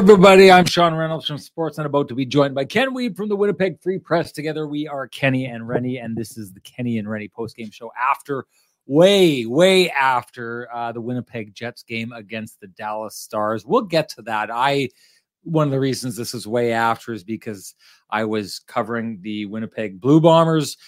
Everybody, 0.00 0.50
I'm 0.50 0.64
Sean 0.64 0.94
Reynolds 0.94 1.26
from 1.26 1.36
Sportsnet, 1.36 1.84
about 1.84 2.08
to 2.08 2.14
be 2.14 2.24
joined 2.24 2.54
by 2.54 2.64
Ken 2.64 2.94
Wiebe 2.94 3.14
from 3.14 3.28
the 3.28 3.36
Winnipeg 3.36 3.82
Free 3.82 3.98
Press. 3.98 4.32
Together, 4.32 4.66
we 4.66 4.88
are 4.88 5.06
Kenny 5.06 5.44
and 5.44 5.68
Renny, 5.68 5.98
and 5.98 6.16
this 6.16 6.38
is 6.38 6.54
the 6.54 6.60
Kenny 6.60 6.96
and 6.96 7.06
Renny 7.06 7.28
postgame 7.28 7.70
show 7.70 7.92
after, 8.00 8.46
way, 8.86 9.44
way 9.44 9.90
after 9.90 10.72
uh, 10.72 10.90
the 10.92 11.02
Winnipeg 11.02 11.54
Jets 11.54 11.82
game 11.82 12.12
against 12.12 12.60
the 12.60 12.68
Dallas 12.68 13.14
Stars. 13.14 13.66
We'll 13.66 13.82
get 13.82 14.08
to 14.12 14.22
that. 14.22 14.50
I 14.50 14.88
one 15.42 15.68
of 15.68 15.70
the 15.70 15.78
reasons 15.78 16.16
this 16.16 16.32
is 16.32 16.46
way 16.46 16.72
after 16.72 17.12
is 17.12 17.22
because 17.22 17.74
I 18.08 18.24
was 18.24 18.60
covering 18.60 19.20
the 19.20 19.44
Winnipeg 19.46 20.00
Blue 20.00 20.22
Bombers 20.22 20.78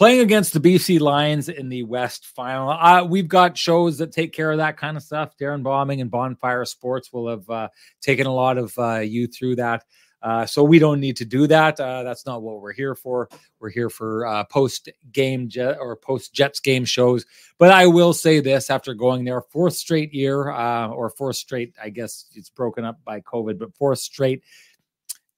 playing 0.00 0.20
against 0.20 0.54
the 0.54 0.60
BC 0.60 0.98
Lions 0.98 1.50
in 1.50 1.68
the 1.68 1.82
West 1.82 2.24
final. 2.24 2.70
Uh, 2.70 3.04
we've 3.04 3.28
got 3.28 3.58
shows 3.58 3.98
that 3.98 4.12
take 4.12 4.32
care 4.32 4.50
of 4.50 4.56
that 4.56 4.78
kind 4.78 4.96
of 4.96 5.02
stuff. 5.02 5.36
Darren 5.36 5.62
Bombing 5.62 6.00
and 6.00 6.10
Bonfire 6.10 6.64
Sports 6.64 7.12
will 7.12 7.28
have 7.28 7.50
uh, 7.50 7.68
taken 8.00 8.26
a 8.26 8.32
lot 8.32 8.56
of 8.56 8.72
uh, 8.78 9.00
you 9.00 9.26
through 9.26 9.56
that. 9.56 9.84
Uh, 10.22 10.46
so 10.46 10.64
we 10.64 10.78
don't 10.78 11.00
need 11.00 11.18
to 11.18 11.26
do 11.26 11.46
that. 11.46 11.78
Uh, 11.78 12.02
that's 12.02 12.24
not 12.24 12.40
what 12.40 12.62
we're 12.62 12.72
here 12.72 12.94
for. 12.94 13.28
We're 13.58 13.68
here 13.68 13.90
for 13.90 14.26
uh, 14.26 14.44
post 14.44 14.88
game 15.12 15.50
jet 15.50 15.76
or 15.78 15.96
post 15.96 16.32
Jets 16.32 16.60
game 16.60 16.86
shows. 16.86 17.26
But 17.58 17.70
I 17.70 17.86
will 17.86 18.14
say 18.14 18.40
this: 18.40 18.70
after 18.70 18.94
going 18.94 19.26
there 19.26 19.42
fourth 19.42 19.74
straight 19.74 20.14
year, 20.14 20.50
or 20.50 21.10
fourth 21.10 21.36
straight, 21.36 21.74
I 21.82 21.90
guess 21.90 22.24
it's 22.34 22.48
broken 22.48 22.86
up 22.86 23.04
by 23.04 23.20
COVID, 23.20 23.58
but 23.58 23.76
fourth 23.76 23.98
straight 23.98 24.44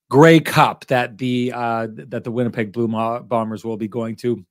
Grey 0.08 0.38
Cup 0.38 0.86
that 0.86 1.18
the 1.18 1.50
that 1.50 2.22
the 2.22 2.30
Winnipeg 2.30 2.70
Blue 2.70 2.86
Bombers 2.86 3.64
will 3.64 3.76
be 3.76 3.88
going 3.88 4.14
to 4.16 4.44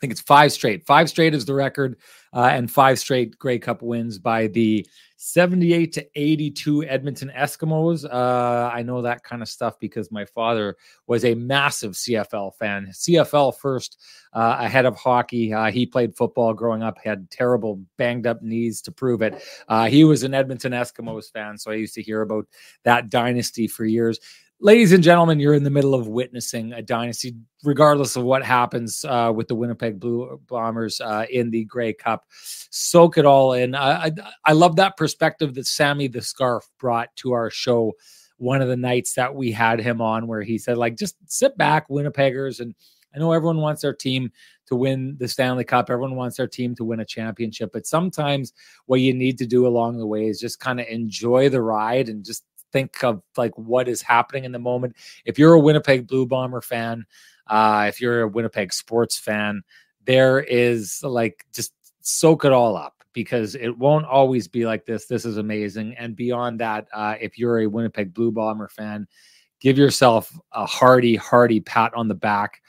think 0.00 0.12
it's 0.12 0.20
five 0.20 0.52
straight. 0.52 0.86
Five 0.86 1.08
straight 1.08 1.34
is 1.34 1.44
the 1.44 1.54
record, 1.54 1.96
uh, 2.32 2.48
and 2.52 2.70
five 2.70 2.98
straight 2.98 3.38
Grey 3.38 3.58
Cup 3.58 3.82
wins 3.82 4.18
by 4.18 4.46
the 4.48 4.86
78 5.22 5.92
to 5.92 6.06
82 6.14 6.84
Edmonton 6.84 7.30
Eskimos. 7.36 8.06
Uh, 8.10 8.70
I 8.72 8.82
know 8.82 9.02
that 9.02 9.22
kind 9.22 9.42
of 9.42 9.48
stuff 9.48 9.78
because 9.78 10.10
my 10.10 10.24
father 10.24 10.76
was 11.06 11.26
a 11.26 11.34
massive 11.34 11.92
CFL 11.92 12.54
fan. 12.54 12.88
CFL 12.90 13.54
first, 13.58 13.98
uh, 14.32 14.56
ahead 14.60 14.86
of 14.86 14.96
hockey. 14.96 15.52
Uh, 15.52 15.70
he 15.70 15.84
played 15.84 16.16
football 16.16 16.54
growing 16.54 16.82
up, 16.82 16.96
had 17.04 17.30
terrible 17.30 17.82
banged 17.98 18.26
up 18.26 18.40
knees 18.40 18.80
to 18.82 18.92
prove 18.92 19.20
it. 19.20 19.42
Uh, 19.68 19.86
he 19.86 20.04
was 20.04 20.22
an 20.22 20.32
Edmonton 20.32 20.72
Eskimos 20.72 21.30
fan, 21.30 21.58
so 21.58 21.70
I 21.70 21.74
used 21.74 21.94
to 21.96 22.02
hear 22.02 22.22
about 22.22 22.46
that 22.84 23.10
dynasty 23.10 23.66
for 23.66 23.84
years 23.84 24.18
ladies 24.60 24.92
and 24.92 25.02
gentlemen, 25.02 25.40
you're 25.40 25.54
in 25.54 25.64
the 25.64 25.70
middle 25.70 25.94
of 25.94 26.06
witnessing 26.06 26.72
a 26.72 26.82
dynasty, 26.82 27.34
regardless 27.64 28.16
of 28.16 28.24
what 28.24 28.44
happens 28.44 29.04
uh, 29.06 29.32
with 29.34 29.48
the 29.48 29.54
Winnipeg 29.54 29.98
Blue 29.98 30.40
Bombers 30.46 31.00
uh, 31.00 31.24
in 31.30 31.50
the 31.50 31.64
Grey 31.64 31.92
Cup. 31.92 32.26
Soak 32.32 33.18
it 33.18 33.24
all 33.24 33.54
in. 33.54 33.74
I, 33.74 34.06
I, 34.06 34.12
I 34.44 34.52
love 34.52 34.76
that 34.76 34.96
perspective 34.96 35.54
that 35.54 35.66
Sammy 35.66 36.08
the 36.08 36.22
Scarf 36.22 36.68
brought 36.78 37.14
to 37.16 37.32
our 37.32 37.50
show. 37.50 37.92
One 38.36 38.62
of 38.62 38.68
the 38.68 38.76
nights 38.76 39.14
that 39.14 39.34
we 39.34 39.50
had 39.50 39.80
him 39.80 40.00
on, 40.00 40.26
where 40.26 40.42
he 40.42 40.58
said, 40.58 40.78
like, 40.78 40.96
just 40.96 41.16
sit 41.26 41.56
back, 41.58 41.88
Winnipeggers, 41.88 42.60
and 42.60 42.74
I 43.14 43.18
know 43.18 43.32
everyone 43.32 43.58
wants 43.58 43.82
their 43.82 43.92
team 43.92 44.30
to 44.66 44.76
win 44.76 45.16
the 45.18 45.28
Stanley 45.28 45.64
Cup. 45.64 45.90
Everyone 45.90 46.14
wants 46.14 46.36
their 46.36 46.46
team 46.46 46.74
to 46.76 46.84
win 46.84 47.00
a 47.00 47.04
championship. 47.04 47.70
But 47.72 47.86
sometimes 47.86 48.52
what 48.86 49.00
you 49.00 49.12
need 49.12 49.36
to 49.38 49.46
do 49.46 49.66
along 49.66 49.98
the 49.98 50.06
way 50.06 50.26
is 50.26 50.40
just 50.40 50.60
kind 50.60 50.80
of 50.80 50.86
enjoy 50.86 51.48
the 51.48 51.60
ride 51.60 52.08
and 52.08 52.24
just 52.24 52.44
think 52.72 53.02
of 53.04 53.22
like 53.36 53.56
what 53.56 53.88
is 53.88 54.02
happening 54.02 54.44
in 54.44 54.52
the 54.52 54.58
moment. 54.58 54.96
If 55.24 55.38
you're 55.38 55.54
a 55.54 55.60
Winnipeg 55.60 56.06
Blue 56.06 56.26
Bomber 56.26 56.60
fan, 56.60 57.06
uh, 57.46 57.86
if 57.88 58.00
you're 58.00 58.22
a 58.22 58.28
Winnipeg 58.28 58.72
sports 58.72 59.18
fan, 59.18 59.62
there 60.04 60.40
is 60.40 61.00
like 61.02 61.44
just 61.52 61.72
soak 62.00 62.44
it 62.44 62.52
all 62.52 62.76
up 62.76 62.94
because 63.12 63.54
it 63.54 63.76
won't 63.76 64.06
always 64.06 64.48
be 64.48 64.66
like 64.66 64.86
this. 64.86 65.06
This 65.06 65.24
is 65.24 65.36
amazing. 65.36 65.94
And 65.98 66.14
beyond 66.16 66.60
that, 66.60 66.86
uh, 66.92 67.16
if 67.20 67.38
you're 67.38 67.60
a 67.60 67.66
Winnipeg 67.66 68.14
Blue 68.14 68.30
Bomber 68.30 68.68
fan, 68.68 69.06
give 69.60 69.76
yourself 69.78 70.32
a 70.52 70.64
hearty, 70.64 71.16
hearty 71.16 71.60
pat 71.60 71.92
on 71.94 72.08
the 72.08 72.14
back 72.14 72.62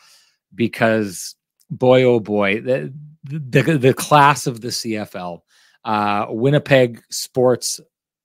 because 0.54 1.36
boy, 1.70 2.04
oh 2.04 2.20
boy, 2.20 2.62
the 2.62 2.94
the, 3.24 3.78
the 3.78 3.94
class 3.94 4.48
of 4.48 4.62
the 4.62 4.70
CFL, 4.70 5.42
uh, 5.86 6.26
Winnipeg 6.30 7.02
sports 7.10 7.80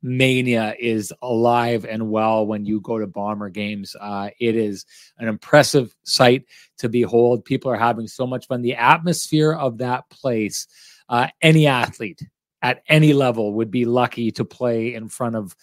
mania 0.07 0.75
is 0.79 1.13
alive 1.21 1.85
and 1.85 2.11
well 2.11 2.47
when 2.47 2.65
you 2.65 2.81
go 2.81 2.99
to 2.99 3.07
bomber 3.07 3.51
games. 3.51 3.97
Uh, 4.01 4.31
it 4.39 4.55
is 4.55 4.87
an 5.19 5.29
impressive 5.29 5.95
sight 6.05 6.45
to 6.79 6.89
behold. 6.89 7.45
People 7.45 7.71
are 7.71 7.77
having 7.77 8.07
so 8.07 8.27
much 8.27 8.47
fun. 8.47 8.63
The 8.63 8.77
atmosphere 8.77 9.53
of 9.53 9.79
that 9.79 10.09
place 10.09 10.67
uh, 11.09 11.29
any 11.43 11.67
athlete 11.67 12.23
at 12.63 12.83
any 12.89 13.13
level 13.13 13.55
would 13.55 13.71
be 13.71 13.85
lucky 13.85 14.31
to 14.33 14.45
play 14.45 14.95
in 14.95 15.09
front 15.09 15.37
of 15.37 15.55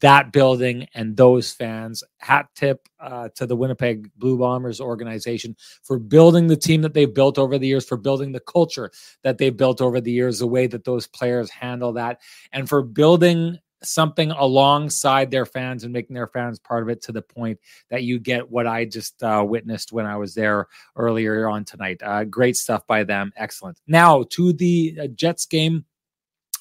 that 0.00 0.32
building 0.32 0.86
and 0.94 1.16
those 1.16 1.52
fans. 1.52 2.02
Hat 2.18 2.46
tip 2.54 2.88
uh, 3.00 3.28
to 3.36 3.46
the 3.46 3.56
Winnipeg 3.56 4.10
Blue 4.16 4.38
Bombers 4.38 4.80
organization 4.80 5.56
for 5.82 5.98
building 5.98 6.46
the 6.46 6.56
team 6.56 6.82
that 6.82 6.94
they've 6.94 7.12
built 7.12 7.38
over 7.38 7.58
the 7.58 7.66
years, 7.66 7.86
for 7.86 7.96
building 7.96 8.32
the 8.32 8.40
culture 8.40 8.90
that 9.22 9.38
they've 9.38 9.56
built 9.56 9.80
over 9.80 10.00
the 10.00 10.12
years, 10.12 10.38
the 10.38 10.46
way 10.46 10.66
that 10.66 10.84
those 10.84 11.06
players 11.06 11.50
handle 11.50 11.92
that, 11.92 12.20
and 12.52 12.68
for 12.68 12.82
building 12.82 13.58
something 13.84 14.30
alongside 14.30 15.30
their 15.30 15.46
fans 15.46 15.84
and 15.84 15.92
making 15.92 16.14
their 16.14 16.26
fans 16.26 16.58
part 16.58 16.82
of 16.82 16.88
it 16.88 17.02
to 17.02 17.12
the 17.12 17.22
point 17.22 17.58
that 17.90 18.02
you 18.02 18.18
get 18.18 18.50
what 18.50 18.66
I 18.66 18.84
just 18.84 19.22
uh, 19.22 19.44
witnessed 19.46 19.92
when 19.92 20.06
I 20.06 20.16
was 20.16 20.34
there 20.34 20.68
earlier 20.96 21.48
on 21.48 21.64
tonight. 21.64 22.00
Uh, 22.02 22.24
great 22.24 22.56
stuff 22.56 22.86
by 22.86 23.04
them. 23.04 23.32
Excellent. 23.36 23.80
Now 23.86 24.24
to 24.30 24.52
the 24.52 24.98
uh, 25.02 25.06
Jets 25.08 25.46
game. 25.46 25.84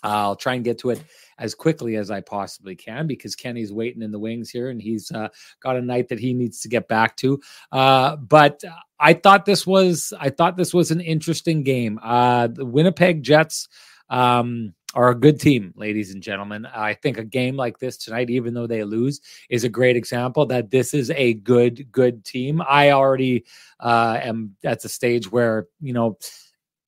I'll 0.04 0.36
try 0.36 0.56
and 0.56 0.64
get 0.64 0.80
to 0.80 0.90
it 0.90 1.04
as 1.38 1.54
quickly 1.54 1.96
as 1.96 2.10
I 2.10 2.22
possibly 2.22 2.76
can 2.76 3.06
because 3.06 3.36
Kenny's 3.36 3.72
waiting 3.72 4.02
in 4.02 4.12
the 4.12 4.18
wings 4.18 4.50
here 4.50 4.70
and 4.70 4.82
he's 4.82 5.12
uh, 5.12 5.30
got 5.62 5.78
a 5.78 5.82
night 5.82 6.10
that 6.10 6.20
he 6.20 6.34
needs 6.34 6.62
to 6.62 6.70
get 6.70 6.88
back 6.88 7.16
to. 7.18 7.40
Uh, 7.72 8.16
but 8.16 8.64
I 9.00 9.14
thought 9.14 9.46
this 9.46 9.68
was 9.68 10.14
I 10.20 10.30
thought 10.30 10.58
this 10.58 10.74
was 10.74 10.92
an 10.92 11.02
interesting 11.02 11.64
game. 11.64 12.00
Uh, 12.02 12.48
the 12.48 12.66
Winnipeg 12.66 13.24
Jets. 13.24 13.68
Um, 14.10 14.74
are 14.94 15.10
a 15.10 15.16
good 15.16 15.40
team, 15.40 15.74
ladies 15.76 16.14
and 16.14 16.22
gentlemen. 16.22 16.66
I 16.66 16.94
think 16.94 17.18
a 17.18 17.24
game 17.24 17.56
like 17.56 17.80
this 17.80 17.98
tonight, 17.98 18.30
even 18.30 18.54
though 18.54 18.68
they 18.68 18.84
lose, 18.84 19.22
is 19.50 19.64
a 19.64 19.70
great 19.70 19.96
example 19.96 20.46
that 20.48 20.72
this 20.72 20.94
is 20.94 21.10
a 21.12 21.36
good, 21.36 21.92
good 21.92 22.26
team. 22.26 22.62
I 22.68 22.92
already 22.92 23.46
uh, 23.80 24.20
am 24.22 24.56
at 24.64 24.82
the 24.82 24.90
stage 24.90 25.32
where, 25.32 25.68
you 25.80 25.94
know, 25.94 26.18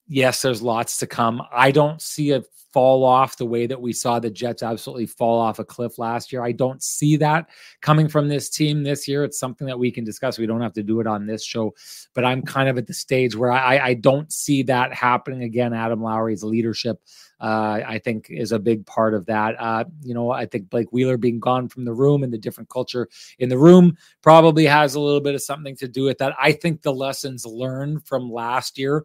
yes, 0.06 0.42
there's 0.42 0.62
lots 0.62 0.98
to 0.98 1.06
come. 1.06 1.42
I 1.52 1.70
don't 1.70 2.00
see 2.00 2.32
a 2.32 2.42
fall 2.74 3.04
off 3.04 3.36
the 3.36 3.46
way 3.46 3.68
that 3.68 3.80
we 3.80 3.92
saw 3.92 4.18
the 4.18 4.28
Jets 4.28 4.60
absolutely 4.60 5.06
fall 5.06 5.38
off 5.38 5.60
a 5.60 5.64
cliff 5.64 5.96
last 5.96 6.32
year. 6.32 6.42
I 6.42 6.50
don't 6.50 6.82
see 6.82 7.16
that 7.18 7.48
coming 7.80 8.08
from 8.08 8.26
this 8.26 8.50
team 8.50 8.82
this 8.82 9.06
year. 9.06 9.22
It's 9.22 9.38
something 9.38 9.68
that 9.68 9.78
we 9.78 9.92
can 9.92 10.02
discuss. 10.02 10.38
We 10.38 10.46
don't 10.46 10.60
have 10.60 10.72
to 10.72 10.82
do 10.82 10.98
it 10.98 11.06
on 11.06 11.24
this 11.24 11.44
show, 11.44 11.72
but 12.14 12.24
I'm 12.24 12.42
kind 12.42 12.68
of 12.68 12.76
at 12.76 12.88
the 12.88 12.92
stage 12.92 13.36
where 13.36 13.52
I, 13.52 13.78
I 13.78 13.94
don't 13.94 14.32
see 14.32 14.64
that 14.64 14.92
happening 14.92 15.44
again. 15.44 15.72
Adam 15.72 16.02
Lowry's 16.02 16.42
leadership, 16.42 17.00
uh, 17.40 17.78
I 17.86 18.00
think, 18.02 18.26
is 18.28 18.50
a 18.50 18.58
big 18.58 18.84
part 18.86 19.14
of 19.14 19.26
that. 19.26 19.54
Uh, 19.60 19.84
you 20.02 20.12
know, 20.12 20.32
I 20.32 20.44
think 20.44 20.68
Blake 20.68 20.90
Wheeler 20.90 21.16
being 21.16 21.38
gone 21.38 21.68
from 21.68 21.84
the 21.84 21.94
room 21.94 22.24
and 22.24 22.32
the 22.32 22.38
different 22.38 22.70
culture 22.70 23.08
in 23.38 23.50
the 23.50 23.58
room 23.58 23.96
probably 24.20 24.66
has 24.66 24.96
a 24.96 25.00
little 25.00 25.20
bit 25.20 25.36
of 25.36 25.42
something 25.42 25.76
to 25.76 25.86
do 25.86 26.02
with 26.02 26.18
that. 26.18 26.34
I 26.40 26.50
think 26.50 26.82
the 26.82 26.92
lessons 26.92 27.46
learned 27.46 28.04
from 28.04 28.32
last 28.32 28.78
year 28.80 29.04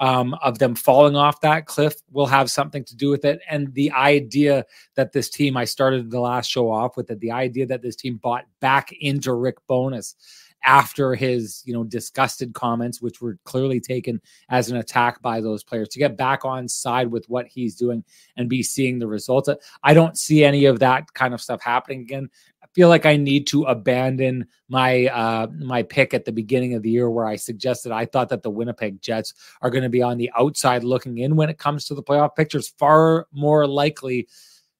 um, 0.00 0.34
of 0.42 0.58
them 0.58 0.74
falling 0.74 1.14
off 1.14 1.40
that 1.42 1.66
cliff 1.66 1.94
will 2.10 2.26
have 2.26 2.50
something 2.50 2.82
to 2.84 2.96
do 2.96 3.10
with 3.10 3.24
it. 3.24 3.40
And 3.48 3.72
the 3.74 3.92
idea 3.92 4.64
that 4.96 5.12
this 5.12 5.28
team, 5.28 5.56
I 5.56 5.64
started 5.64 6.10
the 6.10 6.20
last 6.20 6.50
show 6.50 6.70
off 6.70 6.96
with 6.96 7.10
it, 7.10 7.20
the 7.20 7.32
idea 7.32 7.66
that 7.66 7.82
this 7.82 7.96
team 7.96 8.16
bought 8.16 8.46
back 8.60 8.92
into 9.00 9.34
Rick 9.34 9.58
Bowness 9.68 10.16
after 10.62 11.14
his, 11.14 11.62
you 11.64 11.72
know, 11.72 11.84
disgusted 11.84 12.52
comments, 12.52 13.00
which 13.00 13.20
were 13.20 13.38
clearly 13.44 13.80
taken 13.80 14.20
as 14.50 14.70
an 14.70 14.76
attack 14.76 15.20
by 15.22 15.40
those 15.40 15.62
players, 15.62 15.88
to 15.88 15.98
get 15.98 16.16
back 16.16 16.44
on 16.44 16.68
side 16.68 17.10
with 17.10 17.26
what 17.28 17.46
he's 17.46 17.76
doing 17.76 18.04
and 18.36 18.48
be 18.48 18.62
seeing 18.62 18.98
the 18.98 19.06
results. 19.06 19.48
I 19.82 19.94
don't 19.94 20.18
see 20.18 20.44
any 20.44 20.66
of 20.66 20.78
that 20.80 21.12
kind 21.14 21.32
of 21.32 21.40
stuff 21.40 21.62
happening 21.62 22.00
again 22.00 22.28
feel 22.74 22.88
like 22.88 23.06
I 23.06 23.16
need 23.16 23.46
to 23.48 23.64
abandon 23.64 24.46
my 24.68 25.06
uh, 25.06 25.48
my 25.58 25.82
pick 25.82 26.14
at 26.14 26.24
the 26.24 26.32
beginning 26.32 26.74
of 26.74 26.82
the 26.82 26.90
year 26.90 27.10
where 27.10 27.26
I 27.26 27.36
suggested 27.36 27.92
I 27.92 28.06
thought 28.06 28.28
that 28.28 28.42
the 28.42 28.50
Winnipeg 28.50 29.02
Jets 29.02 29.34
are 29.62 29.70
going 29.70 29.82
to 29.82 29.88
be 29.88 30.02
on 30.02 30.18
the 30.18 30.30
outside 30.38 30.84
looking 30.84 31.18
in 31.18 31.36
when 31.36 31.50
it 31.50 31.58
comes 31.58 31.86
to 31.86 31.94
the 31.94 32.02
playoff 32.02 32.36
pictures. 32.36 32.72
Far 32.78 33.26
more 33.32 33.66
likely 33.66 34.28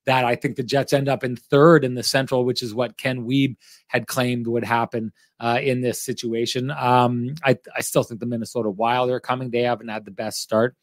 that 0.07 0.25
I 0.25 0.35
think 0.35 0.57
the 0.57 0.63
Jets 0.63 0.93
end 0.93 1.09
up 1.09 1.25
in 1.25 1.37
third 1.37 1.85
in 1.85 1.95
the 1.95 2.03
Central, 2.03 2.45
which 2.45 2.63
is 2.63 2.75
what 2.75 2.97
Ken 2.97 3.27
Wiebe 3.27 3.57
had 3.89 4.07
claimed 4.07 4.47
would 4.47 4.65
happen 4.65 5.13
uh, 5.39 5.59
in 5.63 5.81
this 5.81 6.03
situation. 6.03 6.71
Um, 6.71 7.35
I, 7.45 7.59
I 7.77 7.81
still 7.83 8.03
think 8.03 8.21
the 8.21 8.27
Minnesota 8.27 8.71
Wild 8.71 9.11
are 9.11 9.21
coming. 9.21 9.51
They 9.51 9.63
haven't 9.63 9.89
had 9.89 10.05
the 10.05 10.11
best 10.11 10.41
start 10.41 10.75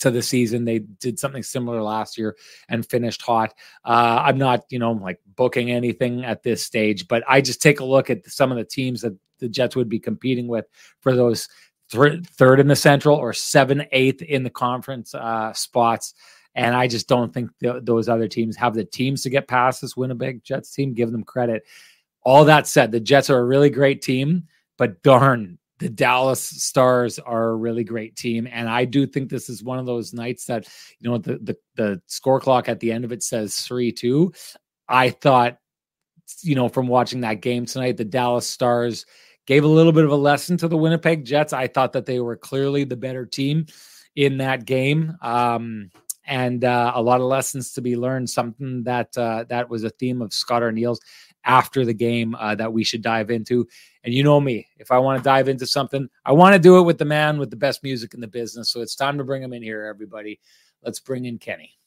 to 0.00 0.10
the 0.10 0.22
season. 0.22 0.64
They 0.64 0.78
did 0.78 1.18
something 1.18 1.42
similar 1.42 1.82
last 1.82 2.18
year 2.18 2.36
and 2.68 2.86
finished 2.86 3.22
hot. 3.22 3.54
Uh, 3.84 4.22
I'm 4.24 4.38
not, 4.38 4.64
you 4.70 4.78
know, 4.78 4.92
like 4.92 5.20
booking 5.36 5.70
anything 5.70 6.24
at 6.24 6.42
this 6.42 6.64
stage, 6.64 7.08
but 7.08 7.22
I 7.28 7.40
just 7.40 7.62
take 7.62 7.80
a 7.80 7.84
look 7.84 8.10
at 8.10 8.26
some 8.26 8.50
of 8.52 8.58
the 8.58 8.64
teams 8.64 9.02
that 9.02 9.16
the 9.38 9.48
Jets 9.48 9.76
would 9.76 9.88
be 9.88 9.98
competing 9.98 10.48
with 10.48 10.66
for 11.00 11.14
those 11.14 11.48
th- 11.90 12.24
third 12.26 12.60
in 12.60 12.68
the 12.68 12.76
Central 12.76 13.16
or 13.16 13.32
seven, 13.32 13.86
eighth 13.92 14.22
in 14.22 14.42
the 14.42 14.50
conference 14.50 15.14
uh, 15.14 15.52
spots. 15.52 16.14
And 16.54 16.74
I 16.74 16.88
just 16.88 17.08
don't 17.08 17.32
think 17.32 17.50
th- 17.60 17.82
those 17.82 18.08
other 18.08 18.28
teams 18.28 18.56
have 18.56 18.74
the 18.74 18.84
teams 18.84 19.22
to 19.22 19.30
get 19.30 19.48
past 19.48 19.80
this 19.80 19.96
Winnipeg 19.96 20.42
Jets 20.42 20.72
team. 20.72 20.94
Give 20.94 21.12
them 21.12 21.24
credit. 21.24 21.64
All 22.22 22.44
that 22.46 22.66
said, 22.66 22.90
the 22.90 23.00
Jets 23.00 23.30
are 23.30 23.38
a 23.38 23.44
really 23.44 23.70
great 23.70 24.02
team, 24.02 24.48
but 24.76 25.02
darn, 25.02 25.58
the 25.78 25.88
Dallas 25.88 26.42
Stars 26.42 27.18
are 27.18 27.50
a 27.50 27.56
really 27.56 27.84
great 27.84 28.16
team, 28.16 28.48
and 28.50 28.68
I 28.68 28.84
do 28.84 29.06
think 29.06 29.28
this 29.28 29.48
is 29.48 29.62
one 29.62 29.78
of 29.78 29.86
those 29.86 30.12
nights 30.12 30.46
that 30.46 30.68
you 30.98 31.10
know 31.10 31.18
the 31.18 31.38
the, 31.38 31.56
the 31.76 32.02
score 32.06 32.40
clock 32.40 32.68
at 32.68 32.80
the 32.80 32.92
end 32.92 33.04
of 33.04 33.12
it 33.12 33.22
says 33.22 33.60
three 33.60 33.92
two. 33.92 34.32
I 34.88 35.10
thought, 35.10 35.58
you 36.42 36.54
know, 36.54 36.68
from 36.68 36.88
watching 36.88 37.20
that 37.20 37.42
game 37.42 37.66
tonight, 37.66 37.96
the 37.96 38.04
Dallas 38.04 38.46
Stars 38.46 39.06
gave 39.46 39.64
a 39.64 39.68
little 39.68 39.92
bit 39.92 40.04
of 40.04 40.10
a 40.10 40.16
lesson 40.16 40.56
to 40.58 40.68
the 40.68 40.76
Winnipeg 40.76 41.24
Jets. 41.24 41.52
I 41.52 41.66
thought 41.66 41.92
that 41.92 42.06
they 42.06 42.20
were 42.20 42.36
clearly 42.36 42.84
the 42.84 42.96
better 42.96 43.24
team 43.24 43.66
in 44.16 44.38
that 44.38 44.64
game. 44.64 45.16
Um, 45.22 45.90
and 46.28 46.62
uh, 46.64 46.92
a 46.94 47.00
lot 47.00 47.20
of 47.20 47.26
lessons 47.26 47.72
to 47.72 47.80
be 47.80 47.96
learned. 47.96 48.28
Something 48.28 48.84
that 48.84 49.16
uh, 49.16 49.46
that 49.48 49.70
was 49.70 49.82
a 49.82 49.90
theme 49.90 50.20
of 50.20 50.34
Scott 50.34 50.62
Arniel's 50.62 51.00
after 51.44 51.84
the 51.84 51.94
game 51.94 52.34
uh, 52.34 52.54
that 52.54 52.72
we 52.72 52.84
should 52.84 53.02
dive 53.02 53.30
into. 53.30 53.66
And 54.04 54.12
you 54.12 54.22
know 54.22 54.40
me, 54.40 54.66
if 54.78 54.90
I 54.90 54.98
want 54.98 55.18
to 55.18 55.24
dive 55.24 55.48
into 55.48 55.66
something, 55.66 56.08
I 56.24 56.32
want 56.32 56.54
to 56.54 56.58
do 56.58 56.78
it 56.78 56.82
with 56.82 56.98
the 56.98 57.04
man 57.04 57.38
with 57.38 57.50
the 57.50 57.56
best 57.56 57.82
music 57.82 58.14
in 58.14 58.20
the 58.20 58.26
business. 58.26 58.70
So 58.70 58.80
it's 58.80 58.94
time 58.94 59.18
to 59.18 59.24
bring 59.24 59.42
him 59.42 59.52
in 59.52 59.62
here, 59.62 59.84
everybody. 59.84 60.40
Let's 60.82 61.00
bring 61.00 61.24
in 61.24 61.38
Kenny. 61.38 61.77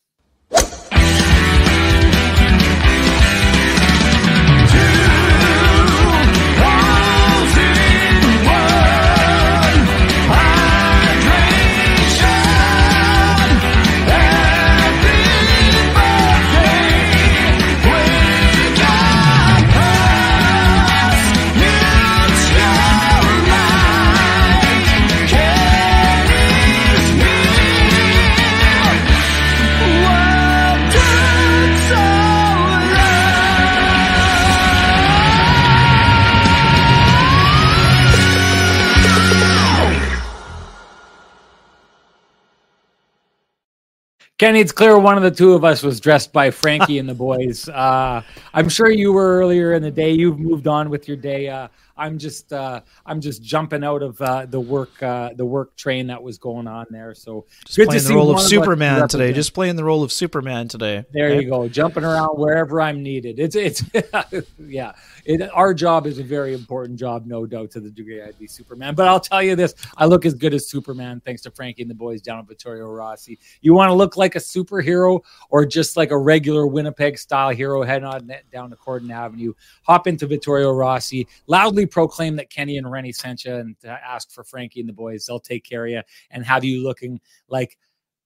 Kenny, 44.41 44.59
it's 44.59 44.71
clear 44.71 44.97
one 44.97 45.17
of 45.17 45.21
the 45.21 45.29
two 45.29 45.53
of 45.53 45.63
us 45.63 45.83
was 45.83 45.99
dressed 45.99 46.33
by 46.33 46.49
Frankie 46.49 46.97
and 46.97 47.07
the 47.07 47.13
boys. 47.13 47.69
Uh, 47.81 48.23
I'm 48.55 48.69
sure 48.69 48.89
you 48.89 49.13
were 49.13 49.37
earlier 49.39 49.73
in 49.73 49.83
the 49.83 49.91
day. 49.91 50.11
You've 50.11 50.39
moved 50.39 50.67
on 50.67 50.89
with 50.89 51.07
your 51.07 51.15
day. 51.17 51.47
Uh, 51.47 51.67
I'm 51.97 52.17
just 52.17 52.51
uh, 52.53 52.81
I'm 53.05 53.21
just 53.21 53.41
jumping 53.41 53.83
out 53.83 54.01
of 54.01 54.21
uh, 54.21 54.45
the 54.45 54.59
work 54.59 55.01
uh, 55.01 55.31
the 55.35 55.45
work 55.45 55.75
train 55.75 56.07
that 56.07 56.21
was 56.21 56.37
going 56.37 56.67
on 56.67 56.85
there. 56.89 57.13
So 57.13 57.45
just 57.65 57.77
good 57.77 57.87
playing 57.87 58.03
the 58.03 58.15
role 58.15 58.31
of 58.31 58.41
Superman 58.41 59.07
today. 59.07 59.33
Just 59.33 59.53
playing 59.53 59.75
the 59.75 59.83
role 59.83 60.03
of 60.03 60.11
Superman 60.11 60.67
today. 60.67 61.05
There 61.11 61.29
okay. 61.29 61.43
you 61.43 61.49
go, 61.49 61.67
jumping 61.67 62.03
around 62.03 62.37
wherever 62.37 62.81
I'm 62.81 63.03
needed. 63.03 63.39
It's 63.39 63.55
it's 63.55 63.83
yeah. 64.59 64.93
It, 65.25 65.41
our 65.53 65.73
job 65.73 66.07
is 66.07 66.19
a 66.19 66.23
very 66.23 66.53
important 66.53 66.97
job, 66.97 67.25
no 67.25 67.45
doubt, 67.45 67.71
to 67.71 67.79
the 67.79 67.89
degree 67.89 68.21
I'd 68.21 68.39
be 68.39 68.47
Superman. 68.47 68.95
But 68.95 69.07
I'll 69.07 69.19
tell 69.19 69.43
you 69.43 69.55
this: 69.55 69.75
I 69.97 70.05
look 70.05 70.25
as 70.25 70.33
good 70.33 70.53
as 70.53 70.67
Superman 70.67 71.21
thanks 71.25 71.41
to 71.43 71.51
Frankie 71.51 71.81
and 71.81 71.91
the 71.91 71.95
boys 71.95 72.21
down 72.21 72.39
at 72.39 72.47
Vittorio 72.47 72.87
Rossi. 72.87 73.37
You 73.61 73.73
want 73.73 73.89
to 73.89 73.93
look 73.93 74.17
like 74.17 74.35
a 74.35 74.39
superhero 74.39 75.21
or 75.49 75.65
just 75.65 75.97
like 75.97 76.11
a 76.11 76.17
regular 76.17 76.65
Winnipeg 76.65 77.17
style 77.17 77.49
hero 77.49 77.83
heading 77.83 78.07
on 78.07 78.31
down 78.51 78.69
to 78.69 78.75
Corydon 78.75 79.11
Avenue? 79.11 79.53
Hop 79.83 80.07
into 80.07 80.27
Vittorio 80.27 80.71
Rossi, 80.71 81.27
loudly 81.47 81.80
proclaim 81.85 82.35
that 82.37 82.49
Kenny 82.49 82.77
and 82.77 82.89
Renny 82.89 83.11
sent 83.11 83.45
you 83.45 83.55
and 83.55 83.75
ask 83.85 84.31
for 84.31 84.43
Frankie 84.43 84.79
and 84.79 84.89
the 84.89 84.93
boys. 84.93 85.25
They'll 85.25 85.39
take 85.39 85.63
care 85.63 85.85
of 85.85 85.91
you 85.91 86.01
and 86.31 86.45
have 86.45 86.63
you 86.63 86.83
looking 86.83 87.19
like 87.47 87.77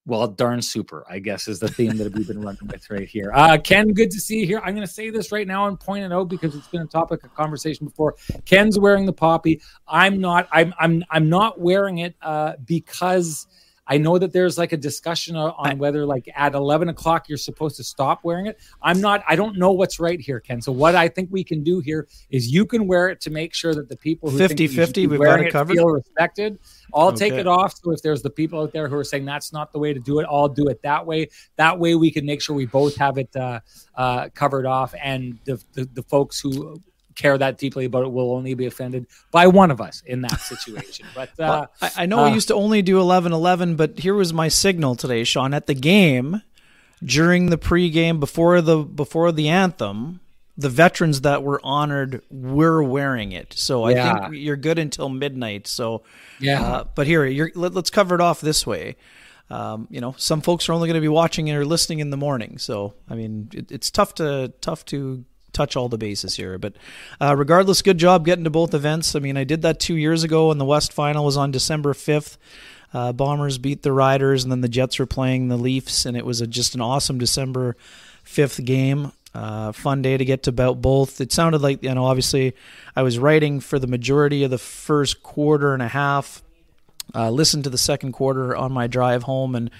well, 0.06 0.28
darn 0.28 0.62
super, 0.62 1.04
I 1.10 1.18
guess, 1.18 1.48
is 1.48 1.58
the 1.58 1.68
theme 1.68 1.96
that 1.96 2.14
we've 2.14 2.28
been 2.28 2.40
running 2.40 2.68
with 2.68 2.88
right 2.90 3.08
here. 3.08 3.32
Uh, 3.34 3.58
Ken, 3.58 3.88
good 3.88 4.12
to 4.12 4.20
see 4.20 4.38
you 4.38 4.46
here. 4.46 4.60
I'm 4.60 4.74
going 4.74 4.86
to 4.86 4.92
say 4.92 5.10
this 5.10 5.32
right 5.32 5.48
now 5.48 5.66
and 5.66 5.78
point 5.78 6.04
it 6.04 6.12
out 6.12 6.28
because 6.28 6.54
it's 6.54 6.68
been 6.68 6.82
a 6.82 6.86
topic 6.86 7.24
of 7.24 7.34
conversation 7.34 7.86
before. 7.86 8.14
Ken's 8.44 8.78
wearing 8.78 9.04
the 9.04 9.12
poppy. 9.12 9.60
I'm 9.88 10.20
not. 10.20 10.48
I'm. 10.52 10.72
I'm. 10.78 11.04
I'm 11.10 11.28
not 11.28 11.60
wearing 11.60 11.98
it 11.98 12.14
uh, 12.22 12.52
because 12.64 13.48
I 13.86 13.98
know 13.98 14.18
that 14.18 14.32
there's 14.32 14.58
like 14.58 14.72
a 14.72 14.76
discussion 14.76 15.36
on 15.36 15.78
whether 15.78 16.04
like 16.04 16.28
at 16.34 16.54
11 16.54 16.88
o'clock 16.88 17.28
you're 17.28 17.38
supposed 17.38 17.76
to 17.76 17.84
stop 17.84 18.24
wearing 18.24 18.46
it. 18.46 18.58
I'm 18.82 19.00
not, 19.00 19.22
I 19.28 19.36
don't 19.36 19.56
know 19.56 19.72
what's 19.72 20.00
right 20.00 20.20
here, 20.20 20.40
Ken. 20.40 20.60
So 20.60 20.72
what 20.72 20.94
I 20.94 21.08
think 21.08 21.28
we 21.30 21.44
can 21.44 21.62
do 21.62 21.80
here 21.80 22.08
is 22.30 22.48
you 22.48 22.66
can 22.66 22.86
wear 22.86 23.08
it 23.08 23.20
to 23.22 23.30
make 23.30 23.54
sure 23.54 23.74
that 23.74 23.88
the 23.88 23.96
people 23.96 24.30
who 24.30 24.38
50 24.38 24.66
50 24.66 25.06
we've 25.06 25.20
got 25.20 25.40
it 25.40 25.52
covered 25.52 25.74
feel 25.74 25.86
respected. 25.86 26.58
I'll 26.92 27.08
okay. 27.08 27.30
take 27.30 27.32
it 27.34 27.46
off. 27.46 27.74
So 27.76 27.92
if 27.92 28.02
there's 28.02 28.22
the 28.22 28.30
people 28.30 28.60
out 28.60 28.72
there 28.72 28.88
who 28.88 28.96
are 28.96 29.04
saying 29.04 29.24
that's 29.24 29.52
not 29.52 29.72
the 29.72 29.78
way 29.78 29.92
to 29.92 30.00
do 30.00 30.18
it, 30.18 30.26
I'll 30.28 30.48
do 30.48 30.68
it 30.68 30.82
that 30.82 31.06
way. 31.06 31.28
That 31.56 31.78
way 31.78 31.94
we 31.94 32.10
can 32.10 32.26
make 32.26 32.42
sure 32.42 32.56
we 32.56 32.66
both 32.66 32.96
have 32.96 33.18
it 33.18 33.34
uh, 33.36 33.60
uh, 33.94 34.28
covered 34.34 34.66
off. 34.66 34.94
And 35.02 35.38
the, 35.44 35.62
the, 35.74 35.84
the 35.84 36.02
folks 36.02 36.40
who 36.40 36.80
care 37.16 37.36
that 37.36 37.58
deeply 37.58 37.86
about 37.86 38.04
it 38.04 38.12
will 38.12 38.32
only 38.32 38.54
be 38.54 38.66
offended 38.66 39.06
by 39.32 39.46
one 39.46 39.70
of 39.70 39.80
us 39.80 40.02
in 40.06 40.20
that 40.20 40.40
situation. 40.40 41.06
But 41.14 41.30
uh, 41.30 41.32
well, 41.38 41.72
I, 41.80 41.90
I, 41.96 42.06
know 42.06 42.20
uh, 42.20 42.28
used 42.32 42.48
to 42.48 42.54
only 42.54 42.82
do 42.82 43.00
11 43.00 43.32
11, 43.32 43.74
but 43.74 43.98
here 43.98 44.14
was 44.14 44.32
my 44.32 44.48
signal 44.48 44.94
today, 44.94 45.24
Sean. 45.24 45.52
At 45.54 45.66
the 45.66 45.74
game, 45.74 46.42
during 47.02 47.50
the 47.50 47.58
pregame, 47.58 48.20
before 48.20 48.60
the 48.60 48.78
before 48.78 49.32
the 49.32 49.48
anthem, 49.48 50.20
the 50.56 50.68
veterans 50.68 51.22
that 51.22 51.42
were 51.42 51.60
honored 51.64 52.22
were 52.30 52.82
wearing 52.82 53.32
it. 53.32 53.54
So 53.54 53.84
I 53.84 53.90
yeah. 53.90 54.28
think 54.28 54.36
you're 54.36 54.56
good 54.56 54.78
until 54.78 55.08
midnight. 55.08 55.66
So 55.66 56.02
yeah. 56.38 56.62
Uh, 56.62 56.84
but 56.94 57.06
here, 57.06 57.50
let, 57.54 57.76
us 57.76 57.90
cover 57.90 58.14
it 58.14 58.20
off 58.20 58.40
this 58.40 58.66
way. 58.66 58.96
Um, 59.48 59.86
you 59.90 60.00
know, 60.00 60.14
some 60.18 60.40
folks 60.40 60.68
are 60.68 60.72
only 60.72 60.88
going 60.88 60.96
to 60.96 61.00
be 61.00 61.08
watching 61.08 61.50
or 61.50 61.64
listening 61.64 62.00
in 62.00 62.10
the 62.10 62.16
morning. 62.16 62.58
So 62.58 62.94
I 63.08 63.14
mean, 63.14 63.48
it, 63.52 63.70
it's 63.70 63.90
tough 63.90 64.14
to 64.16 64.52
tough 64.60 64.84
to 64.86 65.24
touch 65.56 65.76
all 65.76 65.88
the 65.88 65.98
bases 65.98 66.36
here. 66.36 66.58
But 66.58 66.74
uh, 67.20 67.34
regardless, 67.36 67.82
good 67.82 67.98
job 67.98 68.24
getting 68.24 68.44
to 68.44 68.50
both 68.50 68.74
events. 68.74 69.16
I 69.16 69.20
mean, 69.20 69.36
I 69.36 69.44
did 69.44 69.62
that 69.62 69.80
two 69.80 69.96
years 69.96 70.22
ago, 70.22 70.50
and 70.50 70.60
the 70.60 70.64
West 70.64 70.92
Final 70.92 71.24
was 71.24 71.36
on 71.36 71.50
December 71.50 71.94
5th. 71.94 72.36
Uh, 72.92 73.12
Bombers 73.12 73.58
beat 73.58 73.82
the 73.82 73.92
Riders, 73.92 74.44
and 74.44 74.52
then 74.52 74.60
the 74.60 74.68
Jets 74.68 74.98
were 74.98 75.06
playing 75.06 75.48
the 75.48 75.56
Leafs, 75.56 76.06
and 76.06 76.16
it 76.16 76.24
was 76.24 76.40
a, 76.40 76.46
just 76.46 76.74
an 76.74 76.80
awesome 76.80 77.18
December 77.18 77.76
5th 78.24 78.64
game. 78.64 79.12
Uh, 79.34 79.72
fun 79.72 80.00
day 80.00 80.16
to 80.16 80.24
get 80.24 80.44
to 80.44 80.50
about 80.50 80.80
both. 80.80 81.20
It 81.20 81.30
sounded 81.30 81.60
like, 81.60 81.82
you 81.82 81.94
know, 81.94 82.04
obviously 82.04 82.54
I 82.94 83.02
was 83.02 83.18
writing 83.18 83.60
for 83.60 83.78
the 83.78 83.86
majority 83.86 84.44
of 84.44 84.50
the 84.50 84.58
first 84.58 85.22
quarter 85.22 85.74
and 85.74 85.82
a 85.82 85.88
half. 85.88 86.42
Uh, 87.14 87.30
listened 87.30 87.64
to 87.64 87.70
the 87.70 87.78
second 87.78 88.12
quarter 88.12 88.56
on 88.56 88.72
my 88.72 88.86
drive 88.86 89.24
home 89.24 89.54
and 89.54 89.70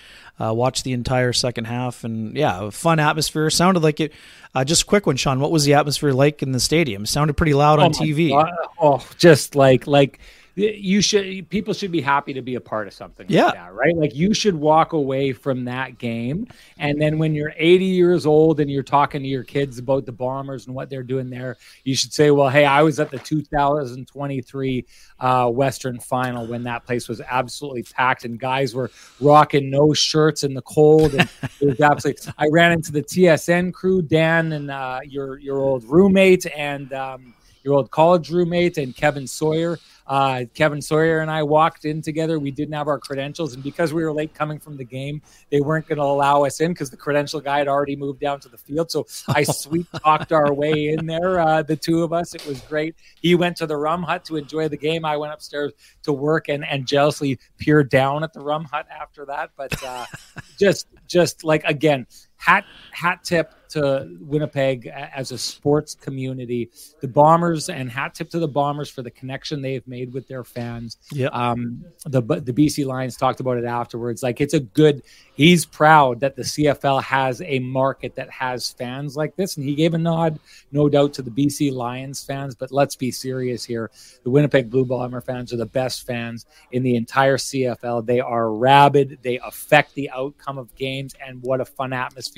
uh, 0.41 0.53
watched 0.53 0.85
the 0.85 0.93
entire 0.93 1.33
second 1.33 1.67
half. 1.67 2.05
And 2.05 2.37
yeah, 2.37 2.71
fun 2.71 2.99
atmosphere. 2.99 3.51
Sounded 3.51 3.83
like 3.83 4.01
it. 4.01 4.13
Uh, 4.55 4.65
just 4.65 4.83
a 4.83 4.87
quick 4.87 5.07
one, 5.07 5.17
Sean. 5.17 5.41
What 5.41 5.51
was 5.51 5.65
the 5.65 5.75
atmosphere 5.75 6.13
like 6.13 6.43
in 6.43 6.53
the 6.53 6.61
stadium? 6.61 7.07
Sounded 7.07 7.35
pretty 7.35 7.55
loud 7.55 7.79
oh 7.79 7.83
on 7.83 7.93
TV. 7.93 8.31
God. 8.31 8.51
Oh, 8.81 9.07
just 9.19 9.55
like 9.55 9.87
like 9.87 10.19
you 10.57 11.01
should 11.01 11.49
people 11.51 11.75
should 11.75 11.93
be 11.93 12.01
happy 12.01 12.33
to 12.33 12.43
be 12.43 12.55
a 12.55 12.61
part 12.61 12.87
of 12.87 12.95
something 12.95 13.27
yeah. 13.29 13.47
like 13.47 13.55
that, 13.55 13.75
right? 13.75 13.97
Like 13.97 14.15
you 14.15 14.35
should 14.35 14.55
walk 14.55 14.95
away 14.95 15.33
from 15.33 15.65
that 15.67 15.99
game. 15.99 16.47
And 16.79 17.01
then 17.01 17.19
when 17.19 17.35
you're 17.35 17.53
80 17.57 17.85
years 17.85 18.27
old 18.27 18.61
and 18.61 18.71
you're 18.71 18.83
talking 18.83 19.23
to 19.23 19.29
your 19.29 19.45
kids 19.45 19.79
about 19.79 20.07
the 20.07 20.13
bombers 20.13 20.67
and 20.67 20.75
what 20.75 20.91
they're 20.91 21.03
doing 21.03 21.31
there 21.31 21.57
you 21.85 21.95
should 21.95 22.13
say 22.13 22.31
well 22.31 22.49
hey 22.49 22.65
i 22.65 22.83
was 22.83 22.99
at 23.01 23.11
the 23.11 23.19
2023 23.19 24.87
uh, 25.21 25.51
western 25.51 25.99
final 25.99 26.47
when 26.47 26.63
that 26.63 26.85
place 26.85 27.09
was 27.09 27.21
absolutely 27.21 27.83
packed 27.83 28.25
and 28.25 28.39
guys 28.39 28.75
were 28.75 28.91
rocking 29.21 29.71
no 29.71 29.93
shirts 29.93 30.45
in 30.45 30.55
the 30.55 30.63
cold 30.63 31.15
and 31.15 31.29
it 31.61 31.67
was 31.67 31.81
absolutely 31.81 32.33
i 32.39 32.47
ran 32.51 32.73
into 32.73 32.93
the 32.93 33.03
tsn 33.03 33.73
crew 33.73 34.03
dan 34.03 34.53
and 34.53 34.71
uh, 34.71 35.01
your 35.05 35.39
your 35.39 35.59
old 35.59 35.85
roommate 35.85 36.47
and 36.57 36.93
um, 36.93 37.35
your 37.67 37.75
old 37.75 37.91
college 37.91 38.31
roommate 38.31 38.79
and 38.79 38.97
kevin 38.97 39.27
sawyer 39.27 39.77
uh, 40.07 40.45
Kevin 40.55 40.81
Sawyer 40.81 41.21
and 41.21 41.31
I 41.31 41.43
walked 41.43 41.85
in 41.85 42.01
together. 42.01 42.39
We 42.39 42.51
didn't 42.51 42.75
have 42.75 42.87
our 42.87 42.99
credentials, 42.99 43.55
and 43.55 43.63
because 43.63 43.93
we 43.93 44.05
were 44.05 44.13
late 44.13 44.35
coming 44.35 44.59
from 44.59 44.77
the 44.77 44.85
game, 44.85 45.21
they 45.51 45.61
weren't 45.61 45.89
going 45.89 45.99
to 45.99 46.05
allow 46.05 46.45
us 46.45 46.61
in 46.61 46.73
because 46.73 46.91
the 46.91 46.97
credential 46.97 47.41
guy 47.41 47.59
had 47.59 47.69
already 47.69 47.97
moved 47.97 48.21
down 48.21 48.39
to 48.41 48.49
the 48.49 48.59
field. 48.59 48.91
So 48.91 49.07
I 49.29 49.43
sweet 49.43 49.87
talked 50.05 50.33
our 50.33 50.53
way 50.53 50.89
in 50.89 51.07
there, 51.07 51.41
uh, 51.41 51.63
the 51.63 51.77
two 51.77 52.05
of 52.05 52.13
us. 52.13 52.35
It 52.35 52.47
was 52.47 52.61
great. 52.63 52.95
He 53.21 53.35
went 53.35 53.57
to 53.57 53.67
the 53.67 53.77
rum 53.77 54.05
hut 54.05 54.25
to 54.27 54.37
enjoy 54.37 54.69
the 54.69 54.77
game. 54.77 55.05
I 55.05 55.17
went 55.17 55.33
upstairs 55.33 55.73
to 56.05 56.13
work 56.13 56.49
and 56.49 56.65
and 56.65 56.87
jealously 56.87 57.41
peered 57.59 57.91
down 57.91 58.23
at 58.23 58.33
the 58.33 58.41
rum 58.41 58.65
hut 58.65 58.87
after 58.89 59.25
that. 59.27 59.51
But 59.57 59.83
uh, 59.83 60.07
just 60.59 60.87
just 61.09 61.43
like 61.43 61.65
again 61.65 62.07
hat 62.47 62.65
hat 62.93 63.25
tip 63.25 63.53
to 63.69 64.09
Winnipeg 64.21 64.87
as 64.87 65.33
a 65.33 65.39
sports 65.39 65.95
community. 65.95 66.71
The 67.01 67.09
Bombers 67.09 67.69
and 67.69 67.91
hat 67.91 68.15
tip 68.15 68.31
to 68.31 68.39
the 68.39 68.49
Bombers 68.49 68.89
for 68.89 69.03
the 69.03 69.11
connection 69.11 69.61
they've 69.61 69.87
made 69.87 70.13
with 70.13 70.29
their 70.29 70.45
fans. 70.45 70.97
Yeah. 71.11 71.29
Um, 71.29 71.85
the 72.05 72.23
the 72.23 72.53
BC 72.53 72.87
Lions 72.87 73.17
talked 73.17 73.41
about 73.41 73.59
it 73.59 73.65
afterwards. 73.65 74.23
Like 74.23 74.41
it's 74.41 74.55
a 74.55 74.61
good. 74.61 75.03
He's 75.35 75.67
proud 75.67 76.21
that 76.21 76.35
the 76.35 76.43
CFL 76.43 77.03
has 77.03 77.43
a 77.43 77.59
market 77.59 78.15
that 78.15 78.31
has 78.31 78.71
fans 78.71 79.17
like 79.17 79.37
this, 79.37 79.57
and 79.57 79.67
he 79.67 79.75
gave 79.75 79.93
a 79.93 79.99
nod, 79.99 80.39
no 80.73 80.89
doubt, 80.89 81.13
to 81.15 81.23
the 81.23 81.31
BC 81.31 81.73
Lions 81.73 82.25
fans. 82.25 82.55
But 82.55 82.73
let's 82.73 82.97
be 82.97 83.11
serious 83.11 83.63
here. 83.63 83.91
The 84.23 84.31
Winnipeg 84.31 84.71
Blue 84.71 84.87
Bomber 84.87 85.21
fans 85.21 85.53
are 85.53 85.59
the 85.59 85.67
best 85.67 86.07
fans 86.07 86.47
in 86.73 86.83
the 86.83 86.97
entire 86.97 87.37
CFL. 87.37 88.07
They 88.07 88.21
are 88.21 88.51
rabid. 88.51 89.19
They 89.23 89.39
affect 89.41 89.95
the 89.95 90.09
outcome 90.11 90.57
of 90.57 90.75
games, 90.77 91.15
and 91.23 91.43
what 91.43 91.61
a 91.61 91.67
fun 91.67 91.93
atmosphere. 91.93 92.36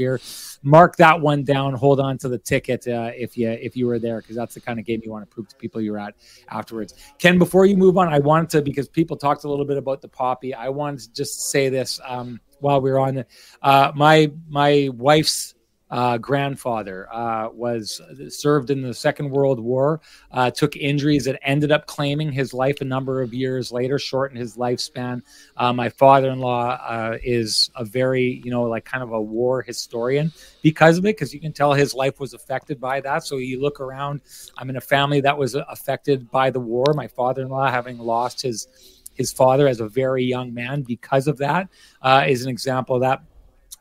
Mark 0.62 0.96
that 0.96 1.20
one 1.20 1.44
down. 1.44 1.74
Hold 1.74 2.00
on 2.00 2.18
to 2.18 2.28
the 2.28 2.38
ticket 2.38 2.86
uh, 2.88 3.10
if 3.14 3.36
you 3.36 3.50
if 3.50 3.76
you 3.76 3.86
were 3.86 3.98
there, 3.98 4.20
because 4.20 4.36
that's 4.36 4.54
the 4.54 4.60
kind 4.60 4.78
of 4.78 4.84
game 4.84 5.00
you 5.04 5.10
want 5.10 5.28
to 5.28 5.34
prove 5.34 5.48
to 5.48 5.56
people 5.56 5.80
you're 5.80 5.98
at 5.98 6.14
afterwards. 6.48 6.94
Ken, 7.18 7.38
before 7.38 7.66
you 7.66 7.76
move 7.76 7.98
on, 7.98 8.08
I 8.08 8.18
wanted 8.18 8.50
to 8.50 8.62
because 8.62 8.88
people 8.88 9.16
talked 9.16 9.44
a 9.44 9.48
little 9.48 9.64
bit 9.64 9.76
about 9.76 10.00
the 10.00 10.08
poppy. 10.08 10.54
I 10.54 10.68
wanted 10.68 11.00
to 11.00 11.12
just 11.12 11.50
say 11.50 11.68
this 11.68 12.00
um, 12.06 12.40
while 12.60 12.80
we 12.80 12.90
are 12.90 12.98
on. 12.98 13.24
Uh, 13.62 13.92
my 13.94 14.30
my 14.48 14.90
wife's 14.94 15.54
uh, 15.90 16.18
grandfather 16.18 17.08
uh, 17.12 17.48
was 17.50 18.00
served 18.28 18.70
in 18.70 18.82
the 18.82 18.94
Second 18.94 19.30
World 19.30 19.60
War, 19.60 20.00
uh, 20.32 20.50
took 20.50 20.76
injuries 20.76 21.24
that 21.24 21.38
ended 21.42 21.72
up 21.72 21.86
claiming 21.86 22.30
his 22.30 22.52
life 22.52 22.80
a 22.80 22.84
number 22.84 23.22
of 23.22 23.32
years 23.32 23.72
later, 23.72 23.98
shortened 23.98 24.38
his 24.38 24.56
lifespan. 24.56 25.22
Uh, 25.56 25.72
my 25.72 25.88
father-in-law 25.88 26.78
uh, 26.86 27.18
is 27.22 27.70
a 27.76 27.84
very, 27.84 28.42
you 28.44 28.50
know, 28.50 28.64
like 28.64 28.84
kind 28.84 29.02
of 29.02 29.12
a 29.12 29.20
war 29.20 29.62
historian 29.62 30.32
because 30.62 30.98
of 30.98 31.04
it, 31.04 31.16
because 31.16 31.32
you 31.32 31.40
can 31.40 31.52
tell 31.52 31.72
his 31.72 31.94
life 31.94 32.20
was 32.20 32.34
affected 32.34 32.80
by 32.80 33.00
that. 33.00 33.24
So 33.24 33.36
you 33.36 33.60
look 33.60 33.80
around. 33.80 34.20
I'm 34.56 34.70
in 34.70 34.76
a 34.76 34.80
family 34.80 35.20
that 35.22 35.36
was 35.36 35.54
affected 35.54 36.30
by 36.30 36.50
the 36.50 36.60
war. 36.60 36.84
My 36.94 37.08
father-in-law, 37.08 37.70
having 37.70 37.98
lost 37.98 38.42
his 38.42 38.68
his 39.14 39.32
father 39.32 39.66
as 39.66 39.80
a 39.80 39.88
very 39.88 40.22
young 40.22 40.54
man 40.54 40.82
because 40.82 41.26
of 41.26 41.38
that, 41.38 41.68
uh, 42.02 42.24
is 42.28 42.44
an 42.44 42.50
example 42.50 42.94
of 42.94 43.02
that 43.02 43.20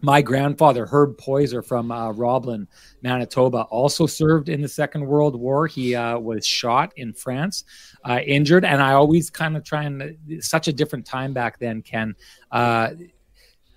my 0.02 0.22
grandfather 0.22 0.86
herb 0.86 1.18
poyser 1.18 1.66
from 1.66 1.92
uh, 1.92 2.12
roblin 2.12 2.68
manitoba 3.02 3.62
also 3.64 4.06
served 4.06 4.50
in 4.50 4.62
the 4.62 4.68
second 4.68 5.06
world 5.06 5.36
war. 5.36 5.68
He 5.68 5.96
uh, 5.96 6.20
was 6.20 6.46
shot 6.46 6.94
in 6.98 7.14
france 7.14 7.64
uh, 8.08 8.20
injured 8.26 8.66
and 8.66 8.82
i 8.82 8.94
always 8.94 9.30
kind 9.30 9.58
of 9.58 9.64
try 9.64 9.84
and 9.84 10.18
such 10.40 10.68
a 10.68 10.74
different 10.74 11.06
time 11.06 11.34
back 11.34 11.60
then 11.60 11.82
ken 11.82 12.16
uh, 12.52 12.92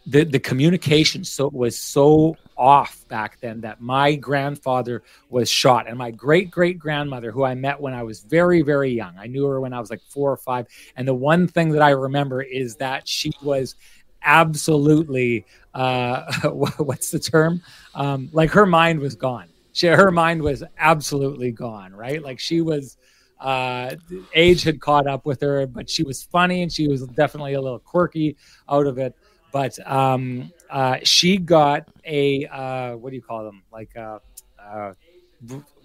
the, 0.07 0.25
the 0.25 0.41
communication 0.41 1.25
so 1.25 1.49
was 1.53 1.79
so 1.79 2.37
off 2.57 3.07
back 3.09 3.41
then 3.41 3.61
that 3.63 3.81
my 3.81 4.15
grandfather 4.15 5.03
was 5.31 5.49
shot. 5.49 5.89
And 5.89 5.97
my 5.97 6.11
great 6.11 6.51
great 6.51 6.79
grandmother 6.79 7.31
who 7.31 7.45
i 7.45 7.55
met 7.55 7.81
when 7.81 7.95
i 7.95 8.03
was 8.03 8.21
very 8.21 8.63
very 8.63 8.91
young 8.91 9.17
i 9.19 9.27
knew 9.27 9.47
her 9.47 9.61
when 9.61 9.73
i 9.73 9.81
was 9.81 9.91
like 9.91 10.03
four 10.09 10.31
or 10.31 10.37
five 10.37 10.67
and 10.97 11.09
the 11.09 11.15
one 11.15 11.49
thing 11.49 11.71
that 11.71 11.83
i 11.83 11.91
remember 11.91 12.43
is 12.43 12.77
that 12.77 13.09
she 13.09 13.33
was 13.43 13.77
absolutely 14.23 15.45
uh, 15.75 16.33
what's 16.51 17.11
the 17.11 17.19
term? 17.19 17.63
Um, 17.95 18.29
like 18.33 18.51
her 18.51 18.67
mind 18.67 19.01
was 19.01 19.15
gone. 19.15 19.49
She, 19.73 19.87
her 19.87 20.11
mind 20.11 20.43
was 20.43 20.65
absolutely 20.79 21.53
gone, 21.53 21.93
right? 21.93 22.23
Like 22.23 22.41
she 22.41 22.61
was, 22.61 22.97
uh, 23.39 23.95
age 24.35 24.63
had 24.63 24.81
caught 24.81 25.07
up 25.07 25.25
with 25.25 25.41
her, 25.41 25.67
but 25.67 25.89
she 25.89 26.03
was 26.03 26.23
funny 26.23 26.63
and 26.63 26.73
she 26.73 26.89
was 26.89 27.07
definitely 27.07 27.55
a 27.55 27.61
little 27.61 27.79
quirky 27.79 28.37
out 28.69 28.87
of 28.87 28.99
it. 28.99 29.15
But 29.53 29.79
um, 29.91 30.53
uh, 30.69 30.99
she 31.03 31.37
got 31.39 31.89
a 32.05 32.47
uh, 32.47 32.97
what 32.97 33.11
do 33.11 33.17
you 33.17 33.23
call 33.23 33.45
them? 33.45 33.63
Like 33.73 33.97
uh, 33.97 34.19
uh, 34.63 34.93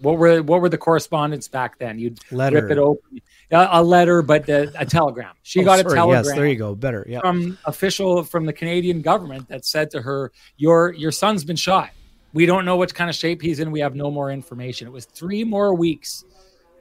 what 0.00 0.18
were 0.18 0.42
what 0.42 0.60
were 0.60 0.68
the 0.68 0.78
correspondence 0.78 1.48
back 1.48 1.78
then? 1.78 1.98
You'd 1.98 2.18
letter. 2.30 2.60
rip 2.60 2.70
it 2.70 2.78
open, 2.78 3.20
a 3.50 3.82
letter, 3.82 4.20
but 4.22 4.48
a, 4.48 4.70
a 4.78 4.84
telegram. 4.84 5.34
She 5.42 5.60
oh, 5.60 5.64
got 5.64 5.80
sorry. 5.80 5.92
a 5.92 5.96
telegram. 5.96 6.24
Yes, 6.24 6.34
there 6.34 6.46
you 6.46 6.56
go. 6.56 6.74
Better, 6.74 7.06
yeah. 7.08 7.20
From 7.20 7.58
official 7.64 8.22
from 8.22 8.44
the 8.44 8.52
Canadian 8.52 9.00
government 9.00 9.48
that 9.48 9.64
said 9.64 9.90
to 9.92 10.02
her, 10.02 10.32
"Your 10.58 10.92
your 10.92 11.10
son's 11.10 11.44
been 11.44 11.56
shot. 11.56 11.90
We 12.34 12.44
don't 12.44 12.66
know 12.66 12.76
what 12.76 12.94
kind 12.94 13.08
of 13.08 13.16
shape 13.16 13.40
he's 13.40 13.60
in. 13.60 13.70
We 13.70 13.80
have 13.80 13.94
no 13.94 14.10
more 14.10 14.30
information." 14.30 14.86
It 14.86 14.92
was 14.92 15.06
three 15.06 15.42
more 15.42 15.74
weeks 15.74 16.24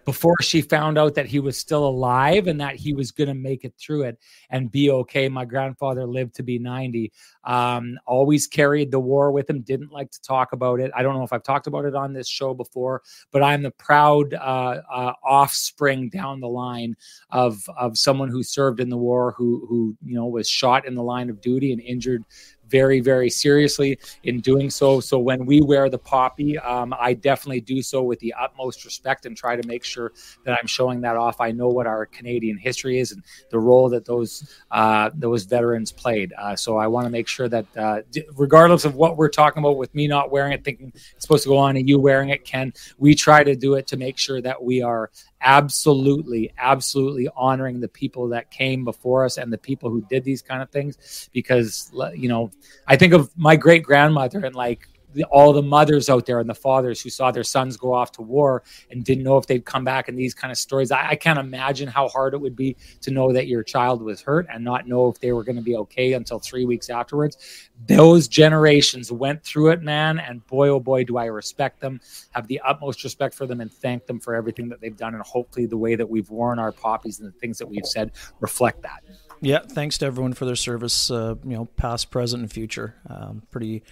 before 0.06 0.36
she 0.42 0.62
found 0.62 0.98
out 0.98 1.16
that 1.16 1.26
he 1.26 1.40
was 1.40 1.58
still 1.58 1.86
alive 1.86 2.48
and 2.48 2.62
that 2.62 2.76
he 2.76 2.94
was 2.94 3.12
going 3.12 3.28
to 3.28 3.34
make 3.34 3.66
it 3.66 3.74
through 3.78 4.04
it 4.04 4.20
and 4.52 4.72
be 4.72 4.92
okay. 4.92 5.28
My 5.28 5.46
grandfather 5.46 6.06
lived 6.06 6.36
to 6.36 6.44
be 6.44 6.60
90. 6.60 7.12
Um, 7.44 7.98
always 8.06 8.46
carried 8.46 8.92
the 8.92 9.00
war 9.00 9.32
with 9.32 9.50
him, 9.50 9.62
didn't 9.62 9.92
like 9.92 10.12
to 10.12 10.22
talk 10.22 10.54
about 10.54 10.80
it. 10.80 10.92
I 10.96 11.02
don't 11.02 11.16
know 11.16 11.24
if 11.24 11.34
I've 11.34 11.44
talked 11.44 11.68
about 11.68 11.86
it 11.86 11.96
on 11.96 12.14
this 12.14 12.30
show 12.30 12.54
before, 12.54 13.02
but 13.32 13.42
I'm 13.42 13.64
the 13.64 13.72
proud 13.72 14.36
uh, 14.36 14.82
uh, 14.92 15.14
offspring 15.24 16.10
down 16.10 16.40
the 16.40 16.48
line 16.48 16.96
of, 17.32 17.68
of 17.76 17.98
someone 17.98 18.30
who 18.30 18.44
served 18.44 18.80
in 18.80 18.90
the 18.90 18.98
war, 18.98 19.34
who, 19.36 19.66
who, 19.68 19.98
you 20.04 20.16
know, 20.16 20.28
was 20.28 20.48
shot 20.48 20.86
in 20.88 20.94
the 20.94 21.04
line 21.04 21.30
of 21.30 21.42
duty 21.42 21.74
and 21.74 21.82
injured 21.82 22.24
very, 22.68 23.00
very 23.00 23.30
seriously 23.30 23.98
in 24.24 24.40
doing 24.40 24.70
so. 24.70 25.00
So 25.00 25.20
when 25.20 25.46
we 25.46 25.62
wear 25.62 25.90
the 25.90 25.98
poppy, 25.98 26.58
um, 26.60 26.94
I 27.00 27.14
definitely 27.14 27.62
do 27.62 27.82
so 27.82 28.04
with 28.04 28.20
the 28.20 28.34
utmost 28.40 28.86
respect 28.86 29.26
and 29.26 29.36
try 29.36 29.56
to 29.56 29.68
make 29.68 29.84
sure 29.84 30.12
that 30.46 30.58
I'm 30.60 30.68
showing 30.68 31.02
that 31.02 31.16
off. 31.16 31.42
I 31.42 31.52
know 31.52 31.70
what 31.70 31.88
our 31.88 32.06
Canadian 32.06 32.58
history 32.58 33.00
is 33.00 33.12
and 33.12 33.24
the 33.50 33.60
role 33.60 33.90
that 33.90 34.06
those 34.06 34.62
uh, 34.72 35.10
those 35.14 35.44
veterans 35.44 35.92
played. 35.92 36.34
Uh, 36.38 36.56
so 36.56 36.78
I 36.78 36.88
want 36.88 37.06
to 37.06 37.12
make 37.12 37.28
sure 37.28 37.48
that, 37.50 37.66
uh, 37.78 38.02
regardless 38.36 38.86
of 38.86 38.96
what 38.96 39.18
we're 39.18 39.30
talking 39.30 39.64
about, 39.64 39.78
with 39.78 39.94
me 39.94 40.08
not 40.08 40.32
wearing 40.32 40.54
it, 40.54 40.64
thinking 40.64 40.92
it's 40.96 41.06
supposed 41.20 41.44
to 41.44 41.50
go 41.50 41.58
on, 41.58 41.78
and 41.78 41.88
you 41.88 42.00
wearing 42.00 42.30
it, 42.30 42.46
Ken, 42.46 42.74
we 42.98 43.16
try 43.16 43.44
to 43.44 43.56
do 43.56 43.76
it 43.76 43.88
to 43.88 43.98
make 43.98 44.18
sure 44.18 44.42
that 44.42 44.62
we 44.62 44.82
are 44.82 45.12
absolutely, 45.46 46.52
absolutely 46.58 47.30
honoring 47.38 47.80
the 47.80 47.88
people 47.88 48.28
that 48.30 48.52
came 48.52 48.84
before 48.84 49.24
us 49.24 49.38
and 49.38 49.54
the 49.54 49.58
people 49.58 49.90
who 49.90 50.02
did 50.10 50.24
these 50.24 50.42
kind 50.42 50.62
of 50.62 50.70
things. 50.72 51.30
Because, 51.32 51.92
you 52.16 52.28
know, 52.28 52.52
I 52.88 52.98
think 52.98 53.14
of 53.14 53.30
my 53.38 53.56
great 53.56 53.84
grandmother 53.84 54.44
and 54.44 54.56
like 54.56 54.90
the, 55.16 55.24
all 55.26 55.54
the 55.54 55.62
mothers 55.62 56.10
out 56.10 56.26
there 56.26 56.40
and 56.40 56.50
the 56.50 56.56
fathers 56.56 57.02
who 57.02 57.10
saw 57.10 57.32
their 57.32 57.44
sons 57.44 57.78
go 57.78 57.94
off 57.94 58.12
to 58.14 58.22
war 58.22 58.64
and 58.92 59.04
didn't 59.04 59.24
know 59.24 59.38
if 59.38 59.48
they'd 59.48 59.66
come 59.66 59.84
back 59.84 60.08
and 60.08 60.20
these 60.20 60.34
kind 60.34 60.52
of 60.52 60.58
stories. 60.58 60.92
I, 60.92 61.10
I 61.12 61.16
can't 61.16 61.40
imagine 61.40 61.88
how 61.88 62.10
hard 62.10 62.34
it 62.34 62.42
would 62.42 62.56
be 62.56 62.76
to 63.02 63.12
know 63.12 63.32
that 63.32 63.48
your 63.48 63.64
child 63.64 64.02
was 64.02 64.22
hurt 64.22 64.46
and 64.52 64.64
not 64.64 64.88
know 64.88 65.08
if 65.08 65.20
they 65.20 65.32
were 65.32 65.44
going 65.44 65.56
to 65.56 65.62
be 65.62 65.76
okay 65.78 66.14
until 66.14 66.38
three 66.38 66.66
weeks 66.66 66.90
afterwards. 66.90 67.70
Those 67.88 68.28
generations 68.28 69.12
went 69.12 69.44
through 69.44 69.72
it, 69.72 69.82
man. 69.82 70.20
And 70.20 70.46
boy, 70.48 70.70
oh 70.70 70.80
boy, 70.80 71.06
do 71.06 71.18
I 71.18 71.26
respect 71.26 71.80
them, 71.80 72.02
have 72.32 72.48
the 72.48 72.60
utmost 72.66 73.04
respect 73.04 73.34
for 73.34 73.48
them, 73.48 73.62
and 73.62 73.72
thank 73.72 74.06
them 74.06 74.20
for 74.20 74.36
everything 74.36 74.70
that 74.70 74.82
they've 74.82 74.96
done. 74.96 75.14
And 75.14 75.24
hopefully, 75.24 75.66
the 75.66 75.78
way 75.78 75.96
that 75.96 76.10
we've 76.10 76.30
worn 76.30 76.60
our 76.60 76.72
poppies 76.72 77.20
and 77.20 77.28
the 77.28 77.38
things 77.40 77.58
that 77.60 77.68
we've 77.68 77.86
said 77.86 78.12
reflect 78.42 78.82
that. 78.84 79.04
Yeah, 79.42 79.60
thanks 79.60 79.98
to 80.00 80.06
everyone 80.06 80.34
for 80.34 80.46
their 80.46 80.56
service, 80.56 81.12
uh, 81.12 81.36
you 81.44 81.56
know, 81.56 81.66
past, 81.78 82.10
present, 82.10 82.42
and 82.42 82.52
future. 82.52 82.96
Um, 83.08 83.44
pretty 83.52 83.84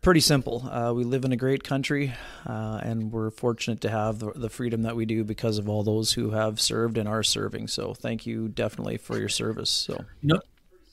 pretty 0.00 0.20
simple. 0.20 0.68
Uh, 0.68 0.92
we 0.92 1.04
live 1.04 1.24
in 1.24 1.32
a 1.32 1.36
great 1.36 1.64
country, 1.64 2.14
uh, 2.46 2.80
and 2.82 3.12
we're 3.12 3.30
fortunate 3.30 3.80
to 3.82 3.90
have 3.90 4.18
the, 4.18 4.32
the, 4.34 4.48
freedom 4.48 4.82
that 4.82 4.96
we 4.96 5.04
do 5.04 5.24
because 5.24 5.58
of 5.58 5.68
all 5.68 5.82
those 5.82 6.12
who 6.12 6.30
have 6.30 6.60
served 6.60 6.98
and 6.98 7.08
are 7.08 7.22
serving. 7.22 7.68
So, 7.68 7.94
thank 7.94 8.26
you 8.26 8.48
definitely 8.48 8.96
for 8.96 9.18
your 9.18 9.28
service. 9.28 9.70
So, 9.70 10.04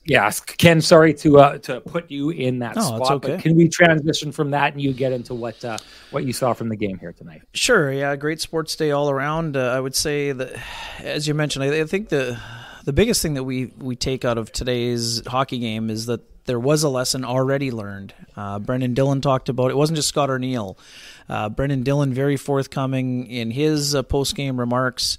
yes, 0.04 0.40
Ken. 0.40 0.80
Sorry 0.80 1.14
to 1.14 1.38
uh, 1.38 1.58
to 1.58 1.80
put 1.80 2.10
you 2.10 2.30
in 2.30 2.58
that 2.60 2.76
no, 2.76 2.82
spot, 2.82 3.10
okay. 3.12 3.32
but 3.32 3.40
can 3.40 3.56
we 3.56 3.68
transition 3.68 4.32
from 4.32 4.50
that 4.50 4.72
and 4.72 4.80
you 4.80 4.92
get 4.92 5.12
into 5.12 5.34
what 5.34 5.64
uh, 5.64 5.78
what 6.10 6.24
you 6.24 6.32
saw 6.32 6.52
from 6.52 6.68
the 6.68 6.76
game 6.76 6.98
here 6.98 7.12
tonight? 7.12 7.42
Sure. 7.54 7.92
Yeah, 7.92 8.16
great 8.16 8.40
sports 8.40 8.74
day 8.76 8.90
all 8.90 9.10
around. 9.10 9.56
Uh, 9.56 9.72
I 9.72 9.80
would 9.80 9.94
say 9.94 10.32
that, 10.32 10.60
as 11.00 11.28
you 11.28 11.34
mentioned, 11.34 11.64
I, 11.64 11.80
I 11.80 11.84
think 11.84 12.08
the 12.08 12.40
the 12.86 12.92
biggest 12.92 13.20
thing 13.20 13.34
that 13.34 13.42
we 13.44 13.66
we 13.78 13.96
take 13.96 14.24
out 14.24 14.38
of 14.38 14.52
today's 14.52 15.20
hockey 15.26 15.58
game 15.58 15.90
is 15.90 16.06
that 16.06 16.22
there 16.46 16.60
was 16.60 16.84
a 16.84 16.88
lesson 16.88 17.24
already 17.24 17.72
learned. 17.72 18.14
Uh, 18.36 18.60
Brenden 18.60 18.94
Dillon 18.94 19.20
talked 19.20 19.48
about 19.48 19.72
it. 19.72 19.76
wasn't 19.76 19.96
just 19.96 20.08
Scott 20.08 20.28
Arniel. 20.28 20.78
Uh, 21.28 21.50
Brenden 21.50 21.82
Dillon 21.82 22.14
very 22.14 22.36
forthcoming 22.36 23.26
in 23.26 23.50
his 23.50 23.96
uh, 23.96 24.04
post 24.04 24.36
game 24.36 24.58
remarks. 24.58 25.18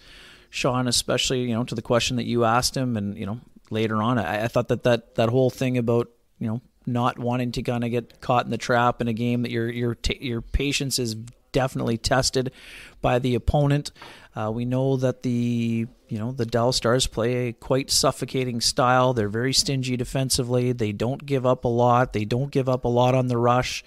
Sean, 0.49 0.87
especially 0.87 1.41
you 1.41 1.53
know 1.53 1.65
to 1.65 1.75
the 1.75 1.81
question 1.81 2.15
that 2.15 2.25
you 2.25 2.45
asked 2.45 2.75
him, 2.75 2.95
and 2.95 3.17
you 3.17 3.25
know 3.25 3.41
later 3.69 4.01
on, 4.01 4.17
I, 4.17 4.45
I 4.45 4.47
thought 4.47 4.69
that 4.69 4.83
that 4.83 5.15
that 5.15 5.27
whole 5.27 5.49
thing 5.49 5.77
about 5.77 6.09
you 6.39 6.47
know 6.47 6.61
not 6.85 7.19
wanting 7.19 7.51
to 7.51 7.61
kind 7.63 7.83
of 7.83 7.91
get 7.91 8.21
caught 8.21 8.45
in 8.45 8.51
the 8.51 8.57
trap 8.57 9.01
in 9.01 9.09
a 9.09 9.13
game 9.13 9.41
that 9.41 9.51
your 9.51 9.69
your 9.69 9.97
your 10.21 10.41
patience 10.41 10.99
is 10.99 11.15
definitely 11.51 11.97
tested 11.97 12.51
by 13.01 13.19
the 13.19 13.35
opponent. 13.35 13.91
Uh, 14.37 14.51
we 14.51 14.65
know 14.65 14.97
that 14.97 15.23
the 15.23 15.87
you 16.09 16.19
know 16.19 16.31
the 16.31 16.45
Dallas 16.45 16.77
Stars 16.77 17.07
play 17.07 17.47
a 17.47 17.53
quite 17.53 17.89
suffocating 17.89 18.61
style. 18.61 19.13
They're 19.13 19.29
very 19.29 19.51
stingy 19.51 19.97
defensively. 19.97 20.73
They 20.73 20.91
don't 20.91 21.25
give 21.25 21.43
up 21.43 21.65
a 21.65 21.67
lot. 21.67 22.13
They 22.13 22.23
don't 22.23 22.51
give 22.51 22.69
up 22.69 22.85
a 22.85 22.87
lot 22.87 23.15
on 23.15 23.27
the 23.27 23.37
rush. 23.37 23.83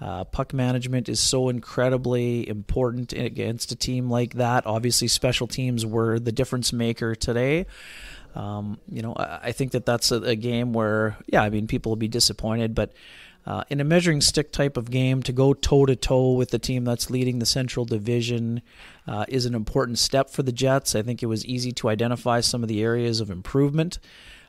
Uh, 0.00 0.22
puck 0.22 0.54
management 0.54 1.08
is 1.08 1.18
so 1.18 1.48
incredibly 1.48 2.48
important 2.48 3.12
against 3.12 3.72
a 3.72 3.76
team 3.76 4.08
like 4.08 4.34
that. 4.34 4.66
Obviously, 4.66 5.08
special 5.08 5.48
teams 5.48 5.84
were 5.84 6.20
the 6.20 6.30
difference 6.30 6.72
maker 6.72 7.16
today. 7.16 7.66
Um, 8.36 8.78
you 8.88 9.02
know, 9.02 9.14
I, 9.14 9.40
I, 9.42 9.52
think 9.52 9.72
that 9.72 9.84
that's 9.84 10.12
a, 10.12 10.22
a, 10.22 10.36
game 10.36 10.72
where, 10.72 11.16
yeah, 11.26 11.42
I 11.42 11.50
mean, 11.50 11.66
people 11.66 11.90
will 11.90 11.96
be 11.96 12.08
disappointed, 12.08 12.74
but 12.74 12.92
uh, 13.48 13.64
in 13.70 13.80
a 13.80 13.84
measuring 13.84 14.20
stick 14.20 14.52
type 14.52 14.76
of 14.76 14.90
game, 14.90 15.22
to 15.22 15.32
go 15.32 15.54
toe 15.54 15.86
to 15.86 15.96
toe 15.96 16.32
with 16.32 16.50
the 16.50 16.58
team 16.58 16.84
that's 16.84 17.08
leading 17.08 17.38
the 17.38 17.46
Central 17.46 17.86
Division 17.86 18.60
uh, 19.06 19.24
is 19.26 19.46
an 19.46 19.54
important 19.54 19.98
step 19.98 20.28
for 20.28 20.42
the 20.42 20.52
Jets. 20.52 20.94
I 20.94 21.00
think 21.00 21.22
it 21.22 21.26
was 21.26 21.46
easy 21.46 21.72
to 21.72 21.88
identify 21.88 22.40
some 22.40 22.62
of 22.62 22.68
the 22.68 22.82
areas 22.82 23.20
of 23.20 23.30
improvement. 23.30 24.00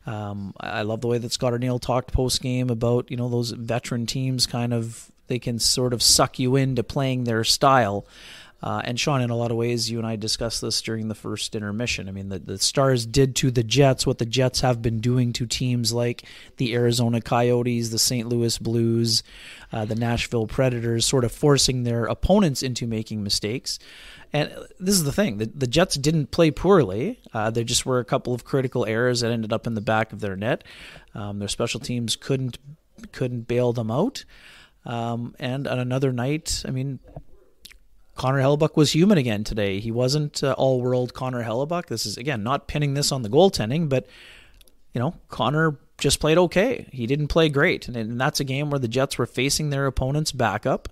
Um, 0.05 0.53
I 0.59 0.81
love 0.81 0.99
the 0.99 1.07
way 1.07 1.17
that 1.17 1.31
Scott 1.31 1.53
Arniel 1.53 1.79
talked 1.79 2.11
post 2.11 2.41
game 2.41 2.69
about 2.69 3.09
you 3.09 3.15
know 3.15 3.29
those 3.29 3.51
veteran 3.51 4.05
teams 4.05 4.45
kind 4.45 4.73
of 4.73 5.09
they 5.27 5.39
can 5.39 5.59
sort 5.59 5.93
of 5.93 6.03
suck 6.03 6.37
you 6.37 6.57
into 6.57 6.83
playing 6.83 7.23
their 7.23 7.45
style. 7.45 8.05
Uh, 8.61 8.81
and 8.83 8.99
Sean, 8.99 9.21
in 9.21 9.29
a 9.29 9.35
lot 9.35 9.51
of 9.51 9.57
ways, 9.57 9.89
you 9.89 9.99
and 9.99 10.07
I 10.07 10.17
discussed 10.17 10.61
this 10.61 10.81
during 10.81 11.07
the 11.07 11.15
first 11.15 11.55
intermission. 11.55 12.09
I 12.09 12.11
mean, 12.11 12.29
the, 12.29 12.39
the 12.39 12.57
Stars 12.57 13.05
did 13.05 13.35
to 13.37 13.51
the 13.51 13.63
Jets 13.63 14.05
what 14.05 14.17
the 14.17 14.25
Jets 14.25 14.61
have 14.61 14.81
been 14.81 14.99
doing 14.99 15.31
to 15.33 15.45
teams 15.45 15.93
like 15.93 16.23
the 16.57 16.73
Arizona 16.73 17.21
Coyotes, 17.21 17.89
the 17.89 17.99
St. 17.99 18.27
Louis 18.27 18.57
Blues, 18.57 19.23
uh, 19.71 19.85
the 19.85 19.95
Nashville 19.95 20.47
Predators, 20.47 21.05
sort 21.05 21.23
of 21.23 21.31
forcing 21.31 21.83
their 21.83 22.05
opponents 22.05 22.61
into 22.61 22.85
making 22.85 23.23
mistakes. 23.23 23.79
And 24.33 24.51
this 24.79 24.95
is 24.95 25.05
the 25.05 25.13
thing: 25.13 25.37
the, 25.37 25.45
the 25.45 25.67
Jets 25.67 25.95
didn't 25.95 26.31
play 26.31 26.51
poorly. 26.51 27.19
Uh, 27.33 27.49
there 27.49 27.63
just 27.63 27.85
were 27.85 27.99
a 27.99 28.05
couple 28.05 28.33
of 28.33 28.43
critical 28.43 28.85
errors 28.85 29.21
that 29.21 29.31
ended 29.31 29.53
up 29.53 29.67
in 29.67 29.73
the 29.73 29.81
back 29.81 30.11
of 30.11 30.19
their 30.19 30.35
net. 30.35 30.63
Um, 31.15 31.39
their 31.39 31.47
special 31.47 31.79
teams 31.79 32.15
couldn't 32.15 32.57
couldn't 33.11 33.47
bail 33.47 33.73
them 33.73 33.89
out. 33.89 34.25
Um, 34.85 35.35
and 35.39 35.67
on 35.67 35.79
another 35.79 36.11
night, 36.11 36.63
I 36.67 36.71
mean, 36.71 36.99
Connor 38.19 38.41
Hellebuyck 38.41 38.75
was 38.75 38.91
human 38.91 39.17
again 39.17 39.45
today. 39.45 39.79
He 39.79 39.91
wasn't 39.91 40.43
uh, 40.43 40.51
all 40.57 40.81
world 40.81 41.13
Connor 41.13 41.41
Hellebuyck. 41.41 41.85
This 41.85 42.05
is 42.05 42.17
again 42.17 42.43
not 42.43 42.67
pinning 42.67 42.93
this 42.93 43.13
on 43.13 43.21
the 43.21 43.29
goaltending, 43.29 43.87
but 43.87 44.07
you 44.93 44.99
know 44.99 45.15
Connor 45.29 45.77
just 45.97 46.19
played 46.19 46.37
okay. 46.37 46.89
He 46.91 47.07
didn't 47.07 47.29
play 47.29 47.47
great, 47.47 47.87
and, 47.87 47.95
and 47.95 48.19
that's 48.19 48.41
a 48.41 48.43
game 48.43 48.71
where 48.71 48.79
the 48.79 48.89
Jets 48.89 49.17
were 49.17 49.25
facing 49.25 49.69
their 49.69 49.85
opponent's 49.85 50.33
backup, 50.33 50.89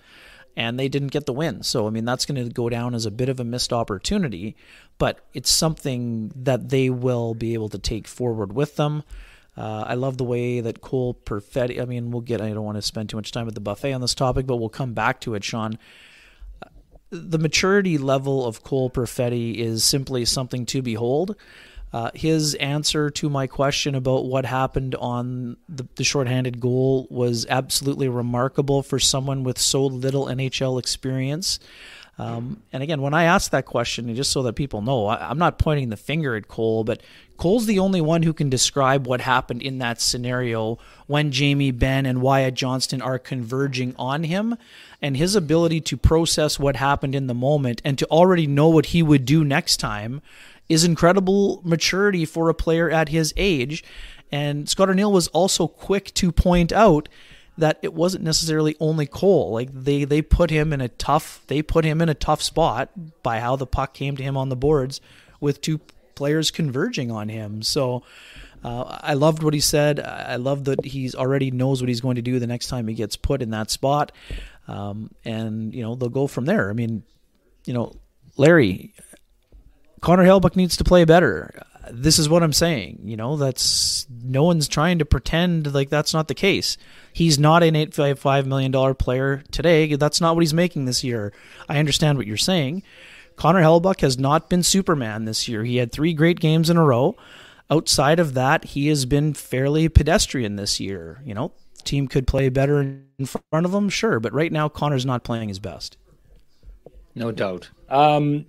and 0.56 0.80
they 0.80 0.88
didn't 0.88 1.10
get 1.10 1.26
the 1.26 1.34
win. 1.34 1.64
So 1.64 1.86
I 1.86 1.90
mean 1.90 2.06
that's 2.06 2.26
going 2.26 2.42
to 2.42 2.50
go 2.50 2.70
down 2.70 2.96
as 2.96 3.06
a 3.06 3.12
bit 3.12 3.28
of 3.28 3.42
a 3.42 3.44
missed 3.44 3.74
opportunity, 3.74 4.56
but 4.98 5.20
it's 5.34 5.52
something 5.52 6.32
that 6.34 6.70
they 6.70 6.90
will 6.90 7.34
be 7.34 7.54
able 7.56 7.68
to 7.70 7.78
take 7.78 8.08
forward 8.08 8.54
with 8.54 8.78
them. 8.78 9.04
Uh, 9.58 9.84
I 9.86 9.96
love 9.96 10.18
the 10.18 10.24
way 10.24 10.62
that 10.62 10.80
Cole 10.80 11.14
Perfetti. 11.26 11.82
I 11.82 11.84
mean, 11.84 12.10
we'll 12.10 12.22
get. 12.22 12.40
I 12.40 12.52
don't 12.52 12.64
want 12.64 12.78
to 12.78 12.82
spend 12.82 13.10
too 13.10 13.18
much 13.18 13.34
time 13.34 13.50
at 13.50 13.54
the 13.54 13.60
buffet 13.60 13.92
on 13.92 14.00
this 14.00 14.16
topic, 14.16 14.48
but 14.48 14.56
we'll 14.56 14.70
come 14.70 14.94
back 14.94 15.20
to 15.22 15.36
it, 15.36 15.44
Sean 15.44 15.78
the 17.10 17.38
maturity 17.38 17.98
level 17.98 18.46
of 18.46 18.64
Cole 18.64 18.90
Perfetti 18.90 19.56
is 19.56 19.84
simply 19.84 20.26
something 20.26 20.66
to 20.68 20.82
behold. 20.82 21.36
Uh, 21.94 22.12
his 22.14 22.54
answer 22.56 23.10
to 23.10 23.30
my 23.30 23.48
question 23.48 23.96
about 23.96 24.26
what 24.26 24.46
happened 24.46 24.94
on 24.96 25.56
the, 25.70 25.88
the 25.96 26.04
shorthanded 26.04 26.60
goal 26.60 27.08
was 27.10 27.46
absolutely 27.50 28.10
remarkable 28.10 28.84
for 28.84 29.00
someone 29.00 29.44
with 29.44 29.58
so 29.58 29.86
little 29.86 30.26
NHL 30.26 30.80
experience. 30.80 31.60
Um, 32.20 32.64
and 32.74 32.82
again, 32.82 33.02
when 33.02 33.14
I 33.14 33.24
ask 33.24 33.52
that 33.52 33.66
question, 33.66 34.14
just 34.16 34.32
so 34.32 34.42
that 34.44 34.54
people 34.54 34.82
know, 34.82 35.06
I, 35.06 35.30
am 35.30 35.38
not 35.38 35.60
pointing 35.60 35.90
the 35.90 35.98
finger 35.98 36.36
at 36.36 36.48
Cole, 36.48 36.84
but 36.84 37.02
Cole's 37.38 37.68
the 37.68 37.78
only 37.78 38.02
one 38.02 38.24
who 38.24 38.34
can 38.34 38.50
describe 38.50 39.06
what 39.06 39.22
happened 39.22 39.62
in 39.62 39.78
that 39.78 40.02
scenario 40.02 40.80
when 41.06 41.32
Jamie 41.32 41.72
Benn 41.72 42.08
and 42.08 42.22
Wyatt 42.22 42.56
Johnston 42.56 43.04
are 43.04 43.20
converging 43.20 43.96
on 43.98 44.24
him. 44.24 44.58
And 45.02 45.16
his 45.16 45.36
ability 45.36 45.82
to 45.82 45.98
process 45.98 46.58
what 46.58 46.76
happened 46.76 47.14
in 47.14 47.28
the 47.28 47.34
moment 47.34 47.82
and 47.86 48.00
to 48.00 48.08
already 48.08 48.48
know 48.48 48.70
what 48.70 48.88
he 48.88 49.04
would 49.04 49.26
do 49.26 49.44
next 49.44 49.78
time 49.78 50.22
is 50.68 50.84
incredible 50.84 51.62
maturity 51.64 52.26
for 52.26 52.50
a 52.50 52.56
player 52.56 52.90
at 52.90 53.10
his 53.10 53.34
age. 53.38 53.84
And 54.32 54.68
Scott 54.68 54.90
Arniel 54.90 55.12
was 55.12 55.28
also 55.30 55.68
quick 55.68 56.14
to 56.16 56.32
point 56.32 56.72
out 56.72 57.08
that 57.58 57.80
it 57.82 57.94
wasn't 57.94 58.24
necessarily 58.24 58.76
only 58.80 59.06
Cole. 59.06 59.52
Like 59.52 59.70
they 59.74 60.04
they 60.04 60.22
put 60.22 60.50
him 60.50 60.74
in 60.74 60.82
a 60.82 60.90
tough 60.90 61.44
they 61.48 61.62
put 61.62 61.86
him 61.86 62.02
in 62.02 62.10
a 62.10 62.14
tough 62.14 62.42
spot 62.42 62.90
by 63.24 63.40
how 63.40 63.56
the 63.56 63.66
puck 63.66 63.94
came 63.94 64.16
to 64.18 64.24
him 64.24 64.38
on 64.38 64.50
the 64.50 64.56
boards 64.56 65.02
with 65.40 65.62
two 65.62 65.80
players 66.16 66.52
converging 66.52 67.12
on 67.12 67.30
him. 67.30 67.62
So 67.62 68.04
uh, 68.68 69.00
I 69.02 69.14
loved 69.14 69.44
what 69.44 69.54
he 69.54 69.60
said. 69.60 70.00
I 70.00 70.36
love 70.36 70.66
that 70.66 70.84
he's 70.86 71.16
already 71.16 71.52
knows 71.52 71.82
what 71.82 71.90
he's 71.90 72.02
going 72.02 72.16
to 72.16 72.22
do 72.22 72.40
the 72.40 72.48
next 72.48 72.68
time 72.68 72.88
he 72.88 72.96
gets 72.96 73.16
put 73.16 73.42
in 73.42 73.52
that 73.52 73.72
spot. 73.72 74.12
Um, 74.68 75.12
and 75.24 75.74
you 75.74 75.82
know 75.82 75.96
they'll 75.96 76.10
go 76.10 76.28
from 76.28 76.46
there. 76.46 76.70
I 76.70 76.74
mean, 76.74 77.04
you 77.66 77.74
know, 77.74 77.94
Larry, 78.36 78.94
Connor 80.02 80.26
Hellebuyck 80.26 80.56
needs 80.56 80.78
to 80.78 80.84
play 80.84 81.06
better 81.06 81.64
this 81.92 82.20
is 82.20 82.30
what 82.30 82.44
I'm 82.44 82.54
saying. 82.54 83.02
You 83.04 83.18
know, 83.18 83.38
that's 83.38 84.08
no 84.10 84.44
one's 84.44 84.68
trying 84.68 85.00
to 85.00 85.06
pretend 85.06 85.74
like 85.74 85.90
that's 85.90 86.14
not 86.14 86.28
the 86.28 86.36
case. 86.36 86.78
He's 87.14 87.40
not 87.40 87.64
an 87.64 87.76
eight 87.76 87.94
five 87.94 88.20
five 88.20 88.46
million 88.46 88.72
dollar 88.72 88.94
player 88.94 89.44
today. 89.52 89.96
That's 89.96 90.22
not 90.22 90.36
what 90.36 90.42
he's 90.42 90.54
making 90.54 90.86
this 90.86 91.04
year. 91.04 91.34
I 91.68 91.80
understand 91.80 92.18
what 92.18 92.28
you're 92.28 92.38
saying. 92.38 92.84
Connor 93.36 93.62
Hellebuyck 93.62 94.02
has 94.02 94.18
not 94.18 94.50
been 94.50 94.64
Superman 94.64 95.26
this 95.26 95.48
year. 95.48 95.64
He 95.64 95.78
had 95.78 95.92
three 95.92 96.14
great 96.14 96.40
games 96.40 96.70
in 96.70 96.78
a 96.78 96.84
row. 96.84 97.16
Outside 97.70 98.20
of 98.20 98.34
that, 98.34 98.64
he 98.64 98.88
has 98.88 99.06
been 99.06 99.34
fairly 99.34 99.90
pedestrian 99.90 100.56
this 100.56 100.80
year. 100.80 101.22
You 101.26 101.34
know, 101.34 101.52
team 101.84 102.08
could 102.08 102.28
play 102.28 102.50
better 102.50 102.82
in 102.82 103.26
front 103.26 103.66
of 103.66 103.74
him, 103.74 103.90
sure, 103.90 104.20
but 104.20 104.34
right 104.34 104.52
now 104.52 104.70
Connor's 104.70 105.06
not 105.06 105.24
playing 105.24 105.50
his 105.50 105.60
best. 105.60 105.98
No 107.16 107.32
doubt. 107.32 107.70
Um, 107.90 108.46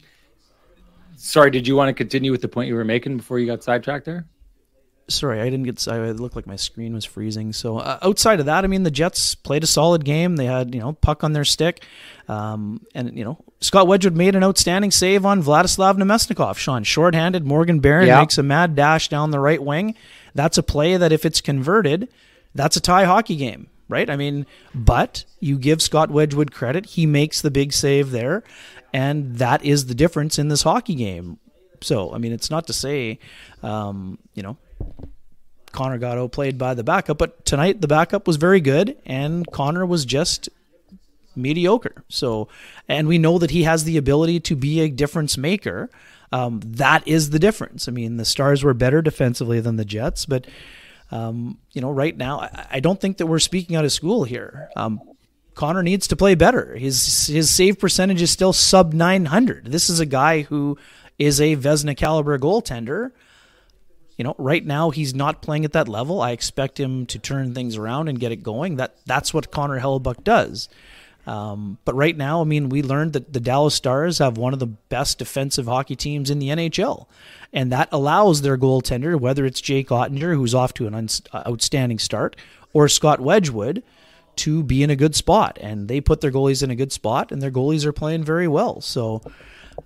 sorry, 1.16 1.50
did 1.50 1.66
you 1.66 1.74
want 1.74 1.88
to 1.88 1.94
continue 1.94 2.30
with 2.30 2.42
the 2.42 2.48
point 2.48 2.68
you 2.68 2.74
were 2.74 2.84
making 2.84 3.16
before 3.16 3.38
you 3.38 3.46
got 3.46 3.64
sidetracked 3.64 4.04
there? 4.04 4.26
Sorry, 5.08 5.40
I 5.40 5.44
didn't 5.44 5.62
get. 5.62 5.88
I 5.88 6.10
looked 6.10 6.36
like 6.36 6.46
my 6.46 6.56
screen 6.56 6.92
was 6.92 7.06
freezing. 7.06 7.54
So 7.54 7.78
uh, 7.78 7.98
outside 8.02 8.40
of 8.40 8.46
that, 8.46 8.64
I 8.64 8.66
mean, 8.66 8.82
the 8.82 8.90
Jets 8.90 9.34
played 9.34 9.64
a 9.64 9.66
solid 9.66 10.04
game. 10.04 10.36
They 10.36 10.44
had 10.44 10.74
you 10.74 10.80
know 10.80 10.92
puck 10.92 11.24
on 11.24 11.32
their 11.32 11.46
stick, 11.46 11.82
um, 12.28 12.84
and 12.94 13.16
you 13.16 13.24
know 13.24 13.42
Scott 13.60 13.86
Wedgewood 13.86 14.16
made 14.16 14.36
an 14.36 14.44
outstanding 14.44 14.90
save 14.90 15.26
on 15.26 15.42
Vladislav 15.42 15.96
Namestnikov. 15.96 16.56
Sean 16.56 16.84
shorthanded 16.84 17.44
Morgan 17.44 17.80
Barron 17.80 18.06
yeah. 18.06 18.20
makes 18.20 18.38
a 18.38 18.42
mad 18.42 18.76
dash 18.76 19.08
down 19.08 19.30
the 19.30 19.40
right 19.40 19.62
wing. 19.62 19.94
That's 20.34 20.58
a 20.58 20.62
play 20.62 20.96
that 20.96 21.12
if 21.12 21.24
it's 21.24 21.40
converted, 21.40 22.08
that's 22.54 22.76
a 22.76 22.80
tie 22.80 23.04
hockey 23.04 23.36
game 23.36 23.68
right? 23.88 24.08
I 24.08 24.16
mean, 24.16 24.46
but 24.74 25.24
you 25.40 25.58
give 25.58 25.82
Scott 25.82 26.10
Wedgewood 26.10 26.52
credit. 26.52 26.86
He 26.86 27.06
makes 27.06 27.40
the 27.40 27.50
big 27.50 27.72
save 27.72 28.10
there. 28.10 28.44
And 28.92 29.36
that 29.36 29.64
is 29.64 29.86
the 29.86 29.94
difference 29.94 30.38
in 30.38 30.48
this 30.48 30.62
hockey 30.62 30.94
game. 30.94 31.38
So, 31.80 32.12
I 32.12 32.18
mean, 32.18 32.32
it's 32.32 32.50
not 32.50 32.66
to 32.68 32.72
say, 32.72 33.18
um, 33.62 34.18
you 34.34 34.42
know, 34.42 34.56
Connor 35.72 35.98
got 35.98 36.32
played 36.32 36.58
by 36.58 36.74
the 36.74 36.82
backup, 36.82 37.18
but 37.18 37.44
tonight 37.44 37.80
the 37.80 37.88
backup 37.88 38.26
was 38.26 38.36
very 38.36 38.60
good, 38.60 38.96
and 39.04 39.46
Connor 39.52 39.84
was 39.84 40.04
just 40.04 40.48
mediocre. 41.38 42.04
So, 42.08 42.48
and 42.88 43.08
we 43.08 43.18
know 43.18 43.38
that 43.38 43.50
he 43.50 43.62
has 43.62 43.84
the 43.84 43.96
ability 43.96 44.40
to 44.40 44.56
be 44.56 44.80
a 44.80 44.90
difference 44.90 45.38
maker. 45.38 45.90
Um, 46.32 46.60
that 46.64 47.06
is 47.08 47.30
the 47.30 47.38
difference. 47.38 47.88
I 47.88 47.92
mean, 47.92 48.16
the 48.16 48.24
Stars 48.24 48.62
were 48.62 48.74
better 48.74 49.00
defensively 49.00 49.60
than 49.60 49.76
the 49.76 49.84
Jets, 49.84 50.26
but 50.26 50.46
um, 51.10 51.58
you 51.72 51.80
know, 51.80 51.90
right 51.90 52.16
now, 52.16 52.40
I, 52.40 52.66
I, 52.72 52.80
don't 52.80 53.00
think 53.00 53.16
that 53.16 53.26
we're 53.26 53.38
speaking 53.38 53.76
out 53.76 53.84
of 53.86 53.92
school 53.92 54.24
here. 54.24 54.68
Um, 54.76 55.00
Connor 55.54 55.82
needs 55.82 56.06
to 56.08 56.16
play 56.16 56.34
better. 56.34 56.76
His 56.76 57.26
his 57.26 57.50
save 57.50 57.78
percentage 57.78 58.20
is 58.20 58.30
still 58.30 58.52
sub 58.52 58.92
900. 58.92 59.66
This 59.66 59.88
is 59.88 60.00
a 60.00 60.06
guy 60.06 60.42
who 60.42 60.76
is 61.18 61.40
a 61.40 61.56
Vezina 61.56 61.96
caliber 61.96 62.38
goaltender. 62.38 63.12
You 64.16 64.24
know, 64.24 64.34
right 64.38 64.64
now 64.64 64.90
he's 64.90 65.14
not 65.14 65.42
playing 65.42 65.64
at 65.64 65.72
that 65.72 65.88
level. 65.88 66.20
I 66.20 66.32
expect 66.32 66.78
him 66.78 67.06
to 67.06 67.18
turn 67.18 67.54
things 67.54 67.76
around 67.76 68.08
and 68.08 68.20
get 68.20 68.30
it 68.30 68.42
going. 68.42 68.76
That 68.76 68.96
that's 69.06 69.32
what 69.32 69.50
Connor 69.50 69.80
Hellebuyck 69.80 70.22
does. 70.24 70.68
Um, 71.28 71.76
but 71.84 71.94
right 71.94 72.16
now, 72.16 72.40
I 72.40 72.44
mean, 72.44 72.70
we 72.70 72.82
learned 72.82 73.12
that 73.12 73.34
the 73.34 73.40
Dallas 73.40 73.74
Stars 73.74 74.16
have 74.16 74.38
one 74.38 74.54
of 74.54 74.60
the 74.60 74.66
best 74.66 75.18
defensive 75.18 75.66
hockey 75.66 75.94
teams 75.94 76.30
in 76.30 76.38
the 76.38 76.48
NHL, 76.48 77.04
and 77.52 77.70
that 77.70 77.90
allows 77.92 78.40
their 78.40 78.56
goaltender, 78.56 79.20
whether 79.20 79.44
it's 79.44 79.60
Jake 79.60 79.88
Oettinger, 79.88 80.34
who's 80.34 80.54
off 80.54 80.72
to 80.74 80.86
an 80.86 80.94
un- 80.94 81.08
outstanding 81.34 81.98
start, 81.98 82.34
or 82.72 82.88
Scott 82.88 83.20
Wedgewood, 83.20 83.82
to 84.36 84.62
be 84.62 84.82
in 84.82 84.88
a 84.88 84.96
good 84.96 85.14
spot. 85.14 85.58
And 85.60 85.86
they 85.86 86.00
put 86.00 86.22
their 86.22 86.32
goalies 86.32 86.62
in 86.62 86.70
a 86.70 86.76
good 86.76 86.92
spot, 86.92 87.30
and 87.30 87.42
their 87.42 87.50
goalies 87.50 87.84
are 87.84 87.92
playing 87.92 88.24
very 88.24 88.48
well. 88.48 88.80
So, 88.80 89.20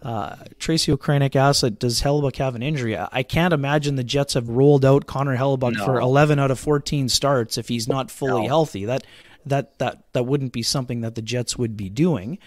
uh, 0.01 0.37
Tracy 0.61 0.93
Okranek 0.93 1.35
asked, 1.35 1.81
"Does 1.81 2.03
Hellebuyck 2.03 2.37
have 2.37 2.55
an 2.55 2.63
injury?" 2.63 2.97
I 2.97 3.25
can't 3.25 3.53
imagine 3.53 3.97
the 3.97 4.05
Jets 4.05 4.35
have 4.35 4.49
rolled 4.49 4.85
out 4.85 5.07
Connor 5.07 5.37
Hellebuyck 5.37 5.77
no. 5.77 5.85
for 5.85 5.99
11 5.99 6.39
out 6.39 6.53
of 6.53 6.61
14 6.61 7.09
starts 7.09 7.59
if 7.59 7.67
he's 7.67 7.89
not 7.89 8.13
fully 8.13 8.43
no. 8.43 8.49
healthy. 8.49 8.85
That 8.85 9.03
that 9.47 9.79
that 9.79 10.05
that 10.13 10.25
wouldn't 10.25 10.53
be 10.53 10.63
something 10.63 11.01
that 11.03 11.15
the 11.15 11.23
Jets 11.23 11.57
would 11.57 11.77
be 11.77 11.89
doing. 11.89 12.39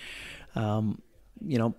Um, 0.56 1.02
you 1.42 1.58
know, 1.58 1.76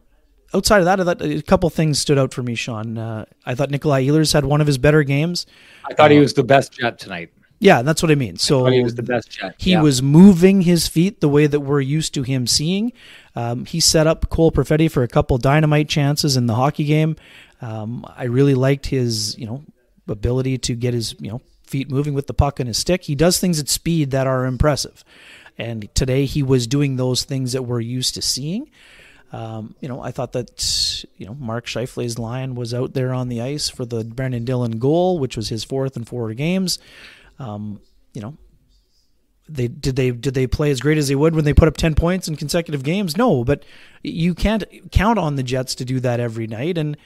outside 0.55 0.79
of 0.79 0.85
that, 0.85 1.01
I 1.01 1.05
thought 1.05 1.23
a 1.23 1.43
couple 1.43 1.71
things 1.71 1.99
stood 1.99 2.19
out 2.19 2.33
for 2.33 2.43
me, 2.43 2.55
Sean. 2.55 2.99
Uh, 2.99 3.25
I 3.45 3.55
thought 3.55 3.71
Nikolai 3.71 4.05
Ehlers 4.05 4.33
had 4.33 4.45
one 4.45 4.61
of 4.61 4.67
his 4.67 4.79
better 4.79 5.03
games. 5.03 5.47
I 5.89 5.95
thought 5.95 6.11
uh, 6.11 6.15
he 6.15 6.21
was 6.21 6.35
the 6.35 6.45
best 6.45 6.73
Jet 6.73 6.99
tonight. 6.99 7.31
Yeah, 7.59 7.81
that's 7.83 8.03
what 8.03 8.13
I 8.13 8.17
mean. 8.17 8.37
So 8.37 8.67
I 8.67 8.73
he 8.73 8.83
was 8.83 8.97
the 8.97 9.03
best 9.03 9.31
Jet. 9.31 9.55
He 9.59 9.73
yeah. 9.73 9.81
was 9.81 10.03
moving 10.03 10.63
his 10.63 10.89
feet 10.89 11.21
the 11.21 11.29
way 11.29 11.47
that 11.47 11.61
we're 11.61 11.81
used 11.81 12.13
to 12.15 12.23
him 12.23 12.47
seeing. 12.47 12.93
Um, 13.35 13.65
he 13.65 13.81
set 13.81 14.07
up 14.07 14.29
Cole 14.29 14.53
Perfetti 14.53 14.91
for 14.91 15.03
a 15.03 15.09
couple 15.09 15.39
dynamite 15.39 15.89
chances 15.89 16.37
in 16.37 16.47
the 16.47 16.55
hockey 16.55 16.85
game. 16.85 17.17
Um, 17.63 18.05
I 18.15 18.25
really 18.25 18.55
liked 18.55 18.87
his, 18.87 19.39
you 19.39 19.47
know, 19.47 19.65
ability 20.07 20.59
to 20.59 20.75
get 20.75 20.93
his, 20.93 21.15
you 21.19 21.31
know, 21.31 21.41
feet 21.67 21.91
moving 21.91 22.15
with 22.15 22.27
the 22.27 22.35
puck 22.35 22.61
and 22.61 22.69
his 22.69 22.79
stick. 22.79 23.05
He 23.05 23.15
does 23.15 23.39
things 23.39 23.61
at 23.61 23.69
speed 23.69 24.11
that 24.11 24.27
are 24.27 24.45
impressive. 24.45 25.05
And 25.59 25.93
today 25.95 26.27
he 26.27 26.43
was 26.43 26.67
doing 26.67 26.97
those 26.97 27.25
things 27.25 27.53
that 27.53 27.63
we're 27.63 27.81
used 27.81 28.15
to 28.15 28.23
seeing. 28.23 28.71
Um, 29.33 29.75
you 29.81 29.89
know, 29.89 30.01
I 30.01 30.13
thought 30.13 30.33
that 30.33 31.05
you 31.17 31.27
know 31.27 31.35
Mark 31.35 31.67
Scheifele's 31.67 32.19
line 32.19 32.55
was 32.55 32.73
out 32.73 32.95
there 32.95 33.13
on 33.13 33.29
the 33.29 33.41
ice 33.41 33.69
for 33.69 33.85
the 33.85 34.05
Brenden 34.05 34.45
Dillon 34.45 34.79
goal, 34.79 35.19
which 35.19 35.37
was 35.37 35.49
his 35.49 35.65
fourth 35.65 35.97
in 35.97 36.05
four 36.05 36.33
games. 36.35 36.79
Um, 37.39 37.81
you 38.13 38.23
know, 38.23 38.37
they 39.49 39.69
did 39.69 39.97
they 39.97 40.11
did 40.11 40.35
they 40.35 40.47
play 40.47 40.71
as 40.71 40.81
great 40.81 40.99
as 40.99 41.09
they 41.09 41.15
would 41.15 41.35
when 41.35 41.45
they 41.45 41.55
put 41.55 41.69
up 41.69 41.77
10 41.77 41.95
points 41.95 42.27
in 42.27 42.37
consecutive 42.37 42.83
games 42.83 43.17
no 43.17 43.45
but 43.45 43.65
you 44.03 44.35
can't 44.35 44.65
count 44.91 45.19
on 45.19 45.37
the 45.37 45.43
jets 45.43 45.77
to 45.77 45.85
do 45.85 46.01
that 46.01 46.19
every 46.19 46.47
night 46.47 46.77
and 46.77 46.97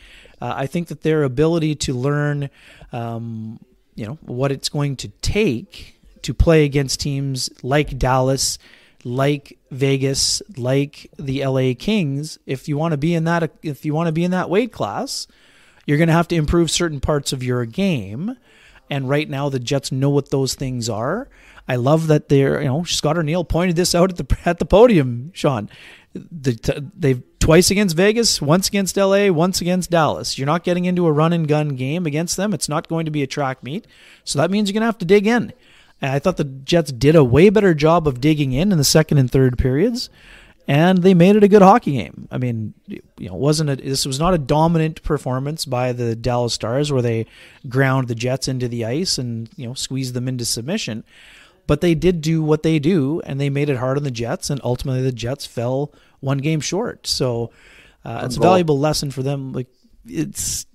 uh, 0.41 0.55
i 0.57 0.67
think 0.67 0.89
that 0.89 1.03
their 1.03 1.23
ability 1.23 1.75
to 1.75 1.93
learn 1.93 2.49
um, 2.93 3.61
you 4.01 4.07
know 4.07 4.19
what 4.23 4.51
it's 4.51 4.69
going 4.69 4.97
to 4.97 5.09
take 5.21 6.01
to 6.23 6.35
play 6.35 6.65
against 6.65 7.01
teams 7.01 7.51
like 7.63 7.99
dallas 7.99 8.59
like 9.05 9.59
vegas 9.71 10.43
like 10.57 11.11
the 11.19 11.45
la 11.47 11.73
kings. 11.79 12.39
If 12.47 12.69
you 12.69 12.77
want 12.77 12.93
to 12.93 12.99
be 12.99 13.15
in 13.15 13.25
that 13.25 13.51
if 13.63 13.85
you 13.85 13.95
want 13.95 14.09
to 14.09 14.13
be 14.13 14.25
in 14.25 14.31
that 14.33 14.51
weight 14.51 14.73
class 14.73 15.27
you're 15.87 15.99
going 15.99 16.09
to 16.09 16.15
have 16.15 16.29
to 16.29 16.37
improve 16.37 16.71
certain 16.71 17.01
parts 17.01 17.33
of 17.33 17.43
your 17.43 17.65
game. 17.65 18.37
And 18.91 19.09
right 19.09 19.29
now 19.29 19.49
the 19.49 19.59
jets 19.59 19.91
know 19.91 20.11
what 20.11 20.31
those 20.31 20.55
things 20.55 20.89
are. 20.89 21.29
I 21.69 21.77
love 21.77 22.09
that 22.09 22.29
they're, 22.29 22.61
you 22.61 22.69
know, 22.69 22.85
Scott 22.85 23.17
Arniel 23.17 23.49
pointed 23.49 23.77
this 23.77 23.95
out 23.95 24.11
at 24.11 24.17
the 24.17 24.39
at 24.45 24.59
the 24.59 24.65
podium, 24.65 25.31
Sean. 25.35 25.71
The, 26.13 26.91
they've 26.97 27.23
twice 27.41 27.71
against 27.71 27.97
Vegas, 27.97 28.41
once 28.41 28.69
against 28.69 28.97
LA, 28.97 29.29
once 29.29 29.61
against 29.61 29.91
Dallas. 29.91 30.39
You're 30.39 30.47
not 30.47 30.63
getting 30.63 30.85
into 30.85 31.07
a 31.07 31.13
run 31.13 31.33
and 31.33 31.49
gun 31.49 31.71
game 31.71 32.07
against 32.07 32.37
them. 32.37 32.55
It's 32.55 32.69
not 32.69 32.89
going 32.89 33.07
to 33.07 33.11
be 33.11 33.23
a 33.23 33.27
track 33.27 33.65
meet. 33.65 33.87
So 34.25 34.39
that 34.39 34.51
means 34.51 34.69
you're 34.69 34.75
going 34.75 34.83
to 34.83 34.87
have 34.87 34.99
to 34.99 35.05
dig 35.05 35.27
in. 35.27 35.53
And 36.01 36.13
I 36.13 36.19
thought 36.19 36.37
the 36.37 36.45
Jets 36.45 36.93
did 36.93 37.17
a 37.17 37.25
way 37.25 37.51
better 37.51 37.75
job 37.75 38.07
of 38.07 38.21
digging 38.21 38.53
in 38.53 38.71
in 38.71 38.79
the 38.79 38.85
second 38.85 39.19
and 39.19 39.31
third 39.31 39.59
periods 39.59 40.09
and 40.71 40.99
they 40.99 41.15
made 41.15 41.35
it 41.35 41.43
a 41.43 41.49
good 41.49 41.63
hockey 41.63 41.95
game. 41.95 42.29
I 42.31 42.39
mean, 42.39 42.75
you 42.87 43.29
know, 43.29 43.35
wasn't 43.35 43.71
it? 43.71 43.85
This 43.85 44.07
was 44.07 44.21
not 44.21 44.35
a 44.35 44.39
dominant 44.39 45.03
performance 45.03 45.65
by 45.65 45.93
the 45.93 46.15
Dallas 46.15 46.55
Stars 46.55 46.93
where 46.93 47.03
they 47.03 47.27
ground 47.69 48.07
the 48.07 48.15
Jets 48.15 48.47
into 48.47 48.69
the 48.69 48.85
ice 48.85 49.19
and 49.19 49.51
you 49.57 49.67
know 49.67 49.75
squeezed 49.75 50.15
them 50.15 50.29
into 50.29 50.45
submission. 50.45 51.03
But 51.67 51.81
they 51.81 51.97
did 51.97 52.21
do 52.21 52.41
what 52.41 52.63
they 52.63 52.79
do, 52.79 53.21
and 53.27 53.41
they 53.41 53.51
made 53.51 53.69
it 53.69 53.79
hard 53.79 53.97
on 53.97 54.05
the 54.05 54.13
Jets, 54.13 54.49
and 54.49 54.61
ultimately 54.63 55.03
the 55.03 55.11
Jets 55.11 55.45
fell 55.45 55.93
one 56.21 56.39
game 56.39 56.61
short. 56.61 57.07
So 57.07 57.51
uh, 58.05 58.23
it's 58.25 58.37
a 58.37 58.41
valuable 58.41 58.79
lesson 58.79 59.11
for 59.11 59.23
them. 59.23 59.53
Like 59.53 59.69
it's 60.07 60.67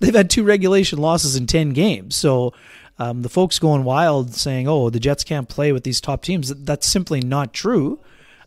they've 0.00 0.14
had 0.14 0.30
two 0.30 0.44
regulation 0.44 0.98
losses 0.98 1.36
in 1.36 1.46
ten 1.46 1.70
games, 1.70 2.16
so. 2.16 2.54
Um, 3.00 3.22
the 3.22 3.28
folks 3.28 3.60
going 3.60 3.84
wild 3.84 4.34
saying, 4.34 4.66
"Oh, 4.66 4.90
the 4.90 4.98
Jets 4.98 5.22
can't 5.22 5.48
play 5.48 5.70
with 5.70 5.84
these 5.84 6.00
top 6.00 6.20
teams." 6.20 6.52
That's 6.52 6.84
simply 6.84 7.20
not 7.20 7.54
true. 7.54 8.00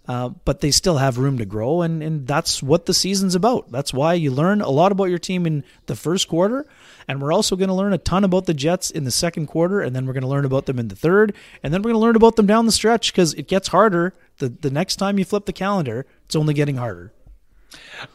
Uh, 0.08 0.30
but 0.46 0.62
they 0.62 0.72
still 0.72 0.98
have 0.98 1.20
room 1.20 1.38
to 1.38 1.46
grow, 1.46 1.84
and, 1.84 2.02
and 2.02 2.26
that's 2.26 2.62
what 2.62 2.88
the 2.88 2.94
season's 2.94 3.36
about. 3.36 3.72
That's 3.72 3.94
why 3.94 4.16
you 4.16 4.32
learn 4.32 4.60
a 4.60 4.70
lot 4.70 4.92
about 4.92 5.06
your 5.06 5.20
team 5.20 5.46
in 5.46 5.64
the 5.86 5.96
first 5.96 6.28
quarter, 6.28 6.66
and 7.08 7.22
we're 7.22 7.32
also 7.32 7.56
going 7.56 7.68
to 7.68 7.74
learn 7.76 7.94
a 7.94 8.00
ton 8.00 8.24
about 8.24 8.48
the 8.48 8.56
Jets 8.56 8.90
in 8.90 9.04
the 9.04 9.12
second 9.12 9.46
quarter, 9.46 9.80
and 9.80 9.96
then 9.96 10.08
we're 10.08 10.14
going 10.14 10.24
to 10.24 10.28
learn 10.28 10.44
about 10.44 10.66
them 10.66 10.80
in 10.80 10.88
the 10.88 10.96
third, 10.96 11.36
and 11.62 11.72
then 11.72 11.82
we're 11.82 11.92
going 11.92 12.02
to 12.02 12.06
learn 12.06 12.16
about 12.16 12.36
them 12.36 12.48
down 12.48 12.66
the 12.66 12.72
stretch 12.72 13.14
because 13.14 13.36
it 13.36 13.48
gets 13.48 13.68
harder. 13.68 14.14
The, 14.42 14.50
the 14.50 14.70
next 14.70 14.98
time 14.98 15.18
you 15.18 15.24
flip 15.26 15.46
the 15.46 15.54
calendar, 15.54 16.06
it's 16.26 16.36
only 16.36 16.54
getting 16.54 16.76
harder. 16.76 17.14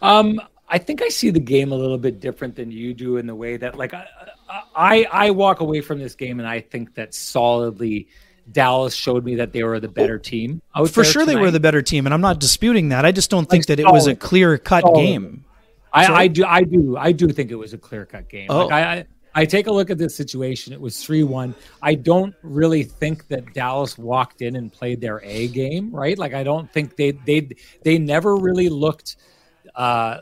Um, 0.03 0.41
I 0.69 0.77
think 0.79 1.01
I 1.01 1.09
see 1.09 1.31
the 1.31 1.41
game 1.41 1.73
a 1.73 1.77
little 1.77 1.99
bit 1.99 2.21
different 2.21 2.55
than 2.55 2.71
you 2.71 2.93
do 2.93 3.17
in 3.17 3.27
the 3.27 3.35
way 3.35 3.57
that, 3.57 3.79
like, 3.79 3.95
I, 3.95 4.07
I, 4.77 5.07
I 5.11 5.31
walk 5.31 5.61
away 5.61 5.81
from 5.81 5.99
this 5.99 6.15
game 6.15 6.39
and 6.39 6.49
I 6.49 6.61
think 6.61 6.95
that 6.95 7.15
solidly– 7.15 8.09
Dallas 8.53 8.95
showed 8.95 9.25
me 9.25 9.35
that 9.37 9.53
they 9.53 9.65
were 9.65 9.81
the 9.81 9.89
better 9.89 10.19
team. 10.19 10.63
For 10.75 11.03
sure, 11.03 11.23
tonight. 11.23 11.35
they 11.35 11.41
were 11.41 11.51
the 11.51 11.61
better 11.61 11.83
team, 11.83 12.07
and 12.07 12.15
I'm 12.15 12.21
not 12.21 12.39
disputing 12.39 12.91
that. 12.91 13.05
I 13.05 13.13
just 13.13 13.31
don't 13.31 13.49
think 13.49 13.63
like, 13.63 13.79
that 13.79 13.81
it 13.81 13.87
was 13.91 14.07
a 14.07 14.15
clear 14.15 14.57
cut 14.57 14.85
game. 14.95 15.45
I, 15.93 16.07
I, 16.07 16.29
do, 16.29 16.45
I 16.45 16.63
do, 16.63 16.97
I 16.97 17.13
do 17.13 17.29
think 17.29 17.51
it 17.51 17.57
was 17.57 17.73
a 17.73 17.79
clear 17.79 18.07
cut 18.07 18.29
game. 18.29 18.47
Oh. 18.51 18.67
Like 18.67 18.73
I, 18.73 19.07
I, 19.37 19.45
take 19.45 19.67
a 19.67 19.73
look 19.73 19.91
at 19.91 19.99
this 19.99 20.17
situation. 20.17 20.73
It 20.73 20.81
was 20.81 21.03
three 21.03 21.23
one. 21.23 21.55
I 21.83 21.95
don't 21.95 22.35
really 22.43 22.83
think 22.83 23.29
that 23.29 23.53
Dallas 23.55 23.97
walked 23.99 24.43
in 24.43 24.57
and 24.57 24.73
played 24.73 25.01
their 25.01 25.21
A 25.23 25.49
game, 25.49 25.95
right? 25.95 26.19
Like 26.19 26.35
I 26.35 26.43
don't 26.43 26.73
think 26.73 26.97
they 26.97 27.13
they 27.13 27.49
they 27.83 27.99
never 27.99 28.37
really 28.37 28.69
looked. 28.69 29.17
Uh, 29.75 30.19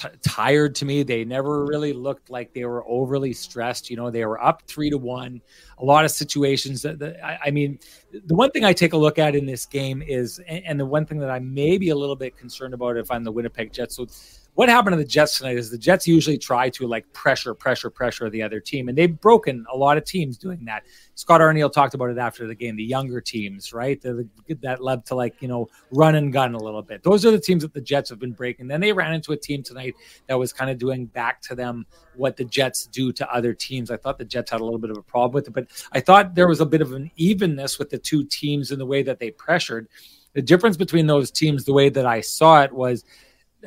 t- 0.00 0.08
tired 0.22 0.74
to 0.76 0.84
me. 0.84 1.02
They 1.02 1.24
never 1.24 1.64
really 1.64 1.92
looked 1.92 2.30
like 2.30 2.52
they 2.54 2.64
were 2.64 2.84
overly 2.88 3.32
stressed. 3.32 3.90
You 3.90 3.96
know, 3.96 4.10
they 4.10 4.24
were 4.24 4.42
up 4.42 4.62
three 4.66 4.90
to 4.90 4.98
one. 4.98 5.40
A 5.78 5.84
lot 5.84 6.04
of 6.04 6.10
situations 6.10 6.82
that, 6.82 6.98
that 6.98 7.24
I, 7.24 7.38
I, 7.46 7.50
mean, 7.50 7.78
the 8.12 8.34
one 8.34 8.50
thing 8.50 8.64
I 8.64 8.72
take 8.72 8.92
a 8.92 8.96
look 8.96 9.18
at 9.18 9.34
in 9.34 9.46
this 9.46 9.66
game 9.66 10.02
is, 10.02 10.38
and, 10.48 10.64
and 10.64 10.80
the 10.80 10.86
one 10.86 11.04
thing 11.04 11.18
that 11.18 11.30
I 11.30 11.38
may 11.38 11.78
be 11.78 11.90
a 11.90 11.96
little 11.96 12.16
bit 12.16 12.36
concerned 12.36 12.74
about 12.74 12.96
if 12.96 13.10
I'm 13.10 13.24
the 13.24 13.32
Winnipeg 13.32 13.72
Jets. 13.72 13.96
So 13.96 14.06
what 14.54 14.68
happened 14.68 14.92
to 14.94 14.96
the 14.98 15.08
Jets 15.08 15.38
tonight 15.38 15.56
is 15.56 15.70
the 15.70 15.78
Jets 15.78 16.06
usually 16.06 16.36
try 16.36 16.68
to 16.70 16.86
like 16.86 17.10
pressure, 17.12 17.54
pressure, 17.54 17.88
pressure 17.88 18.28
the 18.28 18.42
other 18.42 18.60
team, 18.60 18.88
and 18.88 18.98
they've 18.98 19.20
broken 19.20 19.64
a 19.72 19.76
lot 19.76 19.96
of 19.96 20.04
teams 20.04 20.36
doing 20.36 20.64
that. 20.64 20.84
Scott 21.14 21.40
Arniel 21.40 21.72
talked 21.72 21.94
about 21.94 22.10
it 22.10 22.18
after 22.18 22.46
the 22.46 22.54
game. 22.54 22.76
The 22.76 22.84
younger 22.84 23.20
teams, 23.20 23.72
right, 23.72 24.00
the, 24.00 24.28
that 24.62 24.82
led 24.82 25.06
to 25.06 25.14
like 25.14 25.40
you 25.40 25.48
know 25.48 25.68
run 25.92 26.16
and 26.16 26.32
gun 26.32 26.54
a 26.54 26.58
little 26.58 26.82
bit. 26.82 27.02
Those 27.02 27.24
are 27.24 27.30
the 27.30 27.40
teams 27.40 27.62
that 27.62 27.72
the 27.72 27.80
Jets 27.80 28.10
have 28.10 28.18
been 28.18 28.32
breaking. 28.32 28.68
Then 28.68 28.80
they 28.80 28.92
ran 28.92 29.14
into 29.14 29.32
a 29.32 29.36
team 29.36 29.62
tonight 29.62 29.94
that 30.26 30.38
was 30.38 30.52
kind 30.52 30.70
of 30.70 30.78
doing 30.78 31.06
back 31.06 31.40
to 31.42 31.54
them 31.54 31.86
what 32.14 32.36
the 32.36 32.44
Jets 32.44 32.86
do 32.86 33.12
to 33.12 33.32
other 33.32 33.54
teams. 33.54 33.90
I 33.90 33.96
thought 33.96 34.18
the 34.18 34.24
Jets 34.24 34.50
had 34.50 34.60
a 34.60 34.64
little 34.64 34.78
bit 34.78 34.90
of 34.90 34.98
a 34.98 35.02
problem 35.02 35.32
with 35.32 35.48
it, 35.48 35.54
but 35.54 35.68
I 35.92 36.00
thought 36.00 36.34
there 36.34 36.48
was 36.48 36.60
a 36.60 36.66
bit 36.66 36.80
of 36.80 36.92
an 36.92 37.10
evenness 37.16 37.78
with 37.78 37.90
the 37.90 37.98
two 37.98 38.24
teams 38.24 38.72
in 38.72 38.78
the 38.78 38.86
way 38.86 39.02
that 39.04 39.20
they 39.20 39.30
pressured. 39.30 39.88
The 40.32 40.42
difference 40.42 40.76
between 40.76 41.06
those 41.06 41.30
teams, 41.30 41.64
the 41.64 41.72
way 41.72 41.88
that 41.88 42.06
I 42.06 42.20
saw 42.20 42.62
it, 42.62 42.72
was 42.72 43.04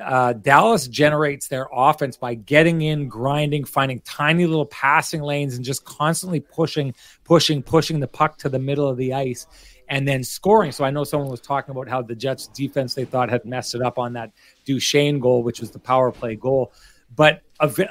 uh, 0.02 0.34
Dallas 0.34 0.88
generates 0.88 1.48
their 1.48 1.68
offense 1.72 2.18
by 2.18 2.36
getting 2.36 2.82
in, 2.82 3.08
grinding, 3.08 3.64
finding 3.64 4.00
tiny 4.02 4.46
little 4.46 4.66
passing 4.66 5.22
lanes, 5.22 5.56
and 5.56 5.64
just 5.64 5.86
constantly 5.86 6.40
pushing, 6.40 6.94
pushing, 7.24 7.62
pushing 7.62 8.00
the 8.00 8.08
puck 8.08 8.38
to 8.40 8.50
the 8.50 8.60
middle 8.60 8.88
of 8.88 8.98
the 8.98 9.14
ice, 9.14 9.46
and 9.90 10.08
then 10.08 10.24
scoring. 10.24 10.72
So 10.72 10.84
I 10.84 10.90
know 10.90 11.04
someone 11.04 11.30
was 11.30 11.42
talking 11.42 11.72
about 11.72 11.88
how 11.88 12.02
the 12.02 12.16
Jets' 12.16 12.48
defense 12.48 12.94
they 12.96 13.06
thought 13.06 13.30
had 13.30 13.46
messed 13.46 13.76
it 13.76 13.82
up 13.82 14.00
on 14.00 14.14
that 14.14 14.32
Duchene 14.66 15.20
goal, 15.20 15.44
which 15.44 15.60
was 15.60 15.72
the 15.72 15.80
power 15.80 16.12
play 16.12 16.36
goal. 16.36 16.74
But 17.16 17.44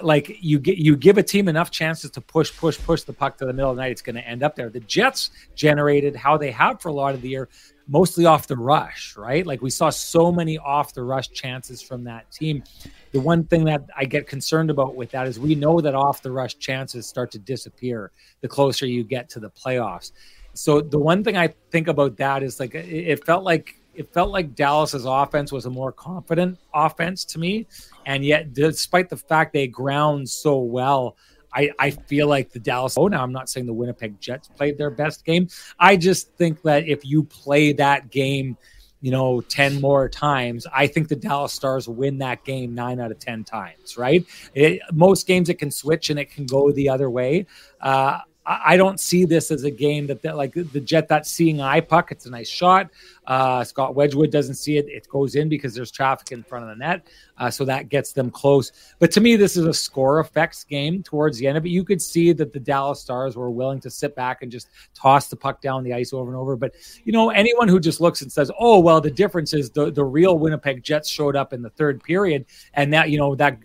like 0.02 0.36
you 0.40 0.58
get 0.58 0.78
you 0.78 0.96
give 0.96 1.16
a 1.16 1.22
team 1.22 1.48
enough 1.48 1.70
chances 1.70 2.10
to 2.10 2.20
push, 2.20 2.54
push, 2.56 2.78
push 2.78 3.02
the 3.02 3.12
puck 3.12 3.38
to 3.38 3.46
the 3.46 3.52
middle 3.52 3.70
of 3.70 3.76
the 3.76 3.82
night, 3.82 3.92
it's 3.92 4.02
going 4.02 4.16
to 4.16 4.26
end 4.26 4.42
up 4.42 4.56
there. 4.56 4.68
The 4.68 4.80
Jets 4.80 5.30
generated 5.54 6.16
how 6.16 6.36
they 6.36 6.50
have 6.50 6.80
for 6.80 6.88
a 6.88 6.92
lot 6.92 7.14
of 7.14 7.22
the 7.22 7.28
year 7.28 7.48
mostly 7.92 8.24
off 8.24 8.46
the 8.46 8.56
rush, 8.56 9.14
right? 9.18 9.46
Like 9.46 9.60
we 9.60 9.68
saw 9.68 9.90
so 9.90 10.32
many 10.32 10.56
off 10.56 10.94
the 10.94 11.02
rush 11.02 11.30
chances 11.30 11.82
from 11.82 12.04
that 12.04 12.32
team. 12.32 12.64
The 13.12 13.20
one 13.20 13.44
thing 13.44 13.64
that 13.66 13.84
I 13.94 14.06
get 14.06 14.26
concerned 14.26 14.70
about 14.70 14.94
with 14.94 15.10
that 15.10 15.26
is 15.26 15.38
we 15.38 15.54
know 15.54 15.78
that 15.82 15.94
off 15.94 16.22
the 16.22 16.32
rush 16.32 16.56
chances 16.56 17.06
start 17.06 17.30
to 17.32 17.38
disappear 17.38 18.10
the 18.40 18.48
closer 18.48 18.86
you 18.86 19.04
get 19.04 19.28
to 19.30 19.40
the 19.40 19.50
playoffs. 19.50 20.12
So 20.54 20.80
the 20.80 20.98
one 20.98 21.22
thing 21.22 21.36
I 21.36 21.48
think 21.70 21.86
about 21.86 22.16
that 22.16 22.42
is 22.42 22.58
like 22.58 22.74
it 22.74 23.26
felt 23.26 23.44
like 23.44 23.74
it 23.94 24.10
felt 24.14 24.30
like 24.30 24.54
Dallas's 24.54 25.04
offense 25.04 25.52
was 25.52 25.66
a 25.66 25.70
more 25.70 25.92
confident 25.92 26.58
offense 26.72 27.26
to 27.26 27.38
me, 27.38 27.66
and 28.06 28.24
yet 28.24 28.54
despite 28.54 29.10
the 29.10 29.18
fact 29.18 29.52
they 29.52 29.66
ground 29.66 30.30
so 30.30 30.58
well, 30.58 31.18
I, 31.54 31.70
I 31.78 31.90
feel 31.90 32.28
like 32.28 32.50
the 32.50 32.58
Dallas. 32.58 32.96
Oh, 32.96 33.08
now 33.08 33.22
I'm 33.22 33.32
not 33.32 33.48
saying 33.48 33.66
the 33.66 33.72
Winnipeg 33.72 34.20
Jets 34.20 34.48
played 34.48 34.78
their 34.78 34.90
best 34.90 35.24
game. 35.24 35.48
I 35.78 35.96
just 35.96 36.32
think 36.34 36.62
that 36.62 36.88
if 36.88 37.04
you 37.04 37.24
play 37.24 37.72
that 37.74 38.10
game, 38.10 38.56
you 39.00 39.10
know, 39.10 39.40
10 39.40 39.80
more 39.80 40.08
times, 40.08 40.66
I 40.72 40.86
think 40.86 41.08
the 41.08 41.16
Dallas 41.16 41.52
Stars 41.52 41.88
win 41.88 42.18
that 42.18 42.44
game 42.44 42.74
nine 42.74 43.00
out 43.00 43.10
of 43.10 43.18
10 43.18 43.44
times, 43.44 43.98
right? 43.98 44.24
It, 44.54 44.80
most 44.92 45.26
games 45.26 45.48
it 45.48 45.58
can 45.58 45.72
switch 45.72 46.08
and 46.08 46.18
it 46.18 46.30
can 46.30 46.46
go 46.46 46.70
the 46.70 46.88
other 46.88 47.10
way. 47.10 47.46
Uh, 47.80 48.20
I 48.44 48.76
don't 48.76 48.98
see 48.98 49.24
this 49.24 49.52
as 49.52 49.62
a 49.62 49.70
game 49.70 50.08
that, 50.08 50.20
that 50.22 50.36
like 50.36 50.54
the 50.54 50.80
Jet 50.80 51.06
that 51.08 51.26
seeing 51.26 51.60
eye 51.60 51.80
puck. 51.80 52.10
It's 52.10 52.26
a 52.26 52.30
nice 52.30 52.48
shot. 52.48 52.90
Uh, 53.24 53.62
Scott 53.62 53.94
Wedgewood 53.94 54.32
doesn't 54.32 54.56
see 54.56 54.78
it. 54.78 54.88
It 54.88 55.08
goes 55.08 55.36
in 55.36 55.48
because 55.48 55.76
there's 55.76 55.92
traffic 55.92 56.32
in 56.32 56.42
front 56.42 56.64
of 56.64 56.70
the 56.70 56.76
net. 56.76 57.06
Uh, 57.38 57.50
so 57.50 57.64
that 57.64 57.88
gets 57.88 58.12
them 58.12 58.32
close. 58.32 58.72
But 58.98 59.12
to 59.12 59.20
me, 59.20 59.36
this 59.36 59.56
is 59.56 59.64
a 59.64 59.72
score 59.72 60.18
effects 60.18 60.64
game 60.64 61.04
towards 61.04 61.38
the 61.38 61.46
end 61.46 61.56
of 61.56 61.64
it. 61.64 61.68
You 61.68 61.84
could 61.84 62.02
see 62.02 62.32
that 62.32 62.52
the 62.52 62.58
Dallas 62.58 63.00
Stars 63.00 63.36
were 63.36 63.50
willing 63.50 63.80
to 63.80 63.90
sit 63.90 64.16
back 64.16 64.42
and 64.42 64.50
just 64.50 64.68
toss 64.92 65.28
the 65.28 65.36
puck 65.36 65.60
down 65.60 65.84
the 65.84 65.94
ice 65.94 66.12
over 66.12 66.28
and 66.28 66.36
over. 66.36 66.56
But, 66.56 66.74
you 67.04 67.12
know, 67.12 67.30
anyone 67.30 67.68
who 67.68 67.78
just 67.78 68.00
looks 68.00 68.22
and 68.22 68.32
says, 68.32 68.50
oh, 68.58 68.80
well, 68.80 69.00
the 69.00 69.10
difference 69.10 69.54
is 69.54 69.70
the, 69.70 69.92
the 69.92 70.04
real 70.04 70.36
Winnipeg 70.36 70.82
Jets 70.82 71.08
showed 71.08 71.36
up 71.36 71.52
in 71.52 71.62
the 71.62 71.70
third 71.70 72.02
period. 72.02 72.46
And 72.74 72.92
that, 72.92 73.10
you 73.10 73.18
know, 73.18 73.36
that 73.36 73.58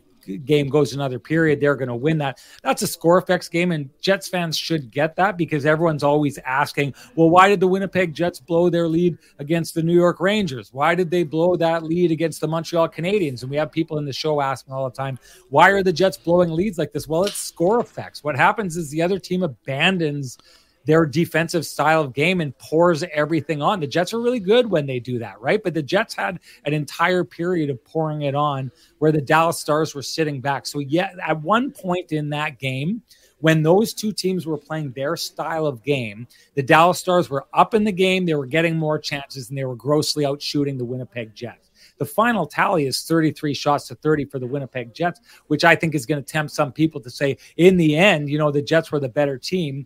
game 0.46 0.70
goes 0.70 0.94
another 0.94 1.20
period, 1.20 1.60
they're 1.60 1.76
going 1.76 1.88
to 1.88 1.96
win 1.96 2.18
that. 2.20 2.42
That's 2.63 2.82
a 2.82 2.88
score 2.88 3.18
effects 3.18 3.50
game, 3.50 3.72
and 3.72 3.90
Jets 4.02 4.28
fans 4.28 4.58
should 4.58 4.92
get 4.92 5.16
that 5.16 5.38
because 5.38 5.66
everyone's 5.66 6.04
always 6.04 6.38
asking, 6.40 6.94
well, 7.16 7.30
why 7.30 7.50
did 7.50 7.60
the 7.60 7.68
Winnipeg 7.68 8.13
Jets 8.13 8.40
blow 8.40 8.70
their 8.70 8.88
lead 8.88 9.18
against 9.40 9.74
the 9.74 9.84
New 9.84 9.96
York 9.96 10.20
Rangers? 10.20 10.74
Why 10.74 10.96
did 10.96 11.10
they 11.10 11.24
blow 11.24 11.56
that 11.56 11.84
lead 11.84 12.12
against 12.12 12.42
the 12.42 12.48
Montreal 12.48 12.90
Canadiens? 12.90 13.42
And 13.42 13.52
we 13.52 13.58
have 13.58 13.72
people 13.72 13.98
in 13.98 14.06
the 14.06 14.13
show 14.13 14.42
asking 14.42 14.74
all 14.74 14.90
the 14.90 14.96
time, 14.96 15.20
why 15.50 15.70
are 15.70 15.84
the 15.84 15.94
Jets 15.94 16.18
blowing 16.18 16.52
leads 16.52 16.78
like 16.78 16.92
this? 16.92 17.08
Well, 17.08 17.24
it's 17.24 17.38
score 17.38 17.80
effects. 17.80 18.24
What 18.24 18.36
happens 18.36 18.78
is 18.78 18.90
the 18.90 19.02
other 19.02 19.20
team 19.20 19.44
abandons 19.44 20.38
their 20.88 21.06
defensive 21.06 21.65
style 21.65 22.02
of 22.02 22.13
game 22.13 22.39
and 22.39 22.58
pours 22.58 23.04
everything 23.13 23.62
on. 23.62 23.82
The 23.82 23.88
Jets 23.88 24.13
are 24.13 24.21
really 24.21 24.39
good 24.39 24.65
when 24.71 24.86
they 24.86 25.00
do 25.00 25.19
that, 25.19 25.39
right? 25.41 25.62
But 25.62 25.73
the 25.73 25.84
Jets 25.84 26.15
had 26.15 26.39
an 26.63 26.73
entire 26.73 27.26
period 27.26 27.69
of 27.69 27.84
pouring 27.84 28.21
it 28.21 28.34
on 28.34 28.71
where 29.00 29.12
the 29.12 29.21
Dallas 29.21 29.60
Stars 29.60 29.93
were 29.93 30.02
sitting 30.02 30.39
back. 30.39 30.65
So, 30.65 30.80
yeah, 30.80 31.12
at 31.26 31.41
one 31.41 31.71
point 31.71 32.13
in 32.13 32.30
that 32.30 32.58
game, 32.58 33.02
when 33.39 33.62
those 33.62 33.93
two 33.93 34.13
teams 34.13 34.47
were 34.47 34.58
playing 34.58 34.93
their 34.93 35.17
style 35.17 35.67
of 35.67 35.84
game, 35.84 36.26
the 36.56 36.63
Dallas 36.63 37.00
Stars 37.00 37.30
were 37.30 37.45
up 37.54 37.73
in 37.73 37.84
the 37.84 37.91
game, 37.91 38.26
they 38.26 38.34
were 38.34 38.47
getting 38.47 38.78
more 38.78 38.97
chances, 38.97 39.50
and 39.50 39.58
they 39.58 39.65
were 39.65 39.76
grossly 39.76 40.26
out 40.26 40.41
shooting 40.41 40.78
the 40.78 40.86
Winnipeg 40.86 41.36
Jets. 41.36 41.69
The 41.97 42.06
final 42.06 42.45
tally 42.45 42.86
is 42.86 43.02
33 43.04 43.54
shots 43.54 43.88
to 43.89 43.95
30 43.95 44.26
for 44.26 44.39
the 44.39 44.47
Winnipeg 44.47 44.93
Jets, 44.93 45.19
which 45.47 45.65
I 45.65 45.76
think 45.76 45.95
is 45.95 46.06
going 46.06 46.23
to 46.23 46.32
tempt 46.32 46.54
some 46.54 46.71
people 46.71 47.02
to 47.02 47.10
say, 47.10 47.38
in 47.58 47.76
the 47.76 47.97
end, 47.97 48.30
you 48.30 48.38
know, 48.38 48.52
the 48.52 48.62
Jets 48.62 48.91
were 48.91 49.00
the 49.00 49.10
better 49.10 49.38
team 49.38 49.86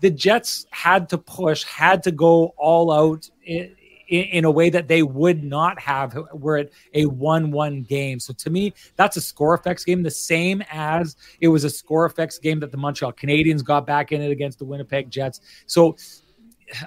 the 0.00 0.10
Jets 0.10 0.66
had 0.70 1.08
to 1.10 1.18
push, 1.18 1.64
had 1.64 2.02
to 2.04 2.10
go 2.10 2.54
all 2.56 2.92
out 2.92 3.28
in, 3.44 3.74
in, 4.08 4.44
a 4.44 4.50
way 4.50 4.70
that 4.70 4.88
they 4.88 5.02
would 5.02 5.44
not 5.44 5.78
have 5.80 6.16
were 6.32 6.58
it 6.58 6.72
a 6.94 7.06
1 7.06 7.50
1 7.50 7.82
game. 7.82 8.20
So 8.20 8.32
to 8.34 8.50
me, 8.50 8.72
that's 8.96 9.16
a 9.16 9.20
score 9.20 9.54
effects 9.54 9.84
game, 9.84 10.02
the 10.02 10.10
same 10.10 10.62
as 10.70 11.16
it 11.40 11.48
was 11.48 11.64
a 11.64 11.70
score 11.70 12.06
effects 12.06 12.38
game 12.38 12.60
that 12.60 12.70
the 12.70 12.78
Montreal 12.78 13.12
Canadiens 13.12 13.62
got 13.62 13.86
back 13.86 14.12
in 14.12 14.22
it 14.22 14.30
against 14.30 14.58
the 14.58 14.64
Winnipeg 14.64 15.10
Jets. 15.10 15.40
So 15.66 15.96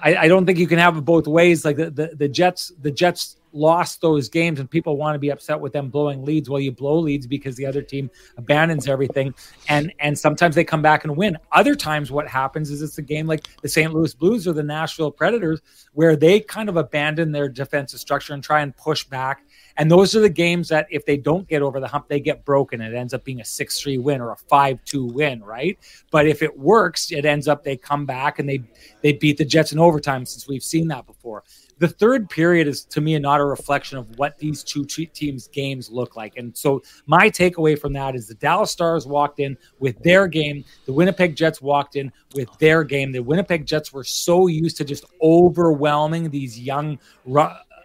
I, 0.01 0.15
I 0.15 0.27
don't 0.27 0.45
think 0.45 0.59
you 0.59 0.67
can 0.67 0.79
have 0.79 0.97
it 0.97 1.01
both 1.01 1.27
ways. 1.27 1.65
Like 1.65 1.77
the, 1.77 1.89
the, 1.89 2.11
the 2.15 2.27
Jets, 2.27 2.71
the 2.81 2.91
Jets 2.91 3.37
lost 3.53 4.01
those 4.01 4.29
games 4.29 4.59
and 4.59 4.69
people 4.69 4.97
want 4.97 5.15
to 5.15 5.19
be 5.19 5.29
upset 5.29 5.59
with 5.59 5.73
them 5.73 5.89
blowing 5.89 6.23
leads 6.23 6.49
well 6.49 6.59
you 6.59 6.71
blow 6.71 6.97
leads 6.97 7.27
because 7.27 7.55
the 7.55 7.65
other 7.65 7.81
team 7.81 8.09
abandons 8.37 8.87
everything 8.87 9.33
and 9.67 9.91
and 9.99 10.17
sometimes 10.17 10.55
they 10.55 10.63
come 10.63 10.81
back 10.81 11.03
and 11.03 11.15
win 11.17 11.37
other 11.51 11.75
times 11.75 12.11
what 12.11 12.27
happens 12.27 12.69
is 12.69 12.81
it's 12.81 12.97
a 12.97 13.01
game 13.01 13.27
like 13.27 13.47
the 13.61 13.67
st 13.67 13.93
louis 13.93 14.13
blues 14.13 14.47
or 14.47 14.53
the 14.53 14.63
nashville 14.63 15.11
predators 15.11 15.61
where 15.93 16.15
they 16.15 16.39
kind 16.39 16.69
of 16.69 16.77
abandon 16.77 17.31
their 17.31 17.49
defensive 17.49 17.99
structure 17.99 18.33
and 18.33 18.43
try 18.43 18.61
and 18.61 18.75
push 18.77 19.03
back 19.03 19.43
and 19.81 19.89
those 19.89 20.15
are 20.15 20.19
the 20.19 20.29
games 20.29 20.69
that 20.69 20.85
if 20.91 21.07
they 21.07 21.17
don't 21.17 21.47
get 21.47 21.63
over 21.63 21.79
the 21.79 21.87
hump 21.87 22.07
they 22.07 22.19
get 22.19 22.45
broken. 22.45 22.81
It 22.81 22.93
ends 22.93 23.15
up 23.15 23.23
being 23.23 23.39
a 23.39 23.43
6-3 23.43 23.99
win 23.99 24.21
or 24.21 24.31
a 24.31 24.35
5-2 24.35 25.11
win 25.11 25.43
right? 25.43 25.75
But 26.11 26.27
if 26.27 26.43
it 26.43 26.55
works 26.55 27.11
it 27.11 27.25
ends 27.25 27.47
up 27.47 27.63
they 27.63 27.77
come 27.77 28.05
back 28.05 28.37
and 28.37 28.47
they 28.47 28.61
they 29.01 29.13
beat 29.13 29.39
the 29.39 29.45
jets 29.45 29.71
in 29.71 29.79
overtime 29.79 30.23
since 30.27 30.47
we've 30.47 30.63
seen 30.63 30.87
that 30.89 31.07
before. 31.07 31.43
The 31.79 31.87
third 31.87 32.29
period 32.29 32.67
is 32.67 32.85
to 32.85 33.01
me 33.01 33.17
not 33.17 33.39
a 33.41 33.45
reflection 33.45 33.97
of 33.97 34.19
what 34.19 34.37
these 34.37 34.63
two 34.63 34.85
teams 34.85 35.47
games 35.47 35.89
look 35.89 36.15
like. 36.15 36.37
And 36.37 36.55
so 36.55 36.83
my 37.07 37.27
takeaway 37.31 37.77
from 37.77 37.93
that 37.93 38.13
is 38.13 38.27
the 38.27 38.35
dallas 38.35 38.69
stars 38.69 39.07
walked 39.07 39.39
in 39.39 39.57
with 39.79 39.97
their 40.03 40.27
game. 40.27 40.63
The 40.85 40.93
winnipeg 40.93 41.35
jets 41.35 41.59
walked 41.59 41.95
in 41.95 42.11
with 42.35 42.55
their 42.59 42.83
game. 42.83 43.11
The 43.11 43.21
winnipeg 43.23 43.65
jets 43.65 43.91
were 43.91 44.03
so 44.03 44.45
used 44.45 44.77
to 44.77 44.85
just 44.85 45.05
overwhelming 45.23 46.29
these 46.29 46.59
young 46.59 46.99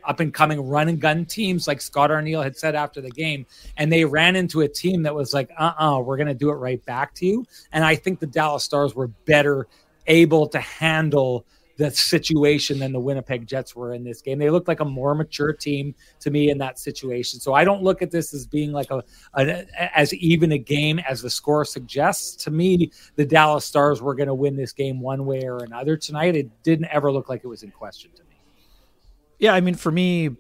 up 0.07 0.21
and 0.21 0.33
coming 0.33 0.61
run 0.61 0.89
and 0.89 1.01
gun 1.01 1.25
teams 1.25 1.67
like 1.67 1.81
Scott 1.81 2.11
Arniel 2.11 2.43
had 2.43 2.57
said 2.57 2.75
after 2.75 3.01
the 3.01 3.11
game. 3.11 3.47
And 3.77 3.93
they 3.93 4.05
ran 4.05 4.37
into 4.37 4.61
a 4.63 4.69
team 4.69 5.03
that 5.03 5.15
was 5.15 5.35
like, 5.35 5.51
uh 5.59 5.73
uh-uh, 5.79 5.97
uh, 5.97 6.01
we 6.01 6.15
are 6.15 6.17
going 6.17 6.27
to 6.29 6.35
do 6.35 6.51
it 6.51 6.55
right 6.55 6.85
back 6.85 7.15
to 7.15 7.27
you. 7.27 7.47
And 7.73 7.85
I 7.85 7.95
think 7.95 8.21
the 8.21 8.27
Dallas 8.27 8.65
Stars 8.65 8.95
were 8.95 9.09
better 9.09 9.67
able 10.07 10.49
to 10.49 10.61
handle 10.61 11.47
the 11.77 11.91
situation 11.91 12.79
than 12.79 12.93
the 12.93 13.01
Winnipeg 13.01 13.47
Jets 13.47 13.77
were 13.77 13.93
in 13.93 14.03
this 14.03 14.23
game. 14.23 14.39
They 14.39 14.51
looked 14.51 14.69
like 14.69 14.81
a 14.81 14.85
more 14.85 15.15
mature 15.15 15.53
team 15.53 15.95
to 16.21 16.31
me 16.31 16.51
in 16.51 16.59
that 16.59 16.79
situation. 16.79 17.39
So 17.41 17.53
I 17.53 17.65
don't 17.65 17.83
look 17.83 18.03
at 18.03 18.11
this 18.11 18.33
as 18.33 18.47
being 18.47 18.73
like 18.73 18.91
a, 18.91 19.03
a 19.35 19.67
as 19.97 20.15
even 20.15 20.53
a 20.53 20.59
game 20.59 20.99
as 21.01 21.23
the 21.23 21.31
score 21.31 21.65
suggests. 21.65 22.45
To 22.45 22.51
me, 22.51 22.91
the 23.17 23.27
Dallas 23.27 23.65
Stars 23.65 24.01
were 24.01 24.15
going 24.15 24.29
to 24.29 24.35
win 24.35 24.57
this 24.57 24.73
game 24.73 25.01
one 25.01 25.27
way 25.27 25.45
or 25.45 25.59
another 25.59 25.97
tonight. 25.97 26.35
It 26.35 26.51
didn't 26.63 26.87
ever 26.87 27.13
look 27.13 27.29
like 27.29 27.43
it 27.45 27.49
was 27.49 27.63
in 27.63 27.71
question 27.71 28.11
to 28.17 28.23
me. 28.23 28.26
Yeah, 29.39 29.55
I 29.55 29.61
mean, 29.61 29.75
for 29.75 29.91
me, 29.93 30.31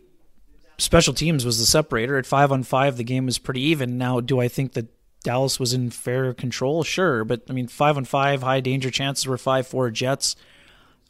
special 0.78 1.14
teams 1.14 1.44
was 1.44 1.58
the 1.58 1.66
separator. 1.66 2.16
At 2.16 2.26
five 2.26 2.52
on 2.52 2.62
five, 2.62 2.96
the 2.96 3.04
game 3.04 3.26
was 3.26 3.38
pretty 3.38 3.60
even. 3.62 3.98
Now, 3.98 4.20
do 4.20 4.40
I 4.40 4.48
think 4.48 4.72
that 4.72 4.86
Dallas 5.22 5.60
was 5.60 5.72
in 5.72 5.90
fair 5.90 6.32
control? 6.32 6.82
Sure, 6.82 7.24
but 7.24 7.42
I 7.48 7.52
mean, 7.52 7.68
five 7.68 7.96
on 7.96 8.04
five, 8.04 8.42
high 8.42 8.60
danger 8.60 8.90
chances 8.90 9.26
were 9.26 9.38
five 9.38 9.66
four 9.66 9.90
Jets 9.90 10.36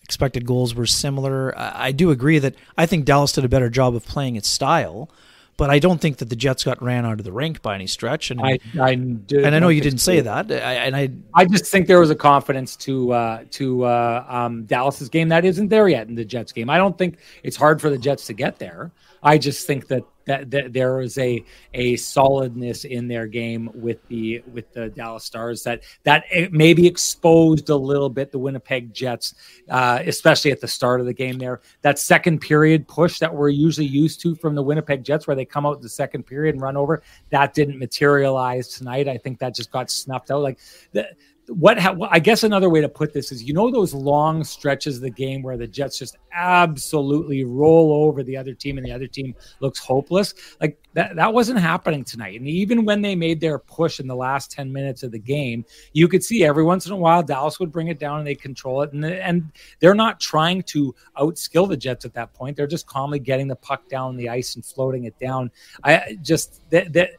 expected 0.07 0.46
goals 0.46 0.72
were 0.72 0.87
similar. 0.87 1.53
I, 1.59 1.90
do 1.90 2.12
agree 2.12 2.38
that 2.38 2.55
I 2.79 2.87
think 2.87 3.05
Dallas 3.05 3.33
did 3.33 3.44
a 3.44 3.49
better 3.49 3.68
job 3.68 3.96
of 3.96 4.07
playing 4.07 4.37
its 4.37 4.49
style, 4.49 5.11
but 5.57 5.71
I 5.71 5.79
don't 5.79 6.01
think 6.01 6.19
that 6.19 6.29
the 6.29 6.37
Jets 6.37 6.64
got 6.64 6.83
ran 6.83 7.07
out 7.07 7.19
of 7.19 7.25
the 7.25 7.33
rink 7.33 7.62
by 7.62 7.75
any 7.75 7.87
stretch. 7.87 8.31
And 8.31 8.40
I, 8.40 8.59
I 8.81 8.90
and 8.90 9.33
I 9.33 9.59
know 9.59 9.69
you 9.69 9.81
didn't 9.81 10.01
say 10.01 10.21
that. 10.21 10.51
I, 10.51 10.75
and 10.75 10.95
I, 10.95 11.11
I 11.35 11.47
just 11.47 11.66
think 11.66 11.87
there 11.87 12.01
was 12.01 12.11
a 12.11 12.14
confidence 12.14 12.77
to 12.77 13.12
uh, 13.12 13.45
to 13.53 13.85
uh, 13.85 14.25
um, 14.29 14.64
Dallas's 14.64 15.09
game 15.09 15.29
that 15.29 15.45
isn't 15.45 15.69
there 15.69 15.88
yet 15.88 16.09
in 16.09 16.14
the 16.14 16.25
Jets 16.25 16.53
game. 16.53 16.69
I 16.69 16.77
don't 16.77 16.97
think 16.97 17.19
it's 17.42 17.57
hard 17.57 17.81
for 17.81 17.90
the 17.90 17.99
Jets 17.99 18.27
to 18.27 18.33
get 18.33 18.59
there. 18.59 18.90
I 19.26 19.38
just 19.38 19.66
think 19.66 19.88
that 19.88 20.04
that, 20.26 20.50
that 20.52 20.72
there 20.72 21.00
is 21.00 21.18
a 21.18 21.44
a 21.74 21.96
solidness 21.96 22.84
in 22.84 23.08
their 23.08 23.26
game 23.26 23.70
with 23.74 23.98
the 24.06 24.40
with 24.52 24.72
the 24.72 24.88
Dallas 24.90 25.24
Stars 25.24 25.64
that 25.64 25.82
that 26.04 26.24
maybe 26.52 26.86
exposed 26.86 27.68
a 27.68 27.76
little 27.76 28.08
bit 28.08 28.30
the 28.30 28.38
Winnipeg 28.38 28.94
Jets, 28.94 29.34
uh, 29.68 30.00
especially 30.06 30.52
at 30.52 30.60
the 30.60 30.68
start 30.68 31.00
of 31.00 31.06
the 31.06 31.12
game. 31.12 31.38
There, 31.38 31.60
that 31.82 31.98
second 31.98 32.40
period 32.40 32.86
push 32.86 33.18
that 33.18 33.34
we're 33.34 33.48
usually 33.48 33.88
used 33.88 34.20
to 34.20 34.36
from 34.36 34.54
the 34.54 34.62
Winnipeg 34.62 35.02
Jets, 35.02 35.26
where 35.26 35.34
they 35.34 35.44
come 35.44 35.66
out 35.66 35.82
the 35.82 35.88
second 35.88 36.22
period 36.22 36.54
and 36.54 36.62
run 36.62 36.76
over, 36.76 37.02
that 37.30 37.52
didn't 37.52 37.80
materialize 37.80 38.68
tonight. 38.68 39.08
I 39.08 39.18
think 39.18 39.40
that 39.40 39.56
just 39.56 39.72
got 39.72 39.90
snuffed 39.90 40.30
out. 40.30 40.42
Like 40.42 40.60
the 40.92 41.08
what 41.48 41.78
ha- 41.78 41.96
I 42.11 42.18
guess 42.18 42.42
another 42.42 42.68
way 42.68 42.80
to 42.80 42.88
put 42.88 43.12
this 43.12 43.30
is 43.30 43.42
you 43.42 43.54
know 43.54 43.70
those 43.70 43.94
long 43.94 44.42
stretches 44.44 44.96
of 44.96 45.02
the 45.02 45.11
game 45.11 45.42
where 45.42 45.56
the 45.56 45.66
Jets 45.66 45.98
just 45.98 46.16
absolutely 46.32 47.44
roll 47.44 47.92
over 47.92 48.22
the 48.22 48.37
other 48.37 48.52
team 48.52 48.78
and 48.78 48.87
the 48.87 48.92
other 48.92 49.06
team 49.06 49.35
looks 49.61 49.78
hopeless? 49.78 50.35
Like 50.61 50.78
that 50.94 51.14
that 51.16 51.32
wasn't 51.32 51.61
happening 51.61 52.04
tonight. 52.04 52.40
And 52.40 52.48
even 52.48 52.85
when 52.85 53.02
they 53.02 53.14
made 53.14 53.40
their 53.40 53.59
push 53.59 54.00
in 54.00 54.06
the 54.06 54.16
last 54.16 54.50
10 54.50 54.72
minutes 54.72 55.02
of 55.02 55.12
the 55.12 55.18
game 55.18 55.64
you 55.92 56.09
could 56.09 56.24
see 56.24 56.44
every 56.44 56.64
once 56.64 56.87
in 56.87 56.92
a 56.92 56.96
while 56.96 57.22
Dallas 57.22 57.61
would 57.61 57.72
bring 57.72 57.88
it 57.88 57.98
down 57.98 58.18
and 58.18 58.26
they 58.26 58.35
control 58.35 58.82
it. 58.82 58.92
And 58.92 59.04
and 59.04 59.52
they're 59.80 59.94
not 59.94 60.20
trying 60.20 60.62
to 60.64 60.94
outskill 61.16 61.68
the 61.68 61.76
Jets 61.76 62.04
at 62.04 62.14
that 62.14 62.35
point. 62.35 62.56
They're 62.56 62.66
just 62.66 62.87
calmly 62.87 63.18
getting 63.18 63.46
the 63.46 63.56
puck 63.56 63.88
down 63.88 64.16
the 64.16 64.28
ice 64.28 64.56
and 64.56 64.64
floating 64.64 65.04
it 65.04 65.18
down. 65.18 65.50
I 65.85 66.18
just 66.22 66.68
that 66.70 66.92
that 66.94 67.11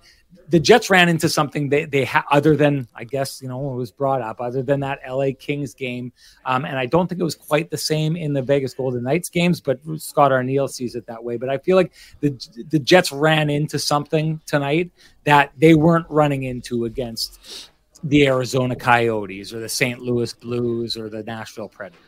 the 0.50 0.60
Jets 0.60 0.90
ran 0.90 1.10
into 1.10 1.30
something 1.30 1.70
they 1.70 1.86
they 1.86 2.06
ha- 2.06 2.26
other 2.32 2.56
than 2.56 2.88
I 2.96 3.04
guess 3.04 3.42
you 3.42 3.48
know 3.48 3.74
it 3.74 3.76
was 3.76 3.92
brought 3.92 4.22
up 4.22 4.40
other 4.40 4.64
than 4.64 4.80
that 4.82 5.00
LA 5.08 5.30
Kings 5.38 5.74
game, 5.74 6.12
um, 6.46 6.66
and 6.66 6.78
I 6.78 6.86
don't 6.86 7.08
think 7.08 7.20
it 7.20 7.24
was 7.24 7.36
quite 7.36 7.70
the 7.70 7.78
same 7.78 8.16
in 8.16 8.34
the 8.34 8.42
Vegas 8.42 8.74
Golden 8.74 9.04
Knights 9.04 9.30
games. 9.30 9.60
But 9.60 9.80
Scott 9.98 10.32
Arniel 10.32 10.70
sees 10.70 10.96
it 10.96 11.06
that 11.08 11.24
way. 11.24 11.38
But 11.38 11.50
I 11.50 11.58
feel 11.58 11.76
like 11.76 11.94
the 12.22 12.30
the 12.70 12.80
Jets 12.80 13.12
ran 13.12 13.50
into 13.50 13.80
something 13.80 14.42
tonight 14.46 14.92
that 15.26 15.52
they 15.58 15.76
weren't 15.76 16.08
running 16.10 16.44
into 16.44 16.86
against 16.86 17.70
the 18.04 18.28
Arizona 18.28 18.76
Coyotes 18.76 19.54
or 19.54 19.60
the 19.60 19.70
St. 19.70 20.00
Louis 20.00 20.32
Blues 20.34 20.96
or 20.96 21.10
the 21.10 21.24
Nashville 21.24 21.68
Predators. 21.68 22.02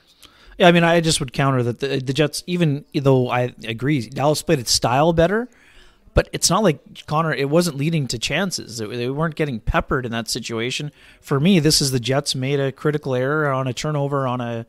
Yeah, 0.58 0.68
I 0.68 0.72
mean, 0.72 0.84
I 0.84 1.00
just 1.00 1.20
would 1.20 1.34
counter 1.34 1.64
that 1.64 1.80
the, 1.80 2.00
the 2.00 2.14
Jets, 2.14 2.44
even 2.46 2.86
though 2.94 3.30
I 3.30 3.54
agree, 3.64 4.08
Dallas 4.10 4.42
played 4.42 4.60
its 4.60 4.72
style 4.72 5.14
better 5.14 5.50
but 6.14 6.30
it's 6.32 6.50
not 6.50 6.64
like 6.64 7.06
Connor. 7.06 7.34
It 7.34 7.50
wasn't 7.50 7.78
leading 7.78 8.08
to 8.08 8.20
chances. 8.20 8.78
They 8.78 9.10
weren't 9.10 9.36
getting 9.36 9.60
peppered 9.60 10.06
in 10.06 10.12
that 10.12 10.30
situation. 10.30 10.92
For 11.22 11.40
me, 11.40 11.60
this 11.60 11.82
is 11.82 11.92
the 11.92 12.00
Jets 12.00 12.36
made 12.36 12.60
a 12.60 12.72
critical 12.72 13.16
error 13.16 13.52
on 13.52 13.68
a 13.68 13.74
turnover 13.74 14.28
on 14.28 14.42
a, 14.42 14.66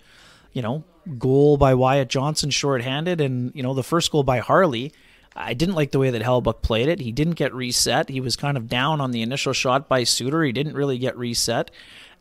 you 0.53 0.63
know, 0.63 0.85
goal 1.19 1.57
by 1.57 1.75
Wyatt 1.75 2.09
Johnston 2.09 2.51
shorthanded, 2.51 3.21
and 3.21 3.53
you 3.55 3.63
know 3.63 3.75
the 3.75 3.83
first 3.83 4.11
goal 4.11 4.23
by 4.23 4.39
Harley. 4.39 4.93
I 5.35 5.55
didn't 5.55 5.77
like 5.77 5.93
the 5.93 5.99
way 5.99 6.11
that 6.11 6.23
Hellebuyck 6.23 6.61
played 6.61 6.89
it. 6.89 7.01
He 7.01 7.13
didn't 7.13 7.35
get 7.35 7.55
reset. 7.55 8.09
He 8.09 8.21
was 8.21 8.37
kind 8.37 8.57
of 8.57 8.69
down 8.69 9.01
on 9.01 9.13
the 9.13 9.23
initial 9.23 9.53
shot 9.53 9.89
by 9.89 10.05
Suter. 10.05 10.43
He 10.43 10.53
didn't 10.53 10.75
really 10.75 10.99
get 10.99 11.17
reset. 11.17 11.71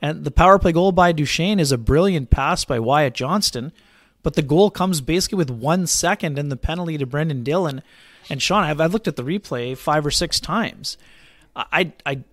And 0.02 0.24
the 0.24 0.32
power 0.32 0.60
play 0.60 0.72
goal 0.72 0.92
by 0.92 1.12
Duchene 1.12 1.60
is 1.60 1.72
a 1.72 1.78
brilliant 1.78 2.30
pass 2.30 2.64
by 2.64 2.80
Wyatt 2.80 3.16
Johnston, 3.16 3.74
but 4.24 4.36
the 4.36 4.42
goal 4.42 4.70
comes 4.70 5.02
basically 5.02 5.38
with 5.38 5.50
one 5.50 5.88
second 5.88 6.38
and 6.38 6.52
the 6.52 6.56
penalty 6.56 6.98
to 6.98 7.08
Brenden 7.08 7.44
Dillon. 7.44 7.82
And 8.30 8.42
Sean, 8.42 8.64
I've, 8.64 8.80
I've 8.80 8.94
looked 8.94 9.08
at 9.08 9.16
the 9.16 9.24
replay 9.24 9.76
five 9.78 10.06
or 10.06 10.12
six 10.12 10.40
times. 10.40 10.98
I, 11.56 11.92
I, 12.06 12.24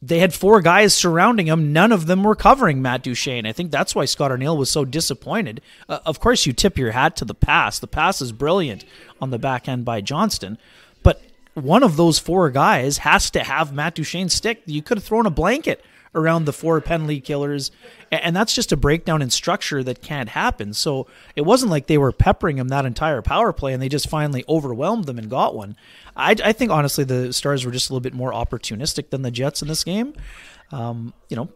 they 0.00 0.18
had 0.18 0.34
four 0.34 0.60
guys 0.60 0.94
surrounding 0.94 1.46
him. 1.46 1.72
None 1.72 1.92
of 1.92 2.06
them 2.06 2.24
were 2.24 2.34
covering 2.34 2.82
Matt 2.82 3.02
Duchene. 3.02 3.46
I 3.46 3.52
think 3.52 3.70
that's 3.70 3.94
why 3.94 4.04
Scott 4.04 4.32
Arniel 4.32 4.56
was 4.56 4.70
so 4.70 4.84
disappointed. 4.84 5.60
Uh, 5.88 6.00
of 6.04 6.18
course, 6.18 6.46
you 6.46 6.52
tip 6.52 6.76
your 6.76 6.90
hat 6.90 7.16
to 7.16 7.24
the 7.24 7.34
pass. 7.34 7.78
The 7.78 7.86
pass 7.86 8.20
is 8.20 8.32
brilliant 8.32 8.84
on 9.20 9.30
the 9.30 9.38
back 9.38 9.68
end 9.68 9.84
by 9.84 10.00
Johnston, 10.00 10.58
but 11.02 11.22
one 11.54 11.82
of 11.82 11.96
those 11.96 12.18
four 12.18 12.50
guys 12.50 12.98
has 12.98 13.30
to 13.30 13.44
have 13.44 13.72
Matt 13.72 13.94
Duchene's 13.94 14.32
stick. 14.32 14.62
You 14.66 14.82
could 14.82 14.98
have 14.98 15.04
thrown 15.04 15.26
a 15.26 15.30
blanket 15.30 15.84
around 16.14 16.44
the 16.44 16.52
four 16.52 16.80
penalty 16.80 17.20
killers, 17.20 17.70
and 18.10 18.36
that's 18.36 18.54
just 18.54 18.72
a 18.72 18.76
breakdown 18.76 19.22
in 19.22 19.30
structure 19.30 19.82
that 19.82 20.02
can't 20.02 20.30
happen. 20.30 20.74
So 20.74 21.06
it 21.36 21.42
wasn't 21.42 21.70
like 21.70 21.86
they 21.86 21.98
were 21.98 22.12
peppering 22.12 22.58
him 22.58 22.68
that 22.68 22.84
entire 22.84 23.22
power 23.22 23.52
play, 23.52 23.72
and 23.72 23.82
they 23.82 23.88
just 23.88 24.08
finally 24.08 24.44
overwhelmed 24.48 25.06
them 25.06 25.18
and 25.18 25.30
got 25.30 25.54
one. 25.54 25.76
I, 26.16 26.36
I 26.44 26.52
think 26.52 26.70
honestly 26.70 27.04
the 27.04 27.32
Stars 27.32 27.64
were 27.64 27.72
just 27.72 27.88
a 27.88 27.92
little 27.92 28.02
bit 28.02 28.14
more 28.14 28.32
opportunistic 28.32 29.10
than 29.10 29.22
the 29.22 29.30
Jets 29.30 29.62
in 29.62 29.68
this 29.68 29.84
game. 29.84 30.12
Um, 30.70 31.14
you 31.28 31.36
know, 31.36 31.48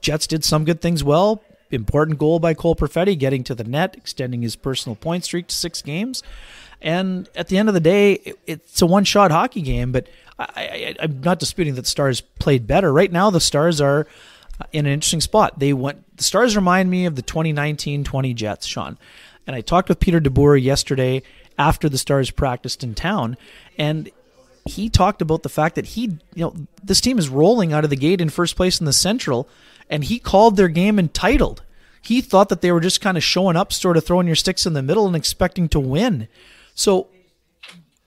Jets 0.00 0.26
did 0.26 0.44
some 0.44 0.64
good 0.64 0.80
things 0.80 1.02
well. 1.02 1.42
Important 1.70 2.18
goal 2.18 2.40
by 2.40 2.54
Cole 2.54 2.74
Perfetti, 2.74 3.18
getting 3.18 3.44
to 3.44 3.54
the 3.54 3.64
net, 3.64 3.94
extending 3.96 4.42
his 4.42 4.56
personal 4.56 4.96
point 4.96 5.24
streak 5.24 5.48
to 5.48 5.54
six 5.54 5.82
games. 5.82 6.22
And 6.82 7.28
at 7.34 7.48
the 7.48 7.58
end 7.58 7.68
of 7.68 7.74
the 7.74 7.80
day, 7.80 8.14
it, 8.14 8.38
it's 8.46 8.82
a 8.82 8.86
one-shot 8.86 9.30
hockey 9.30 9.62
game. 9.62 9.92
But 9.92 10.08
I, 10.38 10.96
am 10.98 11.20
not 11.20 11.38
disputing 11.38 11.74
that 11.74 11.82
the 11.82 11.88
Stars 11.88 12.20
played 12.20 12.66
better. 12.66 12.92
Right 12.92 13.12
now, 13.12 13.30
the 13.30 13.40
Stars 13.40 13.80
are 13.80 14.06
uh, 14.60 14.64
in 14.72 14.86
an 14.86 14.92
interesting 14.92 15.20
spot. 15.20 15.58
They 15.58 15.72
went. 15.72 16.16
The 16.16 16.24
Stars 16.24 16.56
remind 16.56 16.90
me 16.90 17.06
of 17.06 17.16
the 17.16 17.22
2019-20 17.22 18.34
Jets, 18.34 18.66
Sean. 18.66 18.98
And 19.46 19.56
I 19.56 19.60
talked 19.60 19.88
with 19.88 20.00
Peter 20.00 20.20
DeBoer 20.20 20.62
yesterday 20.62 21.22
after 21.58 21.88
the 21.88 21.98
Stars 21.98 22.30
practiced 22.30 22.82
in 22.82 22.94
town, 22.94 23.36
and 23.76 24.10
he 24.64 24.88
talked 24.88 25.22
about 25.22 25.42
the 25.42 25.48
fact 25.48 25.74
that 25.74 25.86
he, 25.86 26.02
you 26.34 26.44
know, 26.44 26.54
this 26.82 27.00
team 27.00 27.18
is 27.18 27.28
rolling 27.28 27.72
out 27.72 27.84
of 27.84 27.90
the 27.90 27.96
gate 27.96 28.20
in 28.20 28.28
first 28.28 28.56
place 28.56 28.80
in 28.80 28.86
the 28.86 28.92
Central, 28.92 29.48
and 29.88 30.04
he 30.04 30.18
called 30.18 30.56
their 30.56 30.68
game 30.68 30.98
entitled. 30.98 31.62
He 32.02 32.20
thought 32.20 32.48
that 32.48 32.60
they 32.60 32.72
were 32.72 32.80
just 32.80 33.00
kind 33.00 33.16
of 33.16 33.24
showing 33.24 33.56
up, 33.56 33.72
sort 33.72 33.96
of 33.96 34.04
throwing 34.04 34.26
your 34.26 34.36
sticks 34.36 34.66
in 34.66 34.72
the 34.72 34.82
middle 34.82 35.06
and 35.06 35.16
expecting 35.16 35.68
to 35.70 35.80
win. 35.80 36.28
So 36.80 37.08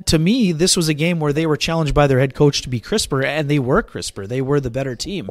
to 0.05 0.17
me, 0.17 0.51
this 0.51 0.75
was 0.75 0.89
a 0.89 0.95
game 0.95 1.19
where 1.19 1.31
they 1.31 1.45
were 1.45 1.57
challenged 1.57 1.93
by 1.93 2.07
their 2.07 2.19
head 2.19 2.33
coach 2.33 2.63
to 2.63 2.69
be 2.69 2.79
crisper, 2.79 3.23
and 3.23 3.47
they 3.47 3.59
were 3.59 3.83
crisper. 3.83 4.25
They 4.25 4.41
were 4.41 4.59
the 4.59 4.71
better 4.71 4.95
team. 4.95 5.29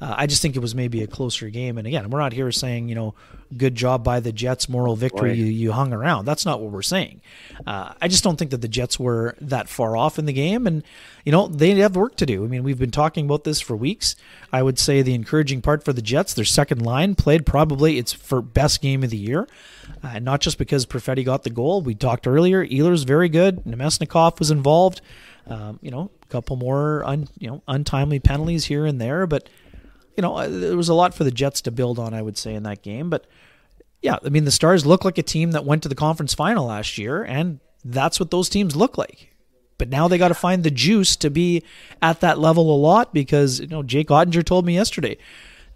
Uh, 0.00 0.14
I 0.16 0.26
just 0.26 0.40
think 0.40 0.56
it 0.56 0.60
was 0.60 0.74
maybe 0.74 1.02
a 1.02 1.06
closer 1.06 1.50
game. 1.50 1.76
And 1.76 1.86
again, 1.86 2.08
we're 2.10 2.20
not 2.20 2.32
here 2.32 2.50
saying, 2.50 2.88
you 2.88 2.94
know, 2.94 3.14
good 3.56 3.74
job 3.74 4.02
by 4.02 4.20
the 4.20 4.32
Jets, 4.32 4.68
moral 4.68 4.96
victory, 4.96 5.34
you, 5.34 5.44
you, 5.44 5.72
hung 5.72 5.92
around. 5.92 6.24
That's 6.24 6.46
not 6.46 6.60
what 6.60 6.70
we're 6.70 6.82
saying. 6.82 7.20
Uh, 7.66 7.92
I 8.00 8.08
just 8.08 8.24
don't 8.24 8.38
think 8.38 8.52
that 8.52 8.62
the 8.62 8.68
Jets 8.68 8.98
were 8.98 9.34
that 9.40 9.68
far 9.68 9.96
off 9.96 10.18
in 10.18 10.24
the 10.24 10.32
game. 10.32 10.66
And, 10.66 10.82
you 11.24 11.32
know, 11.32 11.48
they 11.48 11.74
have 11.76 11.96
work 11.96 12.16
to 12.16 12.26
do. 12.26 12.44
I 12.44 12.46
mean, 12.46 12.62
we've 12.62 12.78
been 12.78 12.90
talking 12.90 13.26
about 13.26 13.44
this 13.44 13.60
for 13.60 13.76
weeks. 13.76 14.16
I 14.52 14.62
would 14.62 14.78
say 14.78 15.02
the 15.02 15.14
encouraging 15.14 15.62
part 15.62 15.84
for 15.84 15.92
the 15.92 16.02
Jets, 16.02 16.32
their 16.32 16.44
second 16.44 16.80
line 16.80 17.14
played 17.14 17.44
probably 17.44 17.98
its 17.98 18.12
for 18.12 18.40
best 18.40 18.80
game 18.80 19.02
of 19.02 19.10
the 19.10 19.18
year. 19.18 19.48
Uh, 20.02 20.18
not 20.18 20.40
just 20.40 20.56
because 20.56 20.86
Perfetti 20.86 21.24
got 21.24 21.42
the 21.42 21.50
goal. 21.50 21.82
We 21.82 21.94
talked 21.94 22.26
earlier. 22.26 22.64
Ehlers 22.64 23.04
very 23.04 23.28
good. 23.28 23.64
Namestnikov 23.64 24.38
was 24.38 24.50
involved. 24.50 25.00
Um, 25.46 25.78
you 25.82 25.90
know, 25.90 26.10
a 26.22 26.26
couple 26.26 26.56
more 26.56 27.04
un, 27.04 27.28
you 27.38 27.48
know 27.48 27.62
untimely 27.66 28.20
penalties 28.20 28.66
here 28.66 28.86
and 28.86 29.00
there, 29.00 29.26
but 29.26 29.48
you 30.16 30.22
know, 30.22 30.36
uh, 30.36 30.48
there 30.48 30.76
was 30.76 30.88
a 30.88 30.94
lot 30.94 31.14
for 31.14 31.24
the 31.24 31.30
Jets 31.30 31.60
to 31.62 31.70
build 31.70 31.98
on, 31.98 32.14
I 32.14 32.22
would 32.22 32.38
say, 32.38 32.54
in 32.54 32.62
that 32.64 32.82
game. 32.82 33.10
But 33.10 33.26
yeah, 34.02 34.18
I 34.24 34.28
mean, 34.28 34.44
the 34.44 34.50
Stars 34.50 34.86
look 34.86 35.04
like 35.04 35.18
a 35.18 35.22
team 35.22 35.52
that 35.52 35.64
went 35.64 35.82
to 35.82 35.88
the 35.88 35.94
conference 35.94 36.34
final 36.34 36.66
last 36.66 36.98
year, 36.98 37.22
and 37.22 37.60
that's 37.84 38.18
what 38.18 38.30
those 38.30 38.48
teams 38.48 38.76
look 38.76 38.98
like. 38.98 39.34
But 39.78 39.88
now 39.88 40.08
they 40.08 40.18
got 40.18 40.28
to 40.28 40.34
find 40.34 40.62
the 40.62 40.70
juice 40.70 41.16
to 41.16 41.30
be 41.30 41.62
at 42.02 42.20
that 42.20 42.38
level 42.38 42.74
a 42.74 42.76
lot 42.76 43.14
because, 43.14 43.60
you 43.60 43.66
know, 43.66 43.82
Jake 43.82 44.08
Oettinger 44.08 44.44
told 44.44 44.66
me 44.66 44.74
yesterday 44.74 45.16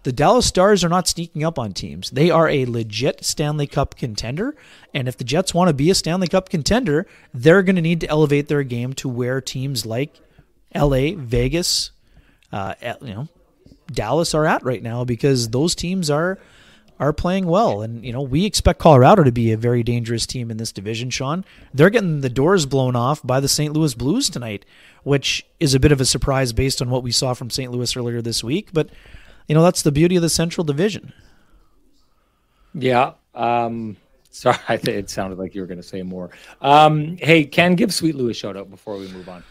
the 0.05 0.11
Dallas 0.11 0.45
Stars 0.45 0.83
are 0.83 0.89
not 0.89 1.07
sneaking 1.07 1.43
up 1.43 1.57
on 1.57 1.73
teams. 1.73 2.11
They 2.11 2.29
are 2.29 2.47
a 2.47 2.67
legit 2.67 3.25
Stanley 3.25 3.65
Cup 3.65 3.95
contender. 3.95 4.55
And 4.93 5.07
if 5.07 5.17
the 5.17 5.23
Jets 5.23 5.55
want 5.55 5.69
to 5.69 5.73
be 5.73 5.89
a 5.89 5.95
Stanley 5.95 6.27
Cup 6.27 6.49
contender, 6.49 7.07
they're 7.33 7.63
going 7.63 7.75
to 7.75 7.81
need 7.81 8.01
to 8.01 8.07
elevate 8.07 8.47
their 8.47 8.61
game 8.61 8.93
to 8.93 9.09
where 9.09 9.41
teams 9.41 9.83
like 9.87 10.13
LA, 10.75 11.15
Vegas, 11.15 11.89
uh, 12.51 12.75
you 13.01 13.15
know, 13.15 13.27
Dallas 13.91 14.33
are 14.33 14.45
at 14.45 14.63
right 14.63 14.81
now 14.81 15.03
because 15.03 15.49
those 15.49 15.75
teams 15.75 16.09
are 16.09 16.39
are 16.99 17.13
playing 17.13 17.45
well. 17.45 17.81
And, 17.81 18.05
you 18.05 18.13
know, 18.13 18.21
we 18.21 18.45
expect 18.45 18.79
Colorado 18.79 19.23
to 19.23 19.31
be 19.31 19.51
a 19.51 19.57
very 19.57 19.83
dangerous 19.83 20.25
team 20.25 20.49
in 20.49 20.57
this 20.57 20.71
division, 20.71 21.09
Sean. 21.09 21.43
They're 21.73 21.89
getting 21.89 22.21
the 22.21 22.29
doors 22.29 22.65
blown 22.65 22.95
off 22.95 23.21
by 23.21 23.39
the 23.39 23.49
St. 23.49 23.73
Louis 23.73 23.93
Blues 23.93 24.29
tonight, 24.29 24.65
which 25.03 25.45
is 25.59 25.73
a 25.73 25.79
bit 25.79 25.91
of 25.91 25.99
a 25.99 26.05
surprise 26.05 26.53
based 26.53 26.81
on 26.81 26.89
what 26.89 27.03
we 27.03 27.11
saw 27.11 27.33
from 27.33 27.49
St. 27.49 27.71
Louis 27.71 27.95
earlier 27.97 28.21
this 28.21 28.43
week. 28.43 28.69
But, 28.71 28.89
you 29.47 29.55
know, 29.55 29.63
that's 29.63 29.81
the 29.81 29.91
beauty 29.91 30.15
of 30.15 30.21
the 30.21 30.29
Central 30.29 30.63
Division. 30.63 31.11
Yeah. 32.73 33.13
Um, 33.33 33.97
sorry, 34.31 34.57
it 34.69 35.09
sounded 35.09 35.37
like 35.37 35.53
you 35.53 35.61
were 35.61 35.67
going 35.67 35.81
to 35.81 35.83
say 35.83 36.01
more. 36.01 36.29
Um, 36.61 37.17
hey, 37.17 37.43
Ken, 37.43 37.75
give 37.75 37.93
Sweet 37.93 38.15
Lou 38.15 38.29
a 38.29 38.33
shout 38.33 38.55
out 38.55 38.69
before 38.69 38.97
we 38.97 39.09
move 39.09 39.27
on. 39.27 39.43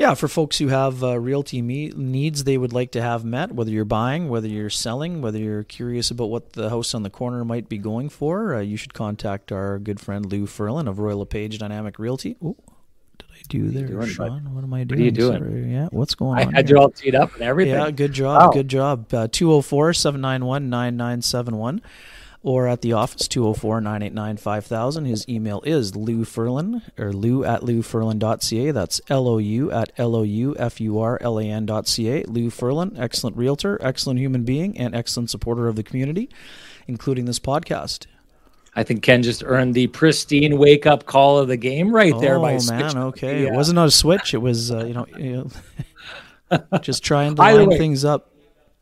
Yeah, 0.00 0.14
for 0.14 0.28
folks 0.28 0.56
who 0.56 0.68
have 0.68 1.04
uh, 1.04 1.20
realty 1.20 1.60
me- 1.60 1.92
needs 1.94 2.44
they 2.44 2.56
would 2.56 2.72
like 2.72 2.92
to 2.92 3.02
have 3.02 3.22
met, 3.22 3.52
whether 3.52 3.70
you're 3.70 3.84
buying, 3.84 4.30
whether 4.30 4.48
you're 4.48 4.70
selling, 4.70 5.20
whether 5.20 5.38
you're 5.38 5.62
curious 5.62 6.10
about 6.10 6.30
what 6.30 6.54
the 6.54 6.70
house 6.70 6.94
on 6.94 7.02
the 7.02 7.10
corner 7.10 7.44
might 7.44 7.68
be 7.68 7.76
going 7.76 8.08
for, 8.08 8.54
uh, 8.54 8.60
you 8.60 8.78
should 8.78 8.94
contact 8.94 9.52
our 9.52 9.78
good 9.78 10.00
friend 10.00 10.24
Lou 10.24 10.46
Furlan 10.46 10.88
of 10.88 11.00
Royal 11.00 11.18
LePage 11.18 11.58
Dynamic 11.58 11.98
Realty. 11.98 12.34
Ooh, 12.42 12.56
did 13.18 13.28
I 13.30 13.42
do 13.50 13.68
there, 13.68 13.88
doing, 13.88 14.06
Sean? 14.06 14.42
Bud? 14.42 14.54
What 14.54 14.64
am 14.64 14.72
I 14.72 14.84
doing? 14.84 14.88
What 14.88 15.02
are 15.02 15.04
you 15.04 15.10
doing? 15.10 15.38
Sorry. 15.38 15.70
Yeah, 15.70 15.88
what's 15.90 16.14
going 16.14 16.38
I 16.38 16.44
on? 16.44 16.54
I 16.54 16.56
had 16.56 16.68
here? 16.68 16.78
you 16.78 16.82
all 16.82 16.90
teed 16.90 17.14
up 17.14 17.34
and 17.34 17.42
everything. 17.42 17.74
Yeah, 17.74 17.90
good 17.90 18.14
job. 18.14 18.40
Wow. 18.40 18.50
Good 18.52 18.68
job. 18.68 19.12
Uh, 19.12 19.28
204 19.30 19.92
791 19.92 20.70
9971 20.70 21.82
or 22.42 22.66
at 22.66 22.80
the 22.82 22.92
office 22.92 23.28
204-989-5000 23.28 25.06
his 25.06 25.28
email 25.28 25.62
is 25.64 25.94
lou 25.94 26.24
furlan 26.24 26.82
or 26.98 27.12
lou 27.12 27.44
at 27.44 27.60
loufurlan.ca 27.60 28.70
that's 28.70 29.00
l-o-u 29.08 29.70
at 29.70 29.92
l-o-u-f-u-r-l-a-n.ca 29.96 30.64
lou 32.24 32.50
furlan 32.50 32.98
excellent 32.98 33.36
realtor 33.36 33.78
excellent 33.80 34.18
human 34.18 34.44
being 34.44 34.76
and 34.78 34.94
excellent 34.94 35.30
supporter 35.30 35.68
of 35.68 35.76
the 35.76 35.82
community 35.82 36.28
including 36.86 37.26
this 37.26 37.38
podcast 37.38 38.06
I 38.74 38.84
think 38.84 39.02
Ken 39.02 39.22
just 39.22 39.42
earned 39.44 39.74
the 39.74 39.88
pristine 39.88 40.56
wake 40.56 40.86
up 40.86 41.04
call 41.04 41.38
of 41.38 41.48
the 41.48 41.56
game 41.56 41.92
right 41.92 42.14
there 42.20 42.38
oh, 42.38 42.42
by 42.42 42.58
man, 42.68 42.96
okay. 42.96 43.44
It 43.44 43.52
wasn't 43.52 43.80
on 43.80 43.88
a 43.88 43.90
switch. 43.90 44.32
It 44.32 44.38
was, 44.38 44.70
uh, 44.70 44.84
you 44.84 44.94
know, 44.94 45.06
you 45.18 45.50
know 46.52 46.78
just 46.80 47.04
trying 47.04 47.34
to 47.34 47.42
line 47.42 47.70
things 47.70 48.04
up. 48.04 48.29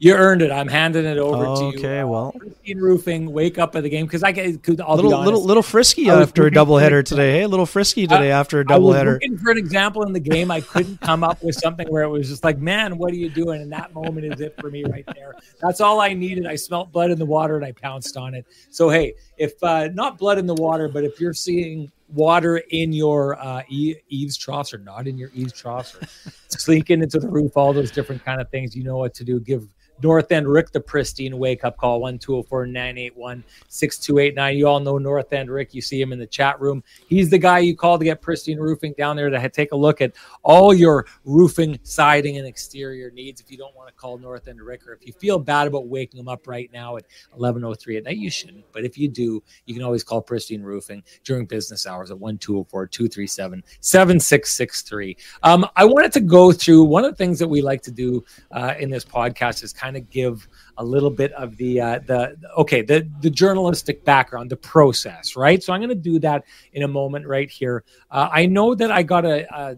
You 0.00 0.14
earned 0.14 0.42
it. 0.42 0.52
I'm 0.52 0.68
handing 0.68 1.04
it 1.04 1.18
over 1.18 1.44
oh, 1.44 1.56
to 1.56 1.76
you. 1.76 1.78
Okay, 1.84 2.04
well, 2.04 2.30
Pristine 2.30 2.78
roofing. 2.78 3.32
Wake 3.32 3.58
up 3.58 3.74
at 3.74 3.82
the 3.82 3.88
game 3.88 4.06
because 4.06 4.22
I 4.22 4.30
get. 4.30 4.60
I'll 4.80 4.94
little, 4.94 5.20
little, 5.20 5.44
little 5.44 5.62
frisky 5.62 6.08
after 6.08 6.46
a 6.46 6.52
doubleheader 6.52 7.04
today. 7.04 7.32
Hey, 7.32 7.42
a 7.42 7.48
little 7.48 7.66
frisky 7.66 8.06
today 8.06 8.30
I, 8.30 8.38
after 8.38 8.60
a 8.60 8.64
doubleheader. 8.64 9.14
Looking 9.14 9.38
for 9.38 9.50
an 9.50 9.58
example 9.58 10.04
in 10.04 10.12
the 10.12 10.20
game, 10.20 10.52
I 10.52 10.60
couldn't 10.60 11.00
come 11.00 11.24
up 11.24 11.42
with 11.42 11.56
something 11.56 11.88
where 11.88 12.04
it 12.04 12.08
was 12.08 12.28
just 12.28 12.44
like, 12.44 12.58
man, 12.58 12.96
what 12.96 13.10
are 13.10 13.16
you 13.16 13.28
doing? 13.28 13.60
And 13.60 13.72
that 13.72 13.92
moment 13.92 14.32
is 14.32 14.40
it 14.40 14.54
for 14.60 14.70
me 14.70 14.84
right 14.84 15.04
there. 15.16 15.34
That's 15.60 15.80
all 15.80 16.00
I 16.00 16.12
needed. 16.12 16.46
I 16.46 16.54
smelt 16.54 16.92
blood 16.92 17.10
in 17.10 17.18
the 17.18 17.26
water 17.26 17.56
and 17.56 17.64
I 17.64 17.72
pounced 17.72 18.16
on 18.16 18.34
it. 18.34 18.46
So 18.70 18.88
hey, 18.90 19.14
if 19.36 19.60
uh, 19.64 19.88
not 19.88 20.16
blood 20.16 20.38
in 20.38 20.46
the 20.46 20.54
water, 20.54 20.88
but 20.88 21.02
if 21.02 21.20
you're 21.20 21.34
seeing 21.34 21.90
water 22.06 22.58
in 22.70 22.92
your 22.92 23.36
uh, 23.40 23.62
eaves 23.68 24.36
troughs 24.36 24.72
or 24.72 24.78
not 24.78 25.08
in 25.08 25.18
your 25.18 25.30
eaves 25.34 25.52
troughs 25.52 25.96
or 25.96 26.06
sinking 26.46 27.02
into 27.02 27.18
the 27.18 27.28
roof, 27.28 27.56
all 27.56 27.72
those 27.72 27.90
different 27.90 28.24
kind 28.24 28.40
of 28.40 28.48
things, 28.50 28.76
you 28.76 28.84
know 28.84 28.96
what 28.96 29.12
to 29.14 29.24
do. 29.24 29.40
Give 29.40 29.66
North 30.02 30.30
End 30.32 30.48
Rick 30.48 30.72
the 30.72 30.80
pristine 30.80 31.38
wake 31.38 31.64
up 31.64 31.76
call 31.76 32.00
1204 32.00 32.66
981 32.66 33.44
6289. 33.68 34.56
You 34.56 34.68
all 34.68 34.80
know 34.80 34.98
North 34.98 35.32
End 35.32 35.50
Rick. 35.50 35.74
You 35.74 35.80
see 35.80 36.00
him 36.00 36.12
in 36.12 36.18
the 36.18 36.26
chat 36.26 36.60
room. 36.60 36.82
He's 37.08 37.30
the 37.30 37.38
guy 37.38 37.58
you 37.60 37.76
call 37.76 37.98
to 37.98 38.04
get 38.04 38.20
pristine 38.20 38.58
roofing 38.58 38.94
down 38.96 39.16
there 39.16 39.30
to 39.30 39.48
take 39.48 39.72
a 39.72 39.76
look 39.76 40.00
at 40.00 40.12
all 40.42 40.74
your 40.74 41.06
roofing, 41.24 41.78
siding, 41.82 42.38
and 42.38 42.46
exterior 42.46 43.10
needs. 43.10 43.40
If 43.40 43.50
you 43.50 43.58
don't 43.58 43.74
want 43.74 43.88
to 43.88 43.94
call 43.94 44.18
North 44.18 44.48
End 44.48 44.60
Rick 44.60 44.86
or 44.86 44.92
if 44.92 45.06
you 45.06 45.12
feel 45.12 45.38
bad 45.38 45.66
about 45.66 45.88
waking 45.88 46.20
him 46.20 46.28
up 46.28 46.46
right 46.46 46.70
now 46.72 46.96
at 46.96 47.04
1103 47.32 47.96
at 47.98 48.04
night, 48.04 48.18
you 48.18 48.30
shouldn't. 48.30 48.64
But 48.72 48.84
if 48.84 48.98
you 48.98 49.08
do, 49.08 49.42
you 49.66 49.74
can 49.74 49.82
always 49.82 50.04
call 50.04 50.20
Pristine 50.20 50.62
Roofing 50.62 51.02
during 51.24 51.46
business 51.46 51.86
hours 51.86 52.10
at 52.10 52.18
1204 52.18 52.86
237 52.86 53.64
7663. 53.80 55.16
Um, 55.42 55.66
I 55.76 55.84
wanted 55.84 56.12
to 56.12 56.20
go 56.20 56.52
through 56.52 56.84
one 56.84 57.04
of 57.04 57.10
the 57.10 57.16
things 57.16 57.38
that 57.38 57.48
we 57.48 57.62
like 57.62 57.82
to 57.82 57.90
do 57.90 58.24
uh, 58.52 58.74
in 58.78 58.90
this 58.90 59.04
podcast 59.04 59.62
is 59.62 59.72
kind 59.72 59.87
kind 59.88 59.96
of 59.96 60.10
give 60.10 60.46
a 60.76 60.84
little 60.84 61.10
bit 61.10 61.32
of 61.32 61.56
the 61.56 61.80
uh, 61.80 61.98
the 62.06 62.36
okay 62.56 62.82
the 62.82 63.08
the 63.20 63.30
journalistic 63.30 64.04
background, 64.04 64.50
the 64.50 64.56
process, 64.56 65.34
right? 65.34 65.62
So 65.62 65.72
I'm 65.72 65.80
going 65.80 65.88
to 65.88 65.94
do 65.94 66.18
that 66.20 66.44
in 66.74 66.82
a 66.82 66.88
moment 66.88 67.26
right 67.26 67.50
here. 67.50 67.84
Uh, 68.10 68.28
I 68.30 68.44
know 68.46 68.74
that 68.74 68.90
I 68.90 69.02
got 69.02 69.24
a, 69.24 69.46
a 69.54 69.76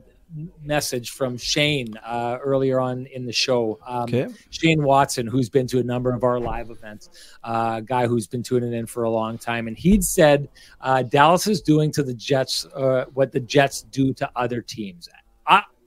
message 0.62 1.10
from 1.10 1.36
Shane 1.36 1.96
uh, 2.04 2.38
earlier 2.42 2.80
on 2.80 3.06
in 3.06 3.24
the 3.24 3.32
show. 3.32 3.78
Um, 3.86 4.02
okay. 4.02 4.28
Shane 4.50 4.82
Watson, 4.82 5.26
who's 5.26 5.48
been 5.48 5.66
to 5.68 5.78
a 5.78 5.82
number 5.82 6.12
of 6.12 6.22
our 6.22 6.38
live 6.38 6.70
events, 6.70 7.10
uh, 7.42 7.76
a 7.78 7.82
guy 7.82 8.06
who's 8.06 8.26
been 8.26 8.42
tuning 8.42 8.72
in 8.72 8.86
for 8.86 9.04
a 9.04 9.10
long 9.10 9.38
time, 9.38 9.68
and 9.68 9.76
he'd 9.76 10.04
said 10.04 10.48
uh, 10.80 11.02
Dallas 11.02 11.46
is 11.46 11.60
doing 11.60 11.92
to 11.92 12.02
the 12.02 12.14
Jets 12.14 12.64
uh, 12.66 13.04
what 13.14 13.30
the 13.30 13.40
Jets 13.40 13.82
do 13.82 14.12
to 14.14 14.28
other 14.34 14.60
teams. 14.60 15.08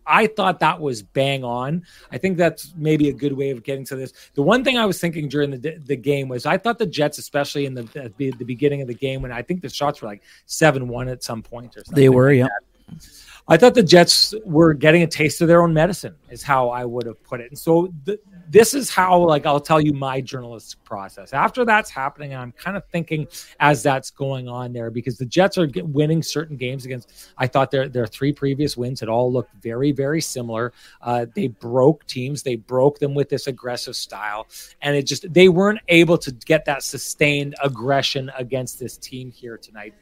I, 0.05 0.27
thought 0.27 0.59
that 0.59 0.79
was 0.79 1.01
bang 1.01 1.43
on. 1.43 1.85
I 2.11 2.17
think 2.17 2.37
that's 2.37 2.73
maybe 2.75 3.09
a 3.09 3.13
good 3.13 3.33
way 3.33 3.49
of 3.51 3.63
getting 3.63 3.85
to 3.85 3.95
this. 3.95 4.13
The 4.35 4.41
one 4.41 4.63
thing 4.63 4.77
I 4.77 4.85
was 4.85 4.99
thinking 4.99 5.29
during 5.29 5.51
the 5.51 5.77
the 5.85 5.95
game 5.95 6.27
was 6.29 6.45
I 6.45 6.57
thought 6.57 6.79
the 6.79 6.85
Jets, 6.85 7.17
especially 7.17 7.65
in 7.65 7.73
the 7.73 8.11
the 8.17 8.31
beginning 8.43 8.81
of 8.81 8.87
the 8.87 8.93
game, 8.93 9.21
when 9.21 9.31
I 9.31 9.41
think 9.41 9.61
the 9.61 9.69
shots 9.69 10.01
were 10.01 10.07
like 10.07 10.23
seven 10.45 10.87
one 10.87 11.07
at 11.07 11.23
some 11.23 11.41
point 11.41 11.77
or 11.77 11.83
something. 11.83 11.95
They 11.95 12.09
were, 12.09 12.29
like 12.29 12.37
yeah. 12.37 12.47
That. 12.89 13.22
I 13.47 13.57
thought 13.57 13.73
the 13.73 13.83
Jets 13.83 14.33
were 14.45 14.73
getting 14.73 15.03
a 15.03 15.07
taste 15.07 15.41
of 15.41 15.49
their 15.49 15.61
own 15.61 15.73
medicine, 15.73 16.15
is 16.29 16.41
how 16.41 16.69
I 16.69 16.85
would 16.85 17.05
have 17.05 17.21
put 17.23 17.41
it. 17.41 17.49
And 17.49 17.59
so 17.59 17.93
the, 18.05 18.17
this 18.49 18.73
is 18.73 18.89
how, 18.89 19.17
like, 19.17 19.45
I'll 19.45 19.59
tell 19.59 19.81
you 19.81 19.91
my 19.91 20.21
journalistic 20.21 20.81
process. 20.85 21.33
After 21.33 21.65
that's 21.65 21.89
happening, 21.89 22.31
and 22.31 22.41
I'm 22.41 22.51
kind 22.53 22.77
of 22.77 22.85
thinking 22.85 23.27
as 23.59 23.83
that's 23.83 24.11
going 24.11 24.47
on 24.47 24.71
there 24.71 24.89
because 24.91 25.17
the 25.17 25.25
Jets 25.25 25.57
are 25.57 25.67
winning 25.75 26.23
certain 26.23 26.55
games 26.55 26.85
against. 26.85 27.33
I 27.37 27.47
thought 27.47 27.69
their 27.69 27.89
their 27.89 28.07
three 28.07 28.31
previous 28.31 28.77
wins 28.77 29.01
had 29.01 29.09
all 29.09 29.31
looked 29.31 29.53
very 29.61 29.91
very 29.91 30.21
similar. 30.21 30.71
Uh, 31.01 31.25
they 31.35 31.47
broke 31.47 32.05
teams, 32.07 32.43
they 32.43 32.55
broke 32.55 32.99
them 32.99 33.13
with 33.13 33.27
this 33.27 33.47
aggressive 33.47 33.95
style, 33.95 34.47
and 34.81 34.95
it 34.95 35.05
just 35.05 35.31
they 35.33 35.49
weren't 35.49 35.79
able 35.89 36.17
to 36.19 36.31
get 36.31 36.63
that 36.65 36.83
sustained 36.83 37.55
aggression 37.61 38.31
against 38.37 38.79
this 38.79 38.97
team 38.97 39.31
here 39.31 39.57
tonight. 39.57 39.93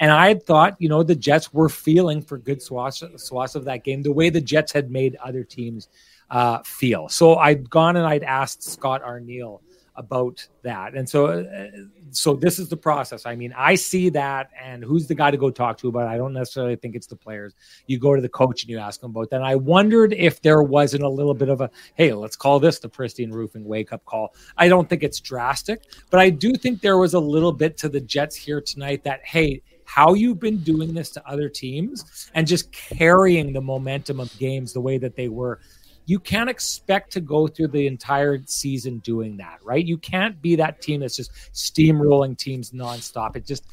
And 0.00 0.10
I 0.10 0.28
had 0.28 0.42
thought, 0.42 0.76
you 0.78 0.88
know, 0.88 1.02
the 1.02 1.14
Jets 1.14 1.52
were 1.52 1.68
feeling 1.68 2.20
for 2.20 2.38
good 2.38 2.60
swaths, 2.60 3.02
swaths 3.16 3.54
of 3.54 3.64
that 3.64 3.84
game, 3.84 4.02
the 4.02 4.12
way 4.12 4.28
the 4.28 4.40
Jets 4.40 4.72
had 4.72 4.90
made 4.90 5.16
other 5.16 5.44
teams 5.44 5.88
uh, 6.30 6.58
feel. 6.64 7.08
So 7.08 7.36
I'd 7.36 7.70
gone 7.70 7.96
and 7.96 8.06
I'd 8.06 8.24
asked 8.24 8.62
Scott 8.62 9.02
Arniel 9.02 9.60
about 9.96 10.44
that. 10.62 10.94
And 10.94 11.08
so, 11.08 11.26
uh, 11.26 11.68
so 12.10 12.34
this 12.34 12.58
is 12.58 12.68
the 12.68 12.76
process. 12.76 13.26
I 13.26 13.36
mean, 13.36 13.54
I 13.56 13.76
see 13.76 14.08
that, 14.10 14.50
and 14.60 14.82
who's 14.82 15.06
the 15.06 15.14
guy 15.14 15.30
to 15.30 15.36
go 15.36 15.50
talk 15.50 15.78
to 15.78 15.88
about? 15.88 16.08
It? 16.08 16.14
I 16.14 16.16
don't 16.16 16.32
necessarily 16.32 16.74
think 16.74 16.96
it's 16.96 17.06
the 17.06 17.14
players. 17.16 17.54
You 17.86 18.00
go 18.00 18.16
to 18.16 18.20
the 18.20 18.28
coach 18.28 18.64
and 18.64 18.70
you 18.70 18.78
ask 18.78 19.00
them 19.00 19.12
about 19.12 19.30
that. 19.30 19.36
And 19.36 19.44
I 19.44 19.54
wondered 19.54 20.12
if 20.12 20.42
there 20.42 20.62
wasn't 20.62 21.04
a 21.04 21.08
little 21.08 21.34
bit 21.34 21.48
of 21.48 21.60
a, 21.60 21.70
hey, 21.94 22.12
let's 22.12 22.34
call 22.34 22.58
this 22.58 22.80
the 22.80 22.88
pristine 22.88 23.30
roofing 23.30 23.64
wake 23.64 23.92
up 23.92 24.04
call. 24.04 24.34
I 24.56 24.68
don't 24.68 24.88
think 24.88 25.04
it's 25.04 25.20
drastic, 25.20 25.84
but 26.10 26.18
I 26.18 26.30
do 26.30 26.54
think 26.54 26.80
there 26.80 26.98
was 26.98 27.14
a 27.14 27.20
little 27.20 27.52
bit 27.52 27.76
to 27.78 27.88
the 27.88 28.00
Jets 28.00 28.34
here 28.34 28.60
tonight 28.60 29.04
that, 29.04 29.24
hey, 29.24 29.62
how 29.84 30.14
you've 30.14 30.40
been 30.40 30.58
doing 30.58 30.94
this 30.94 31.10
to 31.10 31.28
other 31.28 31.48
teams 31.48 32.30
and 32.34 32.46
just 32.46 32.72
carrying 32.72 33.52
the 33.52 33.60
momentum 33.60 34.20
of 34.20 34.36
games 34.38 34.72
the 34.72 34.80
way 34.80 34.98
that 34.98 35.16
they 35.16 35.28
were 35.28 35.60
you 36.06 36.18
can't 36.18 36.50
expect 36.50 37.12
to 37.12 37.20
go 37.20 37.46
through 37.46 37.68
the 37.68 37.86
entire 37.86 38.38
season 38.46 38.98
doing 38.98 39.38
that, 39.38 39.58
right? 39.64 39.84
You 39.84 39.96
can't 39.96 40.40
be 40.42 40.56
that 40.56 40.82
team 40.82 41.00
that's 41.00 41.16
just 41.16 41.32
steamrolling 41.54 42.36
teams 42.36 42.72
nonstop. 42.72 43.36
It 43.36 43.46
just 43.46 43.64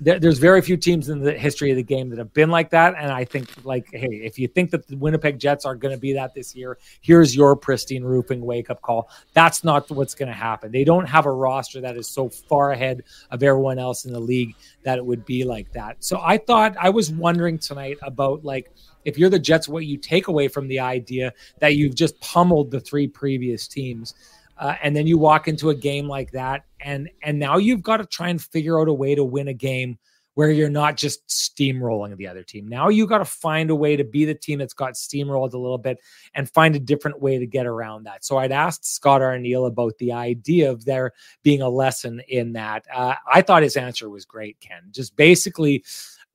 there, 0.00 0.18
there's 0.18 0.38
very 0.38 0.60
few 0.60 0.76
teams 0.76 1.08
in 1.08 1.20
the 1.20 1.32
history 1.32 1.70
of 1.70 1.76
the 1.76 1.82
game 1.82 2.10
that 2.10 2.18
have 2.18 2.32
been 2.32 2.50
like 2.50 2.70
that. 2.70 2.94
And 2.98 3.10
I 3.10 3.24
think, 3.24 3.48
like, 3.64 3.88
hey, 3.92 4.20
if 4.24 4.38
you 4.38 4.48
think 4.48 4.70
that 4.70 4.86
the 4.86 4.96
Winnipeg 4.96 5.38
Jets 5.38 5.64
are 5.64 5.74
going 5.74 5.94
to 5.94 6.00
be 6.00 6.12
that 6.14 6.34
this 6.34 6.54
year, 6.54 6.78
here's 7.00 7.34
your 7.34 7.56
pristine 7.56 8.04
roofing 8.04 8.40
wake 8.40 8.70
up 8.70 8.82
call. 8.82 9.08
That's 9.32 9.64
not 9.64 9.90
what's 9.90 10.14
going 10.14 10.28
to 10.28 10.34
happen. 10.34 10.72
They 10.72 10.84
don't 10.84 11.06
have 11.06 11.26
a 11.26 11.32
roster 11.32 11.80
that 11.80 11.96
is 11.96 12.08
so 12.08 12.28
far 12.28 12.72
ahead 12.72 13.02
of 13.30 13.42
everyone 13.42 13.78
else 13.78 14.04
in 14.04 14.12
the 14.12 14.20
league 14.20 14.54
that 14.82 14.98
it 14.98 15.04
would 15.04 15.24
be 15.24 15.44
like 15.44 15.72
that. 15.72 16.04
So 16.04 16.20
I 16.22 16.38
thought 16.38 16.76
I 16.78 16.90
was 16.90 17.10
wondering 17.10 17.58
tonight 17.58 17.98
about 18.02 18.44
like 18.44 18.70
if 19.06 19.16
you're 19.16 19.30
the 19.30 19.38
Jets, 19.38 19.68
what 19.68 19.86
you 19.86 19.96
take 19.96 20.26
away 20.26 20.48
from 20.48 20.66
the 20.66 20.80
idea 20.80 21.32
that 21.60 21.76
you've 21.76 21.94
just 21.94 22.20
pummeled 22.20 22.72
the 22.72 22.80
three 22.80 23.06
previous 23.06 23.68
teams. 23.68 24.14
Uh, 24.58 24.74
and 24.82 24.96
then 24.96 25.06
you 25.06 25.18
walk 25.18 25.48
into 25.48 25.70
a 25.70 25.74
game 25.74 26.08
like 26.08 26.30
that 26.32 26.64
and 26.80 27.10
and 27.22 27.38
now 27.38 27.58
you've 27.58 27.82
got 27.82 27.98
to 27.98 28.06
try 28.06 28.28
and 28.28 28.40
figure 28.40 28.80
out 28.80 28.88
a 28.88 28.92
way 28.92 29.14
to 29.14 29.24
win 29.24 29.48
a 29.48 29.54
game 29.54 29.98
where 30.34 30.50
you're 30.50 30.68
not 30.68 30.98
just 30.98 31.26
steamrolling 31.28 32.14
the 32.18 32.28
other 32.28 32.42
team. 32.42 32.68
Now 32.68 32.90
you 32.90 33.06
got 33.06 33.18
to 33.18 33.24
find 33.24 33.70
a 33.70 33.74
way 33.74 33.96
to 33.96 34.04
be 34.04 34.26
the 34.26 34.34
team 34.34 34.58
that's 34.58 34.74
got 34.74 34.92
steamrolled 34.92 35.54
a 35.54 35.58
little 35.58 35.78
bit 35.78 35.98
and 36.34 36.48
find 36.50 36.76
a 36.76 36.78
different 36.78 37.22
way 37.22 37.38
to 37.38 37.46
get 37.46 37.64
around 37.64 38.04
that. 38.04 38.22
So 38.22 38.36
I'd 38.36 38.52
asked 38.52 38.84
Scott 38.84 39.22
Arniel 39.22 39.66
about 39.66 39.96
the 39.96 40.12
idea 40.12 40.70
of 40.70 40.84
there 40.84 41.12
being 41.42 41.62
a 41.62 41.70
lesson 41.70 42.20
in 42.28 42.52
that. 42.52 42.84
Uh, 42.92 43.14
I 43.26 43.40
thought 43.40 43.62
his 43.62 43.78
answer 43.78 44.10
was 44.10 44.26
great, 44.26 44.60
Ken. 44.60 44.82
Just 44.90 45.16
basically 45.16 45.82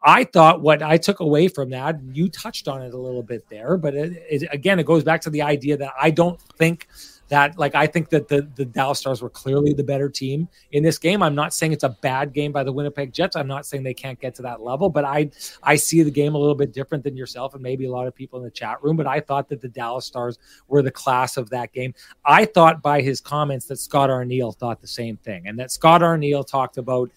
I 0.01 0.23
thought 0.23 0.61
what 0.61 0.81
I 0.81 0.97
took 0.97 1.19
away 1.19 1.47
from 1.47 1.69
that, 1.69 1.99
you 2.11 2.27
touched 2.27 2.67
on 2.67 2.81
it 2.81 2.95
a 2.95 2.97
little 2.97 3.21
bit 3.21 3.47
there, 3.49 3.77
but 3.77 3.93
it, 3.93 4.13
it, 4.27 4.49
again, 4.51 4.79
it 4.79 4.87
goes 4.87 5.03
back 5.03 5.21
to 5.21 5.29
the 5.29 5.43
idea 5.43 5.77
that 5.77 5.93
I 6.01 6.09
don't 6.09 6.41
think 6.41 6.87
that, 7.31 7.57
like, 7.57 7.75
I 7.75 7.87
think 7.87 8.09
that 8.09 8.27
the, 8.27 8.45
the 8.55 8.65
Dallas 8.65 8.99
Stars 8.99 9.21
were 9.21 9.29
clearly 9.29 9.73
the 9.73 9.85
better 9.85 10.09
team 10.09 10.49
in 10.73 10.83
this 10.83 10.97
game. 10.97 11.23
I'm 11.23 11.33
not 11.33 11.53
saying 11.53 11.71
it's 11.71 11.85
a 11.85 11.97
bad 12.01 12.33
game 12.33 12.51
by 12.51 12.61
the 12.65 12.73
Winnipeg 12.73 13.13
Jets. 13.13 13.37
I'm 13.37 13.47
not 13.47 13.65
saying 13.65 13.83
they 13.83 13.93
can't 13.93 14.19
get 14.19 14.35
to 14.35 14.41
that 14.41 14.61
level, 14.61 14.89
but 14.89 15.05
I, 15.05 15.31
I 15.63 15.77
see 15.77 16.03
the 16.03 16.11
game 16.11 16.35
a 16.35 16.37
little 16.37 16.55
bit 16.55 16.73
different 16.73 17.05
than 17.05 17.15
yourself 17.15 17.53
and 17.53 17.63
maybe 17.63 17.85
a 17.85 17.89
lot 17.89 18.05
of 18.05 18.13
people 18.13 18.37
in 18.39 18.43
the 18.43 18.51
chat 18.51 18.83
room. 18.83 18.97
But 18.97 19.07
I 19.07 19.21
thought 19.21 19.47
that 19.47 19.61
the 19.61 19.69
Dallas 19.69 20.05
Stars 20.05 20.39
were 20.67 20.81
the 20.81 20.91
class 20.91 21.37
of 21.37 21.49
that 21.51 21.71
game. 21.71 21.93
I 22.25 22.43
thought 22.43 22.81
by 22.81 23.01
his 23.01 23.21
comments 23.21 23.65
that 23.67 23.77
Scott 23.77 24.09
Arniel 24.09 24.53
thought 24.53 24.81
the 24.81 24.87
same 24.87 25.15
thing 25.15 25.47
and 25.47 25.57
that 25.57 25.71
Scott 25.71 26.01
Arniel 26.01 26.45
talked 26.45 26.77
about 26.77 27.09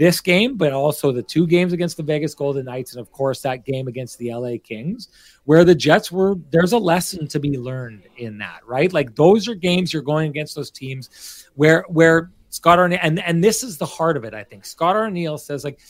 this 0.00 0.22
game, 0.22 0.56
but 0.56 0.72
also 0.72 1.12
the 1.12 1.22
two 1.22 1.46
games 1.46 1.74
against 1.74 1.98
the 1.98 2.02
Vegas 2.02 2.34
Golden 2.34 2.64
Knights, 2.64 2.92
and 2.92 3.02
of 3.02 3.12
course 3.12 3.42
that 3.42 3.66
game 3.66 3.86
against 3.86 4.16
the 4.16 4.32
LA 4.32 4.54
Kings, 4.64 5.10
where 5.44 5.62
the 5.62 5.74
Jets 5.74 6.10
were. 6.10 6.36
There's 6.50 6.72
a 6.72 6.78
lesson 6.78 7.28
to 7.28 7.38
be 7.38 7.58
learned 7.58 8.04
in 8.16 8.38
that, 8.38 8.66
right? 8.66 8.90
Like 8.90 9.14
those 9.14 9.46
are 9.46 9.54
games 9.54 9.92
you're 9.92 10.00
going 10.00 10.30
against 10.30 10.56
those 10.56 10.70
teams 10.70 11.46
where 11.54 11.84
where 11.88 12.30
Scott 12.48 12.78
Arniel 12.78 12.98
and 13.02 13.20
and 13.20 13.44
this 13.44 13.62
is 13.62 13.76
the 13.76 13.84
heart 13.84 14.16
of 14.16 14.24
it. 14.24 14.32
I 14.32 14.42
think 14.42 14.64
Scott 14.64 14.96
Arniel 14.96 15.38
says 15.38 15.64
like 15.64 15.80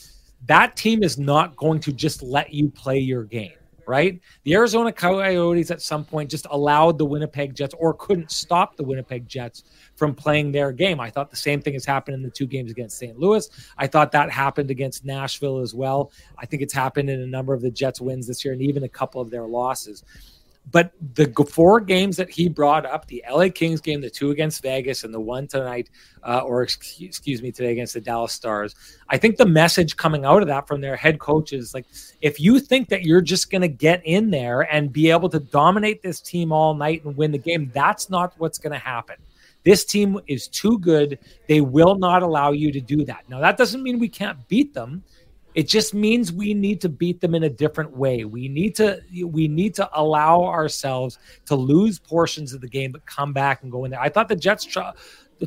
that 0.45 0.75
team 0.75 1.03
is 1.03 1.17
not 1.17 1.55
going 1.55 1.79
to 1.79 1.93
just 1.93 2.21
let 2.21 2.53
you 2.53 2.69
play 2.69 2.99
your 2.99 3.23
game 3.23 3.60
right? 3.87 4.19
The 4.43 4.53
Arizona 4.53 4.91
Coyotes 4.91 5.71
at 5.71 5.81
some 5.81 6.03
point 6.05 6.29
just 6.29 6.47
allowed 6.49 6.97
the 6.97 7.05
Winnipeg 7.05 7.55
Jets 7.55 7.73
or 7.77 7.93
couldn't 7.93 8.31
stop 8.31 8.75
the 8.75 8.83
Winnipeg 8.83 9.27
Jets 9.27 9.63
from 9.95 10.15
playing 10.15 10.51
their 10.51 10.71
game. 10.71 10.99
I 10.99 11.09
thought 11.09 11.29
the 11.29 11.35
same 11.35 11.61
thing 11.61 11.73
has 11.73 11.85
happened 11.85 12.15
in 12.15 12.23
the 12.23 12.29
two 12.29 12.47
games 12.47 12.71
against 12.71 12.97
St. 12.97 13.17
Louis. 13.19 13.49
I 13.77 13.87
thought 13.87 14.11
that 14.11 14.29
happened 14.31 14.71
against 14.71 15.05
Nashville 15.05 15.59
as 15.59 15.73
well. 15.73 16.11
I 16.37 16.45
think 16.45 16.61
it's 16.61 16.73
happened 16.73 17.09
in 17.09 17.21
a 17.21 17.27
number 17.27 17.53
of 17.53 17.61
the 17.61 17.71
Jets 17.71 18.01
wins 18.01 18.27
this 18.27 18.43
year 18.43 18.53
and 18.53 18.61
even 18.61 18.83
a 18.83 18.89
couple 18.89 19.21
of 19.21 19.29
their 19.29 19.45
losses. 19.45 20.03
But 20.69 20.93
the 21.15 21.27
four 21.49 21.79
games 21.81 22.15
that 22.17 22.29
he 22.29 22.47
brought 22.47 22.85
up 22.85 23.07
the 23.07 23.23
LA 23.29 23.49
Kings 23.49 23.81
game, 23.81 23.99
the 23.99 24.09
two 24.09 24.31
against 24.31 24.61
Vegas, 24.61 25.03
and 25.03 25.13
the 25.13 25.19
one 25.19 25.47
tonight, 25.47 25.89
uh, 26.23 26.39
or 26.39 26.61
excuse 26.61 27.41
me, 27.41 27.51
today 27.51 27.71
against 27.71 27.93
the 27.93 27.99
Dallas 27.99 28.31
Stars, 28.31 28.75
I 29.09 29.17
think 29.17 29.37
the 29.37 29.45
message 29.45 29.97
coming 29.97 30.23
out 30.23 30.41
of 30.41 30.47
that 30.47 30.67
from 30.67 30.79
their 30.79 30.95
head 30.95 31.19
coach 31.19 31.51
is 31.51 31.73
like, 31.73 31.87
if 32.21 32.39
you 32.39 32.59
think 32.59 32.87
that 32.89 33.03
you're 33.03 33.21
just 33.21 33.51
going 33.51 33.63
to 33.63 33.67
get 33.67 34.01
in 34.05 34.29
there 34.29 34.61
and 34.61 34.93
be 34.93 35.09
able 35.09 35.29
to 35.29 35.39
dominate 35.39 36.01
this 36.01 36.21
team 36.21 36.53
all 36.53 36.73
night 36.73 37.03
and 37.03 37.17
win 37.17 37.31
the 37.31 37.37
game, 37.37 37.69
that's 37.73 38.09
not 38.09 38.33
what's 38.37 38.57
going 38.57 38.73
to 38.73 38.79
happen. 38.79 39.17
This 39.63 39.85
team 39.85 40.19
is 40.27 40.47
too 40.47 40.79
good. 40.79 41.19
They 41.47 41.61
will 41.61 41.95
not 41.95 42.23
allow 42.23 42.51
you 42.51 42.71
to 42.71 42.81
do 42.81 43.05
that. 43.05 43.25
Now, 43.29 43.39
that 43.41 43.57
doesn't 43.57 43.83
mean 43.83 43.99
we 43.99 44.09
can't 44.09 44.47
beat 44.47 44.73
them. 44.73 45.03
It 45.53 45.67
just 45.67 45.93
means 45.93 46.31
we 46.31 46.53
need 46.53 46.79
to 46.81 46.89
beat 46.89 47.19
them 47.19 47.35
in 47.35 47.43
a 47.43 47.49
different 47.49 47.95
way. 47.95 48.23
We 48.25 48.47
need 48.47 48.75
to 48.75 49.01
we 49.25 49.47
need 49.47 49.75
to 49.75 49.89
allow 49.93 50.43
ourselves 50.43 51.19
to 51.45 51.55
lose 51.55 51.99
portions 51.99 52.53
of 52.53 52.61
the 52.61 52.69
game, 52.69 52.91
but 52.91 53.05
come 53.05 53.33
back 53.33 53.63
and 53.63 53.71
go 53.71 53.85
in 53.85 53.91
there. 53.91 53.99
I 53.99 54.09
thought 54.09 54.29
the 54.29 54.35
Jets 54.35 54.65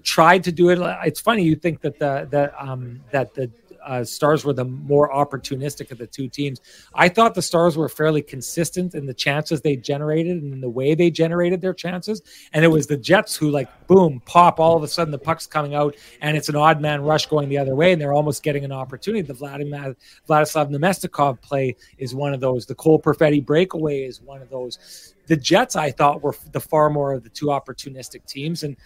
tried 0.03 0.45
to 0.45 0.53
do 0.53 0.71
it. 0.71 0.79
It's 1.05 1.21
funny 1.21 1.43
you 1.43 1.55
think 1.55 1.81
that 1.81 1.99
the 1.99 2.29
that 2.31 2.55
um 2.59 3.01
that 3.13 3.35
the 3.35 3.51
uh, 3.85 4.05
Stars 4.05 4.45
were 4.45 4.53
the 4.53 4.65
more 4.65 5.11
opportunistic 5.11 5.91
of 5.91 5.99
the 5.99 6.07
two 6.07 6.29
teams. 6.29 6.61
I 6.95 7.09
thought 7.09 7.35
the 7.35 7.43
Stars 7.43 7.77
were 7.77 7.89
fairly 7.89 8.23
consistent 8.23 8.95
in 8.95 9.07
the 9.07 9.15
chances 9.15 9.61
they 9.61 9.77
generated 9.77 10.43
and 10.43 10.53
in 10.53 10.61
the 10.61 10.69
way 10.69 10.95
they 10.95 11.11
generated 11.11 11.61
their 11.61 11.75
chances. 11.75 12.23
And 12.53 12.65
it 12.65 12.69
was 12.69 12.87
the 12.87 12.97
Jets 12.97 13.37
who, 13.37 13.51
like, 13.51 13.69
boom, 13.87 14.23
pop, 14.27 14.61
all 14.61 14.77
of 14.77 14.83
a 14.83 14.89
sudden 14.89 15.11
the 15.11 15.19
puck's 15.19 15.47
coming 15.47 15.75
out 15.75 15.97
and 16.21 16.37
it's 16.37 16.49
an 16.49 16.57
odd 16.57 16.81
man 16.81 17.03
rush 17.03 17.27
going 17.27 17.49
the 17.49 17.59
other 17.59 17.75
way 17.75 17.93
and 17.93 18.01
they're 18.01 18.13
almost 18.13 18.43
getting 18.43 18.65
an 18.65 18.73
opportunity. 18.73 19.23
The 19.23 19.35
Vladimir, 19.35 19.97
Vladislav 20.29 20.71
Namestnikov 20.71 21.41
play 21.41 21.77
is 21.99 22.15
one 22.15 22.35
of 22.35 22.41
those. 22.41 22.67
The 22.67 22.75
Cole 22.75 23.01
Perfetti 23.01 23.45
breakaway 23.45 24.03
is 24.03 24.21
one 24.21 24.43
of 24.43 24.51
those. 24.51 25.15
The 25.27 25.37
Jets, 25.37 25.77
I 25.77 25.91
thought, 25.91 26.23
were 26.23 26.35
the 26.53 26.61
far 26.61 26.91
more 26.91 27.13
of 27.13 27.23
the 27.23 27.31
two 27.31 27.47
opportunistic 27.47 28.27
teams. 28.27 28.63
And 28.63 28.77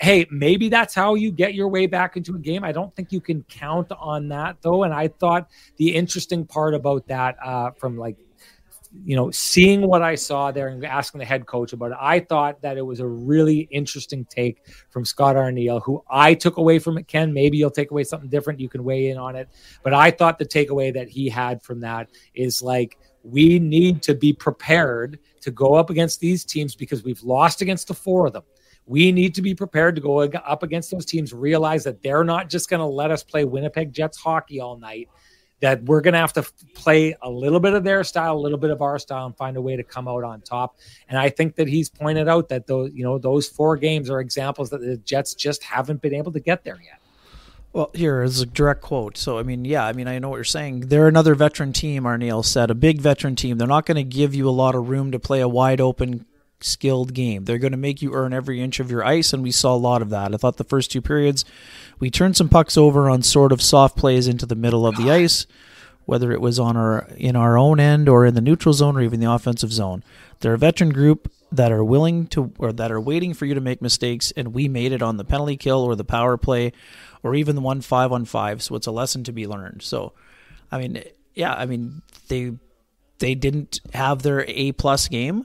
hey, 0.00 0.26
maybe 0.30 0.70
that's 0.70 0.94
how 0.94 1.14
you 1.14 1.30
get 1.30 1.54
your 1.54 1.68
way 1.68 1.86
back 1.86 2.16
into 2.16 2.34
a 2.34 2.38
game. 2.38 2.64
I 2.64 2.72
don't 2.72 2.94
think 2.96 3.12
you 3.12 3.20
can 3.20 3.42
count 3.44 3.92
on 3.92 4.28
that 4.28 4.56
though. 4.62 4.84
And 4.84 4.94
I 4.94 5.08
thought 5.08 5.50
the 5.76 5.94
interesting 5.94 6.46
part 6.46 6.74
about 6.74 7.06
that, 7.08 7.36
uh, 7.44 7.72
from 7.72 7.98
like, 7.98 8.16
you 9.04 9.14
know, 9.14 9.30
seeing 9.30 9.86
what 9.86 10.02
I 10.02 10.14
saw 10.16 10.50
there 10.50 10.68
and 10.68 10.84
asking 10.84 11.20
the 11.20 11.24
head 11.24 11.46
coach 11.46 11.72
about 11.72 11.92
it, 11.92 11.98
I 12.00 12.20
thought 12.20 12.62
that 12.62 12.78
it 12.78 12.82
was 12.82 12.98
a 13.00 13.06
really 13.06 13.68
interesting 13.70 14.24
take 14.24 14.66
from 14.88 15.04
Scott 15.04 15.36
Arniel, 15.36 15.80
who 15.84 16.02
I 16.10 16.34
took 16.34 16.56
away 16.56 16.78
from 16.78 16.98
it. 16.98 17.06
Ken, 17.06 17.32
maybe 17.32 17.58
you'll 17.58 17.70
take 17.70 17.90
away 17.90 18.02
something 18.02 18.30
different. 18.30 18.58
You 18.58 18.68
can 18.68 18.82
weigh 18.82 19.10
in 19.10 19.18
on 19.18 19.36
it. 19.36 19.48
But 19.84 19.94
I 19.94 20.10
thought 20.10 20.38
the 20.38 20.46
takeaway 20.46 20.92
that 20.94 21.08
he 21.08 21.28
had 21.28 21.62
from 21.62 21.80
that 21.80 22.08
is 22.34 22.62
like, 22.62 22.98
we 23.22 23.58
need 23.58 24.02
to 24.02 24.14
be 24.14 24.32
prepared 24.32 25.18
to 25.42 25.50
go 25.50 25.74
up 25.74 25.90
against 25.90 26.20
these 26.20 26.44
teams 26.44 26.74
because 26.74 27.04
we've 27.04 27.22
lost 27.22 27.60
against 27.60 27.88
the 27.88 27.94
four 27.94 28.26
of 28.26 28.32
them. 28.32 28.42
We 28.90 29.12
need 29.12 29.36
to 29.36 29.42
be 29.42 29.54
prepared 29.54 29.94
to 29.94 30.00
go 30.00 30.18
up 30.18 30.64
against 30.64 30.90
those 30.90 31.06
teams, 31.06 31.32
realize 31.32 31.84
that 31.84 32.02
they're 32.02 32.24
not 32.24 32.50
just 32.50 32.68
going 32.68 32.80
to 32.80 32.86
let 32.86 33.12
us 33.12 33.22
play 33.22 33.44
Winnipeg 33.44 33.92
Jets 33.92 34.18
hockey 34.18 34.58
all 34.58 34.76
night, 34.76 35.08
that 35.60 35.84
we're 35.84 36.00
going 36.00 36.14
to 36.14 36.18
have 36.18 36.32
to 36.32 36.42
play 36.74 37.14
a 37.22 37.30
little 37.30 37.60
bit 37.60 37.74
of 37.74 37.84
their 37.84 38.02
style, 38.02 38.36
a 38.36 38.40
little 38.40 38.58
bit 38.58 38.70
of 38.70 38.82
our 38.82 38.98
style, 38.98 39.26
and 39.26 39.36
find 39.36 39.56
a 39.56 39.60
way 39.60 39.76
to 39.76 39.84
come 39.84 40.08
out 40.08 40.24
on 40.24 40.40
top. 40.40 40.76
And 41.08 41.16
I 41.16 41.28
think 41.28 41.54
that 41.54 41.68
he's 41.68 41.88
pointed 41.88 42.26
out 42.26 42.48
that 42.48 42.66
those, 42.66 42.90
you 42.92 43.04
know, 43.04 43.16
those 43.16 43.48
four 43.48 43.76
games 43.76 44.10
are 44.10 44.18
examples 44.18 44.70
that 44.70 44.80
the 44.80 44.96
Jets 44.96 45.34
just 45.34 45.62
haven't 45.62 46.02
been 46.02 46.14
able 46.14 46.32
to 46.32 46.40
get 46.40 46.64
there 46.64 46.80
yet. 46.82 46.98
Well, 47.72 47.92
here 47.94 48.24
is 48.24 48.40
a 48.40 48.46
direct 48.46 48.80
quote. 48.80 49.16
So, 49.16 49.38
I 49.38 49.44
mean, 49.44 49.64
yeah, 49.64 49.86
I 49.86 49.92
mean, 49.92 50.08
I 50.08 50.18
know 50.18 50.30
what 50.30 50.36
you're 50.36 50.44
saying. 50.44 50.88
They're 50.88 51.06
another 51.06 51.36
veteran 51.36 51.72
team, 51.72 52.02
Arniel 52.02 52.44
said, 52.44 52.72
a 52.72 52.74
big 52.74 53.00
veteran 53.00 53.36
team. 53.36 53.58
They're 53.58 53.68
not 53.68 53.86
going 53.86 53.94
to 53.94 54.02
give 54.02 54.34
you 54.34 54.48
a 54.48 54.50
lot 54.50 54.74
of 54.74 54.88
room 54.88 55.12
to 55.12 55.20
play 55.20 55.40
a 55.40 55.46
wide 55.46 55.80
open, 55.80 56.26
skilled 56.64 57.14
game. 57.14 57.44
They're 57.44 57.58
going 57.58 57.72
to 57.72 57.78
make 57.78 58.02
you 58.02 58.14
earn 58.14 58.32
every 58.32 58.60
inch 58.60 58.80
of 58.80 58.90
your 58.90 59.04
ice, 59.04 59.32
and 59.32 59.42
we 59.42 59.50
saw 59.50 59.74
a 59.74 59.76
lot 59.76 60.02
of 60.02 60.10
that. 60.10 60.34
I 60.34 60.36
thought 60.36 60.56
the 60.56 60.64
first 60.64 60.90
two 60.90 61.02
periods, 61.02 61.44
we 61.98 62.10
turned 62.10 62.36
some 62.36 62.48
pucks 62.48 62.76
over 62.76 63.08
on 63.10 63.22
sort 63.22 63.52
of 63.52 63.62
soft 63.62 63.96
plays 63.96 64.28
into 64.28 64.46
the 64.46 64.54
middle 64.54 64.86
of 64.86 64.96
the 64.96 65.10
ice, 65.10 65.46
whether 66.06 66.32
it 66.32 66.40
was 66.40 66.58
on 66.58 66.76
our 66.76 67.06
in 67.16 67.36
our 67.36 67.56
own 67.56 67.78
end 67.78 68.08
or 68.08 68.26
in 68.26 68.34
the 68.34 68.40
neutral 68.40 68.72
zone 68.72 68.96
or 68.96 69.02
even 69.02 69.20
the 69.20 69.30
offensive 69.30 69.72
zone. 69.72 70.02
They're 70.40 70.54
a 70.54 70.58
veteran 70.58 70.90
group 70.90 71.30
that 71.52 71.72
are 71.72 71.84
willing 71.84 72.26
to 72.28 72.52
or 72.58 72.72
that 72.72 72.92
are 72.92 73.00
waiting 73.00 73.34
for 73.34 73.46
you 73.46 73.54
to 73.54 73.60
make 73.60 73.82
mistakes, 73.82 74.32
and 74.36 74.54
we 74.54 74.68
made 74.68 74.92
it 74.92 75.02
on 75.02 75.16
the 75.16 75.24
penalty 75.24 75.56
kill 75.56 75.82
or 75.82 75.94
the 75.94 76.04
power 76.04 76.36
play 76.36 76.72
or 77.22 77.34
even 77.34 77.54
the 77.54 77.62
one 77.62 77.80
five 77.80 78.12
on 78.12 78.24
five. 78.24 78.62
So 78.62 78.74
it's 78.74 78.86
a 78.86 78.92
lesson 78.92 79.24
to 79.24 79.32
be 79.32 79.46
learned. 79.46 79.82
So, 79.82 80.12
I 80.72 80.78
mean, 80.78 81.02
yeah, 81.34 81.54
I 81.54 81.66
mean 81.66 82.02
they 82.28 82.52
they 83.18 83.34
didn't 83.34 83.80
have 83.92 84.22
their 84.22 84.44
A 84.48 84.72
plus 84.72 85.08
game. 85.08 85.44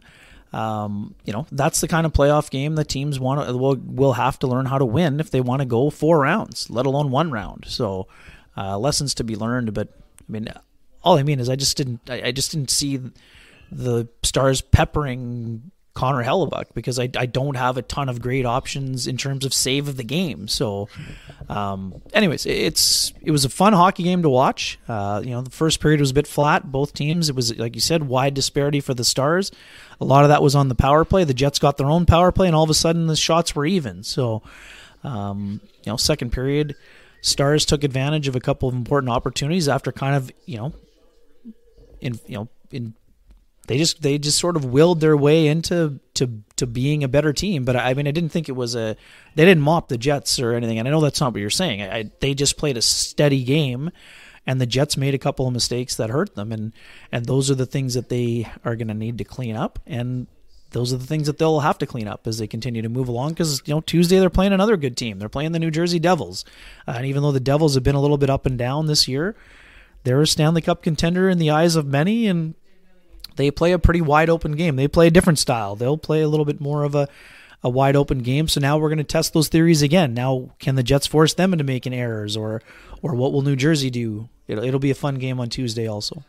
Um, 0.56 1.16
you 1.26 1.34
know, 1.34 1.46
that's 1.52 1.82
the 1.82 1.88
kind 1.90 2.06
of 2.06 2.14
playoff 2.14 2.50
game 2.50 2.76
that 2.76 2.88
teams 2.88 3.20
want 3.20 3.46
to 3.46 3.58
will 3.58 3.76
will 3.76 4.14
have 4.14 4.40
to 4.40 4.48
learn 4.48 4.66
how 4.66 4.78
to 4.78 4.86
win 4.86 5.20
if 5.20 5.30
they 5.30 5.42
want 5.42 5.60
to 5.60 5.66
go 5.66 5.90
four 5.90 6.20
rounds, 6.20 6.70
let 6.70 6.86
alone 6.86 7.12
one 7.12 7.30
round. 7.30 7.66
So, 7.68 8.08
uh, 8.56 8.78
lessons 8.78 9.14
to 9.16 9.26
be 9.26 9.36
learned. 9.36 9.74
But 9.74 9.90
I 9.98 10.32
mean, 10.32 10.48
all 11.04 11.18
I 11.18 11.24
mean 11.24 11.42
is 11.42 11.50
I 11.50 11.58
just 11.58 11.76
didn't 11.76 12.10
I, 12.10 12.28
I 12.28 12.32
just 12.32 12.52
didn't 12.52 12.70
see 12.70 13.02
the 13.70 14.08
Stars 14.24 14.62
peppering 14.62 15.72
Connor 15.96 16.26
Hellebuyck 16.26 16.74
because 16.74 17.00
I, 17.00 17.10
I 17.18 17.26
don't 17.26 17.56
have 17.56 17.78
a 17.78 17.82
ton 17.82 18.10
of 18.10 18.22
great 18.22 18.46
options 18.46 19.08
in 19.08 19.16
terms 19.16 19.46
of 19.46 19.54
save 19.54 19.88
of 19.88 19.96
the 19.96 20.04
game. 20.04 20.50
So, 20.50 20.90
um, 21.48 22.02
anyways, 22.14 22.46
it's 22.46 23.14
it 23.22 23.32
was 23.32 23.46
a 23.46 23.50
fun 23.50 23.72
hockey 23.72 24.04
game 24.04 24.22
to 24.22 24.30
watch. 24.30 24.78
Uh, 24.90 25.22
you 25.24 25.32
know, 25.32 25.42
the 25.42 25.50
first 25.50 25.80
period 25.80 26.02
was 26.02 26.12
a 26.12 26.14
bit 26.14 26.28
flat. 26.28 26.70
Both 26.70 26.94
teams, 26.94 27.30
it 27.30 27.36
was 27.36 27.58
like 27.58 27.76
you 27.76 27.82
said, 27.82 28.04
wide 28.04 28.34
disparity 28.34 28.82
for 28.82 28.94
the 28.94 29.06
Stars. 29.06 29.52
A 30.02 30.06
lot 30.06 30.26
of 30.26 30.30
that 30.30 30.44
was 30.44 30.54
on 30.54 30.68
the 30.68 30.76
power 30.76 31.06
play. 31.06 31.24
The 31.24 31.34
Jets 31.34 31.60
got 31.60 31.78
their 31.78 31.90
own 31.90 32.06
power 32.06 32.34
play, 32.34 32.48
and 32.48 32.56
all 32.56 32.66
of 32.66 32.70
a 32.70 32.76
sudden 32.76 33.08
the 33.08 33.16
shots 33.16 33.56
were 33.56 33.66
even. 33.66 34.04
So, 34.04 34.44
um, 35.06 35.62
you 35.86 35.94
know, 35.94 35.98
second 35.98 36.34
period, 36.34 36.76
Stars 37.22 37.66
took 37.66 37.86
advantage 37.86 38.28
of 38.28 38.36
a 38.36 38.42
couple 38.42 38.68
of 38.68 38.76
important 38.76 39.12
opportunities 39.12 39.70
after 39.70 39.94
kind 39.94 40.18
of 40.18 40.30
you 40.46 40.58
know, 40.58 40.74
in 42.02 42.20
you 42.28 42.36
know 42.36 42.50
in 42.70 42.96
they 43.68 43.78
just 43.78 44.02
they 44.02 44.18
just 44.18 44.38
sort 44.38 44.56
of 44.56 44.66
willed 44.66 45.00
their 45.00 45.18
way 45.18 45.48
into 45.48 46.00
to 46.16 46.42
to 46.58 46.68
being 46.68 47.04
a 47.04 47.08
better 47.08 47.34
team. 47.34 47.66
But 47.66 47.76
I 47.76 47.94
mean, 47.94 48.08
I 48.08 48.12
didn't 48.12 48.32
think 48.32 48.50
it 48.50 48.56
was 48.56 48.76
a 48.76 48.96
they 49.36 49.46
didn't 49.46 49.64
mop 49.64 49.88
the 49.88 49.98
Jets 49.98 50.40
or 50.40 50.54
anything. 50.54 50.80
And 50.80 50.88
I 50.88 50.92
know 50.92 51.02
that's 51.02 51.20
not 51.20 51.34
what 51.34 51.42
you're 51.42 51.50
saying. 51.50 51.82
I, 51.82 52.12
they 52.20 52.34
just 52.34 52.58
played 52.58 52.78
a 52.78 52.82
steady 52.82 53.44
game, 53.44 53.92
and 54.46 54.62
the 54.62 54.66
Jets 54.66 54.98
made 54.98 55.14
a 55.14 55.20
couple 55.20 55.48
of 55.48 55.54
mistakes 55.54 55.96
that 55.96 56.10
hurt 56.10 56.36
them. 56.36 56.52
And 56.52 56.74
and 57.12 57.26
those 57.26 57.50
are 57.50 57.56
the 57.56 57.66
things 57.66 57.96
that 57.96 58.10
they 58.10 58.50
are 58.64 58.76
going 58.76 58.88
to 58.88 58.94
need 58.94 59.18
to 59.18 59.24
clean 59.24 59.56
up. 59.56 59.80
And 59.88 60.28
those 60.72 60.94
are 60.94 60.98
the 60.98 61.08
things 61.08 61.28
that 61.28 61.38
they'll 61.38 61.62
have 61.62 61.78
to 61.80 61.88
clean 61.88 62.08
up 62.08 62.28
as 62.28 62.38
they 62.38 62.48
continue 62.48 62.82
to 62.82 62.90
move 62.90 63.08
along. 63.08 63.30
Because 63.32 63.64
you 63.66 63.74
know 63.74 63.82
Tuesday 63.82 64.20
they're 64.20 64.30
playing 64.30 64.54
another 64.54 64.78
good 64.78 64.98
team. 64.98 65.18
They're 65.18 65.30
playing 65.30 65.54
the 65.54 65.60
New 65.60 65.72
Jersey 65.72 66.00
Devils, 66.00 66.46
uh, 66.88 66.94
and 66.98 67.06
even 67.06 67.24
though 67.24 67.32
the 67.32 67.40
Devils 67.40 67.74
have 67.74 67.84
been 67.84 67.96
a 67.96 68.02
little 68.02 68.18
bit 68.18 68.30
up 68.30 68.46
and 68.46 68.58
down 68.58 68.86
this 68.86 69.08
year, 69.08 69.36
they're 70.04 70.22
a 70.22 70.28
Stanley 70.28 70.62
Cup 70.62 70.84
contender 70.84 71.30
in 71.30 71.40
the 71.40 71.50
eyes 71.50 71.76
of 71.76 71.88
many, 71.88 72.28
and 72.28 72.54
they 73.36 73.52
play 73.52 73.72
a 73.72 73.80
pretty 73.80 74.02
wide 74.02 74.30
open 74.30 74.54
game. 74.54 74.76
They 74.76 74.88
play 74.88 75.08
a 75.08 75.12
different 75.12 75.40
style. 75.40 75.76
They'll 75.76 75.98
play 75.98 76.22
a 76.22 76.28
little 76.28 76.46
bit 76.46 76.62
more 76.62 76.84
of 76.84 76.96
a 76.96 77.08
a 77.64 77.70
wide 77.70 77.96
open 77.96 78.20
game. 78.20 78.48
So 78.48 78.62
now 78.62 78.78
we're 78.78 78.90
going 78.90 79.00
to 79.00 79.04
test 79.04 79.34
those 79.34 79.48
theories 79.48 79.82
again. 79.82 80.14
Now, 80.14 80.52
can 80.60 80.76
the 80.76 80.84
Jets 80.84 81.08
force 81.08 81.34
them 81.34 81.52
into 81.52 81.64
making 81.64 81.94
errors, 81.94 82.38
or 82.38 82.62
or 83.02 83.16
what 83.16 83.34
will 83.34 83.42
New 83.42 83.56
Jersey 83.56 83.90
do? 83.90 84.30
It'll, 84.48 84.64
it'll 84.64 84.80
be 84.80 84.92
a 84.92 84.96
fun 84.96 85.16
game 85.16 85.40
on 85.40 85.50
Tuesday, 85.50 85.88
also. 85.88 86.24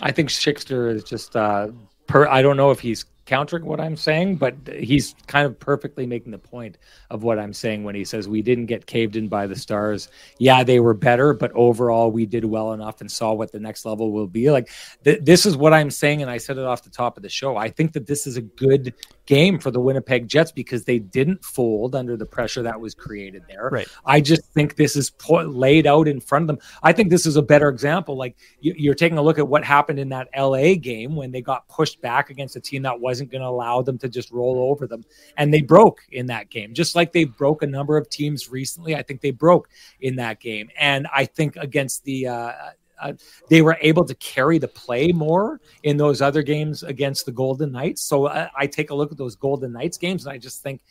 I 0.00 0.10
think 0.10 0.28
Schickster 0.28 0.92
is 0.92 1.04
just 1.04 1.36
uh, 1.36 1.68
per. 2.06 2.26
I 2.26 2.42
don't 2.42 2.56
know 2.56 2.72
if 2.72 2.80
he's 2.80 3.04
countering 3.24 3.64
what 3.64 3.80
I'm 3.80 3.96
saying, 3.96 4.36
but 4.36 4.54
he's 4.66 5.14
kind 5.26 5.46
of 5.46 5.58
perfectly 5.58 6.06
making 6.06 6.32
the 6.32 6.38
point 6.38 6.78
of 7.10 7.22
what 7.22 7.38
I'm 7.38 7.52
saying 7.52 7.84
when 7.84 7.94
he 7.94 8.04
says 8.04 8.28
we 8.28 8.42
didn't 8.42 8.66
get 8.66 8.86
caved 8.86 9.16
in 9.16 9.28
by 9.28 9.46
the 9.46 9.54
stars. 9.56 10.08
Yeah, 10.38 10.64
they 10.64 10.80
were 10.80 10.94
better, 10.94 11.32
but 11.32 11.52
overall 11.52 12.10
we 12.10 12.26
did 12.26 12.44
well 12.44 12.72
enough 12.72 13.00
and 13.00 13.10
saw 13.10 13.32
what 13.32 13.52
the 13.52 13.60
next 13.60 13.84
level 13.84 14.12
will 14.12 14.26
be. 14.26 14.50
Like 14.50 14.70
th- 15.04 15.20
this 15.22 15.46
is 15.46 15.56
what 15.56 15.72
I'm 15.72 15.90
saying, 15.90 16.22
and 16.22 16.30
I 16.30 16.38
said 16.38 16.58
it 16.58 16.64
off 16.64 16.82
the 16.82 16.90
top 16.90 17.16
of 17.16 17.22
the 17.22 17.28
show. 17.28 17.56
I 17.56 17.68
think 17.68 17.92
that 17.92 18.06
this 18.06 18.26
is 18.26 18.36
a 18.36 18.42
good 18.42 18.94
game 19.26 19.58
for 19.58 19.70
the 19.70 19.80
Winnipeg 19.80 20.26
Jets 20.28 20.50
because 20.50 20.84
they 20.84 20.98
didn't 20.98 21.44
fold 21.44 21.94
under 21.94 22.16
the 22.16 22.26
pressure 22.26 22.62
that 22.62 22.80
was 22.80 22.94
created 22.94 23.42
there. 23.48 23.68
Right. 23.70 23.88
I 24.04 24.20
just 24.20 24.44
think 24.52 24.76
this 24.76 24.96
is 24.96 25.10
po- 25.10 25.42
laid 25.42 25.86
out 25.86 26.08
in 26.08 26.20
front 26.20 26.44
of 26.44 26.46
them. 26.48 26.58
I 26.82 26.92
think 26.92 27.10
this 27.10 27.24
is 27.24 27.36
a 27.36 27.42
better 27.42 27.68
example. 27.68 28.16
Like 28.16 28.36
you, 28.60 28.74
you're 28.76 28.94
taking 28.94 29.18
a 29.18 29.22
look 29.22 29.38
at 29.38 29.46
what 29.46 29.64
happened 29.64 29.98
in 29.98 30.08
that 30.08 30.28
LA 30.36 30.74
game 30.74 31.14
when 31.14 31.30
they 31.30 31.40
got 31.40 31.68
pushed 31.68 32.00
back 32.00 32.30
against 32.30 32.56
a 32.56 32.60
team 32.60 32.82
that 32.82 33.00
wasn't 33.12 33.30
going 33.30 33.42
to 33.42 33.48
allow 33.48 33.82
them 33.82 33.98
to 33.98 34.08
just 34.08 34.32
roll 34.32 34.70
over 34.70 34.86
them, 34.86 35.04
and 35.36 35.52
they 35.52 35.60
broke 35.60 36.00
in 36.10 36.26
that 36.26 36.48
game, 36.48 36.72
just 36.72 36.96
like 36.96 37.12
they 37.12 37.24
broke 37.24 37.62
a 37.62 37.66
number 37.66 37.98
of 37.98 38.08
teams 38.08 38.50
recently. 38.50 38.96
I 38.96 39.02
think 39.02 39.20
they 39.20 39.30
broke 39.30 39.68
in 40.00 40.16
that 40.16 40.40
game, 40.40 40.70
and 40.78 41.06
I 41.14 41.26
think 41.26 41.56
against 41.56 42.04
the. 42.04 42.28
Uh, 42.28 42.52
uh, 43.00 43.12
they 43.48 43.62
were 43.62 43.76
able 43.80 44.04
to 44.04 44.14
carry 44.14 44.58
the 44.58 44.68
play 44.68 45.10
more 45.10 45.60
in 45.82 45.96
those 45.96 46.22
other 46.22 46.40
games 46.40 46.84
against 46.84 47.26
the 47.26 47.32
Golden 47.32 47.72
Knights. 47.72 48.00
So 48.02 48.28
I, 48.28 48.48
I 48.56 48.66
take 48.68 48.90
a 48.90 48.94
look 48.94 49.10
at 49.10 49.18
those 49.18 49.34
Golden 49.34 49.72
Knights 49.72 49.98
games, 49.98 50.24
and 50.24 50.32
I 50.32 50.38
just 50.38 50.62
think 50.62 50.82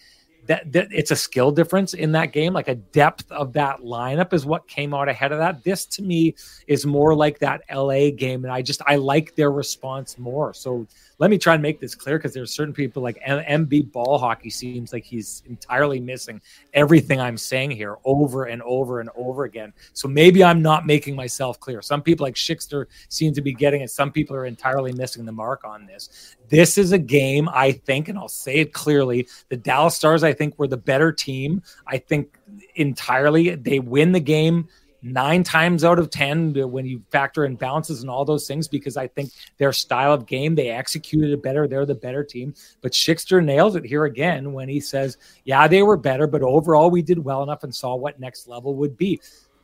that, 0.48 0.72
that 0.72 0.88
it's 0.92 1.12
a 1.12 1.16
skill 1.16 1.52
difference 1.52 1.94
in 1.94 2.12
that 2.14 2.34
game. 2.34 2.54
Like 2.54 2.68
a 2.68 2.76
depth 2.76 3.32
of 3.32 3.54
that 3.54 3.80
lineup 3.80 4.34
is 4.34 4.46
what 4.46 4.68
came 4.68 4.94
out 4.94 5.08
ahead 5.08 5.32
of 5.32 5.38
that. 5.38 5.64
This 5.64 5.86
to 5.88 6.02
me 6.02 6.36
is 6.68 6.86
more 6.86 7.16
like 7.16 7.40
that 7.40 7.62
LA 7.74 8.10
game, 8.12 8.44
and 8.44 8.52
I 8.52 8.62
just 8.62 8.82
I 8.86 8.96
like 8.96 9.36
their 9.36 9.52
response 9.52 10.18
more. 10.18 10.54
So 10.54 10.88
let 11.22 11.30
me 11.30 11.38
try 11.38 11.54
and 11.54 11.62
make 11.62 11.80
this 11.80 11.94
clear 11.94 12.18
because 12.18 12.34
there's 12.34 12.52
certain 12.52 12.74
people 12.74 13.04
like 13.04 13.22
MB 13.22 13.92
ball 13.92 14.18
hockey 14.18 14.50
seems 14.50 14.92
like 14.92 15.04
he's 15.04 15.44
entirely 15.46 16.00
missing 16.00 16.42
everything 16.74 17.22
I'm 17.22 17.38
saying 17.38 17.70
here 17.70 17.98
over 18.06 18.46
and 18.46 18.60
over 18.64 19.02
and 19.02 19.10
over 19.16 19.44
again. 19.44 19.72
So 19.94 20.08
maybe 20.08 20.44
I'm 20.44 20.64
not 20.64 20.88
making 20.88 21.16
myself 21.16 21.60
clear. 21.60 21.84
Some 21.84 22.02
people 22.02 22.26
like 22.26 22.34
Schickster 22.34 22.88
seem 23.10 23.34
to 23.34 23.42
be 23.42 23.54
getting 23.54 23.82
it. 23.82 23.92
Some 23.92 24.12
people 24.12 24.36
are 24.36 24.48
entirely 24.48 24.94
missing 24.94 25.24
the 25.24 25.32
mark 25.32 25.64
on 25.64 25.86
this. 25.86 26.36
This 26.50 26.80
is 26.80 26.92
a 26.92 26.98
game 26.98 27.48
I 27.50 27.74
think, 27.74 28.08
and 28.08 28.18
I'll 28.18 28.28
say 28.28 28.56
it 28.56 28.74
clearly: 28.74 29.28
the 29.50 29.58
Dallas 29.58 29.96
Stars 29.96 30.24
I 30.24 30.34
think 30.34 30.58
were 30.58 30.68
the 30.68 30.76
better 30.76 31.12
team. 31.12 31.62
I 31.86 32.00
think 32.00 32.36
entirely 32.74 33.54
they 33.54 33.78
win 33.78 34.12
the 34.12 34.20
game 34.20 34.68
nine 35.02 35.44
times 35.44 35.84
out 35.84 36.00
of 36.00 36.10
10 36.10 36.54
when 36.70 36.86
you 36.86 37.02
factor 37.12 37.46
in 37.46 37.56
bounces 37.56 38.02
and 38.02 38.10
all 38.10 38.26
those 38.26 38.48
things 38.48 38.68
because 38.68 38.98
I 38.98 39.08
think 39.08 39.32
their 39.58 39.74
style 39.74 40.14
of 40.14 40.26
game, 40.26 40.56
they 40.56 40.70
executed 40.70 41.32
it 41.32 41.44
better. 41.44 41.68
They're 41.68 41.86
the 41.86 41.96
better 41.96 42.24
team. 42.24 42.54
But 42.82 42.92
Schickster 42.92 43.44
nails 43.44 43.76
it 43.76 43.86
here 43.86 44.06
again 44.06 44.54
when 44.54 44.70
he 44.70 44.80
says, 44.80 45.18
yeah, 45.46 45.68
they 45.68 45.84
were 45.84 45.98
better, 45.98 46.28
but 46.28 46.42
overall 46.42 46.92
we 46.92 47.02
did 47.02 47.20
well 47.20 47.44
enough 47.44 47.64
and 47.64 47.74
saw 47.74 47.96
what 47.96 48.20
next 48.20 48.48
level 48.48 48.76
would 48.76 48.98
be. 48.98 49.20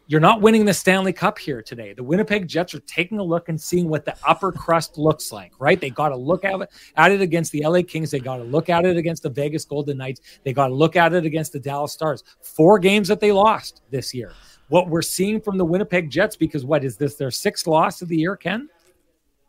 You're 0.09 0.21
not 0.21 0.39
winning 0.39 0.63
the 0.63 0.73
Stanley 0.73 1.11
Cup 1.11 1.37
here 1.37 1.61
today. 1.61 1.91
The 1.91 2.03
Winnipeg 2.03 2.47
Jets 2.47 2.73
are 2.73 2.79
taking 2.81 3.19
a 3.19 3.23
look 3.23 3.49
and 3.49 3.59
seeing 3.59 3.89
what 3.89 4.05
the 4.05 4.15
upper 4.25 4.53
crust 4.53 4.97
looks 4.97 5.33
like, 5.33 5.51
right? 5.59 5.81
They 5.81 5.89
got 5.89 6.09
to 6.09 6.15
look 6.15 6.45
at 6.45 6.61
it, 6.61 6.69
at 6.95 7.11
it 7.11 7.19
against 7.19 7.51
the 7.51 7.67
LA 7.67 7.81
Kings. 7.81 8.11
They 8.11 8.19
got 8.19 8.37
to 8.37 8.43
look 8.43 8.69
at 8.69 8.85
it 8.85 8.95
against 8.95 9.23
the 9.23 9.29
Vegas 9.29 9.65
Golden 9.65 9.97
Knights. 9.97 10.21
They 10.45 10.53
got 10.53 10.67
to 10.69 10.73
look 10.73 10.95
at 10.95 11.13
it 11.13 11.25
against 11.25 11.51
the 11.51 11.59
Dallas 11.59 11.91
Stars. 11.91 12.23
Four 12.39 12.79
games 12.79 13.09
that 13.09 13.19
they 13.19 13.33
lost 13.33 13.81
this 13.91 14.13
year 14.13 14.31
what 14.69 14.89
we're 14.89 15.01
seeing 15.01 15.39
from 15.41 15.57
the 15.57 15.65
Winnipeg 15.65 16.09
Jets 16.09 16.35
because 16.35 16.65
what 16.65 16.83
is 16.83 16.97
this 16.97 17.15
their 17.15 17.31
sixth 17.31 17.67
loss 17.67 18.01
of 18.01 18.07
the 18.09 18.17
year, 18.17 18.35
Ken? 18.35 18.69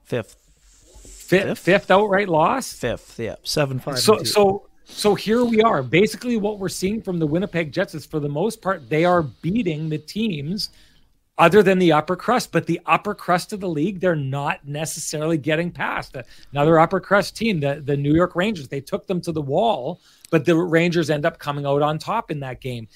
Fifth. 0.04 0.36
Fifth, 1.28 1.46
fifth, 1.46 1.58
fifth 1.58 1.90
outright 1.90 2.28
loss. 2.28 2.72
Fifth, 2.72 3.18
yeah, 3.18 3.34
seven 3.42 3.78
five. 3.78 3.98
So, 3.98 4.22
so, 4.22 4.68
so 4.86 5.14
here 5.14 5.44
we 5.44 5.60
are. 5.60 5.82
Basically, 5.82 6.38
what 6.38 6.58
we're 6.58 6.70
seeing 6.70 7.02
from 7.02 7.18
the 7.18 7.26
Winnipeg 7.26 7.70
Jets 7.70 7.94
is, 7.94 8.06
for 8.06 8.18
the 8.18 8.30
most 8.30 8.62
part, 8.62 8.88
they 8.88 9.04
are 9.04 9.22
beating 9.22 9.90
the 9.90 9.98
teams 9.98 10.70
other 11.36 11.62
than 11.62 11.78
the 11.78 11.92
upper 11.92 12.16
crust. 12.16 12.50
But 12.50 12.66
the 12.66 12.80
upper 12.86 13.14
crust 13.14 13.52
of 13.52 13.60
the 13.60 13.68
league, 13.68 14.00
they're 14.00 14.16
not 14.16 14.66
necessarily 14.66 15.36
getting 15.36 15.70
past. 15.70 16.16
Uh, 16.16 16.22
another 16.52 16.78
upper 16.78 16.98
crust 16.98 17.36
team, 17.36 17.60
the, 17.60 17.82
the 17.84 17.96
New 17.96 18.14
York 18.14 18.34
Rangers, 18.34 18.68
they 18.68 18.80
took 18.80 19.06
them 19.06 19.20
to 19.20 19.32
the 19.32 19.42
wall, 19.42 20.00
but 20.30 20.46
the 20.46 20.56
Rangers 20.56 21.10
end 21.10 21.26
up 21.26 21.38
coming 21.38 21.66
out 21.66 21.82
on 21.82 21.98
top 21.98 22.30
in 22.30 22.40
that 22.40 22.62
game 22.62 22.88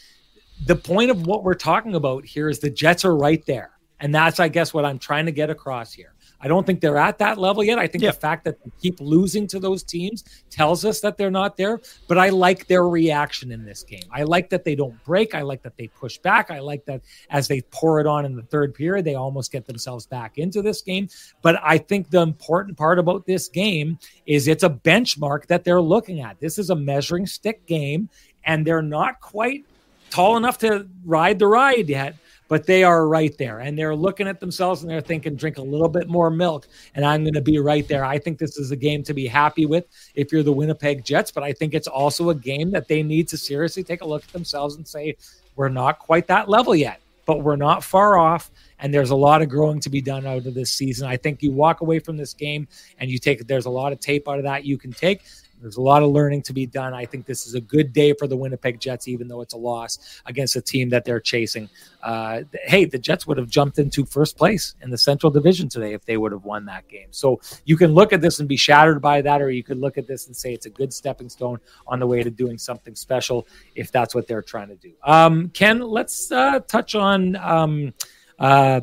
the 0.67 0.77
point 0.77 1.11
of 1.11 1.27
what 1.27 1.43
we're 1.43 1.55
talking 1.55 1.95
about 1.95 2.25
here 2.25 2.49
is 2.49 2.59
the 2.59 2.71
Jets 2.71 3.05
are 3.05 3.17
right 3.17 3.45
there. 3.47 3.71
And 4.01 4.15
that's, 4.15 4.41
I 4.41 4.49
guess, 4.49 4.75
what 4.75 4.85
I'm 4.85 4.99
trying 4.99 5.27
to 5.27 5.33
get 5.33 5.49
across 5.49 5.93
here. 5.93 6.13
I 6.45 6.49
don't 6.49 6.67
think 6.67 6.81
they're 6.81 6.99
at 6.99 7.19
that 7.19 7.39
level 7.39 7.63
yet. 7.63 7.79
I 7.79 7.87
think 7.87 8.03
yeah. 8.03 8.11
the 8.11 8.17
fact 8.17 8.45
that 8.45 8.63
they 8.65 8.71
keep 8.83 9.01
losing 9.01 9.47
to 9.47 9.61
those 9.61 9.85
teams 9.85 10.25
tells 10.51 10.85
us 10.85 11.01
that 11.01 11.17
they're 11.17 11.31
not 11.31 11.57
there. 11.57 11.81
But 12.09 12.19
I 12.19 12.31
like 12.31 12.67
their 12.67 12.89
reaction 12.89 13.53
in 13.53 13.65
this 13.65 13.85
game. 13.85 14.03
I 14.11 14.25
like 14.25 14.51
that 14.51 14.65
they 14.65 14.75
don't 14.75 15.03
break. 15.05 15.37
I 15.37 15.43
like 15.43 15.63
that 15.63 15.77
they 15.77 15.87
push 15.87 16.19
back. 16.19 16.51
I 16.51 16.59
like 16.59 16.85
that 16.87 17.03
as 17.31 17.47
they 17.47 17.61
pour 17.71 18.01
it 18.01 18.09
on 18.09 18.25
in 18.25 18.35
the 18.35 18.43
third 18.43 18.75
period, 18.75 19.05
they 19.05 19.15
almost 19.15 19.53
get 19.53 19.67
themselves 19.67 20.05
back 20.05 20.37
into 20.37 20.63
this 20.63 20.83
game. 20.83 21.09
But 21.43 21.61
I 21.63 21.79
think 21.79 22.11
the 22.11 22.23
important 22.23 22.77
part 22.77 22.99
about 22.99 23.25
this 23.25 23.47
game 23.47 24.01
is 24.27 24.49
it's 24.49 24.65
a 24.65 24.71
benchmark 24.71 25.47
that 25.47 25.63
they're 25.63 25.81
looking 25.81 26.21
at. 26.21 26.41
This 26.41 26.59
is 26.59 26.71
a 26.71 26.77
measuring 26.77 27.27
stick 27.27 27.67
game, 27.67 28.09
and 28.45 28.67
they're 28.67 28.83
not 28.83 29.21
quite 29.21 29.65
tall 30.13 30.37
enough 30.37 30.59
to 30.59 30.87
ride 31.05 31.39
the 31.39 31.47
ride 31.47 31.89
yet, 31.89 32.15
but 32.49 32.67
they 32.67 32.85
are 32.85 33.09
right 33.09 33.37
there. 33.39 33.61
And 33.61 33.79
they're 33.79 33.97
looking 33.97 34.29
at 34.29 34.41
themselves 34.41 34.83
and 34.83 34.91
they're 34.91 35.01
thinking, 35.01 35.37
drink 35.37 35.57
a 35.57 35.63
little 35.63 35.89
bit 35.89 36.07
more 36.07 36.31
milk, 36.31 36.69
and 36.95 37.05
I'm 37.05 37.25
going 37.25 37.33
to 37.35 37.41
be 37.41 37.59
right 37.59 37.89
there. 37.89 38.05
I 38.05 38.19
think 38.19 38.39
this 38.39 38.59
is 38.59 38.71
a 38.71 38.77
game 38.77 39.03
to 39.05 39.15
be 39.15 39.27
happy 39.27 39.65
with 39.65 39.87
if 40.15 40.31
you're 40.31 40.43
the 40.43 40.53
Winnipeg 40.53 41.03
Jets, 41.03 41.31
but 41.31 41.43
I 41.43 41.53
think 41.53 41.73
it's 41.73 41.89
also 41.89 42.29
a 42.29 42.35
game 42.35 42.71
that 42.73 42.89
they 42.89 43.03
need 43.03 43.27
to 43.29 43.39
seriously 43.39 43.83
take 43.83 44.03
a 44.03 44.07
look 44.07 44.23
at 44.23 44.33
themselves 44.33 44.77
and 44.77 44.87
say, 44.87 45.17
we're 45.57 45.71
not 45.71 45.99
quite 45.99 46.27
that 46.27 46.49
level 46.49 46.75
yet, 46.75 47.01
but 47.25 47.43
we're 47.43 47.57
not 47.57 47.83
far 47.83 48.19
off. 48.19 48.51
And 48.81 48.93
there's 48.93 49.11
a 49.11 49.17
lot 49.17 49.41
of 49.41 49.49
growing 49.49 49.81
to 49.81 49.89
be 49.89 50.03
done 50.03 50.27
out 50.27 50.45
of 50.45 50.55
this 50.55 50.73
season. 50.73 51.09
I 51.09 51.17
think 51.17 51.43
you 51.43 51.53
walk 51.53 51.81
away 51.81 52.01
from 52.01 52.17
this 52.17 52.35
game 52.35 52.69
and 52.99 53.11
you 53.11 53.19
take, 53.19 53.47
there's 53.47 53.67
a 53.67 53.71
lot 53.71 53.93
of 53.93 54.01
tape 54.01 54.29
out 54.29 54.39
of 54.39 54.45
that 54.45 54.65
you 54.65 54.77
can 54.77 54.93
take. 54.93 55.23
There's 55.63 55.77
a 55.77 55.83
lot 55.83 56.03
of 56.03 56.11
learning 56.11 56.43
to 56.43 56.53
be 56.53 56.67
done. 56.67 56.93
I 56.93 57.07
think 57.07 57.25
this 57.25 57.47
is 57.47 57.55
a 57.55 57.61
good 57.61 57.93
day 57.93 58.13
for 58.13 58.27
the 58.27 58.37
Winnipeg 58.37 58.81
Jets, 58.81 59.09
even 59.09 59.29
though 59.29 59.41
it's 59.41 59.55
a 59.55 59.59
loss 59.59 60.21
against 60.27 60.57
a 60.57 60.61
team 60.61 60.91
that 60.91 61.05
they're 61.05 61.21
chasing. 61.21 61.69
Uh, 62.03 62.43
hey, 62.65 62.85
the 62.85 62.99
Jets 62.99 63.27
would 63.27 63.39
have 63.39 63.49
jumped 63.49 63.79
into 63.79 64.05
first 64.05 64.37
place 64.37 64.75
in 64.83 64.91
the 64.91 64.99
Central 64.99 65.31
Division 65.31 65.69
today 65.69 65.95
if 65.95 66.05
they 66.05 66.17
would 66.17 66.33
have 66.33 66.45
won 66.45 66.67
that 66.67 66.89
game. 66.89 67.09
So 67.11 67.41
you 67.65 67.77
can 67.77 67.93
look 67.95 68.13
at 68.13 68.21
this 68.21 68.41
and 68.41 68.49
be 68.49 68.57
shattered 68.57 69.01
by 69.01 69.23
that, 69.23 69.41
or 69.41 69.51
you 69.51 69.63
could 69.63 69.79
look 69.79 69.97
at 69.97 70.07
this 70.07 70.27
and 70.27 70.37
say 70.37 70.53
it's 70.53 70.67
a 70.67 70.71
good 70.71 70.93
stepping 70.93 71.29
stone 71.29 71.61
on 71.87 72.01
the 72.01 72.07
way 72.07 72.23
to 72.23 72.31
doing 72.31 72.59
something 72.59 72.95
special 72.95 73.47
if 73.75 73.93
that's 73.93 74.15
what 74.15 74.27
they're 74.27 74.43
trying 74.43 74.69
to 74.69 74.77
do. 74.77 74.93
Um, 75.05 75.51
Ken, 75.51 75.81
let's 75.81 76.33
uh, 76.33 76.61
touch 76.61 76.95
on. 76.95 77.37
Um, 77.37 77.95
uh, 78.39 78.81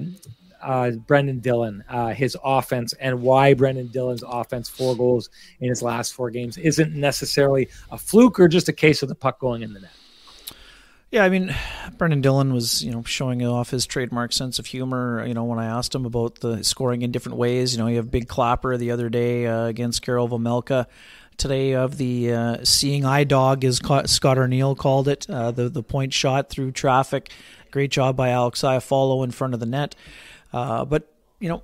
uh, 0.61 0.91
Brenden 1.07 1.41
Dillon, 1.41 1.83
uh, 1.89 2.09
his 2.09 2.37
offense, 2.43 2.93
and 2.93 3.21
why 3.21 3.53
Brenden 3.53 3.91
Dillon's 3.91 4.23
offense, 4.23 4.69
four 4.69 4.95
goals 4.95 5.29
in 5.59 5.69
his 5.69 5.81
last 5.81 6.13
four 6.13 6.29
games, 6.29 6.57
isn't 6.57 6.93
necessarily 6.93 7.69
a 7.91 7.97
fluke 7.97 8.39
or 8.39 8.47
just 8.47 8.69
a 8.69 8.73
case 8.73 9.03
of 9.03 9.09
the 9.09 9.15
puck 9.15 9.39
going 9.39 9.61
in 9.61 9.73
the 9.73 9.79
net. 9.79 9.91
Yeah, 11.11 11.23
I 11.23 11.29
mean, 11.29 11.55
Brenden 11.97 12.21
Dillon 12.21 12.53
was, 12.53 12.83
you 12.83 12.91
know, 12.91 13.01
showing 13.01 13.43
off 13.43 13.71
his 13.71 13.87
trademark 13.87 14.31
sense 14.31 14.59
of 14.59 14.67
humor. 14.67 15.25
You 15.25 15.33
know, 15.33 15.43
when 15.43 15.57
I 15.57 15.65
asked 15.65 15.95
him 15.95 16.05
about 16.05 16.39
the 16.41 16.63
scoring 16.63 17.01
in 17.01 17.11
different 17.11 17.39
ways, 17.39 17.73
you 17.73 17.79
know, 17.79 17.87
you 17.87 17.95
have 17.95 18.11
big 18.11 18.27
clapper 18.27 18.77
the 18.77 18.91
other 18.91 19.09
day 19.09 19.47
uh, 19.47 19.65
against 19.65 20.03
Karel 20.03 20.29
Vejmelka. 20.29 20.85
Today 21.37 21.73
of 21.73 21.97
the 21.97 22.33
uh, 22.33 22.57
seeing 22.63 23.05
eye 23.05 23.23
dog, 23.23 23.63
as 23.63 23.77
Scott 23.77 24.37
Arniel 24.37 24.77
called 24.77 25.07
it, 25.07 25.27
uh, 25.29 25.51
the 25.51 25.69
the 25.69 25.81
point 25.81 26.13
shot 26.13 26.49
through 26.49 26.73
traffic. 26.73 27.31
Great 27.71 27.91
job 27.91 28.15
by 28.17 28.29
Alex 28.29 28.61
Iafallo 28.61 29.23
in 29.23 29.31
front 29.31 29.53
of 29.53 29.59
the 29.59 29.65
net. 29.65 29.95
Uh, 30.51 30.85
but 30.85 31.11
you 31.39 31.49
know, 31.49 31.63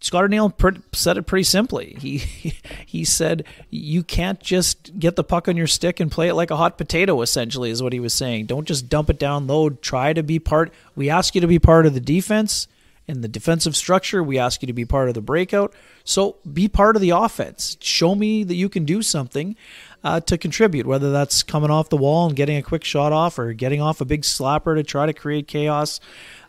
Scott 0.00 0.24
Arniel 0.24 0.52
said 0.94 1.18
it 1.18 1.24
pretty 1.24 1.44
simply. 1.44 1.96
He 2.00 2.18
he 2.86 3.04
said 3.04 3.44
you 3.68 4.02
can't 4.02 4.40
just 4.40 4.98
get 4.98 5.16
the 5.16 5.24
puck 5.24 5.48
on 5.48 5.56
your 5.56 5.66
stick 5.66 6.00
and 6.00 6.10
play 6.10 6.28
it 6.28 6.34
like 6.34 6.50
a 6.50 6.56
hot 6.56 6.78
potato. 6.78 7.20
Essentially, 7.22 7.70
is 7.70 7.82
what 7.82 7.92
he 7.92 8.00
was 8.00 8.14
saying. 8.14 8.46
Don't 8.46 8.66
just 8.66 8.88
dump 8.88 9.10
it 9.10 9.18
down 9.18 9.46
low. 9.46 9.70
Try 9.70 10.12
to 10.12 10.22
be 10.22 10.38
part. 10.38 10.72
We 10.96 11.10
ask 11.10 11.34
you 11.34 11.40
to 11.42 11.46
be 11.46 11.58
part 11.58 11.86
of 11.86 11.94
the 11.94 12.00
defense 12.00 12.66
in 13.06 13.20
the 13.22 13.28
defensive 13.28 13.76
structure. 13.76 14.22
We 14.22 14.38
ask 14.38 14.62
you 14.62 14.66
to 14.66 14.72
be 14.72 14.84
part 14.84 15.08
of 15.08 15.14
the 15.14 15.20
breakout. 15.20 15.74
So 16.04 16.36
be 16.50 16.68
part 16.68 16.96
of 16.96 17.02
the 17.02 17.10
offense. 17.10 17.76
Show 17.80 18.14
me 18.14 18.44
that 18.44 18.54
you 18.54 18.68
can 18.68 18.84
do 18.84 19.02
something 19.02 19.56
uh, 20.02 20.20
to 20.20 20.38
contribute, 20.38 20.86
whether 20.86 21.10
that's 21.10 21.42
coming 21.42 21.70
off 21.70 21.88
the 21.88 21.96
wall 21.96 22.26
and 22.26 22.36
getting 22.36 22.56
a 22.56 22.62
quick 22.62 22.84
shot 22.84 23.12
off 23.12 23.38
or 23.38 23.52
getting 23.52 23.82
off 23.82 24.00
a 24.00 24.04
big 24.04 24.22
slapper 24.22 24.76
to 24.76 24.82
try 24.82 25.06
to 25.06 25.12
create 25.12 25.48
chaos. 25.48 26.00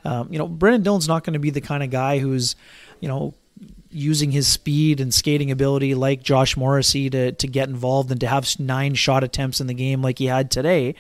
Um, 0.04 0.32
you 0.32 0.40
know, 0.40 0.48
Brenden 0.48 0.84
Dillon's 0.84 1.08
not 1.08 1.24
going 1.24 1.34
to 1.34 1.40
be 1.40 1.50
the 1.50 1.62
kind 1.62 1.84
of 1.84 1.90
guy 1.90 2.20
who's, 2.20 2.56
you 3.00 3.08
know, 3.08 3.34
using 3.90 4.32
his 4.32 4.48
speed 4.48 5.00
and 5.02 5.14
skating 5.14 5.52
ability 5.52 5.94
like 5.96 6.24
Josh 6.24 6.56
Morrissey 6.56 7.10
to 7.10 7.32
to 7.34 7.48
get 7.48 7.70
involved 7.70 8.12
and 8.12 8.20
to 8.22 8.28
have 8.28 8.48
nine 8.60 8.96
shot 8.96 9.24
attempts 9.24 9.60
in 9.62 9.68
the 9.68 9.74
game 9.74 10.02
like 10.02 10.20
he 10.20 10.26
had 10.26 10.50
today. 10.50 10.96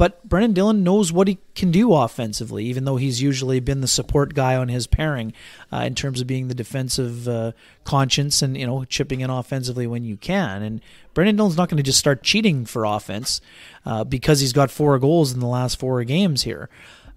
But 0.00 0.26
Brenden 0.26 0.54
Dillon 0.54 0.82
knows 0.82 1.12
what 1.12 1.28
he 1.28 1.36
can 1.54 1.70
do 1.70 1.92
offensively, 1.92 2.64
even 2.64 2.86
though 2.86 2.96
he's 2.96 3.20
usually 3.20 3.60
been 3.60 3.82
the 3.82 3.86
support 3.86 4.32
guy 4.32 4.56
on 4.56 4.68
his 4.68 4.86
pairing 4.86 5.34
uh, 5.70 5.80
in 5.80 5.94
terms 5.94 6.22
of 6.22 6.26
being 6.26 6.48
the 6.48 6.54
defensive 6.54 7.28
uh, 7.28 7.52
conscience 7.84 8.40
and 8.40 8.56
you 8.56 8.66
know 8.66 8.86
chipping 8.86 9.20
in 9.20 9.28
offensively 9.28 9.86
when 9.86 10.02
you 10.02 10.16
can. 10.16 10.62
And 10.62 10.80
Brenden 11.14 11.36
Dillon's 11.36 11.58
not 11.58 11.68
going 11.68 11.76
to 11.76 11.82
just 11.82 11.98
start 11.98 12.22
cheating 12.22 12.64
for 12.64 12.86
offense 12.86 13.42
uh, 13.84 14.04
because 14.04 14.40
he's 14.40 14.54
got 14.54 14.70
four 14.70 14.98
goals 14.98 15.34
in 15.34 15.40
the 15.40 15.46
last 15.46 15.78
four 15.78 16.02
games 16.04 16.44
here. 16.44 16.70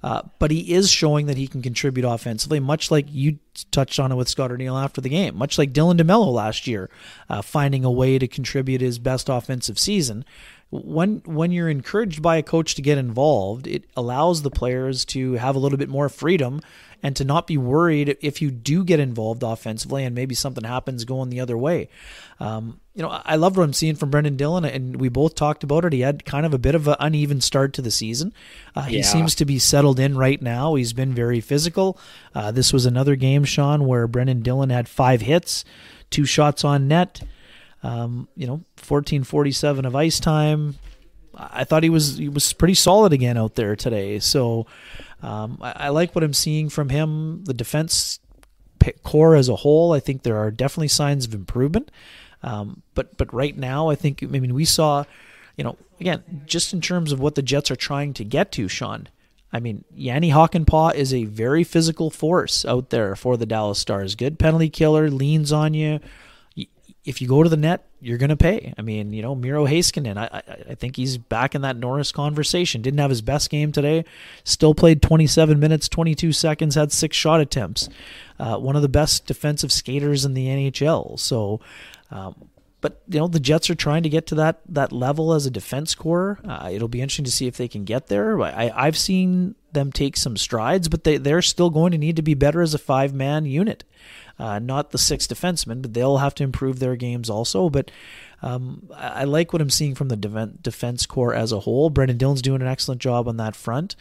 Uh, 0.04 0.22
but 0.38 0.52
he 0.52 0.74
is 0.74 0.92
showing 0.92 1.28
that 1.28 1.38
he 1.38 1.48
can 1.48 1.62
contribute 1.62 2.06
offensively, 2.06 2.60
much 2.60 2.92
like 2.92 3.06
you 3.10 3.40
touched 3.72 4.00
on 4.00 4.12
it 4.12 4.16
with 4.16 4.28
Scott 4.28 4.52
Arniel 4.52 4.82
after 4.82 5.00
the 5.00 5.10
game, 5.10 5.38
much 5.38 5.58
like 5.58 5.72
Dylan 5.72 6.00
DeMelo 6.00 6.32
last 6.34 6.68
year, 6.68 6.90
uh, 7.30 7.42
finding 7.42 7.86
a 7.86 7.92
way 7.92 8.20
to 8.20 8.28
contribute 8.28 8.82
his 8.82 9.00
best 9.00 9.30
offensive 9.30 9.80
season. 9.80 10.26
When 10.82 11.22
when 11.26 11.52
you're 11.52 11.70
encouraged 11.70 12.22
by 12.22 12.38
a 12.38 12.44
coach 12.44 12.74
to 12.76 12.82
get 12.82 12.98
involved, 12.98 13.68
it 13.68 13.86
allows 13.96 14.42
the 14.42 14.50
players 14.50 15.06
to 15.06 15.34
have 15.34 15.56
a 15.56 15.60
little 15.60 15.78
bit 15.78 15.90
more 15.90 16.10
freedom 16.10 16.62
and 17.04 17.16
to 17.18 17.26
not 17.26 17.46
be 17.46 17.58
worried 17.58 18.18
if 18.22 18.42
you 18.42 18.50
do 18.50 18.84
get 18.84 19.00
involved 19.00 19.44
offensively 19.44 20.06
and 20.06 20.16
maybe 20.16 20.34
something 20.34 20.64
happens 20.64 21.04
going 21.04 21.30
the 21.30 21.42
other 21.42 21.58
way. 21.58 21.90
Um, 22.40 22.80
you 22.96 23.04
know, 23.04 23.10
I 23.10 23.36
love 23.36 23.58
what 23.58 23.64
I'm 23.64 23.74
seeing 23.74 23.96
from 23.96 24.10
Brenden 24.10 24.38
Dillon, 24.38 24.66
and 24.66 24.96
we 25.00 25.10
both 25.10 25.36
talked 25.36 25.64
about 25.64 25.84
it. 25.84 25.94
He 25.94 26.00
had 26.00 26.26
kind 26.26 26.46
of 26.46 26.54
a 26.54 26.58
bit 26.58 26.76
of 26.76 26.88
an 26.88 26.96
uneven 27.00 27.42
start 27.42 27.74
to 27.74 27.82
the 27.82 27.92
season. 27.92 28.34
Uh, 28.76 28.84
he 28.84 29.04
seems 29.04 29.36
to 29.36 29.46
be 29.46 29.60
settled 29.60 30.00
in 30.00 30.18
right 30.18 30.42
now. 30.42 30.76
He's 30.76 30.94
been 30.94 31.14
very 31.14 31.42
physical. 31.42 32.00
Uh, 32.34 32.52
this 32.52 32.72
was 32.72 32.86
another 32.86 33.16
game, 33.16 33.44
Sean, 33.44 33.86
where 33.86 34.08
Brenden 34.08 34.42
Dillon 34.42 34.70
had 34.70 34.88
five 34.88 35.22
hits, 35.22 35.66
two 36.10 36.26
shots 36.26 36.64
on 36.64 36.88
net. 36.88 37.22
Um, 37.84 38.30
you 38.36 38.48
know, 38.48 38.64
1447 38.80 39.86
of 39.86 39.96
ice 39.96 40.20
time. 40.20 40.76
I 41.36 41.64
thought 41.64 41.84
he 41.84 41.90
was 41.90 42.18
he 42.18 42.30
was 42.30 42.54
pretty 42.54 42.76
solid 42.76 43.12
again 43.12 43.38
out 43.38 43.56
there 43.56 43.76
today. 43.76 44.20
So 44.20 44.68
um, 45.22 45.58
I, 45.62 45.74
I, 45.76 45.90
like 45.90 46.14
what 46.16 46.24
I'm 46.24 46.34
seeing 46.34 46.70
from 46.70 46.90
him. 46.90 47.44
The 47.44 47.54
defense 47.54 48.20
core 49.04 49.36
as 49.36 49.50
a 49.50 49.56
whole, 49.56 49.94
I 49.94 50.00
think 50.00 50.24
there 50.24 50.38
are 50.38 50.52
definitely 50.52 50.90
signs 50.90 51.26
of 51.26 51.34
improvement. 51.34 51.92
Um, 52.44 52.84
but 52.94 53.18
but 53.18 53.34
right 53.34 53.58
now, 53.58 53.90
I 53.90 53.96
think 53.96 54.22
I 54.22 54.28
mean 54.28 54.54
we 54.54 54.66
saw, 54.66 55.06
you 55.58 55.64
know, 55.64 55.78
again 56.00 56.44
just 56.46 56.74
in 56.74 56.82
terms 56.82 57.12
of 57.12 57.20
what 57.20 57.36
the 57.36 57.42
Jets 57.42 57.72
are 57.72 57.76
trying 57.76 58.14
to 58.14 58.24
get 58.24 58.52
to, 58.54 58.68
Sean. 58.68 59.08
I 59.52 59.60
mean, 59.60 59.86
Jani 59.96 60.32
Hakanpää 60.32 60.96
is 60.96 61.14
a 61.14 61.26
very 61.26 61.64
physical 61.64 62.10
force 62.10 62.66
out 62.66 62.90
there 62.90 63.16
for 63.16 63.38
the 63.38 63.46
Dallas 63.46 63.78
Stars. 63.78 64.16
Good 64.16 64.40
penalty 64.40 64.70
killer, 64.70 65.12
leans 65.12 65.52
on 65.52 65.76
you. 65.76 66.00
If 67.06 67.22
you 67.22 67.28
go 67.28 67.44
to 67.44 67.50
the 67.50 67.58
net, 67.58 67.86
you're 68.00 68.18
going 68.18 68.30
to 68.30 68.38
pay. 68.38 68.74
I 68.78 68.82
mean, 68.82 69.12
you 69.12 69.22
know, 69.22 69.36
Miro 69.36 69.66
Heiskanen, 69.66 70.18
I, 70.18 70.30
I, 70.32 70.72
I 70.72 70.76
think 70.76 70.96
he's 70.96 71.18
back 71.18 71.54
in 71.54 71.62
that 71.62 71.76
Norris 71.76 72.12
conversation. 72.12 72.82
Didn't 72.82 73.00
have 73.00 73.10
his 73.10 73.22
best 73.22 73.50
game 73.50 73.72
today. 73.72 74.06
Still 74.46 74.74
played 74.74 75.02
27 75.02 75.60
minutes, 75.60 75.90
22 75.90 76.32
seconds, 76.32 76.76
had 76.76 76.92
six 76.92 77.18
shot 77.18 77.42
attempts. 77.42 77.90
Uh, 78.40 78.58
one 78.58 78.76
of 78.76 78.82
the 78.82 78.90
best 78.90 79.26
defensive 79.26 79.72
skaters 79.72 80.24
in 80.24 80.34
the 80.34 80.48
NHL. 80.48 81.20
So, 81.20 81.60
um, 82.10 82.36
but 82.84 83.02
you 83.08 83.18
know 83.18 83.30
the 83.30 83.40
Jets 83.40 83.70
are 83.70 83.76
trying 83.76 84.04
to 84.04 84.10
get 84.10 84.28
to 84.28 84.36
that 84.36 84.60
that 84.68 84.92
level 84.92 85.34
as 85.34 85.46
a 85.46 85.50
defense 85.50 85.96
core. 85.96 86.40
Uh, 86.46 86.70
it'll 86.72 86.90
be 86.90 87.00
interesting 87.00 87.24
to 87.24 87.32
see 87.32 87.48
if 87.48 87.56
they 87.56 87.70
can 87.70 87.86
get 87.86 88.08
there. 88.08 88.40
I, 88.42 88.74
I've 88.76 88.98
seen 88.98 89.56
them 89.72 89.94
take 89.94 90.18
some 90.18 90.36
strides, 90.36 90.90
but 90.90 91.06
they 91.06 91.16
they're 91.16 91.42
still 91.42 91.70
going 91.70 91.94
to 91.94 91.98
need 91.98 92.18
to 92.18 92.22
be 92.22 92.34
better 92.34 92.62
as 92.62 92.74
a 92.74 92.78
five 92.78 93.14
man 93.14 93.46
unit. 93.46 93.86
Uh, 94.40 94.60
not 94.60 94.92
the 94.92 94.98
six 94.98 95.28
defensemen, 95.28 95.82
but 95.82 95.94
they'll 95.94 96.18
have 96.18 96.34
to 96.36 96.44
improve 96.44 96.80
their 96.80 96.96
games 96.96 97.30
also. 97.30 97.70
But 97.70 97.92
um, 98.42 98.90
I, 98.96 99.24
like 99.24 99.54
what 99.54 99.62
I'm 99.62 99.70
seeing 99.70 99.96
from 99.96 100.10
the 100.10 100.18
defense 100.62 101.06
core 101.06 101.34
as 101.34 101.52
a 101.52 101.62
whole. 101.62 101.90
Brenden 101.90 102.18
Dillon's 102.18 102.42
doing 102.42 102.62
an 102.62 102.68
excellent 102.68 103.00
job 103.00 103.28
on 103.28 103.38
that 103.38 103.56
front. 103.56 103.96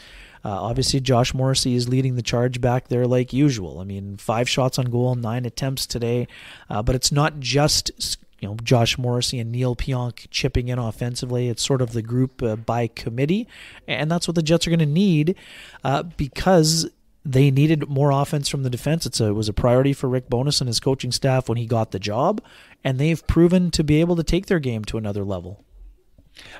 Uh, 0.44 0.50
obviously, 0.50 1.00
Josh 1.00 1.32
Morrissey 1.34 1.74
is 1.74 1.88
leading 1.88 2.16
the 2.16 2.22
charge 2.22 2.60
back 2.60 2.88
there 2.88 3.06
like 3.06 3.32
usual. 3.32 3.78
I 3.78 3.84
mean, 3.84 4.16
five 4.16 4.48
shots 4.48 4.78
on 4.78 4.86
goal, 4.86 5.14
nine 5.14 5.44
attempts 5.44 5.86
today, 5.86 6.26
uh, 6.68 6.82
but 6.82 6.96
it's 6.96 7.12
not 7.12 7.38
just 7.38 8.18
you 8.40 8.48
know 8.48 8.56
Josh 8.56 8.98
Morrissey 8.98 9.38
and 9.38 9.52
Neal 9.52 9.76
Pionk 9.76 10.26
chipping 10.30 10.68
in 10.68 10.78
offensively. 10.80 11.48
It's 11.48 11.62
sort 11.62 11.80
of 11.80 11.92
the 11.92 12.02
group 12.02 12.42
uh, 12.42 12.56
by 12.56 12.88
committee, 12.88 13.46
and 13.86 14.10
that's 14.10 14.26
what 14.26 14.34
the 14.34 14.42
Jets 14.42 14.66
are 14.66 14.70
going 14.70 14.80
to 14.80 14.86
need 14.86 15.36
uh, 15.84 16.02
because 16.02 16.90
they 17.24 17.50
needed 17.50 17.88
more 17.88 18.10
offense 18.10 18.48
from 18.48 18.62
the 18.62 18.70
defense. 18.70 19.06
It's 19.06 19.20
a, 19.20 19.26
it 19.26 19.32
was 19.32 19.48
a 19.48 19.52
priority 19.52 19.92
for 19.92 20.08
Rick 20.08 20.28
Bowness 20.28 20.60
and 20.60 20.68
his 20.68 20.80
coaching 20.80 21.12
staff 21.12 21.48
when 21.48 21.58
he 21.58 21.66
got 21.66 21.92
the 21.92 21.98
job, 21.98 22.42
and 22.82 22.98
they've 22.98 23.24
proven 23.26 23.70
to 23.72 23.84
be 23.84 24.00
able 24.00 24.16
to 24.16 24.24
take 24.24 24.46
their 24.46 24.58
game 24.58 24.84
to 24.86 24.98
another 24.98 25.24
level. 25.24 25.64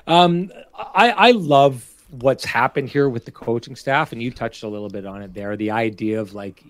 Um, 0.07 0.51
I, 0.73 1.09
I 1.11 1.31
love 1.31 1.89
what's 2.11 2.45
happened 2.45 2.89
here 2.89 3.09
with 3.09 3.25
the 3.25 3.31
coaching 3.31 3.75
staff 3.75 4.11
and 4.11 4.21
you 4.21 4.29
touched 4.29 4.61
a 4.61 4.67
little 4.67 4.89
bit 4.89 5.03
on 5.03 5.23
it 5.23 5.33
there 5.33 5.57
the 5.57 5.71
idea 5.71 6.21
of 6.21 6.35
like 6.35 6.63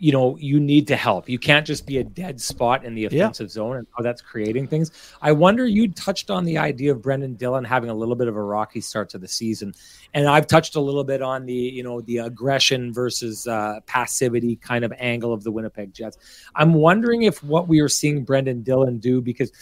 you 0.00 0.12
know 0.12 0.36
you 0.38 0.58
need 0.58 0.88
to 0.88 0.96
help. 0.96 1.28
You 1.28 1.38
can't 1.38 1.66
just 1.66 1.86
be 1.86 1.98
a 1.98 2.04
dead 2.04 2.40
spot 2.40 2.84
in 2.84 2.94
the 2.94 3.04
offensive 3.04 3.48
yeah. 3.48 3.52
zone 3.52 3.76
and 3.76 3.86
how 3.96 4.02
that's 4.02 4.22
creating 4.22 4.66
things. 4.66 4.90
I 5.20 5.32
wonder 5.32 5.66
you 5.66 5.92
touched 5.92 6.30
on 6.30 6.44
the 6.46 6.56
idea 6.56 6.92
of 6.92 7.02
brenden 7.02 7.36
dillon 7.36 7.64
having 7.64 7.90
a 7.90 7.94
little 7.94 8.16
bit 8.16 8.26
of 8.26 8.34
a 8.34 8.42
rocky 8.42 8.80
start 8.80 9.10
to 9.10 9.18
the 9.18 9.28
season. 9.28 9.74
And 10.14 10.26
i've 10.26 10.46
touched 10.46 10.74
a 10.74 10.80
little 10.80 11.04
bit 11.04 11.22
on 11.22 11.44
the 11.44 11.52
you 11.52 11.82
know 11.82 12.00
the 12.00 12.18
aggression 12.18 12.92
versus 12.92 13.46
uh, 13.46 13.80
passivity 13.86 14.56
kind 14.56 14.84
of 14.84 14.92
angle 14.98 15.32
of 15.32 15.44
the 15.44 15.52
winnipeg 15.52 15.92
jets. 15.92 16.16
I'm 16.54 16.72
wondering 16.72 17.22
if 17.22 17.44
what 17.44 17.68
we 17.68 17.80
are 17.80 17.88
seeing 17.88 18.24
brenden 18.24 18.64
dillon 18.64 18.98
do 18.98 19.20
because 19.20 19.52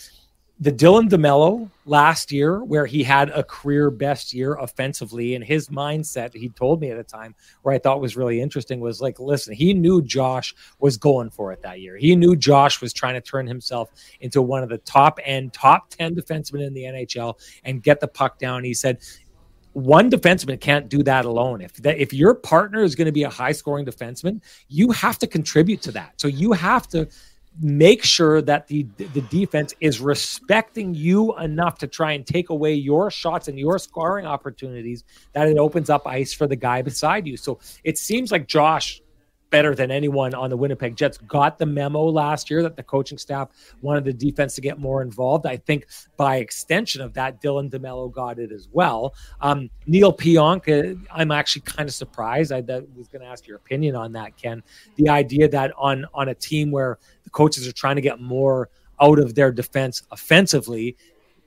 the 0.61 0.73
Dylan 0.73 1.09
DeMelo 1.09 1.71
last 1.87 2.33
year, 2.33 2.65
where 2.65 2.85
he 2.85 3.05
had 3.05 3.31
a 3.31 3.45
career 3.45 3.91
best 3.91 4.35
year 4.35 4.55
offensively, 4.55 5.37
and 5.37 5.45
his 5.45 5.69
mindset, 5.69 6.35
he 6.35 6.49
told 6.49 6.81
me 6.81 6.91
at 6.91 6.99
a 6.99 7.05
time 7.05 7.37
where 7.63 7.73
I 7.73 7.79
thought 7.79 8.01
was 8.01 8.17
really 8.17 8.41
interesting 8.41 8.81
was 8.81 9.01
like, 9.01 9.21
listen, 9.21 9.55
he 9.55 9.73
knew 9.73 10.03
Josh 10.03 10.55
was 10.81 10.97
going 10.97 11.31
for 11.31 11.53
it 11.53 11.63
that 11.63 11.81
year. 11.81 11.97
He 11.97 12.17
knew 12.17 12.35
Josh 12.35 12.81
was 12.81 12.93
trying 12.93 13.15
to 13.15 13.21
turn 13.21 13.47
himself 13.47 13.91
into 14.21 14.43
one 14.43 14.65
of 14.65 14.69
the 14.69 14.79
top 14.79 15.21
end, 15.25 15.53
top 15.53 15.91
10 15.91 16.17
defensemen 16.17 16.67
in 16.67 16.75
the 16.75 16.83
NHL 16.83 17.39
and 17.63 17.81
get 17.81 18.01
the 18.01 18.09
puck 18.09 18.39
down. 18.41 18.65
He 18.65 18.75
said, 18.75 18.99
one 19.75 20.11
defenseman 20.11 20.61
can't 20.61 20.89
do 20.89 21.05
that 21.05 21.25
alone. 21.25 21.61
If 21.61 21.75
that, 21.75 21.99
if 21.99 22.13
your 22.13 22.35
partner 22.35 22.83
is 22.83 22.97
going 22.97 23.07
to 23.07 23.13
be 23.13 23.23
a 23.23 23.31
high 23.31 23.53
scoring 23.53 23.87
defenseman, 23.87 24.41
you 24.67 24.91
have 24.91 25.19
to 25.21 25.29
contribute 25.29 25.83
to 25.83 25.93
that. 25.93 26.21
So 26.21 26.27
you 26.27 26.53
have 26.53 26.89
to 26.89 27.09
make 27.61 28.05
sure 28.05 28.41
that 28.43 28.67
the 28.69 28.85
the 28.97 29.21
defense 29.23 29.75
is 29.81 30.01
respecting 30.01 30.95
you 30.95 31.37
enough 31.39 31.79
to 31.79 31.87
try 31.87 32.13
and 32.13 32.27
take 32.27 32.51
away 32.51 32.75
your 32.75 33.11
shots 33.11 33.49
and 33.49 33.59
your 33.59 33.79
scoring 33.79 34.27
opportunities 34.27 35.05
that 35.33 35.49
it 35.49 35.59
opens 35.59 35.91
up 35.91 36.07
ice 36.07 36.33
for 36.33 36.47
the 36.47 36.57
guy 36.57 36.83
beside 36.83 37.27
you. 37.27 37.37
So 37.37 37.59
it 37.85 37.99
seems 37.99 38.31
like 38.31 38.47
Josh 38.47 39.03
better 39.51 39.75
than 39.75 39.91
anyone 39.91 40.35
on 40.35 40.51
the 40.51 40.57
Winnipeg 40.57 40.97
Jets 40.97 41.19
got 41.19 41.59
the 41.59 41.67
memo 41.67 42.05
last 42.05 42.51
year 42.51 42.63
that 42.63 42.77
the 42.77 42.83
coaching 42.83 43.19
staff 43.19 43.49
wanted 43.81 44.05
the 44.05 44.13
defense 44.13 44.55
to 44.57 44.61
get 44.61 44.79
more 44.79 45.03
involved. 45.03 45.47
I 45.47 45.57
think 45.57 45.87
by 46.17 46.37
extension 46.37 47.01
of 47.01 47.15
that, 47.15 47.41
Dylan 47.41 47.71
DeMelo 47.71 48.13
got 48.13 48.39
it 48.39 48.53
as 48.53 48.69
well. 48.73 49.15
Um, 49.41 49.71
Neal 49.87 50.13
Pionk, 50.13 51.07
I'm 51.11 51.31
actually 51.31 51.63
kind 51.63 51.89
of 51.89 51.95
surprised. 51.95 52.53
I 52.53 52.61
was 52.61 53.09
going 53.09 53.23
to 53.23 53.29
ask 53.29 53.47
your 53.47 53.57
opinion 53.57 53.97
on 53.97 54.13
that, 54.13 54.37
Ken. 54.37 54.63
The 54.97 55.09
idea 55.09 55.49
that 55.49 55.73
on 55.77 56.07
on 56.15 56.29
a 56.29 56.35
team 56.35 56.71
where 56.71 56.99
the 57.29 57.31
coaches 57.31 57.69
are 57.69 57.73
trying 57.73 57.97
to 57.97 58.03
get 58.03 58.21
more 58.21 58.71
out 59.01 59.19
of 59.19 59.35
their 59.35 59.53
defense 59.53 60.03
offensively 60.11 60.97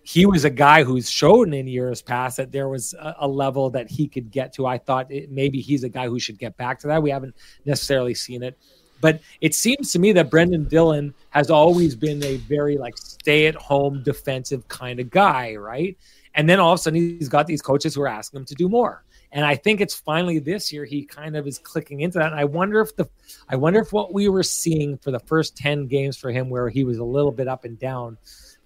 he 0.03 0.25
was 0.25 0.45
a 0.45 0.49
guy 0.49 0.83
who's 0.83 1.09
shown 1.09 1.53
in 1.53 1.67
years 1.67 2.01
past 2.01 2.37
that 2.37 2.51
there 2.51 2.69
was 2.69 2.93
a, 2.93 3.15
a 3.19 3.27
level 3.27 3.69
that 3.69 3.89
he 3.89 4.07
could 4.07 4.31
get 4.31 4.53
to. 4.53 4.65
I 4.65 4.77
thought 4.77 5.11
it, 5.11 5.31
maybe 5.31 5.61
he's 5.61 5.83
a 5.83 5.89
guy 5.89 6.07
who 6.07 6.19
should 6.19 6.39
get 6.39 6.57
back 6.57 6.79
to 6.79 6.87
that. 6.87 7.03
We 7.03 7.11
haven't 7.11 7.35
necessarily 7.65 8.15
seen 8.15 8.41
it, 8.41 8.57
but 8.99 9.21
it 9.41 9.53
seems 9.53 9.91
to 9.91 9.99
me 9.99 10.11
that 10.13 10.31
Brenden 10.31 10.67
Dillon 10.67 11.13
has 11.29 11.51
always 11.51 11.95
been 11.95 12.23
a 12.23 12.37
very 12.37 12.77
like 12.77 12.97
stay 12.97 13.47
at 13.47 13.55
home 13.55 14.01
defensive 14.03 14.67
kind 14.67 14.99
of 14.99 15.09
guy, 15.09 15.55
right? 15.55 15.97
And 16.33 16.49
then 16.49 16.59
all 16.59 16.73
of 16.73 16.79
a 16.79 16.81
sudden 16.81 16.99
he's 16.99 17.29
got 17.29 17.45
these 17.45 17.61
coaches 17.61 17.93
who 17.93 18.01
are 18.01 18.07
asking 18.07 18.39
him 18.39 18.45
to 18.45 18.55
do 18.55 18.69
more. 18.69 19.03
And 19.31 19.45
I 19.45 19.55
think 19.55 19.79
it's 19.79 19.95
finally 19.95 20.39
this 20.39 20.73
year 20.73 20.83
he 20.83 21.05
kind 21.05 21.37
of 21.37 21.47
is 21.47 21.57
clicking 21.57 22.01
into 22.01 22.19
that. 22.19 22.31
And 22.31 22.39
I 22.39 22.45
wonder 22.45 22.81
if 22.81 22.95
the 22.95 23.09
I 23.47 23.55
wonder 23.55 23.79
if 23.79 23.93
what 23.93 24.13
we 24.13 24.27
were 24.27 24.43
seeing 24.43 24.97
for 24.97 25.11
the 25.11 25.19
first 25.19 25.55
10 25.55 25.87
games 25.87 26.17
for 26.17 26.31
him 26.31 26.49
where 26.49 26.69
he 26.69 26.83
was 26.83 26.97
a 26.97 27.03
little 27.03 27.31
bit 27.31 27.47
up 27.47 27.63
and 27.63 27.79
down 27.79 28.17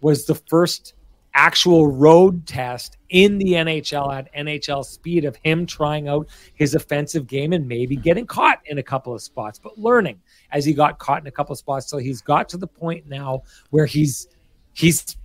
was 0.01 0.25
the 0.25 0.35
first 0.35 0.93
actual 1.35 1.87
road 1.87 2.47
test 2.47 2.97
in 3.09 3.37
the 3.37 3.53
NHL 3.53 4.13
at 4.13 4.33
NHL 4.33 4.85
speed 4.85 5.25
of 5.25 5.35
him 5.43 5.65
trying 5.65 6.07
out 6.07 6.27
his 6.53 6.73
offensive 6.73 7.27
game 7.27 7.51
and 7.51 7.67
maybe 7.67 7.95
getting 7.95 8.25
caught 8.25 8.59
in 8.65 8.77
a 8.77 8.83
couple 8.83 9.13
of 9.13 9.21
spots, 9.21 9.59
but 9.59 9.77
learning 9.77 10.19
as 10.51 10.63
he 10.63 10.73
got 10.73 10.97
caught 10.97 11.21
in 11.21 11.27
a 11.27 11.31
couple 11.31 11.51
of 11.51 11.59
spots. 11.59 11.87
So 11.87 11.97
he's 11.97 12.21
got 12.21 12.47
to 12.49 12.57
the 12.57 12.67
point 12.67 13.07
now 13.07 13.43
where 13.69 13.85
he's 13.85 14.27
he's 14.73 15.17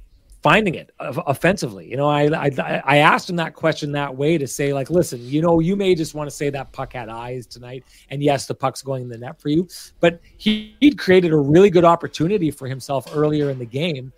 finding 0.42 0.74
it 0.74 0.90
offensively. 0.98 1.88
You 1.88 1.96
know, 1.96 2.08
I, 2.08 2.24
I 2.24 2.82
I 2.84 2.96
asked 2.98 3.28
him 3.28 3.36
that 3.36 3.54
question 3.54 3.92
that 3.92 4.16
way 4.16 4.38
to 4.38 4.46
say 4.46 4.72
like, 4.72 4.90
listen, 4.90 5.20
you 5.22 5.42
know, 5.42 5.60
you 5.60 5.76
may 5.76 5.94
just 5.94 6.14
want 6.14 6.28
to 6.30 6.34
say 6.34 6.50
that 6.50 6.72
puck 6.72 6.94
had 6.94 7.08
eyes 7.08 7.46
tonight, 7.46 7.84
and 8.10 8.22
yes, 8.22 8.46
the 8.46 8.54
puck's 8.54 8.82
going 8.82 9.02
in 9.02 9.08
the 9.08 9.18
net 9.18 9.40
for 9.40 9.48
you, 9.48 9.68
but 10.00 10.20
he, 10.36 10.76
he'd 10.80 10.98
created 10.98 11.32
a 11.32 11.36
really 11.36 11.70
good 11.70 11.84
opportunity 11.84 12.50
for 12.50 12.66
himself 12.66 13.06
earlier 13.14 13.50
in 13.50 13.58
the 13.58 13.66
game 13.66 14.12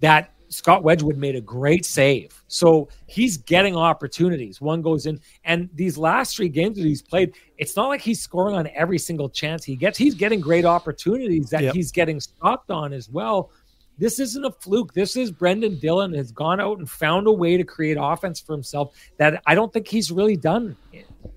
that 0.00 0.32
Scott 0.50 0.82
Wedgewood 0.82 1.16
made 1.16 1.36
a 1.36 1.40
great 1.40 1.84
save. 1.84 2.42
So 2.48 2.88
he's 3.06 3.36
getting 3.36 3.76
opportunities. 3.76 4.60
One 4.60 4.82
goes 4.82 5.06
in, 5.06 5.20
and 5.44 5.68
these 5.74 5.98
last 5.98 6.36
three 6.36 6.48
games 6.48 6.76
that 6.78 6.84
he's 6.84 7.02
played, 7.02 7.34
it's 7.58 7.76
not 7.76 7.88
like 7.88 8.00
he's 8.00 8.20
scoring 8.20 8.56
on 8.56 8.68
every 8.74 8.98
single 8.98 9.28
chance 9.28 9.64
he 9.64 9.76
gets. 9.76 9.98
He's 9.98 10.14
getting 10.14 10.40
great 10.40 10.64
opportunities 10.64 11.50
that 11.50 11.62
yep. 11.62 11.74
he's 11.74 11.92
getting 11.92 12.18
stopped 12.20 12.70
on 12.70 12.92
as 12.92 13.08
well. 13.08 13.50
This 13.98 14.20
isn't 14.20 14.44
a 14.44 14.52
fluke. 14.52 14.94
This 14.94 15.16
is 15.16 15.32
Brenden 15.32 15.80
Dillon 15.80 16.14
has 16.14 16.30
gone 16.30 16.60
out 16.60 16.78
and 16.78 16.88
found 16.88 17.26
a 17.26 17.32
way 17.32 17.56
to 17.56 17.64
create 17.64 17.96
offense 18.00 18.40
for 18.40 18.52
himself 18.52 18.94
that 19.16 19.42
I 19.46 19.54
don't 19.54 19.72
think 19.72 19.88
he's 19.88 20.10
really 20.12 20.36
done 20.36 20.76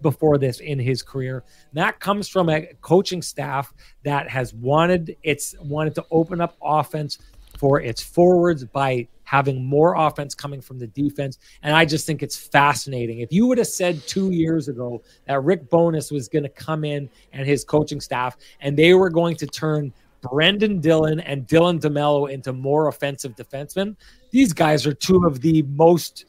before 0.01 0.37
this 0.37 0.59
in 0.59 0.79
his 0.79 1.01
career. 1.01 1.43
That 1.73 1.99
comes 1.99 2.27
from 2.27 2.49
a 2.49 2.67
coaching 2.81 3.21
staff 3.21 3.73
that 4.03 4.29
has 4.29 4.53
wanted 4.53 5.17
it's 5.23 5.55
wanted 5.59 5.95
to 5.95 6.05
open 6.11 6.39
up 6.39 6.55
offense 6.61 7.17
for 7.57 7.81
its 7.81 8.01
forwards 8.01 8.63
by 8.63 9.07
having 9.23 9.63
more 9.63 9.95
offense 9.95 10.35
coming 10.35 10.61
from 10.61 10.77
the 10.77 10.87
defense. 10.87 11.37
And 11.63 11.75
I 11.75 11.85
just 11.85 12.05
think 12.05 12.21
it's 12.21 12.35
fascinating. 12.37 13.19
If 13.19 13.31
you 13.31 13.47
would 13.47 13.57
have 13.57 13.67
said 13.67 14.01
two 14.07 14.31
years 14.31 14.67
ago 14.67 15.01
that 15.25 15.43
Rick 15.43 15.69
Bowness 15.69 16.11
was 16.11 16.27
going 16.27 16.43
to 16.43 16.49
come 16.49 16.83
in 16.83 17.09
and 17.31 17.47
his 17.47 17.63
coaching 17.63 18.01
staff 18.01 18.35
and 18.59 18.77
they 18.77 18.93
were 18.93 19.09
going 19.09 19.35
to 19.37 19.47
turn 19.47 19.93
Brenden 20.21 20.81
Dillon 20.81 21.19
and 21.19 21.47
Dylan 21.47 21.79
DeMelo 21.79 22.29
into 22.29 22.53
more 22.53 22.87
offensive 22.87 23.35
defensemen, 23.35 23.95
these 24.31 24.53
guys 24.53 24.85
are 24.85 24.93
two 24.93 25.25
of 25.25 25.41
the 25.41 25.63
most 25.63 26.25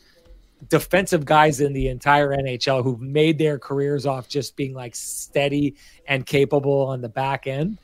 defensive 0.69 1.25
guys 1.25 1.61
in 1.61 1.73
the 1.73 1.89
entire 1.89 2.31
NHL 2.31 2.83
who've 2.83 3.01
made 3.01 3.39
their 3.39 3.59
careers 3.59 4.07
off 4.07 4.29
just 4.29 4.57
being 4.57 4.75
like 4.75 4.95
steady 4.95 5.75
and 6.07 6.25
capable 6.25 6.87
on 6.87 7.01
the 7.01 7.09
back 7.09 7.47
end 7.47 7.79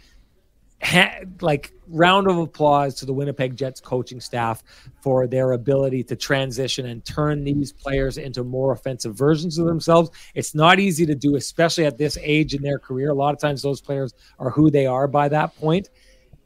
ha- 0.83 1.21
like 1.41 1.73
round 1.89 2.29
of 2.29 2.39
applause 2.39 2.95
to 2.97 3.07
the 3.07 3.13
Winnipeg 3.13 3.57
Jets 3.57 3.81
coaching 3.81 4.21
staff 4.21 4.63
for 5.01 5.27
their 5.27 5.53
ability 5.53 6.05
to 6.05 6.17
transition 6.17 6.87
and 6.87 7.05
turn 7.05 7.45
these 7.45 7.73
players 7.73 8.19
into 8.19 8.45
more 8.45 8.73
offensive 8.73 9.15
versions 9.15 9.59
of 9.59 9.67
themselves. 9.67 10.11
It's 10.35 10.55
not 10.55 10.79
easy 10.79 11.07
to 11.07 11.15
do, 11.15 11.37
especially 11.37 11.87
at 11.87 11.99
this 11.99 12.19
age 12.21 12.55
in 12.55 12.63
their 12.63 12.79
career. 12.79 13.11
A 13.11 13.15
lot 13.15 13.35
of 13.35 13.41
times 13.41 13.63
those 13.63 13.81
players 13.81 14.15
are 14.39 14.51
who 14.51 14.71
they 14.71 14.87
are 14.87 15.09
by 15.09 15.29
that 15.29 15.57
point. 15.57 15.89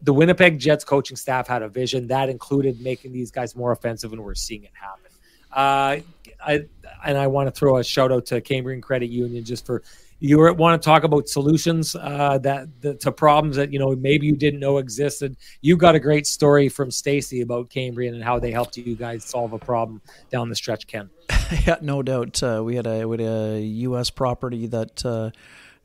The 0.02 0.12
Winnipeg 0.12 0.58
Jets 0.58 0.84
coaching 0.84 1.16
staff 1.16 1.46
had 1.46 1.62
a 1.62 1.68
vision 1.68 2.08
that 2.08 2.28
included 2.28 2.80
making 2.80 3.12
these 3.12 3.30
guys 3.30 3.54
more 3.54 3.70
offensive, 3.70 4.12
and 4.12 4.22
we're 4.22 4.34
seeing 4.34 4.64
it 4.64 4.72
happen. 4.74 5.10
Uh, 5.52 6.00
I, 6.44 6.66
and 7.04 7.18
I 7.18 7.26
want 7.26 7.46
to 7.46 7.52
throw 7.52 7.76
a 7.76 7.84
shout 7.84 8.10
out 8.10 8.26
to 8.26 8.40
Cambrian 8.40 8.80
Credit 8.80 9.10
Union 9.10 9.44
just 9.44 9.66
for 9.66 9.82
you 10.22 10.38
want 10.54 10.80
to 10.80 10.86
talk 10.86 11.02
about 11.02 11.28
solutions 11.28 11.96
uh, 11.96 12.38
that, 12.38 12.68
that, 12.80 13.00
to 13.00 13.10
problems 13.10 13.56
that 13.56 13.72
you 13.72 13.78
know 13.78 13.96
maybe 13.96 14.26
you 14.26 14.36
didn't 14.36 14.60
know 14.60 14.78
existed. 14.78 15.36
You 15.60 15.76
got 15.76 15.96
a 15.96 16.00
great 16.00 16.28
story 16.28 16.68
from 16.68 16.92
Stacy 16.92 17.40
about 17.40 17.70
Cambrian 17.70 18.14
and 18.14 18.22
how 18.22 18.38
they 18.38 18.52
helped 18.52 18.76
you 18.76 18.94
guys 18.94 19.24
solve 19.24 19.52
a 19.52 19.58
problem 19.58 20.00
down 20.30 20.48
the 20.48 20.54
stretch. 20.54 20.86
Ken, 20.86 21.10
yeah, 21.66 21.76
no 21.82 22.02
doubt. 22.02 22.40
Uh, 22.40 22.62
we 22.64 22.76
had 22.76 22.86
a 22.86 23.04
we 23.06 23.20
had 23.20 23.28
a 23.28 23.60
U.S. 23.60 24.10
property 24.10 24.66
that. 24.68 25.04
Uh, 25.04 25.30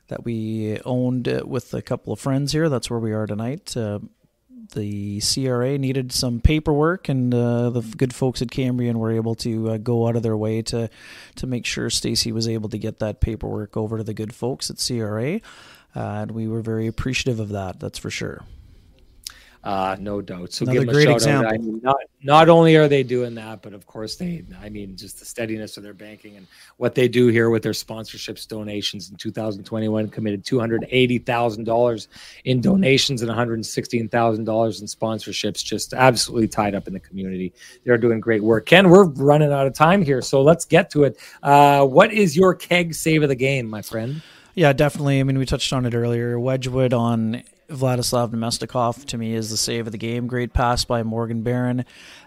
that 0.09 0.23
we 0.23 0.79
owned 0.85 1.27
with 1.43 1.73
a 1.73 1.81
couple 1.81 2.13
of 2.13 2.19
friends 2.21 2.53
here. 2.53 2.69
That's 2.69 2.89
where 2.89 2.97
we 2.97 3.11
are 3.11 3.27
tonight. 3.27 3.75
The 4.71 5.21
CRA 5.21 5.77
needed 5.77 6.11
some 6.11 6.39
paperwork, 6.39 7.09
and 7.09 7.33
uh, 7.33 7.69
the 7.69 7.81
good 7.81 8.13
folks 8.13 8.41
at 8.41 8.51
Cambrian 8.51 8.99
were 8.99 9.11
able 9.11 9.35
to 9.35 9.71
uh, 9.71 9.77
go 9.77 10.07
out 10.07 10.15
of 10.15 10.23
their 10.23 10.37
way 10.37 10.61
to 10.63 10.89
to 11.35 11.47
make 11.47 11.65
sure 11.65 11.89
Stacy 11.89 12.31
was 12.31 12.47
able 12.47 12.69
to 12.69 12.77
get 12.77 12.99
that 12.99 13.21
paperwork 13.21 13.77
over 13.77 13.97
to 13.97 14.03
the 14.03 14.13
good 14.13 14.33
folks 14.33 14.69
at 14.69 14.83
CRA, 14.85 15.35
uh, 15.35 15.39
and 15.95 16.31
we 16.31 16.47
were 16.47 16.61
very 16.61 16.87
appreciative 16.87 17.39
of 17.39 17.49
that. 17.49 17.79
That's 17.79 17.99
for 17.99 18.09
sure. 18.09 18.43
Uh, 19.63 19.97
no 19.99 20.21
doubt. 20.21 20.53
So 20.53 20.63
Another 20.63 20.79
give 20.79 20.87
them 20.87 20.95
a 20.95 21.03
shout 21.03 21.13
example. 21.15 21.47
out. 21.47 21.53
I 21.53 21.57
mean, 21.57 21.81
not 21.83 21.97
not 22.23 22.49
only 22.49 22.75
are 22.75 22.87
they 22.87 23.03
doing 23.03 23.35
that, 23.35 23.61
but 23.61 23.73
of 23.73 23.85
course 23.85 24.15
they. 24.15 24.45
I 24.61 24.69
mean, 24.69 24.95
just 24.95 25.19
the 25.19 25.25
steadiness 25.25 25.77
of 25.77 25.83
their 25.83 25.93
banking 25.93 26.37
and 26.37 26.47
what 26.77 26.95
they 26.95 27.07
do 27.07 27.27
here 27.27 27.49
with 27.49 27.63
their 27.63 27.73
sponsorships, 27.73 28.47
donations. 28.47 29.09
In 29.09 29.17
2021, 29.17 30.09
committed 30.09 30.45
280 30.45 31.17
thousand 31.19 31.63
dollars 31.65 32.07
in 32.45 32.61
donations 32.61 33.21
and 33.21 33.29
116 33.29 34.07
thousand 34.09 34.45
dollars 34.45 34.81
in 34.81 34.87
sponsorships. 34.87 35.63
Just 35.63 35.93
absolutely 35.93 36.47
tied 36.47 36.75
up 36.75 36.87
in 36.87 36.93
the 36.93 36.99
community. 36.99 37.51
They're 37.83 37.97
doing 37.97 38.19
great 38.19 38.43
work. 38.43 38.67
Ken, 38.67 38.89
we're 38.89 39.05
running 39.05 39.51
out 39.51 39.67
of 39.67 39.73
time 39.73 40.01
here, 40.01 40.21
so 40.21 40.41
let's 40.41 40.65
get 40.65 40.89
to 40.91 41.03
it. 41.03 41.17
Uh, 41.43 41.85
what 41.85 42.13
is 42.13 42.37
your 42.37 42.53
keg 42.55 42.93
save 42.93 43.23
of 43.23 43.29
the 43.29 43.35
game, 43.35 43.67
my 43.67 43.81
friend? 43.81 44.21
Yeah, 44.55 44.73
definitely. 44.73 45.19
I 45.19 45.23
mean, 45.23 45.37
we 45.37 45.45
touched 45.45 45.71
on 45.73 45.85
it 45.85 45.93
earlier. 45.93 46.39
Wedgewood 46.39 46.91
on 46.93 47.43
Vladislav 47.69 48.31
Namestnikov 48.31 49.05
to 49.05 49.17
me 49.17 49.33
is 49.33 49.49
the 49.49 49.57
save 49.57 49.87
of 49.87 49.91
the 49.91 49.97
game. 49.97 50.27
Great 50.27 50.53
pass 50.53 50.85
by 50.85 51.03
Morgan 51.03 51.41
Barron, 51.41 51.85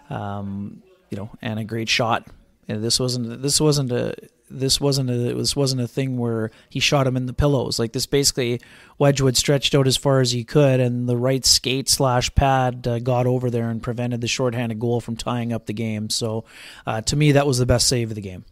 um, 0.09 0.81
you 1.09 1.17
know, 1.17 1.31
and 1.41 1.59
a 1.59 1.63
great 1.63 1.89
shot. 1.89 2.27
And 2.67 2.83
this 2.83 2.99
wasn't 2.99 3.41
this 3.41 3.59
wasn't 3.59 3.91
a 3.91 4.15
this 4.51 4.79
wasn't 4.79 5.09
a 5.09 5.33
this 5.33 5.55
wasn't 5.55 5.81
a 5.81 5.87
thing 5.87 6.17
where 6.17 6.51
he 6.69 6.79
shot 6.79 7.07
him 7.07 7.17
in 7.17 7.25
the 7.25 7.33
pillows. 7.33 7.79
Like 7.79 7.93
this, 7.93 8.05
basically 8.05 8.61
Wedgewood 8.97 9.37
stretched 9.37 9.73
out 9.73 9.87
as 9.87 9.97
far 9.97 10.19
as 10.19 10.31
he 10.31 10.43
could, 10.43 10.79
and 10.79 11.07
the 11.07 11.17
right 11.17 11.45
skate 11.45 11.89
slash 11.89 12.33
pad 12.35 12.87
uh, 12.87 12.99
got 12.99 13.25
over 13.25 13.49
there 13.49 13.69
and 13.69 13.81
prevented 13.81 14.21
the 14.21 14.27
shorthanded 14.27 14.79
goal 14.79 15.01
from 15.01 15.15
tying 15.15 15.53
up 15.53 15.65
the 15.65 15.73
game. 15.73 16.09
So, 16.09 16.45
uh, 16.85 17.01
to 17.01 17.15
me, 17.15 17.33
that 17.33 17.47
was 17.47 17.57
the 17.57 17.65
best 17.65 17.87
save 17.87 18.11
of 18.11 18.15
the 18.15 18.21
game. 18.21 18.45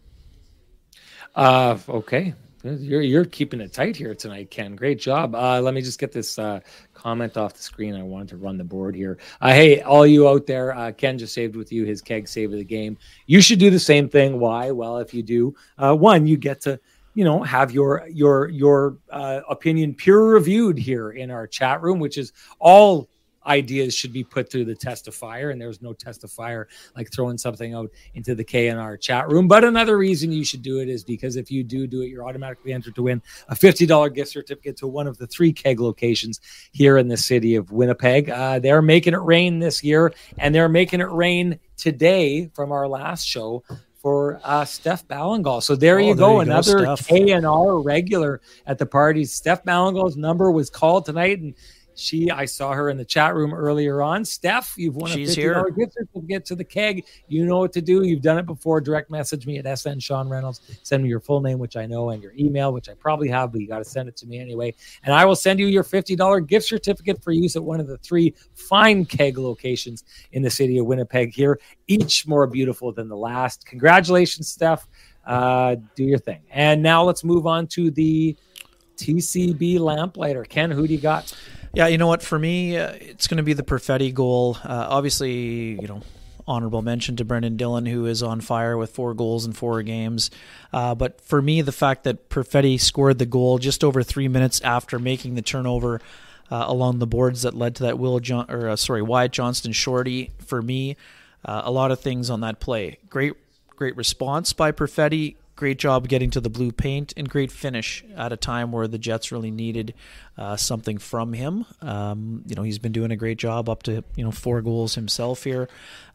Uh, 1.36 1.78
okay, 1.88 2.34
You're 2.64 3.02
you're 3.02 3.26
keeping 3.26 3.62
it 3.62 3.72
tight 3.72 3.96
here 3.96 4.14
tonight, 4.14 4.52
Ken. 4.52 4.76
Great 4.76 5.00
job. 5.00 5.34
Uh, 5.34 5.62
let 5.62 5.74
me 5.74 5.82
just 5.82 5.98
get 5.98 6.12
this 6.12 6.38
uh, 6.38 6.60
comment 6.94 7.38
off 7.38 7.54
the 7.54 7.62
screen. 7.62 7.96
I 7.96 8.04
wanted 8.04 8.30
to 8.30 8.38
run 8.38 8.58
the 8.58 8.66
board 8.66 8.96
here. 8.96 9.18
Uh, 9.40 9.54
hey, 9.54 9.82
all 9.82 10.06
you 10.06 10.28
out 10.28 10.46
there, 10.46 10.76
uh, 10.76 10.92
Ken 10.92 11.18
just 11.18 11.34
saved 11.34 11.56
with 11.56 11.72
you 11.72 11.86
his 11.86 12.02
keg 12.02 12.28
save 12.28 12.52
of 12.52 12.58
the 12.58 12.66
game. 12.66 12.98
You 13.28 13.40
should 13.40 13.60
do 13.60 13.70
the 13.70 13.80
same 13.80 14.10
thing. 14.10 14.40
Why? 14.40 14.72
Well, 14.72 14.98
if 14.98 15.14
you 15.14 15.24
do, 15.24 15.56
uh, 15.78 15.96
one, 15.96 16.28
you 16.28 16.36
get 16.36 16.60
to 16.62 16.78
you 17.14 17.24
know 17.24 17.42
have 17.44 17.72
your 17.72 18.06
your 18.12 18.50
your 18.50 18.98
uh, 19.10 19.40
opinion 19.50 19.94
peer 19.94 20.22
reviewed 20.22 20.78
here 20.78 21.12
in 21.12 21.32
our 21.32 21.48
chat 21.48 21.82
room, 21.82 21.98
which 21.98 22.18
is 22.18 22.34
all 22.60 23.08
ideas 23.50 23.96
should 23.96 24.14
be 24.14 24.24
put 24.24 24.50
through 24.50 24.66
the 24.66 24.76
test 24.76 25.08
of 25.08 25.16
fire. 25.16 25.50
and 25.50 25.60
there's 25.60 25.82
no 25.82 25.92
test 25.92 26.24
of 26.24 26.32
fire 26.32 26.68
like 26.96 27.12
throwing 27.12 27.38
something 27.38 27.74
out 27.74 27.90
into 28.14 28.36
the 28.36 28.44
KNR 28.44 29.02
chat 29.02 29.28
room 29.30 29.48
but 29.48 29.64
another 29.64 29.98
reason 29.98 30.32
you 30.32 30.46
should 30.46 30.62
do 30.62 30.80
it 30.80 30.88
is 30.88 31.04
because 31.04 31.36
if 31.36 31.52
you 31.52 31.64
do 31.64 31.88
do 31.88 32.02
it 32.02 32.08
you're 32.08 32.26
automatically 32.26 32.72
entered 32.72 32.96
to 32.96 33.04
win 33.04 33.22
a 33.50 33.56
$50 33.56 34.14
gift 34.14 34.32
certificate 34.32 34.78
to 34.78 34.88
one 34.88 35.08
of 35.08 35.18
the 35.18 35.28
three 35.28 35.52
keg 35.52 35.80
locations 35.80 36.40
here 36.72 36.98
in 36.98 37.08
the 37.08 37.18
city 37.18 37.56
of 37.56 37.72
Winnipeg 37.72 38.30
uh, 38.30 38.60
they're 38.60 38.82
making 38.82 39.14
it 39.14 39.22
rain 39.22 39.60
this 39.60 39.84
year 39.84 40.14
and 40.38 40.54
they're 40.54 40.70
making 40.70 41.02
it 41.02 41.10
rain 41.10 41.60
today 41.78 42.50
from 42.54 42.72
our 42.72 42.88
last 42.88 43.26
show 43.26 43.64
for 44.02 44.40
uh, 44.44 44.64
Steph 44.64 45.08
Ballingall. 45.08 45.62
So 45.62 45.76
there 45.76 46.00
oh, 46.00 46.04
you 46.04 46.16
go, 46.16 46.28
there 46.28 46.36
you 46.36 46.40
another 46.42 46.86
go, 46.86 46.96
KNR 46.96 47.84
regular 47.84 48.42
at 48.66 48.78
the 48.78 48.86
parties. 48.86 49.34
Steph 49.34 49.64
Ballingall's 49.64 50.16
number 50.16 50.52
was 50.52 50.70
called 50.70 51.06
tonight, 51.06 51.40
and 51.40 51.54
she, 52.00 52.32
I 52.32 52.46
saw 52.46 52.72
her 52.74 52.90
in 52.90 52.98
the 52.98 53.06
chat 53.06 53.36
room 53.36 53.54
earlier 53.54 54.02
on. 54.02 54.24
Steph, 54.24 54.76
you've 54.78 54.96
won 54.96 55.12
She's 55.12 55.38
a 55.38 55.42
$50 55.42 55.78
gift 55.78 55.94
certificate 55.94 56.46
to 56.46 56.56
the 56.56 56.64
keg. 56.64 57.06
You 57.28 57.46
know 57.46 57.60
what 57.60 57.74
to 57.74 57.82
do. 57.82 58.04
You've 58.04 58.22
done 58.22 58.38
it 58.38 58.46
before. 58.46 58.80
Direct 58.80 59.12
message 59.12 59.46
me 59.46 59.58
at 59.58 59.78
SN 59.78 60.00
Sean 60.00 60.30
Reynolds. 60.30 60.62
Send 60.84 61.04
me 61.04 61.10
your 61.10 61.20
full 61.20 61.42
name, 61.42 61.60
which 61.60 61.76
I 61.76 61.86
know, 61.86 62.12
and 62.12 62.24
your 62.24 62.34
email, 62.40 62.72
which 62.72 62.90
I 62.90 62.94
probably 62.94 63.28
have, 63.30 63.52
but 63.52 63.62
you 63.62 63.68
got 63.68 63.80
to 63.80 63.86
send 63.86 64.08
it 64.08 64.16
to 64.18 64.26
me 64.26 64.40
anyway. 64.40 64.74
And 65.04 65.14
I 65.14 65.26
will 65.26 65.36
send 65.36 65.60
you 65.60 65.68
your 65.68 65.84
$50 65.84 66.48
gift 66.48 66.68
certificate 66.68 67.24
for 67.24 67.32
use 67.32 67.56
at 67.56 67.64
one 67.64 67.80
of 67.80 67.88
the 67.88 67.98
three 67.98 68.34
fine 68.54 69.06
keg 69.06 69.38
locations 69.38 70.04
in 70.32 70.42
the 70.42 70.50
city 70.50 70.78
of 70.78 70.86
Winnipeg 70.86 71.34
here, 71.34 71.60
each 71.88 72.26
more 72.28 72.48
beautiful 72.48 72.92
than 72.92 73.10
the 73.10 73.18
last. 73.18 73.66
Congratulations, 73.66 74.48
Steph. 74.48 74.88
Uh, 75.26 75.76
do 75.96 76.04
your 76.04 76.18
thing. 76.18 76.42
And 76.50 76.82
now 76.82 77.04
let's 77.04 77.24
move 77.24 77.46
on 77.46 77.68
to 77.68 77.92
the 77.92 78.36
TCB 79.00 79.80
lamplighter. 79.80 80.44
Ken, 80.44 80.72
who 80.72 80.88
do 80.88 80.94
you 80.94 81.00
got? 81.00 81.34
Yeah, 81.74 81.88
you 81.88 81.98
know 81.98 82.08
what? 82.08 82.24
For 82.24 82.40
me, 82.40 82.78
uh, 82.78 82.94
it's 82.94 83.28
going 83.28 83.38
to 83.38 83.44
be 83.44 83.54
the 83.54 83.64
Perfetti 83.64 84.14
goal. 84.14 84.58
Uh, 84.64 84.88
obviously, 84.90 85.80
you 85.80 85.88
know, 85.88 86.02
honorable 86.48 86.82
mention 86.82 87.16
to 87.18 87.26
Brenden 87.26 87.58
Dillon, 87.58 87.86
who 87.86 88.08
is 88.08 88.24
on 88.24 88.42
fire 88.42 88.76
with 88.76 88.90
four 88.90 89.14
goals 89.14 89.46
in 89.46 89.54
four 89.54 89.84
games. 89.84 90.32
Uh, 90.74 90.96
but 90.96 91.22
for 91.22 91.42
me, 91.42 91.62
the 91.62 91.72
fact 91.72 92.04
that 92.06 92.30
Perfetti 92.30 92.80
scored 92.80 93.20
the 93.20 93.26
goal 93.28 93.60
just 93.60 93.84
over 93.84 94.02
three 94.02 94.28
minutes 94.28 94.60
after 94.62 94.98
making 94.98 95.36
the 95.36 95.44
turnover 95.44 96.02
uh, 96.50 96.66
along 96.68 96.98
the 96.98 97.08
boards 97.08 97.44
that 97.44 97.54
led 97.54 97.76
to 97.76 97.84
that 97.84 98.00
Will 98.00 98.20
John 98.20 98.48
or 98.50 98.70
uh, 98.70 98.76
sorry 98.76 99.04
Wyatt 99.04 99.32
Johnston 99.32 99.72
shorty. 99.72 100.32
For 100.40 100.64
me, 100.64 100.98
uh, 101.46 101.62
a 101.64 101.72
lot 101.72 101.92
of 101.92 102.00
things 102.00 102.32
on 102.32 102.42
that 102.42 102.60
play. 102.60 102.98
Great, 103.10 103.34
great 103.76 103.96
response 103.96 104.52
by 104.54 104.72
Perfetti 104.72 105.36
great 105.60 105.78
job 105.78 106.08
getting 106.08 106.30
to 106.30 106.40
the 106.40 106.50
blue 106.50 106.72
paint 106.72 107.14
and 107.18 107.30
great 107.30 107.52
finish 107.52 108.02
at 108.16 108.32
a 108.32 108.38
time 108.38 108.72
where 108.72 108.88
the 108.88 108.98
Jets 108.98 109.30
really 109.30 109.52
needed 109.52 109.94
uh, 110.38 110.56
something 110.56 110.98
from 110.98 111.34
him. 111.34 111.66
Um, 111.82 112.44
you 112.48 112.56
know, 112.56 112.64
he's 112.64 112.80
been 112.80 112.94
doing 112.94 113.12
a 113.12 113.18
great 113.18 113.38
job 113.38 113.68
up 113.68 113.84
to 113.84 114.02
you 114.16 114.24
know 114.24 114.32
four 114.32 114.62
goals 114.62 114.96
himself 114.96 115.44
here. 115.44 115.68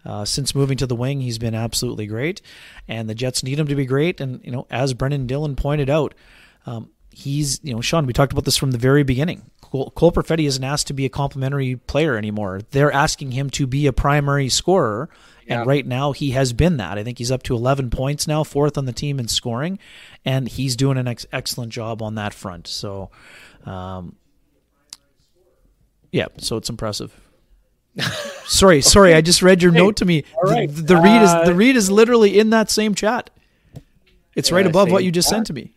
Uh, 0.03 0.24
since 0.24 0.55
moving 0.55 0.78
to 0.78 0.86
the 0.86 0.97
wing, 0.97 1.20
he's 1.20 1.36
been 1.36 1.55
absolutely 1.55 2.07
great, 2.07 2.40
and 2.88 3.07
the 3.07 3.14
Jets 3.14 3.42
need 3.42 3.61
him 3.61 3.66
to 3.66 3.74
be 3.74 3.84
great. 3.84 4.18
And 4.18 4.42
you 4.42 4.51
know, 4.51 4.66
as 4.70 4.95
Brenden 4.95 5.26
Dillon 5.26 5.57
pointed 5.57 5.90
out, 5.90 6.14
um, 6.64 6.88
he's 7.11 7.61
you 7.62 7.74
know 7.74 7.82
Sean. 7.82 8.07
We 8.07 8.14
talked 8.14 8.32
about 8.32 8.47
this 8.47 8.57
from 8.57 8.70
the 8.70 8.78
very 8.78 9.03
beginning. 9.03 9.51
Cole, 9.61 9.90
Cole 9.90 10.11
Perfetti 10.12 10.47
isn't 10.47 10.64
asked 10.64 10.86
to 10.86 10.95
be 10.95 11.05
a 11.05 11.11
complementary 11.11 11.76
player 11.76 12.16
anymore. 12.16 12.62
They're 12.70 12.92
asking 12.92 13.32
him 13.32 13.51
to 13.51 13.66
be 13.66 13.86
a 13.86 13.92
primary 13.92 14.49
scorer 14.49 15.11
yeah. 15.47 15.59
And 15.59 15.66
right 15.66 15.86
now, 15.86 16.12
he 16.12 16.30
has 16.30 16.53
been 16.53 16.76
that. 16.78 16.99
I 16.99 17.05
think 17.05 17.18
he's 17.18 17.30
up 17.30 17.42
to 17.45 17.55
11 17.55 17.90
points 17.90 18.26
now, 18.26 18.45
fourth 18.45 18.78
on 18.78 18.86
the 18.86 18.92
team 18.92 19.18
in 19.18 19.28
scoring, 19.28 19.78
and 20.24 20.49
he's 20.49 20.76
doing 20.76 20.97
an 20.97 21.09
ex- 21.09 21.26
excellent 21.32 21.72
job 21.72 22.03
on 22.03 22.14
that 22.14 22.32
front. 22.32 22.66
So, 22.66 23.11
um, 23.66 24.16
yeah, 26.11 26.26
so 26.38 26.57
it's 26.57 26.70
impressive. 26.70 27.14
sorry, 28.47 28.80
sorry, 28.80 29.14
I 29.14 29.20
just 29.20 29.42
read 29.42 29.62
your 29.62 29.72
hey, 29.72 29.78
note 29.78 29.97
to 29.97 30.05
me. 30.05 30.24
The, 30.42 30.66
the, 30.66 30.97
read 30.97 31.22
is 31.22 31.32
the 31.32 31.51
uh, 31.51 31.55
read 31.55 31.76
is 31.76 31.90
literally 31.90 32.38
in 32.38 32.51
that 32.51 32.70
same 32.70 32.95
chat. 32.95 33.30
It's 34.34 34.51
right 34.51 34.66
above 34.66 34.90
what 34.90 35.05
you 35.05 35.12
just 35.12 35.28
chat? 35.28 35.36
sent 35.36 35.47
to 35.49 35.53
me. 35.53 35.74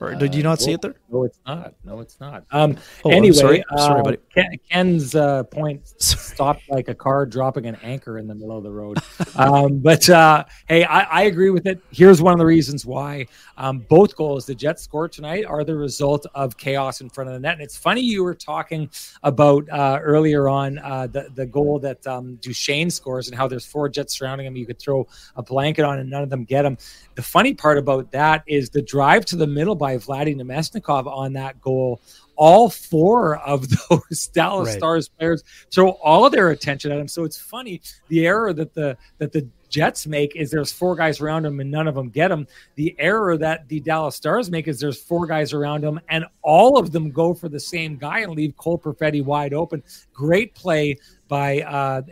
Or 0.00 0.14
did 0.14 0.34
you 0.34 0.42
not 0.42 0.54
uh, 0.54 0.62
see 0.62 0.72
it 0.72 0.80
there? 0.80 0.94
No, 1.10 1.24
it's 1.24 1.38
not. 1.46 1.74
No, 1.84 2.00
it's 2.00 2.18
not. 2.20 2.44
Um. 2.50 2.78
Oh, 3.04 3.10
anyway, 3.10 3.34
sorry, 3.34 3.64
uh, 3.70 3.76
sorry, 3.76 4.02
buddy. 4.02 4.18
Ken, 4.34 4.50
Ken's 4.70 5.14
uh, 5.14 5.42
point 5.44 5.86
stopped 6.00 6.62
like 6.70 6.88
a 6.88 6.94
car 6.94 7.26
dropping 7.26 7.66
an 7.66 7.76
anchor 7.82 8.16
in 8.16 8.26
the 8.26 8.34
middle 8.34 8.56
of 8.56 8.64
the 8.64 8.70
road. 8.70 8.98
um. 9.36 9.78
But 9.78 10.08
uh, 10.08 10.44
hey, 10.68 10.84
I, 10.84 11.00
I 11.00 11.22
agree 11.24 11.50
with 11.50 11.66
it. 11.66 11.80
Here's 11.90 12.22
one 12.22 12.32
of 12.32 12.38
the 12.38 12.46
reasons 12.46 12.86
why 12.86 13.26
um, 13.58 13.80
both 13.90 14.16
goals 14.16 14.46
the 14.46 14.54
Jets 14.54 14.82
scored 14.82 15.12
tonight 15.12 15.44
are 15.44 15.64
the 15.64 15.76
result 15.76 16.24
of 16.34 16.56
chaos 16.56 17.02
in 17.02 17.10
front 17.10 17.28
of 17.28 17.34
the 17.34 17.40
net. 17.40 17.54
And 17.54 17.62
it's 17.62 17.76
funny 17.76 18.00
you 18.00 18.24
were 18.24 18.34
talking 18.34 18.88
about 19.22 19.68
uh, 19.68 19.98
earlier 20.02 20.48
on 20.48 20.78
uh, 20.78 21.08
the 21.08 21.28
the 21.34 21.44
goal 21.44 21.78
that 21.80 22.06
um, 22.06 22.36
Duchene 22.36 22.90
scores 22.90 23.28
and 23.28 23.36
how 23.36 23.46
there's 23.46 23.66
four 23.66 23.90
Jets 23.90 24.16
surrounding 24.18 24.46
him. 24.46 24.56
You 24.56 24.64
could 24.64 24.78
throw 24.78 25.06
a 25.36 25.42
blanket 25.42 25.84
on 25.84 25.98
and 25.98 26.08
none 26.08 26.22
of 26.22 26.30
them 26.30 26.44
get 26.44 26.64
him. 26.64 26.78
The 27.16 27.22
funny 27.22 27.52
part 27.52 27.76
about 27.76 28.10
that 28.12 28.44
is 28.46 28.70
the 28.70 28.80
drive 28.80 29.26
to 29.26 29.36
the 29.36 29.46
middle 29.46 29.74
by 29.74 29.89
Vladdy 29.96 30.36
Namestnikov 30.36 31.06
on 31.06 31.32
that 31.34 31.60
goal. 31.60 32.00
All 32.36 32.70
four 32.70 33.38
of 33.38 33.66
those 33.90 34.28
Dallas 34.28 34.68
right. 34.68 34.78
Stars 34.78 35.08
players 35.08 35.44
throw 35.70 35.90
all 35.90 36.24
of 36.24 36.32
their 36.32 36.50
attention 36.50 36.90
at 36.90 36.98
him. 36.98 37.08
So 37.08 37.24
it's 37.24 37.38
funny 37.38 37.80
the 38.08 38.26
error 38.26 38.52
that 38.52 38.74
the 38.74 38.96
that 39.18 39.32
the 39.32 39.46
Jets 39.70 40.06
make 40.06 40.36
is 40.36 40.50
there's 40.50 40.72
four 40.72 40.96
guys 40.96 41.20
around 41.20 41.46
him 41.46 41.60
and 41.60 41.70
none 41.70 41.88
of 41.88 41.94
them 41.94 42.10
get 42.10 42.30
him. 42.30 42.46
The 42.74 42.94
error 42.98 43.38
that 43.38 43.68
the 43.68 43.80
Dallas 43.80 44.16
Stars 44.16 44.50
make 44.50 44.68
is 44.68 44.80
there's 44.80 45.00
four 45.00 45.26
guys 45.26 45.52
around 45.52 45.84
him 45.84 46.00
and 46.08 46.24
all 46.42 46.76
of 46.76 46.90
them 46.90 47.10
go 47.10 47.32
for 47.32 47.48
the 47.48 47.60
same 47.60 47.96
guy 47.96 48.20
and 48.20 48.32
leave 48.32 48.56
Cole 48.56 48.78
Perfetti 48.78 49.24
wide 49.24 49.54
open. 49.54 49.82
Great 50.12 50.54
play 50.54 50.98
by 51.28 51.60
uh, 51.60 52.02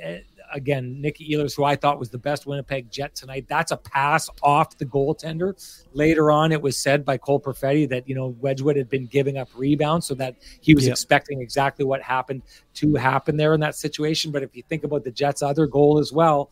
again, 0.53 1.01
Nicky 1.01 1.29
Ehlers, 1.35 1.57
who 1.57 1.65
I 1.65 1.77
thought 1.77 1.99
was 1.99 2.11
the 2.11 2.19
best 2.19 2.47
Winnipeg 2.47 2.91
Jet 2.91 3.15
tonight. 3.15 3.47
That's 3.49 3.73
a 3.73 3.77
pass 3.77 4.29
off 4.43 4.77
the 4.79 4.87
goaltender. 4.87 5.55
Later 5.93 6.31
on, 6.31 6.53
it 6.53 6.61
was 6.61 6.79
said 6.79 7.05
by 7.05 7.19
Cole 7.19 7.41
Perfetti 7.41 7.89
that, 7.89 8.09
you 8.09 8.15
know, 8.15 8.37
Wedgewood 8.41 8.77
had 8.77 8.89
been 8.89 9.07
giving 9.07 9.39
up 9.39 9.49
rebounds 9.55 10.07
so 10.07 10.15
that 10.15 10.37
he 10.61 10.75
was 10.75 10.87
yep. 10.87 10.93
expecting 10.93 11.41
exactly 11.41 11.85
what 11.85 12.03
happened 12.03 12.43
to 12.75 12.95
happen 12.95 13.37
there 13.37 13.55
in 13.55 13.61
that 13.61 13.75
situation. 13.75 14.33
But 14.33 14.43
if 14.43 14.55
you 14.55 14.63
think 14.69 14.85
about 14.85 15.05
the 15.05 15.11
Jets' 15.11 15.43
other 15.43 15.67
goal 15.67 15.99
as 15.99 16.13
well, 16.13 16.51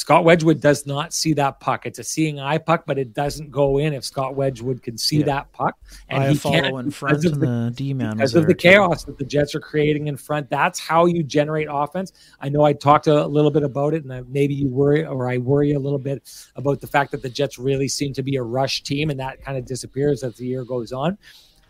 Scott 0.00 0.24
Wedgewood 0.24 0.62
does 0.62 0.86
not 0.86 1.12
see 1.12 1.34
that 1.34 1.60
puck. 1.60 1.84
It's 1.84 1.98
a 1.98 2.02
seeing 2.02 2.40
eye 2.40 2.56
puck, 2.56 2.84
but 2.86 2.96
it 2.96 3.12
doesn't 3.12 3.50
go 3.50 3.76
in 3.76 3.92
if 3.92 4.02
Scott 4.02 4.34
Wedgewood 4.34 4.82
can 4.82 4.96
see 4.96 5.18
yeah. 5.18 5.26
that 5.26 5.52
puck. 5.52 5.76
And 6.08 6.24
I 6.24 6.30
he 6.30 6.38
can't 6.38 6.74
in 6.74 6.90
front 6.90 7.22
of 7.26 7.38
the 7.38 7.70
D 7.76 7.92
man 7.92 8.16
because 8.16 8.34
of 8.34 8.46
the 8.46 8.54
chaos 8.54 9.04
that 9.04 9.18
the 9.18 9.26
Jets 9.26 9.54
are 9.54 9.60
creating 9.60 10.06
in 10.06 10.16
front. 10.16 10.48
That's 10.48 10.78
how 10.78 11.04
you 11.04 11.22
generate 11.22 11.68
offense. 11.70 12.14
I 12.40 12.48
know 12.48 12.62
I 12.64 12.72
talked 12.72 13.08
a 13.08 13.26
little 13.26 13.50
bit 13.50 13.62
about 13.62 13.92
it, 13.92 14.06
and 14.06 14.30
maybe 14.30 14.54
you 14.54 14.68
worry 14.68 15.04
or 15.04 15.28
I 15.28 15.36
worry 15.36 15.72
a 15.72 15.78
little 15.78 15.98
bit 15.98 16.22
about 16.56 16.80
the 16.80 16.86
fact 16.86 17.10
that 17.10 17.20
the 17.20 17.28
Jets 17.28 17.58
really 17.58 17.86
seem 17.86 18.14
to 18.14 18.22
be 18.22 18.36
a 18.36 18.42
rush 18.42 18.82
team, 18.82 19.10
and 19.10 19.20
that 19.20 19.44
kind 19.44 19.58
of 19.58 19.66
disappears 19.66 20.24
as 20.24 20.34
the 20.38 20.46
year 20.46 20.64
goes 20.64 20.92
on. 20.92 21.18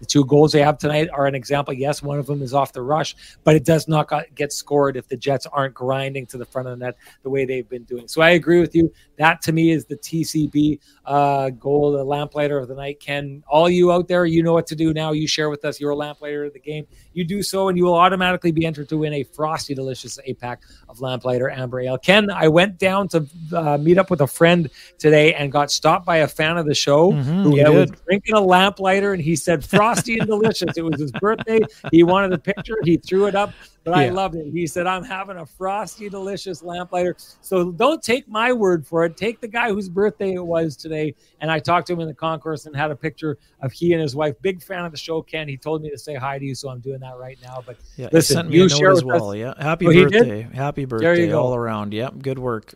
The 0.00 0.06
two 0.06 0.24
goals 0.24 0.52
they 0.52 0.62
have 0.62 0.78
tonight 0.78 1.08
are 1.12 1.26
an 1.26 1.34
example. 1.34 1.74
Yes, 1.74 2.02
one 2.02 2.18
of 2.18 2.26
them 2.26 2.42
is 2.42 2.54
off 2.54 2.72
the 2.72 2.82
rush, 2.82 3.14
but 3.44 3.54
it 3.54 3.64
does 3.64 3.86
not 3.86 4.10
get 4.34 4.52
scored 4.52 4.96
if 4.96 5.06
the 5.08 5.16
Jets 5.16 5.46
aren't 5.46 5.74
grinding 5.74 6.26
to 6.26 6.38
the 6.38 6.46
front 6.46 6.68
of 6.68 6.78
the 6.78 6.84
net 6.86 6.96
the 7.22 7.28
way 7.30 7.44
they've 7.44 7.68
been 7.68 7.84
doing. 7.84 8.08
So 8.08 8.22
I 8.22 8.30
agree 8.30 8.60
with 8.60 8.74
you. 8.74 8.92
That 9.18 9.42
to 9.42 9.52
me 9.52 9.70
is 9.70 9.84
the 9.84 9.96
TCB 9.96 10.80
uh, 11.04 11.50
goal, 11.50 11.92
the 11.92 12.02
lamplighter 12.02 12.58
of 12.58 12.68
the 12.68 12.74
night. 12.74 12.98
Ken, 12.98 13.44
all 13.46 13.68
you 13.68 13.92
out 13.92 14.08
there, 14.08 14.24
you 14.24 14.42
know 14.42 14.54
what 14.54 14.66
to 14.68 14.74
do 14.74 14.94
now. 14.94 15.12
You 15.12 15.28
share 15.28 15.50
with 15.50 15.66
us 15.66 15.78
your 15.78 15.94
lamplighter 15.94 16.44
of 16.46 16.54
the 16.54 16.60
game. 16.60 16.86
You 17.12 17.24
do 17.24 17.42
so, 17.42 17.68
and 17.68 17.76
you 17.76 17.84
will 17.84 17.94
automatically 17.94 18.52
be 18.52 18.64
entered 18.64 18.88
to 18.88 18.96
win 18.96 19.12
a 19.12 19.22
frosty, 19.22 19.74
delicious 19.74 20.18
eight 20.24 20.40
pack 20.40 20.62
of 20.88 21.02
lamplighter 21.02 21.50
amber 21.50 21.80
ale. 21.80 21.98
Ken, 21.98 22.30
I 22.30 22.48
went 22.48 22.78
down 22.78 23.08
to 23.08 23.26
uh, 23.54 23.76
meet 23.76 23.98
up 23.98 24.08
with 24.08 24.22
a 24.22 24.26
friend 24.26 24.70
today 24.98 25.34
and 25.34 25.52
got 25.52 25.70
stopped 25.70 26.06
by 26.06 26.18
a 26.18 26.28
fan 26.28 26.56
of 26.56 26.64
the 26.64 26.74
show 26.74 27.12
mm-hmm, 27.12 27.42
who 27.42 27.50
was 27.50 27.90
drinking 28.06 28.34
a 28.34 28.40
lamplighter, 28.40 29.12
and 29.12 29.22
he 29.22 29.36
said, 29.36 29.62
frosty 29.62 29.89
and 29.98 30.26
delicious. 30.26 30.76
It 30.76 30.82
was 30.82 31.00
his 31.00 31.12
birthday. 31.12 31.60
He 31.90 32.02
wanted 32.02 32.32
a 32.32 32.38
picture. 32.38 32.76
He 32.84 32.96
threw 32.96 33.26
it 33.26 33.34
up, 33.34 33.52
but 33.84 33.92
yeah. 33.92 34.04
I 34.04 34.08
loved 34.08 34.36
it. 34.36 34.50
He 34.50 34.66
said, 34.66 34.86
I'm 34.86 35.04
having 35.04 35.36
a 35.38 35.46
frosty, 35.46 36.08
delicious 36.08 36.62
lamplighter. 36.62 37.16
So 37.40 37.72
don't 37.72 38.02
take 38.02 38.28
my 38.28 38.52
word 38.52 38.86
for 38.86 39.04
it. 39.04 39.16
Take 39.16 39.40
the 39.40 39.48
guy 39.48 39.70
whose 39.70 39.88
birthday 39.88 40.34
it 40.34 40.44
was 40.44 40.76
today. 40.76 41.14
And 41.40 41.50
I 41.50 41.58
talked 41.58 41.86
to 41.88 41.92
him 41.92 42.00
in 42.00 42.08
the 42.08 42.14
concourse 42.14 42.66
and 42.66 42.76
had 42.76 42.90
a 42.90 42.96
picture 42.96 43.38
of 43.60 43.72
he 43.72 43.92
and 43.92 44.02
his 44.02 44.14
wife. 44.16 44.34
Big 44.42 44.62
fan 44.62 44.84
of 44.84 44.92
the 44.92 44.98
show, 44.98 45.22
Ken. 45.22 45.48
He 45.48 45.56
told 45.56 45.82
me 45.82 45.90
to 45.90 45.98
say 45.98 46.14
hi 46.14 46.38
to 46.38 46.44
you, 46.44 46.54
so 46.54 46.68
I'm 46.68 46.80
doing 46.80 47.00
that 47.00 47.16
right 47.16 47.38
now. 47.42 47.62
But 47.64 47.76
yeah, 47.96 48.08
listen, 48.12 48.50
you 48.50 48.68
share 48.68 48.92
as 48.92 49.04
well. 49.04 49.30
Us. 49.30 49.36
Yeah, 49.36 49.54
happy 49.58 49.86
oh, 49.86 49.92
birthday. 49.92 50.42
Happy 50.54 50.84
birthday 50.84 51.32
all 51.32 51.54
around. 51.54 51.92
Yep, 51.92 52.22
good 52.22 52.38
work. 52.38 52.74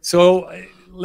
So 0.00 0.50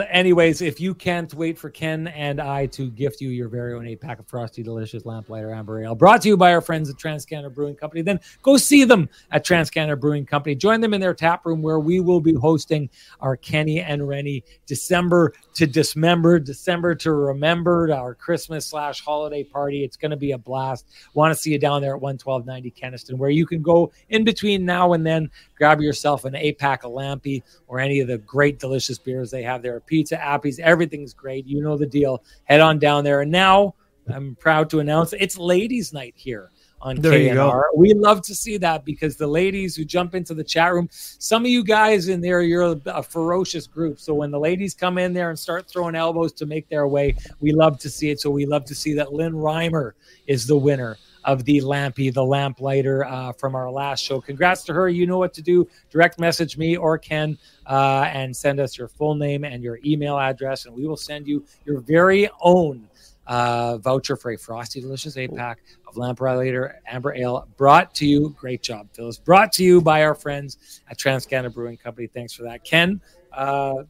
anyways, 0.10 0.62
if 0.62 0.80
you 0.80 0.94
can't 0.94 1.34
wait 1.34 1.58
for 1.58 1.70
Ken 1.70 2.08
and 2.10 2.40
I 2.40 2.66
to 2.68 2.90
gift 2.92 3.22
you 3.22 3.30
your 3.30 3.48
very 3.48 3.74
own 3.74 3.88
eight 3.88 4.02
pack 4.02 4.20
of 4.20 4.28
Frosty 4.28 4.62
Delicious 4.62 5.06
Lamplighter 5.06 5.54
Amber 5.54 5.84
Ale, 5.84 5.96
brought 5.96 6.22
to 6.24 6.28
you 6.28 6.38
by 6.38 6.54
our 6.54 6.62
friends 6.62 6.90
at 6.90 6.98
Transcanada 6.98 7.54
Brewing 7.54 7.76
Company, 7.76 8.02
then 8.02 8.20
go 8.42 8.58
see 8.58 8.84
them 8.84 9.10
at 9.32 9.46
Transcanada 9.46 10.00
Brewing 10.00 10.26
Company. 10.26 10.56
Join 10.56 10.82
them 10.82 10.94
in 10.94 11.02
their 11.02 11.14
tap 11.14 11.46
room 11.46 11.62
where 11.62 11.80
we 11.80 12.00
will 12.00 12.22
be 12.22 12.34
hosting 12.34 12.90
our 13.22 13.36
Kenny 13.36 13.80
and 13.82 14.08
Renny 14.08 14.44
December 14.66 15.34
to 15.56 15.66
dismember, 15.66 16.40
December 16.40 16.96
to 16.96 17.12
remember, 17.14 17.92
our 17.94 18.14
Christmas 18.14 18.66
slash 18.66 19.02
holiday 19.04 19.44
party. 19.44 19.84
It's 19.84 19.98
going 19.98 20.12
to 20.12 20.18
be 20.18 20.32
a 20.32 20.38
blast. 20.38 20.88
Want 21.14 21.34
to 21.34 21.40
see 21.40 21.52
you 21.52 21.60
down 21.60 21.82
there 21.82 21.96
at 21.96 22.02
11290 22.02 22.72
Kenaston, 22.72 23.18
where 23.18 23.30
you 23.30 23.46
can 23.46 23.62
go 23.62 23.92
in 24.10 24.24
between 24.24 24.66
now 24.66 24.94
and 24.94 25.06
then, 25.06 25.30
grab 25.58 25.82
yourself 25.82 26.26
an 26.26 26.36
eight 26.36 26.58
pack 26.60 26.84
of 26.84 26.92
Lampy 26.92 27.44
or 27.68 27.80
any 27.80 28.00
of 28.00 28.08
the 28.08 28.18
great 28.20 28.60
delicious 28.60 28.98
beers 28.98 29.32
they 29.32 29.44
have 29.44 29.62
there. 29.62 29.79
Pizza, 29.86 30.16
Appies, 30.16 30.60
everything's 30.60 31.14
great. 31.14 31.46
You 31.46 31.62
know 31.62 31.78
the 31.78 31.86
deal. 31.86 32.24
Head 32.46 32.62
on 32.62 32.80
down 32.80 33.04
there. 33.04 33.22
And 33.22 33.32
now 33.32 33.76
I'm 34.08 34.36
proud 34.36 34.70
to 34.72 34.80
announce 34.80 35.14
it's 35.14 35.38
ladies' 35.38 35.94
night 35.94 36.14
here 36.16 36.52
on 36.82 36.96
there 36.98 37.34
KNR. 37.36 37.64
We 37.76 37.94
love 37.94 38.22
to 38.24 38.36
see 38.36 38.58
that 38.58 38.86
because 38.86 39.18
the 39.18 39.28
ladies 39.28 39.76
who 39.76 39.84
jump 39.84 40.16
into 40.16 40.34
the 40.34 40.44
chat 40.44 40.74
room, 40.74 40.88
some 40.92 41.44
of 41.44 41.50
you 41.50 41.64
guys 41.64 42.08
in 42.08 42.22
there, 42.22 42.42
you're 42.42 42.64
a, 42.64 42.82
a, 42.86 43.04
ferocious 43.04 43.68
group. 43.68 44.00
So 44.00 44.14
when 44.14 44.32
the 44.32 44.40
ladies 44.40 44.74
come 44.74 44.98
in 44.98 45.14
there 45.14 45.30
and 45.30 45.38
start 45.38 45.68
throwing 45.68 45.96
elbows 45.96 46.32
to 46.34 46.46
make 46.46 46.70
their 46.70 46.88
way, 46.88 47.16
we 47.40 47.52
love 47.52 47.80
to 47.80 47.90
see 47.90 48.10
it. 48.10 48.20
So 48.20 48.30
we 48.30 48.46
love 48.46 48.66
to 48.66 48.76
see 48.76 48.94
that 48.94 49.14
Lynn 49.14 49.34
Reimer 49.34 49.92
is 50.28 50.48
the 50.48 50.58
winner 50.58 50.98
of 51.26 51.44
the 51.46 51.60
Lampy, 51.62 52.14
the 52.14 52.24
lamplighter 52.24 53.06
uh, 53.06 53.34
from 53.34 53.56
our 53.56 53.70
last 53.70 54.04
show. 54.04 54.22
Congrats 54.22 54.64
to 54.64 54.74
her. 54.74 54.90
You 54.90 55.06
know 55.06 55.18
what 55.18 55.34
to 55.34 55.42
do. 55.42 55.68
Direct 55.90 56.20
message 56.20 56.58
me 56.58 56.78
or 56.78 56.98
Ken 56.98 57.38
uh, 57.66 58.10
and 58.12 58.36
send 58.36 58.60
us 58.60 58.78
your 58.78 58.88
full 58.88 59.16
name 59.16 59.44
and 59.44 59.64
your 59.64 59.80
email 59.86 60.18
address, 60.18 60.66
and 60.66 60.76
we 60.76 60.88
will 60.88 60.98
send 60.98 61.28
you 61.28 61.46
your 61.66 61.80
very 61.82 62.30
own 62.42 62.88
uh, 63.28 63.78
voucher 63.78 64.16
for 64.16 64.32
a 64.32 64.38
frosty, 64.38 64.82
delicious 64.82 65.16
eight 65.16 65.34
pack 65.36 65.60
of 65.88 65.96
Lamplighter 65.98 66.82
Amber 66.88 67.14
Ale. 67.14 67.48
Brought 67.58 67.94
to 67.96 68.06
you, 68.08 68.36
great 68.40 68.64
job, 68.64 68.88
Phyllis. 68.94 69.18
Brought 69.18 69.54
to 69.54 69.64
you 69.64 69.82
by 69.82 70.04
our 70.04 70.16
friends 70.16 70.82
at 70.90 70.98
Transcanada 70.98 71.54
Brewing 71.54 71.78
Company. 71.78 72.08
Thanks 72.08 72.34
for 72.34 72.44
that, 72.44 72.64
Ken. 72.64 73.00
Uh, 73.32 73.84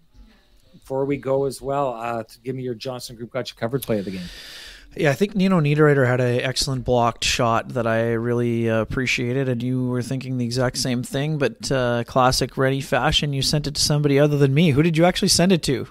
before 0.74 1.06
we 1.06 1.18
go 1.18 1.46
as 1.46 1.62
well, 1.62 1.94
uh, 1.94 2.24
to 2.24 2.40
give 2.40 2.56
me 2.56 2.64
your 2.64 2.74
Johnson 2.76 3.16
Group 3.16 3.32
got 3.32 3.50
you 3.50 3.56
covered 3.56 3.82
play 3.82 4.00
of 4.00 4.06
the 4.06 4.12
game. 4.12 4.28
Yeah, 4.96 5.12
I 5.12 5.14
think 5.14 5.36
Nino 5.36 5.60
Niederreiter 5.62 6.08
had 6.08 6.20
an 6.20 6.42
excellent 6.42 6.84
blocked 6.84 7.24
shot 7.24 7.70
that 7.70 7.86
I 7.86 8.14
really 8.14 8.70
uh, 8.70 8.82
appreciated, 8.82 9.48
and 9.48 9.62
you 9.62 9.88
were 9.88 10.02
thinking 10.02 10.38
the 10.38 10.46
exact 10.46 10.78
same 10.78 11.04
thing, 11.04 11.38
but 11.38 11.72
uh, 11.72 12.04
classic 12.06 12.58
ready 12.58 12.82
fashion. 12.82 13.32
You 13.32 13.42
sent 13.42 13.68
it 13.68 13.76
to 13.76 13.82
somebody 13.82 14.20
other 14.20 14.38
than 14.38 14.54
me. 14.54 14.72
Who 14.72 14.82
did 14.82 14.98
you 14.98 15.06
actually 15.06 15.28
send 15.28 15.52
it 15.52 15.62
to? 15.64 15.88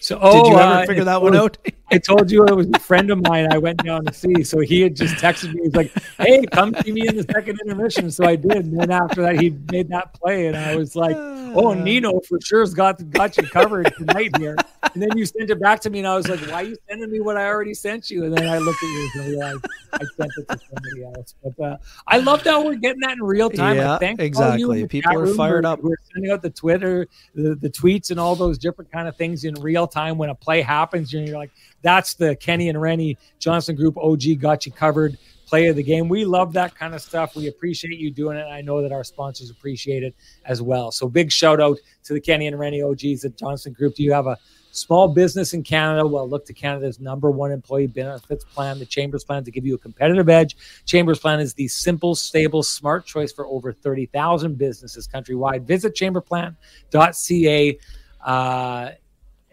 So, 0.00 0.18
oh, 0.20 0.42
did 0.42 0.50
you 0.50 0.58
ever 0.58 0.82
uh, 0.82 0.86
figure 0.86 1.04
that 1.04 1.22
one 1.22 1.34
out? 1.42 1.56
I 1.90 1.98
told 1.98 2.30
you 2.30 2.44
it 2.46 2.54
was 2.54 2.66
a 2.72 2.78
friend 2.78 3.10
of 3.10 3.22
mine. 3.22 3.52
I 3.52 3.58
went 3.58 3.84
down 3.84 4.04
to 4.06 4.12
see, 4.12 4.42
so 4.42 4.60
he 4.60 4.80
had 4.80 4.96
just 4.96 5.16
texted 5.16 5.52
me. 5.52 5.62
He's 5.64 5.74
like, 5.74 5.92
"Hey, 6.18 6.44
come 6.46 6.74
see 6.82 6.92
me 6.92 7.06
in 7.06 7.16
the 7.16 7.24
second 7.24 7.60
intermission." 7.64 8.10
So 8.10 8.24
I 8.24 8.36
did. 8.36 8.66
And 8.66 8.80
then 8.80 8.90
after 8.90 9.22
that, 9.22 9.38
he 9.38 9.50
made 9.70 9.88
that 9.88 10.14
play, 10.14 10.46
and 10.46 10.56
I 10.56 10.76
was 10.76 10.96
like, 10.96 11.14
"Oh, 11.16 11.74
Nino 11.84 12.20
for 12.20 12.40
sure 12.40 12.60
has 12.60 12.74
got 12.74 13.10
got 13.10 13.36
you 13.36 13.42
covered 13.44 13.92
tonight 13.96 14.36
here." 14.38 14.56
And 14.94 15.02
then 15.02 15.16
you 15.16 15.26
sent 15.26 15.50
it 15.50 15.60
back 15.60 15.80
to 15.80 15.90
me, 15.90 15.98
and 15.98 16.08
I 16.08 16.16
was 16.16 16.28
like, 16.28 16.40
"Why 16.40 16.62
are 16.62 16.66
you 16.66 16.76
sending 16.88 17.10
me 17.10 17.20
what 17.20 17.36
I 17.36 17.46
already 17.46 17.74
sent 17.74 18.10
you?" 18.10 18.24
And 18.24 18.34
then 18.34 18.48
I 18.48 18.58
looked 18.58 18.82
at 18.82 18.88
you 18.88 19.10
and 19.14 19.26
realized 19.26 19.66
I 19.92 19.98
sent 20.16 20.32
it 20.38 20.48
to 20.48 20.58
somebody 20.58 21.04
else. 21.04 21.34
But 21.42 21.64
uh, 21.64 21.76
I 22.06 22.18
love 22.18 22.44
that 22.44 22.64
we're 22.64 22.74
getting 22.76 23.00
that 23.00 23.12
in 23.12 23.22
real 23.22 23.50
time. 23.50 23.76
Yeah, 23.76 23.98
exactly. 24.18 24.86
People 24.86 25.18
are 25.18 25.26
fired 25.34 25.64
up. 25.64 25.82
We're 25.82 25.96
sending 26.12 26.30
out 26.30 26.42
the 26.42 26.50
Twitter, 26.50 27.08
the, 27.34 27.54
the 27.54 27.70
tweets, 27.70 28.10
and 28.10 28.18
all 28.18 28.34
those 28.34 28.58
different 28.58 28.90
kind 28.90 29.08
of 29.08 29.16
things 29.16 29.44
in 29.44 29.54
real 29.54 29.86
time 29.86 30.18
when 30.18 30.30
a 30.30 30.34
play 30.34 30.60
happens. 30.62 31.12
And 31.14 31.26
you're 31.26 31.38
like, 31.38 31.50
that's 31.84 32.14
the 32.14 32.34
Kenny 32.34 32.70
and 32.70 32.80
Renny 32.80 33.16
Johnston 33.38 33.76
Group 33.76 33.96
OG 33.98 34.40
got 34.40 34.66
you 34.66 34.72
covered 34.72 35.18
play 35.46 35.66
of 35.66 35.76
the 35.76 35.82
game. 35.82 36.08
We 36.08 36.24
love 36.24 36.54
that 36.54 36.74
kind 36.74 36.94
of 36.94 37.02
stuff. 37.02 37.36
We 37.36 37.48
appreciate 37.48 37.98
you 37.98 38.10
doing 38.10 38.38
it. 38.38 38.44
I 38.44 38.62
know 38.62 38.80
that 38.82 38.90
our 38.90 39.04
sponsors 39.04 39.50
appreciate 39.50 40.02
it 40.02 40.14
as 40.46 40.62
well. 40.62 40.90
So 40.90 41.08
big 41.08 41.30
shout 41.30 41.60
out 41.60 41.76
to 42.04 42.14
the 42.14 42.20
Kenny 42.20 42.46
and 42.46 42.58
Renny 42.58 42.82
OGs 42.82 43.26
at 43.26 43.36
Johnston 43.36 43.74
Group. 43.74 43.96
Do 43.96 44.02
you 44.02 44.14
have 44.14 44.26
a 44.26 44.38
small 44.72 45.08
business 45.08 45.52
in 45.52 45.62
Canada? 45.62 46.06
Well, 46.06 46.26
look 46.26 46.46
to 46.46 46.54
Canada's 46.54 46.98
number 46.98 47.30
one 47.30 47.52
employee 47.52 47.86
benefits 47.86 48.44
plan, 48.44 48.78
the 48.78 48.86
Chambers 48.86 49.22
Plan, 49.22 49.44
to 49.44 49.50
give 49.50 49.66
you 49.66 49.74
a 49.74 49.78
competitive 49.78 50.30
edge. 50.30 50.56
Chambers 50.86 51.18
Plan 51.18 51.38
is 51.38 51.52
the 51.52 51.68
simple, 51.68 52.14
stable, 52.14 52.62
smart 52.62 53.04
choice 53.04 53.30
for 53.30 53.46
over 53.46 53.74
30,000 53.74 54.56
businesses 54.56 55.06
countrywide. 55.06 55.64
Visit 55.64 55.94
chambersplan.ca. 55.94 57.78
Uh, 58.24 58.90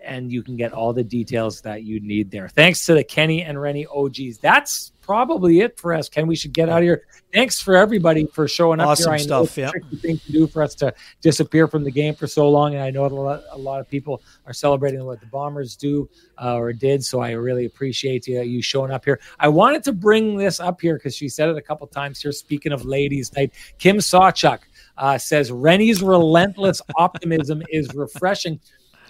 and 0.04 0.32
you 0.32 0.44
can 0.44 0.56
get 0.56 0.74
all 0.74 0.94
the 0.94 1.04
details 1.04 1.62
that 1.62 1.84
you 1.84 2.00
need 2.00 2.32
there. 2.32 2.50
Thanks 2.50 2.86
to 2.86 2.94
the 2.94 3.04
Kenny 3.04 3.44
and 3.44 3.60
Renny 3.60 3.86
OGs. 3.86 4.38
That's 4.40 4.92
probably 5.02 5.62
it 5.62 5.80
for 5.80 5.94
us. 5.94 6.08
Ken, 6.10 6.28
we 6.28 6.36
should 6.36 6.54
get 6.54 6.70
out 6.70 6.80
of 6.80 6.84
here. 6.84 7.04
Thanks 7.34 7.62
for 7.62 7.76
everybody 7.76 8.26
for 8.28 8.48
showing 8.48 8.80
up 8.80 8.90
awesome 8.90 9.12
here. 9.12 9.14
I 9.14 9.18
stuff. 9.18 9.58
Yeah, 9.58 9.72
thing 10.02 10.18
to 10.18 10.32
do 10.32 10.48
for 10.48 10.62
us 10.62 10.76
to 10.76 10.94
disappear 11.22 11.68
from 11.68 11.84
the 11.84 11.92
game 11.92 12.16
for 12.16 12.28
so 12.28 12.50
long, 12.50 12.76
and 12.76 12.84
I 12.84 12.92
know 12.92 13.06
a 13.06 13.08
lot, 13.08 13.44
a 13.52 13.58
lot 13.58 13.80
of 13.80 13.90
people 13.90 14.22
are 14.46 14.54
celebrating 14.54 15.04
what 15.06 15.20
the 15.20 15.28
Bombers 15.28 15.76
do 15.76 16.10
uh, 16.42 16.56
or 16.56 16.74
did. 16.74 17.04
So 17.04 17.20
I 17.20 17.32
really 17.32 17.66
appreciate 17.66 18.28
you, 18.28 18.42
you 18.42 18.62
showing 18.62 18.92
up 18.92 19.06
here. 19.06 19.20
I 19.40 19.48
wanted 19.48 19.84
to 19.86 19.94
bring 19.94 20.38
this 20.38 20.60
up 20.60 20.82
here 20.82 20.96
because 20.96 21.16
she 21.16 21.30
said 21.30 21.50
it 21.50 21.58
a 21.58 21.62
couple 21.62 21.88
times 21.88 22.22
here. 22.22 22.32
Speaking 22.32 22.72
of 22.72 22.86
ladies' 22.86 23.34
night, 23.36 23.54
Kim 23.80 23.98
Sawchuk 23.98 24.60
uh, 24.98 25.18
says 25.18 25.52
Renny's 25.52 26.02
relentless 26.02 26.82
optimism 26.98 27.64
is 27.70 27.94
refreshing. 27.94 28.60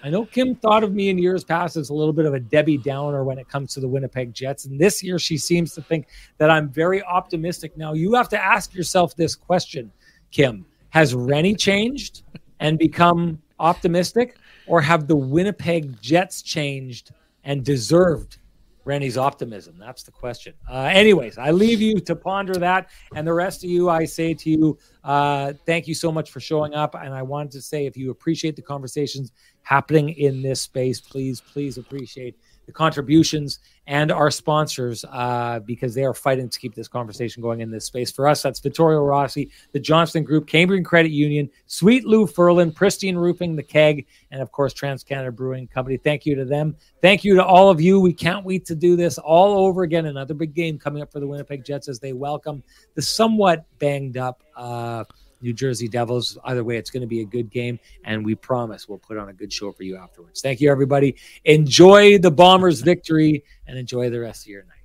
I 0.03 0.09
know 0.09 0.25
Kim 0.25 0.55
thought 0.55 0.83
of 0.83 0.93
me 0.93 1.09
in 1.09 1.19
years 1.19 1.43
past 1.43 1.77
as 1.77 1.89
a 1.89 1.93
little 1.93 2.13
bit 2.13 2.25
of 2.25 2.33
a 2.33 2.39
Debbie 2.39 2.77
Downer 2.77 3.23
when 3.23 3.37
it 3.37 3.47
comes 3.47 3.73
to 3.75 3.79
the 3.79 3.87
Winnipeg 3.87 4.33
Jets. 4.33 4.65
And 4.65 4.79
this 4.79 5.03
year, 5.03 5.19
she 5.19 5.37
seems 5.37 5.75
to 5.75 5.81
think 5.81 6.07
that 6.39 6.49
I'm 6.49 6.69
very 6.69 7.03
optimistic. 7.03 7.77
Now, 7.77 7.93
you 7.93 8.15
have 8.15 8.27
to 8.29 8.43
ask 8.43 8.73
yourself 8.73 9.15
this 9.15 9.35
question, 9.35 9.91
Kim 10.31 10.65
Has 10.89 11.13
Renny 11.13 11.53
changed 11.53 12.23
and 12.59 12.79
become 12.79 13.41
optimistic, 13.59 14.37
or 14.65 14.81
have 14.81 15.07
the 15.07 15.15
Winnipeg 15.15 16.01
Jets 16.01 16.41
changed 16.41 17.11
and 17.43 17.63
deserved 17.63 18.37
Renny's 18.83 19.17
optimism? 19.17 19.77
That's 19.79 20.03
the 20.03 20.11
question. 20.11 20.53
Uh, 20.69 20.89
anyways, 20.91 21.37
I 21.37 21.51
leave 21.51 21.81
you 21.81 21.99
to 21.99 22.15
ponder 22.15 22.53
that. 22.55 22.89
And 23.15 23.27
the 23.27 23.33
rest 23.33 23.63
of 23.63 23.69
you, 23.69 23.89
I 23.89 24.05
say 24.05 24.33
to 24.33 24.49
you, 24.49 24.77
uh, 25.03 25.53
thank 25.65 25.87
you 25.87 25.93
so 25.93 26.11
much 26.11 26.31
for 26.31 26.39
showing 26.39 26.73
up. 26.73 26.95
And 26.95 27.13
I 27.13 27.21
wanted 27.21 27.51
to 27.51 27.61
say, 27.61 27.85
if 27.85 27.95
you 27.95 28.11
appreciate 28.11 28.55
the 28.55 28.61
conversations 28.61 29.31
happening 29.63 30.09
in 30.09 30.41
this 30.41 30.61
space. 30.61 30.99
Please, 30.99 31.41
please 31.41 31.77
appreciate 31.77 32.35
the 32.71 32.77
contributions 32.77 33.59
and 33.87 34.11
our 34.11 34.31
sponsors 34.31 35.03
uh, 35.09 35.59
because 35.65 35.93
they 35.93 36.05
are 36.05 36.13
fighting 36.13 36.47
to 36.47 36.59
keep 36.59 36.73
this 36.73 36.87
conversation 36.87 37.41
going 37.41 37.59
in 37.59 37.69
this 37.69 37.85
space. 37.85 38.11
For 38.11 38.27
us, 38.27 38.41
that's 38.41 38.59
Vittorio 38.59 39.01
Rossi, 39.01 39.49
the 39.73 39.79
Johnston 39.79 40.23
Group, 40.23 40.47
Cambrian 40.47 40.83
Credit 40.83 41.11
Union, 41.11 41.49
Sweet 41.67 42.05
Lou 42.05 42.25
Furlan, 42.25 42.73
Pristine 42.73 43.17
Roofing, 43.17 43.55
The 43.55 43.63
Keg, 43.63 44.05
and 44.31 44.41
of 44.41 44.51
course, 44.51 44.73
Trans 44.73 45.03
Canada 45.03 45.31
Brewing 45.31 45.67
Company. 45.67 45.97
Thank 45.97 46.25
you 46.25 46.35
to 46.35 46.45
them. 46.45 46.75
Thank 47.01 47.25
you 47.25 47.35
to 47.35 47.43
all 47.43 47.69
of 47.69 47.81
you. 47.81 47.99
We 47.99 48.13
can't 48.13 48.45
wait 48.45 48.65
to 48.65 48.75
do 48.75 48.95
this 48.95 49.17
all 49.17 49.65
over 49.65 49.83
again. 49.83 50.05
Another 50.05 50.33
big 50.33 50.53
game 50.53 50.79
coming 50.79 51.01
up 51.01 51.11
for 51.11 51.19
the 51.19 51.27
Winnipeg 51.27 51.65
Jets 51.65 51.89
as 51.89 51.99
they 51.99 52.13
welcome 52.13 52.63
the 52.95 53.01
somewhat 53.01 53.65
banged 53.79 54.15
up. 54.15 54.43
Uh, 54.55 55.03
New 55.41 55.53
Jersey 55.53 55.87
Devils. 55.87 56.37
Either 56.45 56.63
way, 56.63 56.77
it's 56.77 56.89
going 56.89 57.01
to 57.01 57.07
be 57.07 57.21
a 57.21 57.25
good 57.25 57.49
game, 57.49 57.79
and 58.03 58.25
we 58.25 58.35
promise 58.35 58.87
we'll 58.87 58.97
put 58.97 59.17
on 59.17 59.29
a 59.29 59.33
good 59.33 59.51
show 59.51 59.71
for 59.71 59.83
you 59.83 59.97
afterwards. 59.97 60.41
Thank 60.41 60.61
you, 60.61 60.71
everybody. 60.71 61.15
Enjoy 61.45 62.17
the 62.17 62.31
Bombers' 62.31 62.81
victory 62.81 63.43
and 63.67 63.77
enjoy 63.77 64.09
the 64.09 64.19
rest 64.19 64.45
of 64.45 64.47
your 64.47 64.63
night. 64.63 64.80